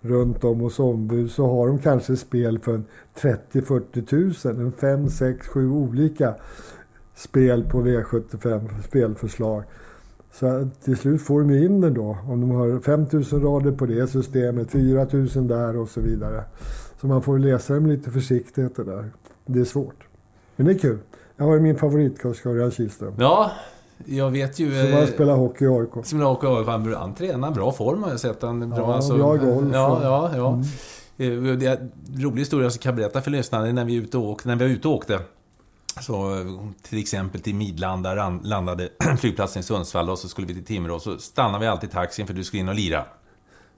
runt 0.00 0.44
om 0.44 0.60
hos 0.60 0.78
ombud 0.78 1.30
så 1.30 1.46
har 1.46 1.66
de 1.66 1.78
kanske 1.78 2.16
spel 2.16 2.58
för 2.58 2.74
en 2.74 2.84
30-40 3.20 4.06
tusen. 4.06 4.60
En 4.60 4.72
5, 4.72 5.10
6, 5.10 5.46
7 5.46 5.70
olika 5.70 6.34
spel 7.14 7.64
på 7.64 7.82
V75 7.82 8.82
spelförslag. 8.82 9.62
Så 10.32 10.68
till 10.84 10.96
slut 10.96 11.22
får 11.22 11.40
de 11.40 11.50
in 11.50 11.80
den 11.80 11.94
då. 11.94 12.18
Om 12.28 12.40
de 12.40 12.50
har 12.50 12.80
5000 12.80 13.42
rader 13.42 13.72
på 13.72 13.86
det 13.86 14.06
systemet, 14.06 14.70
4000 14.70 15.46
där 15.46 15.76
och 15.76 15.88
så 15.88 16.00
vidare. 16.00 16.44
Så 17.00 17.06
man 17.06 17.22
får 17.22 17.38
läsa 17.38 17.74
dem 17.74 17.86
lite 17.86 18.10
försiktigt 18.10 18.76
det 18.76 18.84
där. 18.84 19.10
Det 19.46 19.60
är 19.60 19.64
svårt. 19.64 19.96
Men 20.56 20.66
det 20.66 20.72
är 20.72 20.78
kul. 20.78 20.98
Jag 21.36 21.44
har 21.44 21.54
ju 21.54 21.60
min 21.60 21.76
favoritkusk, 21.78 22.46
Örjan 22.46 22.70
Kihlström. 22.70 23.14
ja, 23.18 23.50
jag 24.06 24.30
vet 24.30 24.58
ju... 24.58 24.70
Som 24.84 24.92
eh, 24.92 24.98
har 25.00 25.06
spelat 25.06 25.38
hockey 25.38 25.64
i 25.64 25.68
AIK. 25.68 26.06
Som 26.06 26.20
jag 26.20 26.32
åker 26.32 26.64
han, 26.70 26.94
han 26.94 27.14
tränar 27.14 27.50
bra 27.50 27.72
form 27.72 28.02
har 28.02 28.10
jag 28.10 28.20
sett. 28.20 28.42
Han, 28.42 28.70
bra, 28.70 28.94
alltså- 28.94 29.18
Ja, 29.18 29.36
bra 29.36 29.36
golf 29.36 29.70
Ja, 29.74 29.88
och- 29.96 30.04
ja, 30.04 30.30
ja. 30.36 31.24
Eh, 31.24 31.32
Det 31.56 31.66
är 31.66 31.76
en 31.76 32.22
rolig 32.22 32.38
historia 32.40 32.70
som 32.70 32.76
jag 32.78 32.82
kan 32.82 32.96
berätta 32.96 33.20
för 33.20 33.30
lyssnarna. 33.30 33.72
När 33.72 33.84
vi, 33.84 33.96
är 33.96 34.00
ute 34.02 34.18
och 34.18 34.24
åkte, 34.28 34.48
när 34.48 34.56
vi 34.56 34.64
var 34.64 34.70
ute 34.72 34.88
och 34.88 34.94
åkte. 34.94 35.20
Så 36.00 36.34
eh, 36.34 36.46
till 36.82 36.98
exempel 36.98 37.40
till 37.40 37.54
Midlanda 37.54 38.30
landade 38.42 38.88
flygplatsen 39.18 39.60
i 39.60 39.62
Sundsvall 39.62 40.10
och 40.10 40.18
så 40.18 40.28
skulle 40.28 40.46
vi 40.46 40.54
till 40.54 40.64
Timrå. 40.64 40.98
Så 41.00 41.18
stannade 41.18 41.58
vi 41.60 41.66
alltid 41.66 41.90
taxin 41.90 42.26
för 42.26 42.34
du 42.34 42.44
skulle 42.44 42.60
in 42.60 42.68
och 42.68 42.74
lira. 42.74 43.04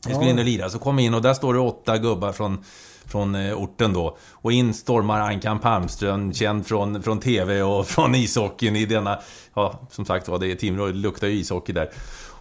Vi 0.09 0.15
skulle 0.15 0.31
in 0.31 0.39
och 0.39 0.45
lira. 0.45 0.69
Så 0.69 0.79
kom 0.79 0.97
vi 0.97 1.03
in 1.03 1.15
och 1.15 1.23
där 1.23 1.35
står 1.35 1.55
det 1.55 1.61
åtta 1.61 1.99
gubbar 1.99 2.33
från, 2.33 2.65
från 3.11 3.35
eh, 3.35 3.55
orten 3.55 3.93
då. 3.93 4.17
Och 4.33 4.53
in 4.53 4.75
stormar 4.75 5.21
Ankan 5.21 5.59
Palmström, 5.59 6.33
känd 6.33 6.67
från, 6.67 7.03
från 7.03 7.21
TV 7.21 7.63
och 7.63 7.87
från 7.89 8.15
ishockeyn 8.15 8.77
i 8.77 8.87
denna... 8.87 9.19
Ja, 9.55 9.81
som 9.91 10.05
sagt 10.05 10.29
var, 10.29 10.39
det 10.39 10.53
är 10.53 10.55
Timrå, 10.55 10.87
det 10.87 10.93
luktar 10.93 11.27
ju 11.27 11.35
ishockey 11.35 11.73
där. 11.73 11.91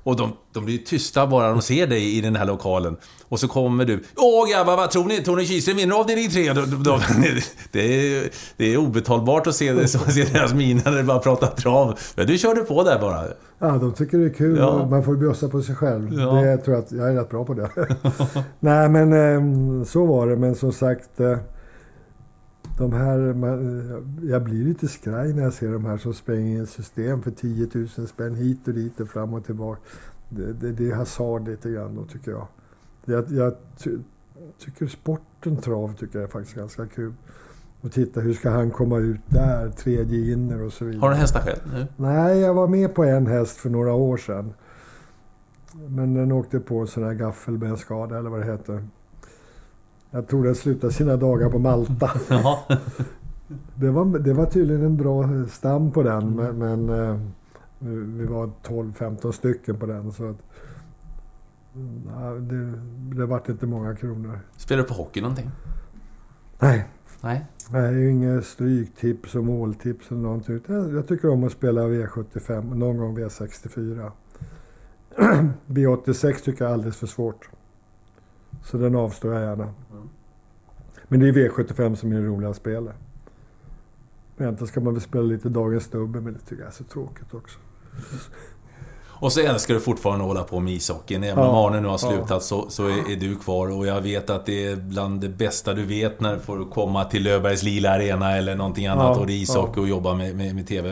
Och 0.04 0.16
de, 0.16 0.34
de 0.54 0.66
blir 0.66 0.78
tysta 0.78 1.28
bara 1.28 1.50
de 1.50 1.62
ser 1.62 1.88
dig 1.88 2.18
i 2.18 2.22
den 2.22 2.36
här 2.36 2.46
lokalen. 2.46 2.98
Och 3.30 3.40
så 3.40 3.48
kommer 3.48 3.86
du. 3.86 4.04
Åh 4.18 4.50
grabbar, 4.50 4.78
vad 4.78 4.92
tror 4.92 5.06
ni? 5.06 5.24
Tony 5.24 5.46
Kihlström 5.46 5.78
vinner 5.78 5.96
avdelning 5.96 6.30
3. 6.30 6.54
De, 6.54 6.54
de, 6.54 6.84
de, 6.84 7.00
det, 7.72 7.82
är, 7.82 8.30
det 8.58 8.74
är 8.74 8.78
obetalbart 8.78 9.48
att 9.48 9.56
se, 9.56 9.74
det, 9.74 9.88
se 9.88 10.24
deras 10.24 10.54
miner 10.54 10.92
när 10.92 10.98
de 10.98 11.04
bara 11.04 11.20
pratar 11.20 11.48
trav. 11.48 12.00
Men 12.16 12.28
du 12.28 12.38
körde 12.38 12.62
på 12.62 12.84
där 12.84 13.00
bara. 13.00 13.24
Ja, 13.60 13.68
de 13.68 13.94
tycker 13.94 14.18
det 14.18 14.26
är 14.26 14.34
kul. 14.34 14.58
Ja. 14.58 14.88
Man 14.90 15.04
får 15.04 15.16
bjussa 15.16 15.50
på 15.50 15.62
sig 15.62 15.76
själv. 15.76 16.14
Ja. 16.14 16.32
Det 16.32 16.58
tror 16.58 16.76
jag 16.76 16.86
att 16.86 16.92
jag 16.92 17.10
är 17.10 17.14
rätt 17.14 17.30
bra 17.30 17.46
på 17.46 17.54
det. 17.54 17.70
Nej, 18.60 18.90
men 18.90 19.14
eh, 19.14 19.86
så 19.86 20.06
var 20.06 20.28
det. 20.28 20.36
Men 20.36 20.56
som 20.56 20.74
sagt, 20.74 21.20
eh, 21.20 21.38
de 22.80 22.94
här... 22.94 23.34
Man, 23.34 24.20
jag 24.30 24.44
blir 24.44 24.66
lite 24.66 24.88
skraj 24.88 25.34
när 25.34 25.44
jag 25.44 25.54
ser 25.54 25.72
de 25.72 25.86
här 25.86 25.98
som 25.98 26.14
springer 26.14 26.60
i 26.60 26.64
ett 26.64 26.70
system 26.70 27.22
för 27.22 27.32
10 27.32 27.68
000 27.74 28.08
spänn 28.08 28.36
hit 28.36 28.68
och 28.68 28.74
dit 28.74 29.00
och 29.00 29.10
fram 29.10 29.34
och 29.34 29.46
tillbaka. 29.46 29.82
Det, 30.30 30.54
det, 30.54 30.72
det 30.72 30.90
är 30.90 30.96
hasard 30.96 31.48
lite 31.48 31.72
grann 31.72 31.96
då, 31.96 32.06
tycker 32.06 32.32
jag. 32.32 32.48
Jag, 33.06 33.32
jag 33.32 33.56
ty, 33.78 33.98
tycker 34.60 34.88
sporten 34.88 35.58
trav 35.58 35.94
tycker 35.94 36.20
jag 36.20 36.28
är 36.28 36.32
faktiskt 36.32 36.56
ganska 36.56 36.86
kul. 36.86 37.14
Och 37.82 37.92
titta, 37.92 38.22
hur 38.22 38.34
ska 38.34 38.50
han 38.50 38.72
komma 38.72 38.98
ut 38.98 39.22
där? 39.28 39.70
Tredje 39.70 40.34
inner 40.34 40.64
och 40.64 40.74
så 40.74 40.86
vidare. 40.86 41.02
Har 41.02 41.10
du 41.10 41.16
hästar 41.16 41.42
själv 41.42 41.60
nu? 41.74 41.88
Nej, 41.98 42.40
jag 42.40 42.54
var 42.54 42.68
med 42.68 42.96
på 42.96 43.04
en 43.04 43.28
häst 43.28 43.58
för 43.58 43.70
några 43.70 43.94
år 43.94 44.18
sedan. 44.18 44.54
Men 45.88 46.14
den 46.14 46.32
åkte 46.32 46.60
på 46.60 46.80
en 46.80 46.88
sån 46.88 47.04
här 47.04 47.14
gaffelbenskada 47.14 48.18
eller 48.18 48.30
vad 48.30 48.40
det 48.40 48.52
heter. 48.52 48.84
Jag 50.12 50.28
tror 50.28 50.44
den 50.44 50.56
slutade 50.56 50.94
sina 50.94 51.16
dagar 51.16 51.50
på 51.50 51.60
Malta. 51.60 52.12
Det 53.76 53.90
var, 53.90 54.20
det 54.20 54.34
var 54.34 54.46
tydligen 54.46 54.84
en 54.84 54.98
bra 54.98 55.30
stam 55.52 55.92
på 55.92 56.04
den, 56.04 56.36
men, 56.36 56.58
men 56.58 56.90
eh, 56.90 57.20
vi 58.18 58.26
var 58.26 58.50
12-15 58.64 59.32
stycken 59.32 59.78
på 59.78 59.86
den. 59.86 60.14
Så 60.14 60.30
att, 60.30 60.38
det, 62.40 62.74
det 63.16 63.26
vart 63.26 63.50
inte 63.50 63.66
många 63.66 63.96
kronor. 63.96 64.40
Spelar 64.58 64.84
du 64.84 64.88
på 64.90 64.94
hockey 64.94 65.22
någonting? 65.22 65.52
Nej, 66.60 66.88
Nej. 67.22 67.46
det 67.72 67.78
är 67.78 67.92
ju 67.92 68.12
inga 68.12 68.42
stryktips 68.42 69.36
och 69.36 69.44
måltips 69.44 70.12
eller 70.12 70.22
någonting. 70.22 70.60
Jag, 70.68 70.94
jag 70.94 71.08
tycker 71.08 71.30
om 71.30 71.44
att 71.44 71.52
spela 71.52 71.82
V75 71.82 72.72
och 72.72 72.78
någon 72.78 72.98
gång 72.98 73.18
V64. 73.20 74.12
V86 75.68 76.34
tycker 76.44 76.64
jag 76.64 76.70
är 76.70 76.74
alldeles 76.74 76.98
för 76.98 77.08
svårt. 77.08 77.50
Så 78.66 78.78
den 78.78 78.96
avstår 78.96 79.34
jag 79.34 79.44
gärna. 79.44 79.74
Men 81.08 81.20
det 81.20 81.28
är 81.30 81.34
V75 81.34 81.96
som 81.96 82.12
är 82.12 82.16
det 82.16 82.28
roliga 82.28 82.54
spelet. 82.54 82.96
Egentligen 84.38 84.68
ska 84.68 84.80
man 84.80 84.94
väl 84.94 85.04
spela 85.04 85.24
lite 85.24 85.50
Dagens 85.50 85.88
Dubbel, 85.88 86.22
men 86.22 86.34
det 86.34 86.40
tycker 86.40 86.64
jag 86.64 86.68
är 86.68 86.76
så 86.76 86.84
tråkigt 86.84 87.34
också. 87.34 87.60
Och 89.22 89.32
så 89.32 89.40
älskar 89.40 89.74
du 89.74 89.80
fortfarande 89.80 90.24
att 90.24 90.28
hålla 90.28 90.44
på 90.44 90.60
med 90.60 90.74
ishockeyn. 90.74 91.24
Även 91.24 91.44
Ja, 91.44 91.50
om 91.50 91.56
Arne 91.56 91.82
nu 91.82 91.88
har 91.88 92.00
ja. 92.04 92.12
slutat 92.12 92.44
så, 92.44 92.70
så 92.70 92.88
är, 92.88 93.12
är 93.12 93.16
du 93.16 93.36
kvar. 93.36 93.78
Och 93.78 93.88
jag 93.88 94.02
vet 94.02 94.30
att 94.30 94.46
det 94.46 94.66
är 94.66 94.76
bland 94.76 95.22
det 95.22 95.30
bästa 95.30 95.74
du 95.74 95.86
vet 95.86 96.22
när 96.22 96.34
du 96.34 96.40
får 96.40 96.66
komma 96.66 97.06
till 97.06 97.24
Löfbergs 97.24 97.64
Lila 97.64 97.90
Arena 97.90 98.38
eller 98.38 98.56
någonting 98.56 98.88
annat. 98.88 99.16
Ja, 99.16 99.22
och 99.22 99.28
det 99.28 99.34
är 99.34 99.42
ishockey 99.42 99.74
ja. 99.76 99.82
och 99.82 99.88
jobba 99.88 100.14
med, 100.14 100.36
med, 100.36 100.56
med 100.56 100.68
TV. 100.68 100.90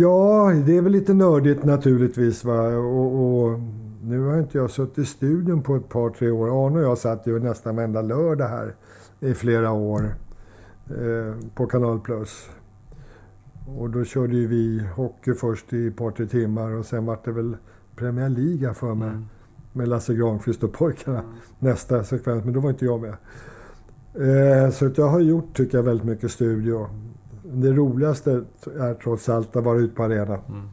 Ja, 0.00 0.52
det 0.66 0.76
är 0.76 0.80
väl 0.80 0.92
lite 0.92 1.14
nördigt 1.14 1.64
naturligtvis. 1.64 2.44
Va? 2.44 2.68
Och, 2.68 3.42
och 3.42 3.60
nu 4.08 4.20
har 4.20 4.38
inte 4.38 4.58
jag 4.58 4.70
suttit 4.70 4.98
i 4.98 5.04
studion 5.04 5.62
på 5.62 5.76
ett 5.76 5.88
par, 5.88 6.10
tre 6.10 6.30
år. 6.30 6.66
Arne 6.66 6.78
och 6.78 6.84
jag 6.84 6.98
satt 6.98 7.26
ju 7.26 7.38
nästan 7.38 7.76
varenda 7.76 8.02
lördag 8.02 8.48
här 8.48 8.74
i 9.20 9.34
flera 9.34 9.72
år 9.72 10.14
eh, 10.90 11.34
på 11.54 11.66
Kanal 11.66 12.00
Plus. 12.00 12.50
Och 13.78 13.90
då 13.90 14.04
körde 14.04 14.36
ju 14.36 14.46
vi 14.46 14.86
hockey 14.94 15.34
först 15.34 15.72
i 15.72 15.86
ett 15.86 15.96
par, 15.96 16.10
tre 16.10 16.26
timmar 16.26 16.74
och 16.74 16.86
sen 16.86 17.06
var 17.06 17.18
det 17.24 17.32
väl 17.32 17.56
Premier 17.96 18.28
League 18.28 18.74
för 18.74 18.94
mig. 18.94 19.10
Med 19.72 19.88
Lasse 19.88 20.14
Granqvist 20.14 20.62
och 20.62 20.72
pojkarna. 20.72 21.22
Nästa 21.58 22.04
sekvens, 22.04 22.44
men 22.44 22.54
då 22.54 22.60
var 22.60 22.70
inte 22.70 22.84
jag 22.84 23.00
med. 23.00 23.14
Eh, 24.14 24.70
så 24.70 24.90
jag 24.96 25.08
har 25.08 25.20
gjort, 25.20 25.56
tycker 25.56 25.78
jag, 25.78 25.82
väldigt 25.82 26.06
mycket 26.06 26.30
studio. 26.30 26.86
Det 27.42 27.72
roligaste 27.72 28.44
är 28.78 28.94
trots 28.94 29.28
allt 29.28 29.56
att 29.56 29.64
vara 29.64 29.78
ute 29.78 29.94
på 29.94 30.02
arenan. 30.02 30.70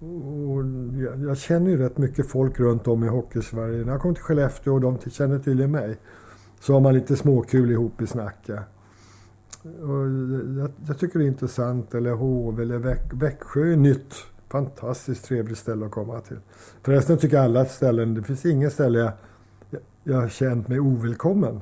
Och 0.00 0.64
jag, 1.02 1.20
jag 1.20 1.38
känner 1.38 1.70
ju 1.70 1.76
rätt 1.76 1.98
mycket 1.98 2.28
folk 2.28 2.60
runt 2.60 2.88
om 2.88 3.04
i 3.04 3.08
Hockeysverige. 3.08 3.84
När 3.84 3.92
jag 3.92 4.00
kom 4.00 4.14
till 4.14 4.22
Skellefteå 4.22 4.74
och 4.74 4.80
de 4.80 4.98
känner 5.10 5.38
tydligen 5.38 5.70
mig. 5.70 5.98
Så 6.60 6.72
har 6.72 6.80
man 6.80 6.94
lite 6.94 7.16
småkul 7.16 7.70
ihop 7.70 8.02
i 8.02 8.06
snacket. 8.06 8.58
Och 9.62 10.06
jag, 10.58 10.70
jag, 10.88 10.98
tycker 10.98 11.18
det 11.18 11.24
är 11.24 11.28
intressant. 11.28 11.94
Eller 11.94 12.10
Hov 12.10 12.60
eller 12.60 12.78
Väck, 12.78 13.12
Växjö 13.12 13.72
är 13.72 13.76
nytt. 13.76 14.14
Fantastiskt 14.48 15.24
trevligt 15.24 15.58
ställe 15.58 15.86
att 15.86 15.90
komma 15.90 16.20
till. 16.20 16.38
Förresten 16.82 17.18
tycker 17.18 17.36
jag 17.36 17.44
alla 17.44 17.64
ställen, 17.64 18.14
det 18.14 18.22
finns 18.22 18.46
inget 18.46 18.72
ställe 18.72 18.98
jag, 18.98 19.12
jag 20.04 20.16
har 20.16 20.28
känt 20.28 20.68
mig 20.68 20.80
ovälkommen. 20.80 21.60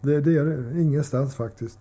Det, 0.00 0.20
det 0.20 0.36
är 0.36 0.44
det 0.44 0.80
ingenstans 0.80 1.34
faktiskt. 1.34 1.78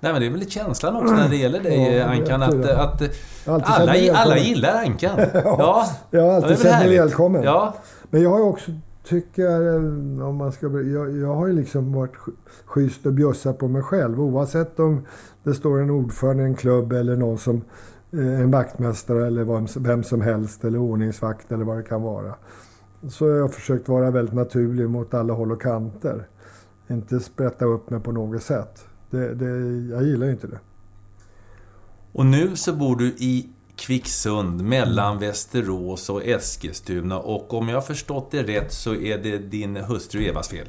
Nej, 0.00 0.12
men 0.12 0.20
det 0.20 0.26
är 0.26 0.30
väl 0.30 0.50
känslan 0.50 0.96
också 0.96 1.14
när 1.14 1.28
det 1.28 1.36
gäller 1.36 1.60
dig, 1.60 1.96
Ja, 1.96 2.04
Ankan, 2.04 2.42
att, 2.42 2.64
att 2.70 3.00
har 3.46 3.60
alla, 3.64 4.14
alla 4.14 4.38
gillar 4.38 4.84
Ankan. 4.84 5.18
Ja, 5.44 5.86
jag 6.10 6.22
har 6.22 6.32
alltid 6.32 6.58
känt 6.58 6.84
mig 6.86 6.98
välkommen. 6.98 7.42
Ja, 7.42 7.74
Men 8.10 8.22
jag 8.22 8.30
har 8.30 8.40
också, 8.40 8.70
tycker 9.04 9.42
jag, 9.42 9.74
om 10.28 10.36
man 10.36 10.52
ska, 10.52 10.66
jag, 10.66 11.16
jag 11.18 11.34
har 11.34 11.46
ju 11.46 11.52
liksom 11.52 11.92
varit 11.92 12.14
sch- 12.14 12.32
schysst 12.64 13.06
och 13.06 13.12
bjussat 13.12 13.58
på 13.58 13.68
mig 13.68 13.82
själv. 13.82 14.20
Oavsett 14.20 14.78
om 14.80 15.06
det 15.42 15.54
står 15.54 15.80
en 15.80 15.90
ordförande 15.90 16.42
i 16.42 16.46
en 16.46 16.54
klubb 16.54 16.92
eller 16.92 17.16
någon 17.16 17.38
som 17.38 17.56
eh, 18.12 18.40
en 18.40 18.50
vaktmästare 18.50 19.26
eller 19.26 19.78
vem, 19.80 20.02
som 20.04 20.20
helst 20.20 20.64
eller 20.64 20.78
ordningsvakt 20.78 21.52
eller 21.52 21.64
vad 21.64 21.76
det 21.76 21.82
kan 21.82 22.02
vara. 22.02 22.34
Så 23.10 23.24
har 23.30 23.36
jag 23.36 23.54
försökt 23.54 23.88
vara 23.88 24.10
väldigt 24.10 24.34
naturlig 24.34 24.90
mot 24.90 25.14
alla 25.14 25.32
håll 25.32 25.52
och 25.52 25.62
kanter. 25.62 26.26
Inte 26.90 27.20
sprätta 27.20 27.64
upp 27.64 27.90
mig 27.90 28.00
på 28.00 28.12
något 28.12 28.42
sätt. 28.42 28.84
Det, 29.10 29.34
det, 29.34 29.46
jag 29.94 30.02
gillar 30.02 30.26
ju 30.26 30.32
inte 30.32 30.46
det. 30.46 30.58
och 32.12 32.26
nu 32.26 32.56
så 32.56 32.72
bor 32.72 32.96
du 32.96 33.06
i 33.06 33.48
Kvicksund 33.76 34.64
mellan 34.64 35.18
Västerås 35.18 36.10
och 36.10 36.24
Eskilstuna 36.24 37.18
och 37.18 37.54
om 37.54 37.68
jag 37.68 37.76
har 37.76 37.82
förstått 37.82 38.30
det 38.30 38.42
rätt 38.42 38.72
så 38.72 38.94
är 38.94 39.18
det 39.18 39.38
din 39.38 39.76
hustru 39.76 40.24
Evas 40.24 40.48
fel. 40.48 40.66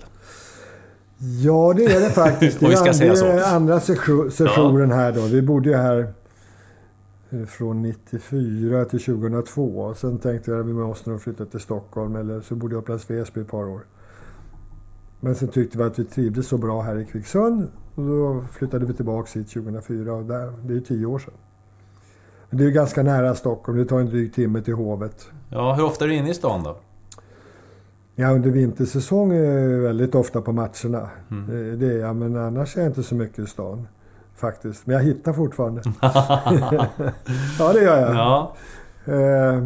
Ja, 1.17 1.73
det 1.75 1.85
är 1.85 1.99
det 1.99 2.09
faktiskt. 2.09 2.59
Det 2.59 2.65
är 2.65 2.75
ska 2.75 2.93
säga 2.93 3.45
andra, 3.45 3.79
sessionen 3.79 4.91
här 4.91 5.11
då. 5.11 5.21
Vi 5.21 5.41
bodde 5.41 5.69
ju 5.69 5.75
här 5.75 6.13
eh, 7.29 7.45
från 7.45 7.81
94 7.81 8.85
till 8.85 8.99
2002. 8.99 9.93
Sen 9.93 10.17
tänkte 10.17 10.51
jag 10.51 10.59
att 10.59 10.65
vi 10.65 10.73
måste 10.73 11.09
nog 11.09 11.21
flytta 11.21 11.45
till 11.45 11.59
Stockholm 11.59 12.15
eller 12.15 12.41
så 12.41 12.55
bodde 12.55 12.75
jag 12.75 12.85
på 12.85 12.93
Upplands 12.93 13.09
Väsby 13.09 13.41
ett 13.41 13.51
par 13.51 13.63
år. 13.63 13.81
Men 15.19 15.35
sen 15.35 15.47
tyckte 15.47 15.77
vi 15.77 15.83
att 15.83 15.99
vi 15.99 16.05
trivdes 16.05 16.47
så 16.47 16.57
bra 16.57 16.81
här 16.81 16.99
i 16.99 17.05
Kvicksund. 17.05 17.67
Och 17.97 18.03
då 18.03 18.43
flyttade 18.51 18.85
vi 18.85 18.93
tillbaka 18.93 19.39
hit 19.39 19.53
2004 19.53 20.13
och 20.13 20.25
där, 20.25 20.53
det 20.63 20.73
är 20.73 20.79
tio 20.79 21.05
år 21.05 21.19
sedan. 21.19 21.33
Men 22.49 22.57
det 22.57 22.63
är 22.63 22.65
ju 22.65 22.71
ganska 22.71 23.03
nära 23.03 23.35
Stockholm. 23.35 23.77
Det 23.77 23.85
tar 23.85 23.99
en 23.99 24.05
dryg 24.05 24.33
timme 24.33 24.61
till 24.61 24.73
Hovet. 24.73 25.27
Ja, 25.49 25.73
hur 25.73 25.85
ofta 25.85 26.05
är 26.05 26.09
du 26.09 26.15
inne 26.15 26.29
i 26.29 26.33
stan 26.33 26.63
då? 26.63 26.77
Ja, 28.15 28.29
under 28.29 28.49
vintersäsong 28.49 29.31
är 29.31 29.43
jag 29.43 29.79
väldigt 29.79 30.15
ofta 30.15 30.41
på 30.41 30.51
matcherna. 30.51 31.09
Det, 31.49 31.75
det 31.75 31.85
är 31.85 31.99
jag, 31.99 32.15
men 32.15 32.37
annars 32.37 32.77
är 32.77 32.81
jag 32.81 32.89
inte 32.89 33.03
så 33.03 33.15
mycket 33.15 33.39
i 33.39 33.47
stan. 33.47 33.87
Faktiskt. 34.35 34.87
Men 34.87 34.95
jag 34.95 35.03
hittar 35.03 35.33
fortfarande. 35.33 35.81
ja, 37.59 37.73
det 37.73 37.83
gör 37.83 38.01
jag. 38.01 38.15
Ja, 38.15 38.53
Eh, 39.07 39.63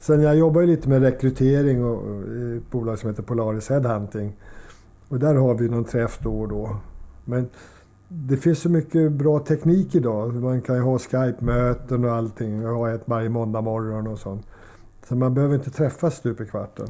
sen 0.00 0.22
jag 0.22 0.36
jobbar 0.36 0.60
ju 0.60 0.66
lite 0.66 0.88
med 0.88 1.02
rekrytering 1.02 1.84
och, 1.84 1.98
och, 1.98 2.22
i 2.22 2.56
ett 2.56 2.70
bolag 2.70 2.98
som 2.98 3.10
heter 3.10 3.22
Polaris 3.22 3.68
Headhunting. 3.68 4.32
Och 5.08 5.18
där 5.18 5.34
har 5.34 5.54
vi 5.54 5.68
någon 5.68 5.84
träff 5.84 6.18
då 6.22 6.40
och 6.40 6.48
då. 6.48 6.76
Men 7.28 7.48
det 8.08 8.36
finns 8.36 8.60
så 8.60 8.68
mycket 8.68 9.12
bra 9.12 9.38
teknik 9.40 9.94
idag. 9.94 10.34
Man 10.34 10.62
kan 10.62 10.76
ju 10.76 10.82
ha 10.82 10.98
Skype-möten 10.98 12.04
och 12.04 12.12
allting. 12.12 12.62
Jag 12.62 12.74
har 12.74 12.88
ett 12.90 13.02
varje 13.08 13.28
måndag 13.28 13.60
morgon 13.60 14.06
och 14.06 14.18
sånt. 14.18 14.46
Så 15.08 15.14
man 15.14 15.34
behöver 15.34 15.54
inte 15.54 15.70
träffas 15.70 16.14
stup 16.16 16.40
i 16.40 16.46
kvarten. 16.46 16.86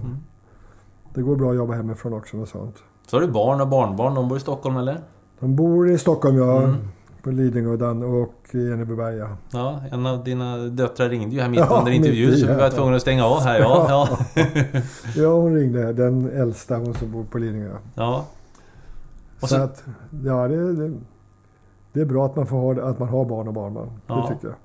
Det 1.15 1.23
går 1.23 1.37
bra 1.37 1.51
att 1.51 1.57
jobba 1.57 1.75
hemifrån 1.75 2.13
också 2.13 2.37
med 2.37 2.49
sånt. 2.49 2.77
så 3.07 3.17
har 3.17 3.21
du 3.21 3.29
barn 3.29 3.61
och 3.61 3.69
barnbarn. 3.69 4.15
De 4.15 4.29
bor 4.29 4.37
i 4.37 4.41
Stockholm 4.41 4.77
eller? 4.77 5.01
De 5.41 5.57
bor 5.57 5.91
i 5.91 5.99
Stockholm, 5.99 6.37
ja. 6.37 6.63
Mm. 6.63 6.77
På 7.23 7.31
Lidingödan 7.31 8.03
och 8.03 8.35
i 8.51 8.71
Enebyberga. 8.73 9.37
Ja, 9.51 9.81
en 9.93 10.07
av 10.07 10.25
dina 10.25 10.57
döttrar 10.57 11.09
ringde 11.09 11.35
ju 11.35 11.41
här 11.41 11.49
mitt 11.49 11.61
Ja, 11.61 11.79
under 11.79 11.93
intervjun 11.93 12.31
mitt 12.31 12.39
i, 12.39 12.41
så 12.41 12.47
vi 12.47 12.55
var 12.55 12.63
ja. 12.63 12.71
tvungna 12.71 12.97
att 12.97 13.03
stänga 13.03 13.25
av 13.27 13.41
här. 13.41 13.59
Ja, 13.61 13.87
ja. 14.37 14.43
Ja, 15.17 15.29
hon 15.29 15.55
ringde. 15.55 15.93
Den 15.93 16.31
äldsta, 16.31 16.77
hon 16.77 16.95
som 16.95 17.13
bor 17.13 17.25
på 17.25 17.39
Lidingö. 17.39 17.71
ja. 17.95 18.25
Och 19.41 19.49
så, 19.49 19.55
så- 19.55 19.61
att, 19.63 19.85
ja, 20.25 20.49
det, 20.49 20.73
det, 20.75 20.95
det 21.93 22.01
är 22.01 22.05
bra 22.05 22.27
att 22.27 22.37
man, 22.37 22.47
får 22.47 22.57
ha, 22.57 22.91
att 22.91 22.99
man 22.99 23.09
har 23.09 23.25
barn 23.25 23.49
och 23.49 23.55
barnbarn. 23.55 23.91
Ja. 24.07 24.15
Det 24.29 24.35
tycker 24.35 24.47
jag. 24.49 24.57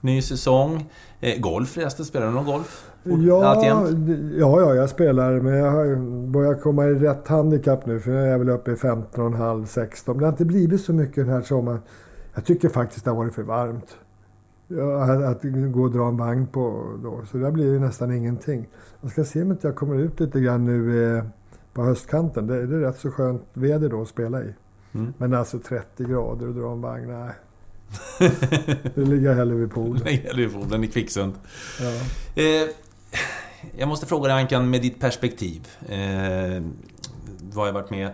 Ny 0.00 0.22
säsong. 0.22 0.90
Eh, 1.20 1.40
golf 1.40 1.68
förresten, 1.68 2.04
spelar 2.04 2.26
du 2.26 2.32
någon 2.32 2.44
golf? 2.46 2.90
Ja, 3.02 3.44
Alltjämt? 3.46 4.06
det- 4.06 4.38
ja, 4.38 4.60
ja, 4.60 4.74
jag 4.74 4.88
spelar. 4.90 5.32
Men 5.40 5.52
jag 5.54 6.00
börjat 6.30 6.62
komma 6.62 6.86
i 6.86 6.94
rätt 6.94 7.28
handikapp 7.28 7.86
nu. 7.86 8.00
För 8.00 8.10
jag 8.12 8.28
är 8.28 8.38
väl 8.38 8.48
uppe 8.50 8.70
i 8.70 8.74
15,5-16. 8.74 10.02
Men 10.06 10.18
det 10.18 10.24
har 10.24 10.32
inte 10.32 10.44
blivit 10.44 10.84
så 10.84 10.92
mycket 10.92 11.16
den 11.16 11.28
här 11.28 11.42
sommaren. 11.42 11.80
Jag 12.34 12.44
tycker 12.44 12.68
faktiskt 12.68 13.04
det 13.04 13.10
har 13.10 13.16
varit 13.16 13.34
för 13.34 13.42
varmt. 13.42 13.96
Att, 15.02 15.22
att 15.24 15.42
gå 15.72 15.82
och 15.82 15.90
dra 15.90 16.08
en 16.08 16.16
vagn 16.16 16.46
på 16.46 16.84
då. 17.02 17.20
Så 17.30 17.36
det 17.36 17.52
blir 17.52 17.64
ju 17.64 17.78
nästan 17.78 18.12
ingenting. 18.12 18.68
Jag 19.00 19.10
ska 19.10 19.24
se 19.24 19.42
om 19.42 19.50
inte 19.50 19.66
jag 19.66 19.76
kommer 19.76 19.96
ut 19.96 20.20
lite 20.20 20.40
grann 20.40 20.64
nu 20.64 21.06
eh, 21.16 21.24
på 21.72 21.82
höstkanten. 21.82 22.46
Det, 22.46 22.66
det 22.66 22.76
är 22.76 22.80
rätt 22.80 22.98
så 22.98 23.10
skönt 23.10 23.42
väder 23.52 23.88
då 23.88 24.02
att 24.02 24.08
spela 24.08 24.42
i. 24.42 24.54
Mm. 24.92 25.14
Men 25.18 25.34
alltså 25.34 25.58
30 25.58 26.04
grader 26.04 26.48
och 26.48 26.54
dra 26.54 26.72
en 26.72 26.80
vagn, 26.80 27.08
nej. 27.08 27.34
Det 28.94 29.04
ligger 29.04 29.34
hellre 29.34 29.54
vid 29.54 29.70
poolen. 29.70 30.02
Eller 30.06 30.40
i 30.40 30.48
foden 30.48 30.84
i 30.84 30.88
Kvicksund. 30.88 31.32
Ja. 31.80 31.92
Eh, 32.42 32.68
jag 33.76 33.88
måste 33.88 34.06
fråga 34.06 34.28
dig 34.28 34.42
Ankan, 34.42 34.70
med 34.70 34.82
ditt 34.82 35.00
perspektiv. 35.00 35.68
Eh, 35.88 36.62
du 37.40 37.56
har 37.56 37.66
ju 37.66 37.72
varit 37.72 37.90
med 37.90 38.10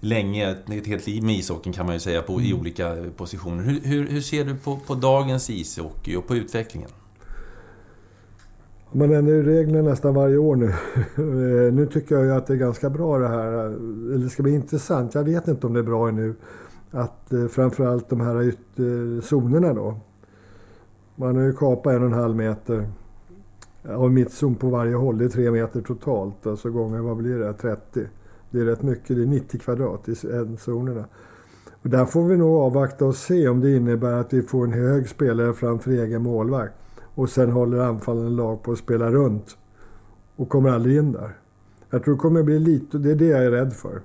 länge, 0.00 0.50
ett 0.50 0.86
helt 0.86 1.06
liv 1.06 1.22
med 1.22 1.34
ishockeyn 1.34 1.72
kan 1.72 1.86
man 1.86 1.94
ju 1.94 2.00
säga, 2.00 2.22
på, 2.22 2.40
i 2.40 2.52
olika 2.52 2.96
positioner. 3.16 3.62
Hur, 3.62 3.80
hur, 3.80 4.08
hur 4.08 4.20
ser 4.20 4.44
du 4.44 4.56
på, 4.56 4.76
på 4.76 4.94
dagens 4.94 5.50
ishockey 5.50 6.16
och 6.16 6.26
på 6.26 6.36
utvecklingen? 6.36 6.90
Man 8.96 9.14
ändrar 9.14 9.34
ju 9.34 9.42
reglerna 9.42 9.90
nästan 9.90 10.14
varje 10.14 10.36
år 10.36 10.56
nu. 10.56 10.66
Eh, 10.66 11.72
nu 11.74 11.86
tycker 11.86 12.14
jag 12.14 12.24
ju 12.24 12.32
att 12.32 12.46
det 12.46 12.52
är 12.52 12.58
ganska 12.58 12.90
bra 12.90 13.18
det 13.18 13.28
här. 13.28 13.52
Eller 13.52 14.24
det 14.24 14.28
ska 14.28 14.42
bli 14.42 14.54
intressant. 14.54 15.14
Jag 15.14 15.24
vet 15.24 15.48
inte 15.48 15.66
om 15.66 15.72
det 15.72 15.80
är 15.80 15.84
bra 15.84 16.10
nu. 16.10 16.34
Att 16.90 17.32
eh, 17.32 17.46
framförallt 17.46 18.08
de 18.08 18.20
här 18.20 18.42
ytterzonerna 18.42 19.16
eh, 19.16 19.22
zonerna 19.22 19.74
då. 19.74 19.96
Man 21.16 21.36
har 21.36 21.42
ju 21.42 21.52
kapat 21.52 21.92
en 21.92 22.02
och 22.02 22.08
en 22.08 22.12
halv 22.12 22.36
meter 22.36 22.88
av 23.88 24.12
mittzon 24.12 24.54
på 24.54 24.68
varje 24.68 24.94
håll. 24.94 25.18
Det 25.18 25.24
är 25.24 25.28
tre 25.28 25.50
meter 25.50 25.80
totalt. 25.80 26.46
Alltså 26.46 26.70
gånger, 26.70 26.98
vad 26.98 27.16
blir 27.16 27.38
det? 27.38 27.52
30. 27.52 28.00
Det 28.50 28.60
är 28.60 28.64
rätt 28.64 28.82
mycket. 28.82 29.16
Det 29.16 29.22
är 29.22 29.26
90 29.26 29.60
kvadrat 29.60 30.08
i 30.08 30.14
zonerna. 30.58 31.04
Och 31.82 31.90
där 31.90 32.04
får 32.04 32.24
vi 32.24 32.36
nog 32.36 32.56
avvakta 32.56 33.04
och 33.04 33.16
se 33.16 33.48
om 33.48 33.60
det 33.60 33.76
innebär 33.76 34.12
att 34.12 34.32
vi 34.32 34.42
får 34.42 34.64
en 34.64 34.72
hög 34.72 35.08
spelare 35.08 35.52
framför 35.54 35.90
egen 35.90 36.22
målvakt. 36.22 36.83
Och 37.14 37.28
sen 37.28 37.50
håller 37.50 37.78
anfallande 37.78 38.30
lag 38.30 38.62
på 38.62 38.72
att 38.72 38.78
spela 38.78 39.10
runt. 39.10 39.56
Och 40.36 40.48
kommer 40.48 40.70
aldrig 40.70 40.96
in 40.96 41.12
där. 41.12 41.30
Jag 41.90 42.04
tror 42.04 42.14
det 42.14 42.20
kommer 42.20 42.42
bli 42.42 42.58
lite, 42.58 42.98
det 42.98 43.10
är 43.10 43.14
det 43.14 43.26
jag 43.26 43.44
är 43.44 43.50
rädd 43.50 43.72
för. 43.72 44.00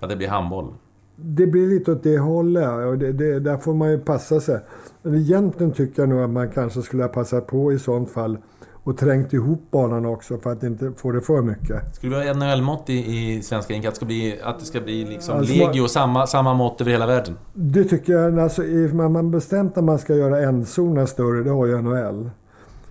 Att 0.00 0.08
det 0.08 0.16
blir 0.16 0.28
handboll? 0.28 0.72
Det 1.16 1.46
blir 1.46 1.66
lite 1.66 1.92
åt 1.92 2.02
det 2.02 2.18
hållet. 2.18 2.86
Och 2.86 2.98
det, 2.98 3.12
det, 3.12 3.40
där 3.40 3.56
får 3.56 3.74
man 3.74 3.90
ju 3.90 3.98
passa 3.98 4.40
sig. 4.40 4.60
Men 5.02 5.14
egentligen 5.14 5.72
tycker 5.72 6.02
jag 6.02 6.08
nog 6.08 6.20
att 6.20 6.30
man 6.30 6.50
kanske 6.50 6.82
skulle 6.82 7.02
ha 7.02 7.08
passat 7.08 7.46
på 7.46 7.72
i 7.72 7.78
sånt 7.78 8.10
fall 8.10 8.38
och 8.84 8.98
trängt 8.98 9.32
ihop 9.32 9.70
banan 9.70 10.06
också 10.06 10.38
för 10.38 10.52
att 10.52 10.62
inte 10.62 10.92
få 10.96 11.12
det 11.12 11.20
för 11.20 11.42
mycket. 11.42 11.94
Skulle 11.94 12.18
vi 12.18 12.28
ha 12.28 12.34
NHL-mått 12.34 12.90
i, 12.90 12.92
i 12.92 13.42
Svenska 13.42 13.74
Inc? 13.74 13.86
Att 13.86 13.92
det 13.92 13.96
ska 13.96 14.06
bli, 14.06 14.40
att 14.42 14.58
det 14.58 14.64
ska 14.64 14.80
bli 14.80 15.04
liksom 15.04 15.36
Alltså, 15.36 15.54
legio, 15.54 15.88
samma, 15.88 16.26
samma 16.26 16.54
mått 16.54 16.80
över 16.80 16.90
hela 16.90 17.06
världen? 17.06 17.34
Det 17.52 17.84
tycker 17.84 18.12
jag, 18.12 18.38
alltså, 18.38 18.62
man 18.92 19.12
man 19.12 19.30
bestämt 19.30 19.78
att 19.78 19.84
man 19.84 19.98
ska 19.98 20.14
göra 20.14 20.40
en 20.40 20.66
zona 20.66 21.06
större, 21.06 21.42
det 21.42 21.50
har 21.50 21.66
ju 21.66 21.82
NHL. 21.82 22.30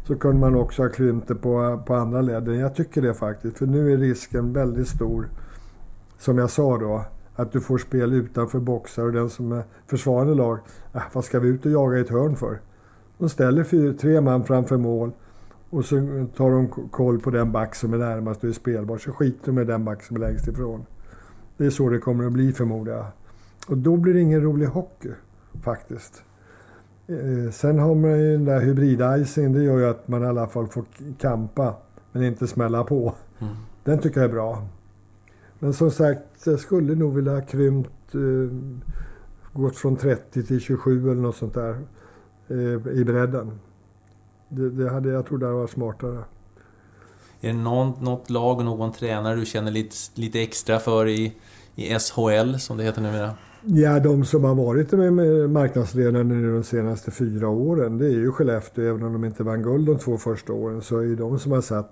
Så 0.08 0.16
kunde 0.16 0.40
man 0.40 0.56
också 0.56 0.82
ha 0.82 0.90
krympt 0.90 1.28
det 1.28 1.36
på, 1.36 1.84
på 1.86 1.96
andra 1.96 2.22
leden. 2.22 2.60
Jag 2.60 2.76
tycker 2.76 3.02
det 3.02 3.14
faktiskt, 3.14 3.58
för 3.58 3.66
nu 3.66 3.94
är 3.94 3.98
risken 3.98 4.54
väldigt 4.54 4.88
stor. 4.88 5.28
Som 6.20 6.38
jag 6.38 6.50
sa 6.50 6.78
då, 6.78 7.06
att 7.36 7.52
du 7.52 7.62
får 7.62 7.78
spel 7.78 8.14
utanför 8.14 8.60
boxar 8.60 9.04
och 9.04 9.12
den 9.12 9.30
som 9.30 9.52
är 9.52 9.64
försvarande 9.88 10.36
lag, 10.36 10.60
äh, 10.94 11.02
vad 11.14 11.26
ska 11.26 11.40
vi 11.40 11.48
ut 11.48 11.66
och 11.66 11.72
jaga 11.72 11.98
i 11.98 12.02
ett 12.02 12.10
hörn 12.10 12.36
för? 12.36 12.60
De 13.18 13.30
ställer 13.30 13.64
fyra, 13.64 13.94
tre 13.94 14.22
man 14.22 14.44
framför 14.44 14.78
mål 14.78 15.12
och 15.74 15.86
så 15.86 15.96
tar 16.38 16.52
de 16.52 16.68
koll 16.92 17.20
på 17.20 17.30
den 17.30 17.52
back 17.52 17.76
som 17.76 17.94
är 17.94 17.98
närmast 17.98 18.44
och 18.44 18.50
är 18.50 18.54
spelbar. 18.54 18.98
Så 18.98 19.12
skiter 19.12 19.46
de 19.46 19.52
med 19.52 19.68
den 19.68 19.86
back 19.86 20.04
som 20.04 20.16
är 20.16 20.20
längst 20.20 20.48
ifrån. 20.48 20.86
Det 21.58 21.66
är 21.66 21.70
så 21.70 21.90
det 21.90 22.00
kommer 22.00 22.26
att 22.26 22.34
bli 22.34 22.54
förmodar 22.54 22.94
jag. 22.94 23.06
Och 23.68 23.78
då 23.78 23.98
blir 23.98 24.14
det 24.14 24.20
ingen 24.20 24.42
rolig 24.42 24.68
hockey, 24.68 25.12
faktiskt. 25.64 26.24
Eh, 27.08 27.52
sen 27.52 27.80
har 27.80 27.96
man 27.96 28.20
ju 28.20 28.32
den 28.32 28.46
där 28.46 28.62
hybrid-icing, 28.62 29.54
det 29.54 29.64
gör 29.64 29.78
ju 29.78 29.86
att 29.86 30.08
man 30.08 30.24
i 30.24 30.26
alla 30.26 30.48
fall 30.48 30.68
får 30.68 30.86
kampa, 31.20 31.76
men 32.12 32.24
inte 32.24 32.48
smälla 32.48 32.84
på. 32.84 33.14
Mm. 33.40 33.54
Den 33.84 34.00
tycker 34.00 34.22
jag 34.22 34.30
är 34.30 34.34
bra. 34.34 34.68
Men 35.60 35.74
som 35.74 35.92
sagt, 35.92 36.46
jag 36.46 36.60
skulle 36.60 36.96
nog 36.96 37.16
vilja 37.16 37.32
ha 37.34 37.42
krympt, 37.42 38.16
eh, 38.16 38.58
gått 39.54 39.76
från 39.76 39.96
30 39.96 40.44
till 40.44 40.60
27 40.60 41.12
eller 41.12 41.22
något 41.22 41.36
sånt 41.36 41.54
där 41.54 41.76
eh, 42.48 42.98
i 42.98 43.04
bredden. 43.06 43.52
Det, 44.56 44.70
det 44.70 44.90
hade, 44.90 45.10
jag 45.10 45.26
tror 45.26 45.38
det 45.38 45.46
hade 45.46 45.58
varit 45.58 45.72
smartare. 45.72 46.24
Är 47.42 47.48
det 47.48 47.54
någon, 47.54 48.04
något 48.04 48.30
lag 48.30 48.58
och 48.58 48.66
någon 48.66 48.92
tränare 48.92 49.36
du 49.36 49.46
känner 49.46 49.72
lite, 49.72 49.96
lite 50.14 50.42
extra 50.42 50.80
för 50.80 51.08
i, 51.08 51.34
i 51.76 52.00
SHL, 52.00 52.56
som 52.58 52.78
det 52.78 52.84
heter 52.84 53.02
numera? 53.02 53.32
Ja, 53.66 54.00
de 54.00 54.26
som 54.26 54.44
har 54.44 54.56
varit 54.56 54.92
med 54.92 55.50
marknadsledande 55.50 56.36
nu 56.36 56.54
de 56.54 56.64
senaste 56.64 57.12
fyra 57.12 57.50
åren, 57.50 57.98
det 57.98 58.06
är 58.06 58.10
ju 58.10 58.32
Skellefteå. 58.32 58.86
Även 58.86 59.04
om 59.04 59.14
de 59.14 59.26
inte 59.26 59.44
vann 59.44 59.64
guld 59.64 59.86
de 59.88 60.00
två 60.00 60.18
första 60.18 60.54
åren, 60.54 60.82
så 60.82 60.98
är 60.98 61.06
det 61.06 61.16
de 61.16 61.40
som 61.40 61.52
har 61.52 61.62
satt 61.62 61.92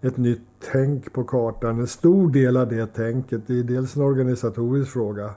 ett 0.00 0.16
nytt 0.16 0.42
tänk 0.72 1.12
på 1.12 1.24
kartan. 1.24 1.80
En 1.80 1.86
stor 1.86 2.30
del 2.30 2.56
av 2.56 2.68
det 2.68 2.86
tänket, 2.86 3.40
det 3.46 3.58
är 3.58 3.62
dels 3.62 3.96
en 3.96 4.02
organisatorisk 4.02 4.92
fråga. 4.92 5.30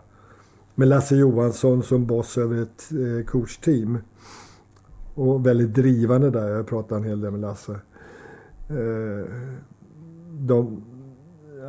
Med 0.75 0.87
Lasse 0.87 1.15
Johansson 1.15 1.83
som 1.83 2.05
boss 2.05 2.37
över 2.37 2.61
ett 2.61 2.89
eh, 2.91 3.25
coachteam. 3.25 3.97
Och 5.17 5.45
väldigt 5.45 5.73
drivande 5.73 6.29
där. 6.29 6.49
Jag 6.49 6.67
pratade 6.67 7.01
en 7.01 7.07
hel 7.07 7.21
del 7.21 7.31
med 7.31 7.39
Lasse. 7.39 7.71
Eh, 8.69 9.31
de, 10.39 10.81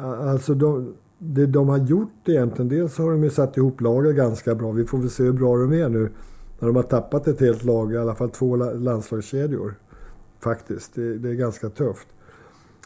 alltså 0.03 0.55
de, 0.55 0.95
det 1.19 1.47
de 1.47 1.69
har 1.69 1.79
gjort 1.79 2.29
egentligen, 2.29 2.69
dels 2.69 2.99
har 2.99 3.11
de 3.11 3.25
ju 3.25 3.31
satt 3.31 3.57
ihop 3.57 3.81
laget 3.81 4.17
ganska 4.17 4.55
bra. 4.55 4.73
Vi 4.73 4.85
får 4.85 4.99
väl 4.99 5.11
se 5.11 5.23
hur 5.23 5.33
bra 5.33 5.57
de 5.57 5.73
är 5.73 5.89
nu. 5.89 6.11
När 6.59 6.67
de 6.67 6.77
har 6.77 6.83
tappat 6.83 7.29
ett 7.29 7.41
helt 7.41 7.65
lag, 7.65 7.93
i 7.93 7.97
alla 7.97 8.15
fall 8.15 8.31
två 8.31 8.57
landslagskedjor. 8.57 9.75
Faktiskt, 10.41 10.95
det, 10.95 11.19
det 11.19 11.29
är 11.29 11.35
ganska 11.35 11.69
tufft. 11.69 12.07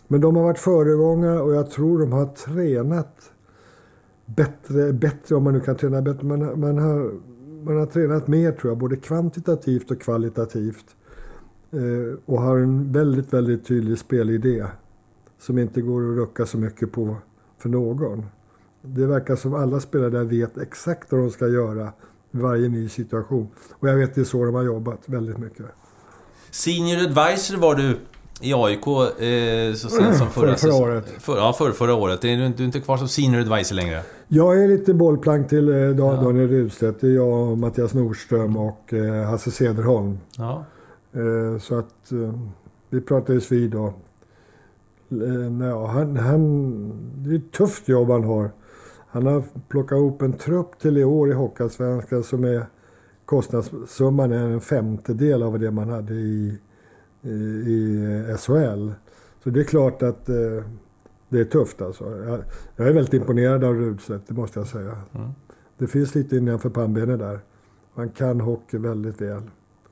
Men 0.08 0.20
de 0.20 0.36
har 0.36 0.42
varit 0.42 0.58
föregångare 0.58 1.40
och 1.40 1.54
jag 1.54 1.70
tror 1.70 1.98
de 1.98 2.12
har 2.12 2.26
tränat 2.26 3.30
bättre, 4.26 4.92
bättre 4.92 5.34
om 5.34 5.44
man 5.44 5.52
nu 5.52 5.60
kan 5.60 5.76
träna 5.76 6.02
bättre. 6.02 6.26
Man, 6.26 6.60
man, 6.60 6.78
har, 6.78 7.10
man 7.64 7.76
har 7.76 7.86
tränat 7.86 8.28
mer 8.28 8.52
tror 8.52 8.70
jag, 8.70 8.78
både 8.78 8.96
kvantitativt 8.96 9.90
och 9.90 10.00
kvalitativt. 10.00 10.84
Eh, 11.72 12.18
och 12.26 12.40
har 12.40 12.58
en 12.58 12.92
väldigt, 12.92 13.32
väldigt 13.32 13.66
tydlig 13.66 13.98
spelidé. 13.98 14.64
Som 15.40 15.58
inte 15.58 15.80
går 15.80 16.10
att 16.10 16.16
rucka 16.16 16.46
så 16.46 16.58
mycket 16.58 16.92
på 16.92 17.16
för 17.58 17.68
någon. 17.68 18.26
Det 18.82 19.06
verkar 19.06 19.36
som 19.36 19.54
alla 19.54 19.80
spelare 19.80 20.10
där 20.10 20.24
vet 20.24 20.58
exakt 20.58 21.12
vad 21.12 21.20
de 21.20 21.30
ska 21.30 21.48
göra 21.48 21.92
i 22.30 22.38
varje 22.38 22.68
ny 22.68 22.88
situation. 22.88 23.48
Och 23.72 23.88
jag 23.88 23.96
vet 23.96 24.14
det 24.14 24.20
är 24.20 24.24
så 24.24 24.44
de 24.44 24.54
har 24.54 24.62
jobbat 24.62 25.00
väldigt 25.06 25.38
mycket. 25.38 25.66
Senior 26.50 27.02
advisor 27.02 27.56
var 27.56 27.74
du 27.74 27.96
i 28.40 28.54
AIK 28.54 28.86
eh, 28.86 29.74
så 29.74 29.88
sent 29.88 30.16
som 30.16 30.30
förra, 30.34 30.56
förra 30.56 30.74
året. 30.74 31.04
För, 31.18 31.36
ja, 31.36 31.52
för, 31.52 31.72
förra 31.72 31.94
året. 31.94 32.20
Du 32.20 32.28
är 32.28 32.60
inte 32.60 32.80
kvar 32.80 32.96
som 32.96 33.08
senior 33.08 33.40
advisor 33.40 33.74
längre? 33.74 34.02
Jag 34.34 34.64
är 34.64 34.68
lite 34.68 34.94
bollplank 34.94 35.48
till 35.48 35.68
eh, 35.68 35.90
Daniel 35.90 36.50
ja. 36.50 36.58
Rudstedt. 36.58 37.00
Det 37.00 37.06
är 37.06 37.14
jag, 37.14 37.58
Mattias 37.58 37.94
Nordström 37.94 38.56
och 38.56 38.92
eh, 38.92 39.24
Hasse 39.24 39.50
Cederholm. 39.50 40.18
Ja. 40.38 40.64
Eh, 41.12 41.58
så 41.58 41.78
att 41.78 42.12
vi 42.90 43.00
pratades 43.00 43.52
vid 43.52 43.70
då. 43.70 43.94
Ja, 45.60 45.86
han, 45.86 46.16
han, 46.16 46.92
det 47.16 47.30
är 47.30 47.36
ett 47.36 47.52
tufft 47.52 47.88
jobb 47.88 48.10
han 48.10 48.24
har. 48.24 48.50
Han 49.06 49.26
har 49.26 49.42
plockat 49.68 49.96
ihop 49.96 50.22
en 50.22 50.32
trupp 50.32 50.78
till 50.78 50.98
i 50.98 51.04
år 51.04 51.30
i 51.30 51.32
Hockeyallsvenskan 51.32 52.22
som 52.22 52.44
är 52.44 52.66
kostnadssumman 53.24 54.32
är 54.32 54.44
en 54.44 54.60
femtedel 54.60 55.42
av 55.42 55.58
det 55.58 55.70
man 55.70 55.88
hade 55.88 56.14
i 56.14 56.58
i 57.66 58.36
SHL. 58.38 58.90
Så 59.44 59.50
det 59.50 59.60
är 59.60 59.64
klart 59.64 60.02
att 60.02 60.28
det 61.32 61.40
är 61.40 61.44
tufft 61.44 61.82
alltså. 61.82 62.04
Jag, 62.04 62.38
jag 62.76 62.88
är 62.88 62.92
väldigt 62.92 63.14
imponerad 63.14 63.64
av 63.64 63.74
Rudstedt, 63.74 64.28
det 64.28 64.34
måste 64.34 64.58
jag 64.58 64.68
säga. 64.68 64.96
Mm. 65.14 65.28
Det 65.78 65.86
finns 65.86 66.14
lite 66.14 66.36
innanför 66.36 66.70
pannbenet 66.70 67.18
där. 67.18 67.38
Han 67.94 68.08
kan 68.08 68.40
hockey 68.40 68.78
väldigt 68.78 69.20
väl. 69.20 69.42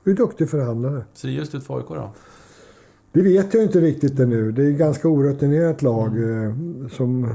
Och 0.01 0.07
är 0.07 0.13
duktig 0.13 0.49
förhandlare. 0.49 1.03
Ser 1.13 1.27
det 1.27 1.33
just 1.33 1.55
ut 1.55 1.63
för 1.63 1.77
AIK 1.77 1.87
då? 1.87 2.09
Det 3.11 3.21
vet 3.21 3.53
jag 3.53 3.63
inte 3.63 3.79
riktigt 3.79 4.19
ännu. 4.19 4.51
Det 4.51 4.63
är 4.63 4.71
ett 4.71 4.77
ganska 4.77 5.07
orutinerat 5.07 5.81
lag 5.81 6.17
mm. 6.17 6.81
eh, 6.81 6.89
som... 6.89 7.33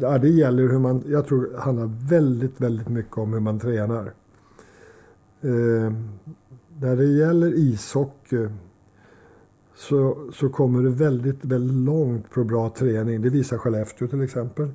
Ja, 0.00 0.18
det 0.18 0.28
gäller 0.28 0.62
hur 0.68 0.78
man... 0.78 1.02
Jag 1.06 1.26
tror 1.26 1.48
det 1.52 1.60
handlar 1.60 2.08
väldigt, 2.08 2.60
väldigt 2.60 2.88
mycket 2.88 3.18
om 3.18 3.32
hur 3.32 3.40
man 3.40 3.60
tränar. 3.60 4.12
Eh, 5.40 5.92
när 6.80 6.96
det 6.96 7.04
gäller 7.04 7.54
ishockey 7.54 8.48
så, 9.76 10.30
så 10.34 10.48
kommer 10.48 10.82
du 10.82 10.88
väldigt, 10.88 11.44
väldigt 11.44 11.76
långt 11.76 12.30
på 12.30 12.44
bra 12.44 12.70
träning. 12.70 13.22
Det 13.22 13.30
visar 13.30 13.58
Skellefteå 13.58 14.08
till 14.08 14.22
exempel. 14.22 14.68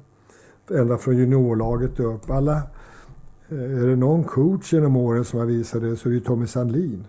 Ända 0.71 0.97
från 0.97 1.17
juniorlaget 1.17 1.99
upp. 1.99 2.29
Alla, 2.29 2.61
eh, 3.49 3.81
är 3.81 3.87
det 3.87 3.95
någon 3.95 4.23
coach 4.23 4.73
genom 4.73 4.95
åren 4.95 5.25
som 5.25 5.39
har 5.39 5.45
visat 5.45 5.81
det 5.81 5.95
så 5.95 6.09
är 6.09 6.13
det 6.13 6.19
Tommy 6.19 6.47
Sandlin. 6.47 7.07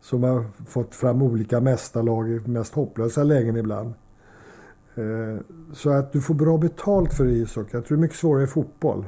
Som 0.00 0.22
har 0.22 0.44
fått 0.66 0.94
fram 0.94 1.22
olika 1.22 1.60
mästarlag 1.60 2.30
i 2.30 2.40
mest 2.44 2.74
hopplösa 2.74 3.22
lägen 3.22 3.56
ibland. 3.56 3.94
Eh, 4.94 5.40
så 5.74 5.90
att 5.90 6.12
du 6.12 6.20
får 6.20 6.34
bra 6.34 6.58
betalt 6.58 7.14
för 7.14 7.26
ishockey. 7.26 7.76
Jag 7.76 7.84
tror 7.84 7.96
det 7.96 8.00
är 8.00 8.02
mycket 8.02 8.16
svårare 8.18 8.44
i 8.44 8.46
fotboll. 8.46 9.04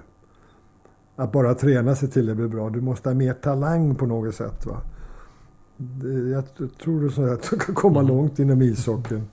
Att 1.16 1.32
bara 1.32 1.54
träna 1.54 1.96
sig 1.96 2.10
till 2.10 2.26
det 2.26 2.34
blir 2.34 2.48
bra. 2.48 2.70
Du 2.70 2.80
måste 2.80 3.08
ha 3.08 3.14
mer 3.14 3.34
talang 3.34 3.94
på 3.94 4.06
något 4.06 4.34
sätt. 4.34 4.66
Va? 4.66 4.80
Jag 6.32 6.44
tror 6.78 7.32
att 7.32 7.50
du 7.50 7.58
kan 7.58 7.74
komma 7.74 8.00
mm. 8.00 8.16
långt 8.16 8.38
inom 8.38 8.62
ishockeyn. 8.62 9.28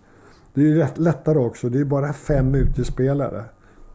Det 0.54 0.62
är 0.62 0.66
ju 0.66 0.86
lättare 0.96 1.38
också. 1.38 1.70
Det 1.70 1.80
är 1.80 1.86
bara 1.86 2.14
fem 2.14 2.56
utespelare. 2.56 3.44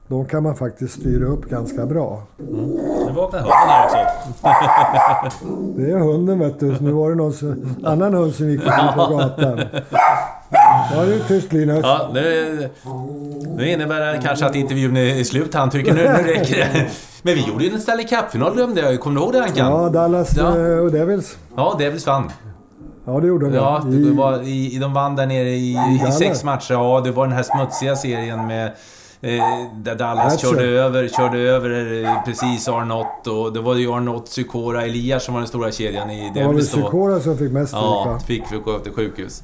De 0.08 0.26
kan 0.26 0.42
man 0.42 0.56
faktiskt 0.56 1.00
styra 1.00 1.26
upp 1.26 1.44
ganska 1.44 1.86
bra. 1.86 2.22
Mm. 2.38 2.70
Nu 3.06 3.12
vaknar 3.12 3.40
hunden 3.40 3.68
här 3.68 3.84
också. 3.84 3.98
det 5.76 5.90
är 5.90 5.98
hunden 5.98 6.38
vet 6.38 6.60
du. 6.60 6.76
Nu 6.80 6.90
var 6.90 7.10
det 7.10 7.16
någon 7.16 7.32
som, 7.32 7.76
annan 7.84 8.14
hund 8.14 8.34
som 8.34 8.50
gick 8.50 8.62
förbi 8.62 8.92
på 8.94 9.16
gatan. 9.16 9.60
Ja, 10.92 11.04
det 11.04 11.14
är 11.14 11.28
tyst 11.28 11.52
Linus. 11.52 11.80
Ja, 11.82 12.10
nu, 12.14 12.68
nu 13.56 13.70
innebär 13.70 14.00
det 14.00 14.20
kanske 14.22 14.46
att 14.46 14.54
intervjun 14.54 14.96
är 14.96 15.24
slut. 15.24 15.54
Han 15.54 15.70
tycker 15.70 15.94
nu, 15.94 16.02
nu 16.02 16.32
räcker 16.32 16.56
det. 16.56 16.86
Men 17.22 17.34
vi 17.34 17.46
gjorde 17.46 17.64
ju 17.64 17.74
en 17.74 17.80
Stanley 17.80 18.06
Cup-final 18.06 18.54
glömde 18.54 18.80
jag 18.80 19.00
Kommer 19.00 19.20
du 19.20 19.24
ihåg 19.24 19.32
det 19.32 19.42
Ankan? 19.42 19.72
Ja, 19.72 19.88
Dallas 19.88 20.36
ja. 20.36 20.58
Eh, 20.58 20.78
och 20.78 20.92
Devils. 20.92 21.38
Ja, 21.56 21.76
Devils 21.78 22.06
vann. 22.06 22.30
Ja, 23.04 23.20
det 23.20 23.26
gjorde 23.26 23.46
de. 23.50 23.54
Ja, 23.54 23.84
I, 23.88 23.96
det 23.96 24.12
var, 24.12 24.42
i, 24.42 24.78
de 24.78 24.94
vann 24.94 25.16
där 25.16 25.26
nere 25.26 25.48
i, 25.48 25.72
i, 25.72 26.12
sex 26.12 26.44
matcher. 26.44 26.74
Ja, 26.74 27.00
det 27.04 27.10
var 27.10 27.26
den 27.26 27.36
här 27.36 27.42
smutsiga 27.42 27.96
serien 27.96 28.46
med 28.46 28.72
där 29.20 29.94
Dallas 29.98 30.40
körde 30.40 30.64
över, 30.64 31.08
körde 31.08 31.38
över 31.38 32.04
eh, 32.04 32.24
precis 32.24 32.68
Arnott 32.68 33.26
och 33.26 33.52
det 33.52 33.60
var 33.60 33.74
ju 33.74 33.92
Arnott, 33.92 34.28
Sykora, 34.28 34.84
Elias 34.84 35.24
som 35.24 35.34
var 35.34 35.40
den 35.40 35.48
stora 35.48 35.72
kedjan 35.72 36.10
i 36.10 36.32
det. 36.34 36.44
var 36.44 36.52
väl 36.52 36.66
Sykora 36.66 37.20
som 37.20 37.38
fick 37.38 37.52
mest 37.52 37.72
Ja, 37.72 38.18
fick, 38.26 38.46
fick 38.46 38.64
gå 38.64 38.78
till 38.78 38.92
sjukhus. 38.92 39.42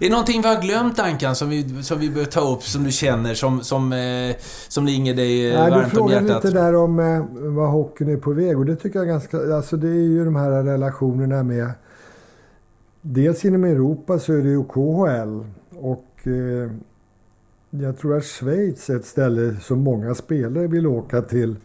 Är 0.00 0.04
det 0.04 0.10
någonting 0.10 0.42
vi 0.42 0.48
har 0.48 0.62
glömt 0.62 0.98
Ankan 0.98 1.36
som 1.36 1.48
vi, 1.48 1.82
som 1.82 1.98
vi 1.98 2.10
bör 2.10 2.24
ta 2.24 2.40
upp, 2.40 2.62
som 2.62 2.84
du 2.84 2.90
känner, 2.90 3.34
som, 3.34 3.60
som, 3.60 3.92
eh, 3.92 4.36
som 4.68 4.86
ligger 4.86 5.14
dig 5.14 5.52
eh, 5.52 5.60
Nej, 5.60 5.70
varmt 5.70 5.96
om 5.96 6.08
hjärtat? 6.08 6.24
Du 6.24 6.30
frågade 6.30 6.46
lite 6.46 6.50
där 6.50 6.76
om 6.76 6.98
eh, 6.98 7.24
vad 7.54 7.70
hockeyn 7.70 8.08
är 8.08 8.16
på 8.16 8.32
väg 8.32 8.58
och 8.58 8.66
det 8.66 8.76
tycker 8.76 8.98
jag 8.98 9.08
ganska... 9.08 9.36
Alltså 9.56 9.76
det 9.76 9.88
är 9.88 10.08
ju 10.08 10.24
de 10.24 10.36
här 10.36 10.50
relationerna 10.62 11.42
med... 11.42 11.70
Dels 13.00 13.44
inom 13.44 13.64
Europa 13.64 14.18
så 14.18 14.32
är 14.32 14.42
det 14.42 14.48
ju 14.48 14.64
KHL 14.64 15.44
och 15.80 16.26
eh, 16.26 16.70
jag 17.80 17.98
tror 17.98 18.16
att 18.16 18.24
Schweiz 18.24 18.90
är 18.90 18.96
ett 18.96 19.06
ställe 19.06 19.56
som 19.60 19.80
många 19.80 20.14
spelare 20.14 20.66
vill 20.66 20.86
åka 20.86 21.22
till. 21.22 21.56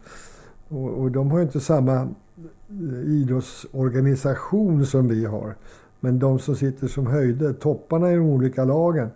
Och, 0.67 0.89
och 0.89 1.11
de 1.11 1.31
har 1.31 1.41
inte 1.41 1.59
samma 1.59 1.95
eh, 1.95 2.99
idrottsorganisation 3.05 4.85
som 4.85 5.07
vi 5.07 5.25
har. 5.25 5.55
Men 5.99 6.19
de 6.19 6.39
som 6.39 6.55
sitter 6.55 6.87
som 6.87 7.07
höjder, 7.07 7.53
topparna 7.53 8.11
i 8.11 8.15
de 8.15 8.21
olika 8.21 8.65
lagen, 8.65 9.09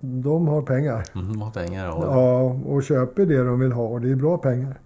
de 0.00 0.48
har 0.48 0.62
pengar. 0.62 1.04
Mm, 1.14 1.28
de 1.28 1.42
har 1.42 1.50
pengar, 1.50 1.86
ja. 1.86 1.98
ja. 2.02 2.40
Och 2.66 2.82
köper 2.82 3.26
det 3.26 3.44
de 3.44 3.60
vill 3.60 3.72
ha. 3.72 3.84
Och 3.86 4.00
det 4.00 4.10
är 4.10 4.16
bra 4.16 4.38
pengar 4.38 4.78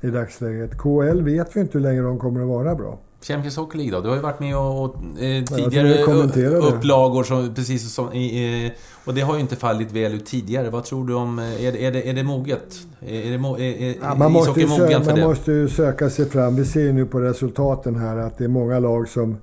i 0.00 0.10
dagsläget. 0.10 0.78
KL 0.78 1.22
vet 1.22 1.56
vi 1.56 1.60
inte 1.60 1.78
hur 1.78 1.80
länge 1.80 2.02
de 2.02 2.18
kommer 2.18 2.40
att 2.40 2.48
vara 2.48 2.74
bra. 2.74 2.98
Champions 3.22 3.56
Hockey 3.56 3.78
League 3.78 3.92
då? 3.92 4.00
Du 4.00 4.08
har 4.08 4.16
ju 4.16 4.22
varit 4.22 4.40
med 4.40 4.56
och, 4.56 4.84
och 4.84 4.94
eh, 5.22 5.44
tidigare 5.44 6.56
upplagor 6.58 7.24
som, 7.24 7.54
precis 7.54 7.94
som 7.94 8.12
i, 8.12 8.66
eh, 8.66 8.72
och 9.04 9.14
det 9.14 9.20
har 9.20 9.34
ju 9.34 9.40
inte 9.40 9.56
fallit 9.56 9.92
väl 9.92 10.14
ut 10.14 10.26
tidigare. 10.26 10.70
Vad 10.70 10.84
tror 10.84 11.06
du 11.06 11.14
om... 11.14 11.38
Eh, 11.38 11.64
är 11.64 11.72
det, 11.72 11.86
är 11.86 11.92
det, 11.92 12.10
är 12.10 12.14
det 12.14 12.22
moget? 12.22 12.86
Är 13.00 13.38
det, 13.38 13.64
är, 13.64 13.82
är, 13.82 13.96
ja, 14.00 14.14
man 14.14 14.32
måste 14.32 14.60
ju 14.60 14.68
söka, 14.68 14.98
man 14.98 15.14
det? 15.14 15.26
måste 15.26 15.52
ju 15.52 15.68
söka 15.68 16.10
sig 16.10 16.30
fram. 16.30 16.56
Vi 16.56 16.64
ser 16.64 16.80
ju 16.80 16.92
nu 16.92 17.06
på 17.06 17.20
resultaten 17.20 17.96
här 17.96 18.16
att 18.16 18.38
det 18.38 18.44
är 18.44 18.48
många 18.48 18.78
lag 18.78 19.08
som 19.08 19.36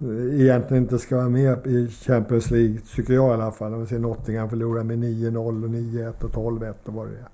eh, 0.00 0.40
egentligen 0.40 0.82
inte 0.82 0.98
ska 0.98 1.16
vara 1.16 1.28
med 1.28 1.66
i 1.66 1.88
Champions 1.88 2.50
League, 2.50 2.78
tycker 2.94 3.14
jag 3.14 3.30
i 3.30 3.42
alla 3.42 3.52
fall. 3.52 3.74
Om 3.74 3.80
vi 3.80 3.86
ser 3.86 3.98
Nottingham 3.98 4.50
förlora 4.50 4.82
med 4.84 4.98
9-0 4.98 5.64
och 5.64 5.70
9-1 5.70 6.24
och 6.24 6.30
12-1 6.30 6.74
och 6.84 6.92
vad 6.92 7.06
det 7.06 7.12
är. 7.12 7.26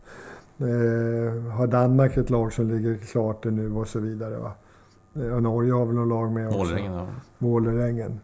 Eh, 0.59 1.43
har 1.53 1.67
Danmark 1.67 2.17
ett 2.17 2.31
lag 2.31 2.53
som 2.53 2.71
ligger 2.71 2.97
klart 2.97 3.45
nu 3.45 3.73
och 3.73 3.89
så 3.89 3.99
vidare. 3.99 4.39
Va? 4.39 4.53
Och 5.35 5.43
Norge 5.43 5.73
har 5.73 5.87
väl 5.87 5.95
något 5.95 6.09
lag 6.09 6.33
med 6.33 6.47
också. 6.49 6.59
Målrängen, 6.59 6.93
ja. 6.93 7.07
Målrängen. 7.39 8.21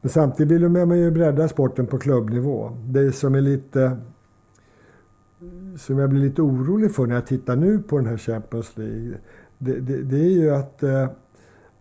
Men 0.00 0.10
samtidigt 0.10 0.60
vill 0.60 0.68
man 0.68 0.98
ju 0.98 1.10
bredda 1.10 1.48
sporten 1.48 1.86
på 1.86 1.98
klubbnivå. 1.98 2.72
Det 2.86 3.12
som 3.12 3.34
är 3.34 3.40
lite... 3.40 3.96
Som 5.78 5.98
jag 5.98 6.10
blir 6.10 6.20
lite 6.20 6.42
orolig 6.42 6.94
för 6.94 7.06
när 7.06 7.14
jag 7.14 7.26
tittar 7.26 7.56
nu 7.56 7.78
på 7.78 7.98
den 7.98 8.06
här 8.06 8.16
Champions 8.16 8.76
League. 8.76 9.14
Det, 9.58 9.80
det, 9.80 10.02
det 10.02 10.16
är 10.16 10.30
ju 10.30 10.50
att 10.50 10.82
eh, 10.82 11.08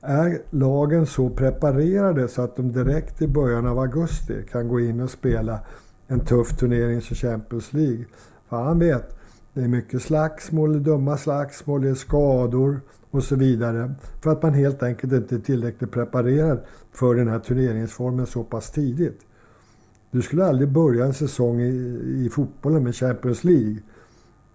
är 0.01 0.41
lagen 0.49 1.05
så 1.05 1.29
preparerade 1.29 2.27
så 2.27 2.41
att 2.41 2.55
de 2.55 2.71
direkt 2.71 3.21
i 3.21 3.27
början 3.27 3.67
av 3.67 3.79
augusti 3.79 4.33
kan 4.51 4.67
gå 4.67 4.79
in 4.79 4.99
och 4.99 5.09
spela 5.09 5.59
en 6.07 6.19
tuff 6.19 6.57
turnering 6.57 7.01
som 7.01 7.15
Champions 7.15 7.73
League. 7.73 8.05
För 8.49 8.63
han 8.63 8.79
vet, 8.79 9.19
det 9.53 9.61
är 9.61 9.67
mycket 9.67 10.01
slagsmål, 10.01 10.83
dumma 10.83 11.17
slagsmål, 11.17 11.81
det 11.81 11.89
är 11.89 11.95
skador 11.95 12.79
och 13.11 13.23
så 13.23 13.35
vidare. 13.35 13.93
För 14.21 14.31
att 14.31 14.43
man 14.43 14.53
helt 14.53 14.83
enkelt 14.83 15.13
inte 15.13 15.35
är 15.35 15.39
tillräckligt 15.39 15.91
preparerad 15.91 16.59
för 16.91 17.15
den 17.15 17.27
här 17.27 17.39
turneringsformen 17.39 18.25
så 18.27 18.43
pass 18.43 18.71
tidigt. 18.71 19.19
Du 20.11 20.21
skulle 20.21 20.45
aldrig 20.45 20.69
börja 20.69 21.05
en 21.05 21.13
säsong 21.13 21.61
i, 21.61 22.01
i 22.25 22.29
fotbollen 22.31 22.83
med 22.83 22.95
Champions 22.95 23.43
League 23.43 23.77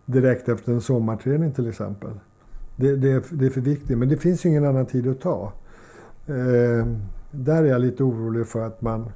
direkt 0.06 0.48
efter 0.48 0.72
en 0.72 0.80
sommarträning 0.80 1.52
till 1.52 1.68
exempel. 1.68 2.10
Det, 2.76 2.96
det, 2.96 3.24
det, 3.30 3.46
är 3.46 3.50
för 3.50 3.60
viktigt, 3.60 3.98
men 3.98 4.08
det 4.08 4.16
finns 4.16 4.44
ju 4.44 4.48
ingen 4.48 4.64
annan 4.64 4.86
tid 4.86 5.08
att 5.08 5.20
ta. 5.20 5.52
Eh, 6.26 6.86
där 7.30 7.62
är 7.62 7.68
jag 7.68 7.80
lite 7.80 8.02
orolig 8.02 8.46
för 8.46 8.66
att 8.66 8.82
man 8.82 9.12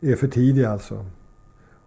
är 0.00 0.16
för 0.16 0.28
tidig 0.28 0.64
alltså. 0.64 1.04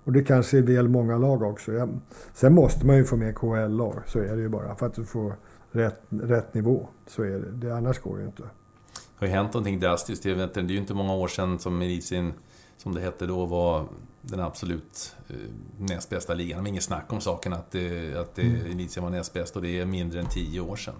Och 0.04 0.12
det 0.12 0.24
kanske 0.24 0.58
är 0.58 0.62
väl 0.62 0.88
många 0.88 1.18
lag 1.18 1.42
också. 1.42 1.74
Jag, 1.74 1.90
Sen 2.34 2.54
måste 2.54 2.86
man 2.86 2.98
ju 2.98 3.04
få 3.04 3.16
med 3.16 3.36
KHL-lag, 3.36 3.96
så 4.08 4.20
är 4.20 4.36
det 4.36 4.42
ju 4.42 4.50
bara. 4.50 4.76
För 4.76 4.86
att 4.86 4.96
du 4.96 5.06
får 5.06 5.34
rätt, 5.74 6.02
rätt 6.10 6.54
nivå. 6.54 6.88
Så 7.08 7.24
är 7.24 7.30
det. 7.30 7.52
det. 7.52 7.76
Annars 7.76 8.00
går 8.00 8.16
det 8.16 8.22
ju 8.22 8.28
inte. 8.28 8.44
Det 8.44 8.50
har 9.16 9.28
ju 9.28 9.34
hänt 9.34 9.54
någonting 9.54 9.80
drastiskt. 9.80 10.24
Det 10.24 10.30
är 10.30 10.62
ju 10.62 10.78
inte 10.78 10.94
många 10.94 11.14
år 11.14 11.28
sedan 11.28 11.60
som 11.60 11.82
elitserien, 11.82 12.34
som 12.78 12.96
det 12.96 13.02
hette 13.02 13.26
då, 13.26 13.46
var 13.46 13.86
den 14.22 14.40
absolut 14.40 15.16
eh, 15.30 15.36
näst 15.78 16.10
bästa 16.10 16.34
ligan. 16.34 16.58
Det 16.58 16.62
var 16.62 16.70
inget 16.70 16.84
snack 16.84 17.14
om 17.14 17.22
saken 17.22 17.54
att, 17.54 17.72
det, 17.72 18.16
att 18.16 18.36
det, 18.36 18.42
mm. 18.42 18.72
elitserien 18.72 19.12
var 19.12 19.18
näst 19.18 19.34
bäst 19.34 19.56
och 19.56 19.62
det 19.62 19.80
är 19.80 19.86
mindre 19.86 20.20
än 20.20 20.26
tio 20.26 20.62
år 20.62 20.76
sedan. 20.76 20.96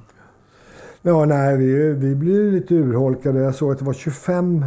Ja, 1.02 1.26
nej, 1.26 1.58
vi, 1.58 1.94
vi 1.94 2.16
blir 2.16 2.52
lite 2.52 2.76
urholkade. 2.76 3.40
Jag 3.40 3.56
såg 3.56 3.72
att 3.72 3.80
det 3.80 3.86
var 3.86 3.94
25, 3.94 4.66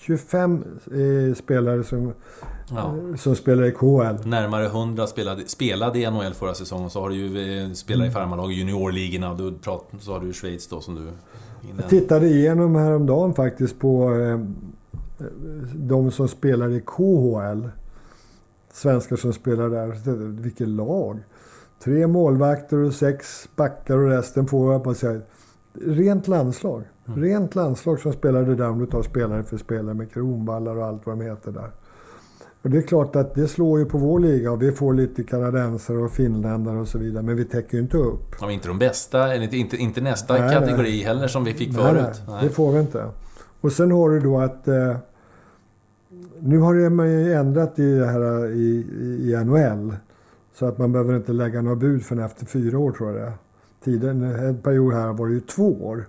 25 0.00 0.64
eh, 0.86 1.34
spelare 1.34 1.84
som 1.84 2.12
ja. 2.70 2.94
som 3.16 3.36
spelar 3.36 3.64
i 3.64 3.72
KHL. 3.72 4.28
Närmare 4.28 4.66
100 4.66 5.06
spelade, 5.06 5.48
spelade 5.48 5.98
i 5.98 6.10
NHL 6.10 6.34
förra 6.34 6.54
säsongen. 6.54 6.90
Så 6.90 7.00
har 7.00 7.08
du 7.08 7.14
ju 7.14 7.62
eh, 7.64 7.72
spelat 7.72 8.04
i 8.04 8.08
mm. 8.08 8.12
farmarlag 8.12 8.52
juniorligorna. 8.52 9.34
Du 9.34 9.52
prat, 9.52 9.90
så 10.00 10.12
har 10.12 10.20
du 10.20 10.32
Schweiz 10.32 10.68
då 10.68 10.80
som 10.80 10.94
du... 10.94 11.02
Jag 11.78 11.88
tittade 11.88 12.28
igenom 12.28 12.74
häromdagen 12.74 13.34
faktiskt 13.34 13.78
på 13.78 14.14
eh, 14.14 14.38
de 15.74 16.10
som 16.10 16.28
spelar 16.28 16.70
i 16.70 16.80
KHL. 16.80 17.68
Svenskar 18.72 19.16
som 19.16 19.32
spelar 19.32 19.68
där. 19.68 20.16
Vilket 20.42 20.68
lag! 20.68 21.18
Tre 21.84 22.06
målvakter 22.06 22.76
och 22.76 22.94
sex 22.94 23.48
backar 23.56 23.98
och 23.98 24.08
resten 24.08 24.46
får 24.46 24.72
jag 24.72 24.84
på 24.84 24.94
säga. 24.94 25.20
Rent 25.72 26.28
landslag. 26.28 26.82
Mm. 27.06 27.22
Rent 27.22 27.54
landslag 27.54 28.00
som 28.00 28.12
spelade 28.12 28.54
där 28.54 28.68
om 28.68 28.78
du 28.78 28.86
tar 28.86 29.02
spelare 29.02 29.44
för 29.44 29.58
spelare 29.58 29.94
med 29.94 30.12
kronballar 30.12 30.76
och 30.76 30.84
allt 30.84 31.06
vad 31.06 31.18
de 31.18 31.24
heter 31.24 31.52
där. 31.52 31.70
Och 32.62 32.70
det 32.70 32.78
är 32.78 32.82
klart 32.82 33.16
att 33.16 33.34
det 33.34 33.48
slår 33.48 33.78
ju 33.78 33.84
på 33.84 33.98
vår 33.98 34.20
liga 34.20 34.52
och 34.52 34.62
vi 34.62 34.72
får 34.72 34.94
lite 34.94 35.22
kanadensare 35.22 35.98
och 35.98 36.12
finländare 36.12 36.78
och 36.78 36.88
så 36.88 36.98
vidare. 36.98 37.22
Men 37.22 37.36
vi 37.36 37.44
täcker 37.44 37.76
ju 37.76 37.82
inte 37.82 37.96
upp. 37.96 38.36
Ja, 38.40 38.50
inte 38.50 38.68
de 38.68 38.78
bästa, 38.78 39.36
inte, 39.36 39.56
inte, 39.56 39.76
inte 39.76 40.00
nästa 40.00 40.38
nej, 40.38 40.54
kategori 40.54 40.90
nej. 40.90 41.02
heller 41.02 41.28
som 41.28 41.44
vi 41.44 41.54
fick 41.54 41.72
nej, 41.72 41.82
förut. 41.82 42.22
Nej, 42.28 42.38
det 42.42 42.50
får 42.50 42.72
vi 42.72 42.80
inte. 42.80 43.06
Och 43.60 43.72
sen 43.72 43.90
har 43.90 44.10
du 44.10 44.20
då 44.20 44.40
att... 44.40 44.68
Eh, 44.68 44.96
nu 46.38 46.58
har 46.58 46.90
man 46.90 47.10
ju 47.10 47.32
ändrat 47.32 47.78
i 47.78 47.94
det 47.94 48.06
här 48.06 48.46
i, 48.50 48.86
i 49.20 49.44
NHL. 49.44 49.94
Så 50.54 50.66
att 50.66 50.78
man 50.78 50.92
behöver 50.92 51.16
inte 51.16 51.32
lägga 51.32 51.62
några 51.62 51.76
bud 51.76 52.04
förrän 52.04 52.24
efter 52.24 52.46
fyra 52.46 52.78
år 52.78 52.92
tror 52.92 53.08
jag 53.08 53.20
det 53.20 53.26
är. 53.26 53.32
Tiden, 53.84 54.22
en 54.22 54.58
period 54.58 54.94
här 54.94 55.12
var 55.12 55.26
det 55.26 55.34
ju 55.34 55.40
två 55.40 55.86
år. 55.86 56.04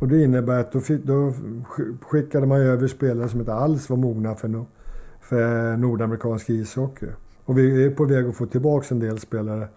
Och 0.00 0.08
det 0.08 0.22
innebär 0.22 0.60
att 0.60 0.72
då, 0.72 0.80
fick, 0.80 1.04
då 1.04 1.32
skickade 2.00 2.46
man 2.46 2.60
över 2.60 2.88
spelare 2.88 3.28
som 3.28 3.40
inte 3.40 3.54
alls 3.54 3.90
var 3.90 3.96
mogna 3.96 4.34
för 4.34 4.48
no, 4.48 4.66
för 5.20 5.76
nordamerikansk 5.76 6.50
ishockey. 6.50 7.06
Och 7.44 7.58
vi 7.58 7.84
är 7.84 7.90
på 7.90 8.04
väg 8.04 8.26
att 8.26 8.36
få 8.36 8.46
tillbaka 8.46 8.86
en 8.90 9.00
del 9.00 9.18
spelare. 9.18 9.68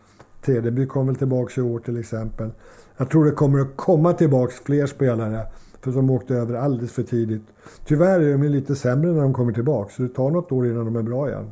Tedeby 0.41 0.87
kom 0.87 1.07
väl 1.07 1.15
tillbaka 1.15 1.61
i 1.61 1.63
år 1.63 1.79
till 1.79 1.99
exempel. 1.99 2.51
Jag 2.97 3.09
tror 3.09 3.25
det 3.25 3.31
kommer 3.31 3.59
att 3.59 3.75
komma 3.75 4.13
tillbaka 4.13 4.53
fler 4.65 4.87
spelare. 4.87 5.45
För 5.81 5.91
de 5.91 6.09
åkte 6.09 6.35
över 6.35 6.55
alldeles 6.55 6.91
för 6.91 7.03
tidigt. 7.03 7.43
Tyvärr 7.85 8.19
är 8.19 8.37
de 8.37 8.43
lite 8.43 8.75
sämre 8.75 9.11
när 9.11 9.21
de 9.21 9.33
kommer 9.33 9.53
tillbaka. 9.53 9.91
Så 9.93 10.01
det 10.01 10.09
tar 10.09 10.31
något 10.31 10.51
år 10.51 10.67
innan 10.67 10.85
de 10.85 10.95
är 10.95 11.01
bra 11.01 11.29
igen. 11.29 11.51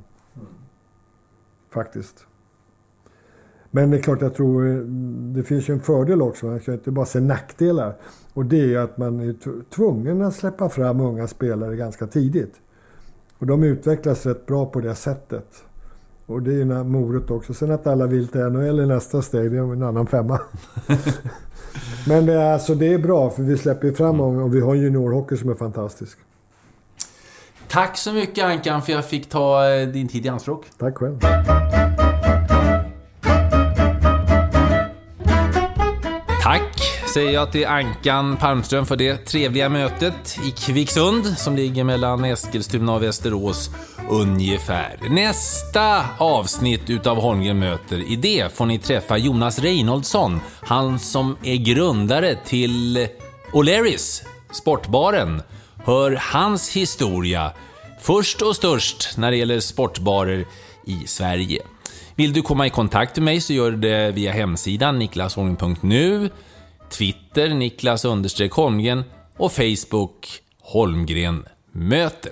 Faktiskt. 1.70 2.26
Men 3.72 3.92
det 3.92 3.98
är 3.98 4.02
klart, 4.02 4.22
jag 4.22 4.36
tror 4.36 4.84
det 5.36 5.44
finns 5.44 5.70
ju 5.70 5.74
en 5.74 5.82
fördel 5.82 6.22
också. 6.22 6.46
Man 6.46 6.60
ska 6.60 6.74
inte 6.74 6.92
bara 6.92 7.06
se 7.06 7.20
nackdelar. 7.20 7.96
Och 8.34 8.46
det 8.46 8.74
är 8.74 8.78
att 8.78 8.98
man 8.98 9.20
är 9.20 9.36
tvungen 9.76 10.22
att 10.22 10.36
släppa 10.36 10.70
fram 10.70 11.02
unga 11.02 11.28
spelare 11.28 11.76
ganska 11.76 12.08
tidigt. 12.08 12.54
Och 13.38 13.48
de 13.48 13.64
utvecklas 13.64 14.26
rätt 14.26 14.46
bra 14.46 14.66
på 14.66 14.80
det 14.80 14.96
sättet. 14.96 15.64
Och 16.26 16.42
det 16.42 16.52
är 16.52 16.56
ju 16.56 16.62
en 16.62 16.92
morot 16.92 17.32
också. 17.32 17.54
Sen 17.54 17.72
att 17.72 17.88
alla 17.88 18.08
vill 18.08 18.28
till 18.28 18.42
NHL 18.42 18.80
i 18.80 18.86
nästa 18.86 19.22
steg, 19.22 19.52
det 19.52 19.58
är 19.58 19.74
en 19.74 19.84
annan 19.84 20.08
femma. 20.08 20.40
Men 22.08 22.26
det 22.26 22.34
är, 22.34 22.54
alltså, 22.54 22.76
det 22.76 22.94
är 22.94 22.98
bra, 22.98 23.30
för 23.30 23.44
vi 23.44 23.58
släpper 23.58 23.88
ju 23.88 23.94
fram 23.94 24.20
mm. 24.20 24.44
och 24.44 24.56
vi 24.56 24.62
har 24.62 24.76
en 24.76 24.82
juniorhockey 24.82 25.38
som 25.38 25.50
är 25.50 25.56
fantastisk. 25.56 26.18
Tack 27.68 27.98
så 27.98 28.14
mycket 28.14 28.46
Ankan 28.46 28.82
för 28.82 28.92
att 28.92 28.96
jag 28.96 29.06
fick 29.06 29.30
ta 29.30 29.70
eh, 29.70 29.88
din 29.88 30.08
tid 30.08 30.26
i 30.26 30.30
anspråk. 30.30 30.66
Tack 30.78 30.98
själv. 30.98 31.20
Säger 37.14 37.32
jag 37.32 37.52
till 37.52 37.68
Ankan 37.68 38.38
Palmström 38.38 38.86
för 38.86 38.96
det 38.96 39.18
trevliga 39.18 39.70
mötet 39.70 40.38
i 40.46 40.52
Kvicksund 40.52 41.38
som 41.38 41.56
ligger 41.56 41.84
mellan 41.84 42.26
Eskilstuna 42.26 42.94
och 42.94 43.04
Västerås 43.04 43.70
ungefär. 44.10 45.00
Nästa 45.10 46.06
avsnitt 46.18 46.90
utav 46.90 47.22
Holmgren 47.22 47.60
möter, 47.60 48.12
i 48.12 48.16
det 48.16 48.54
får 48.54 48.66
ni 48.66 48.80
träffa 48.80 49.18
Jonas 49.18 49.60
Reinholdsson, 49.60 50.40
han 50.62 51.00
som 51.00 51.38
är 51.44 51.56
grundare 51.56 52.36
till 52.46 53.08
O'Learys, 53.52 54.24
sportbaren. 54.52 55.42
Hör 55.84 56.20
hans 56.34 56.76
historia, 56.76 57.52
först 58.02 58.42
och 58.42 58.56
störst 58.56 59.18
när 59.18 59.32
det 59.32 59.38
gäller 59.38 59.60
sportbarer 59.60 60.46
i 60.86 61.08
Sverige. 61.08 61.62
Vill 62.16 62.34
du 62.34 62.42
komma 62.42 62.68
i 62.68 62.70
kontakt 62.70 63.16
med 63.16 63.24
mig 63.24 63.42
så 63.42 63.54
gör 63.54 63.72
du 63.72 63.78
det 63.78 64.12
via 64.12 64.32
hemsidan 64.32 65.00
niklasholmgren.nu 65.00 66.30
Twitter 66.92 67.50
Niklas 67.50 68.06
understreck 68.06 68.52
Holmgren 68.52 69.04
och 69.38 69.52
Facebook 69.52 70.28
Holmgren 70.62 71.46
möter. 71.72 72.32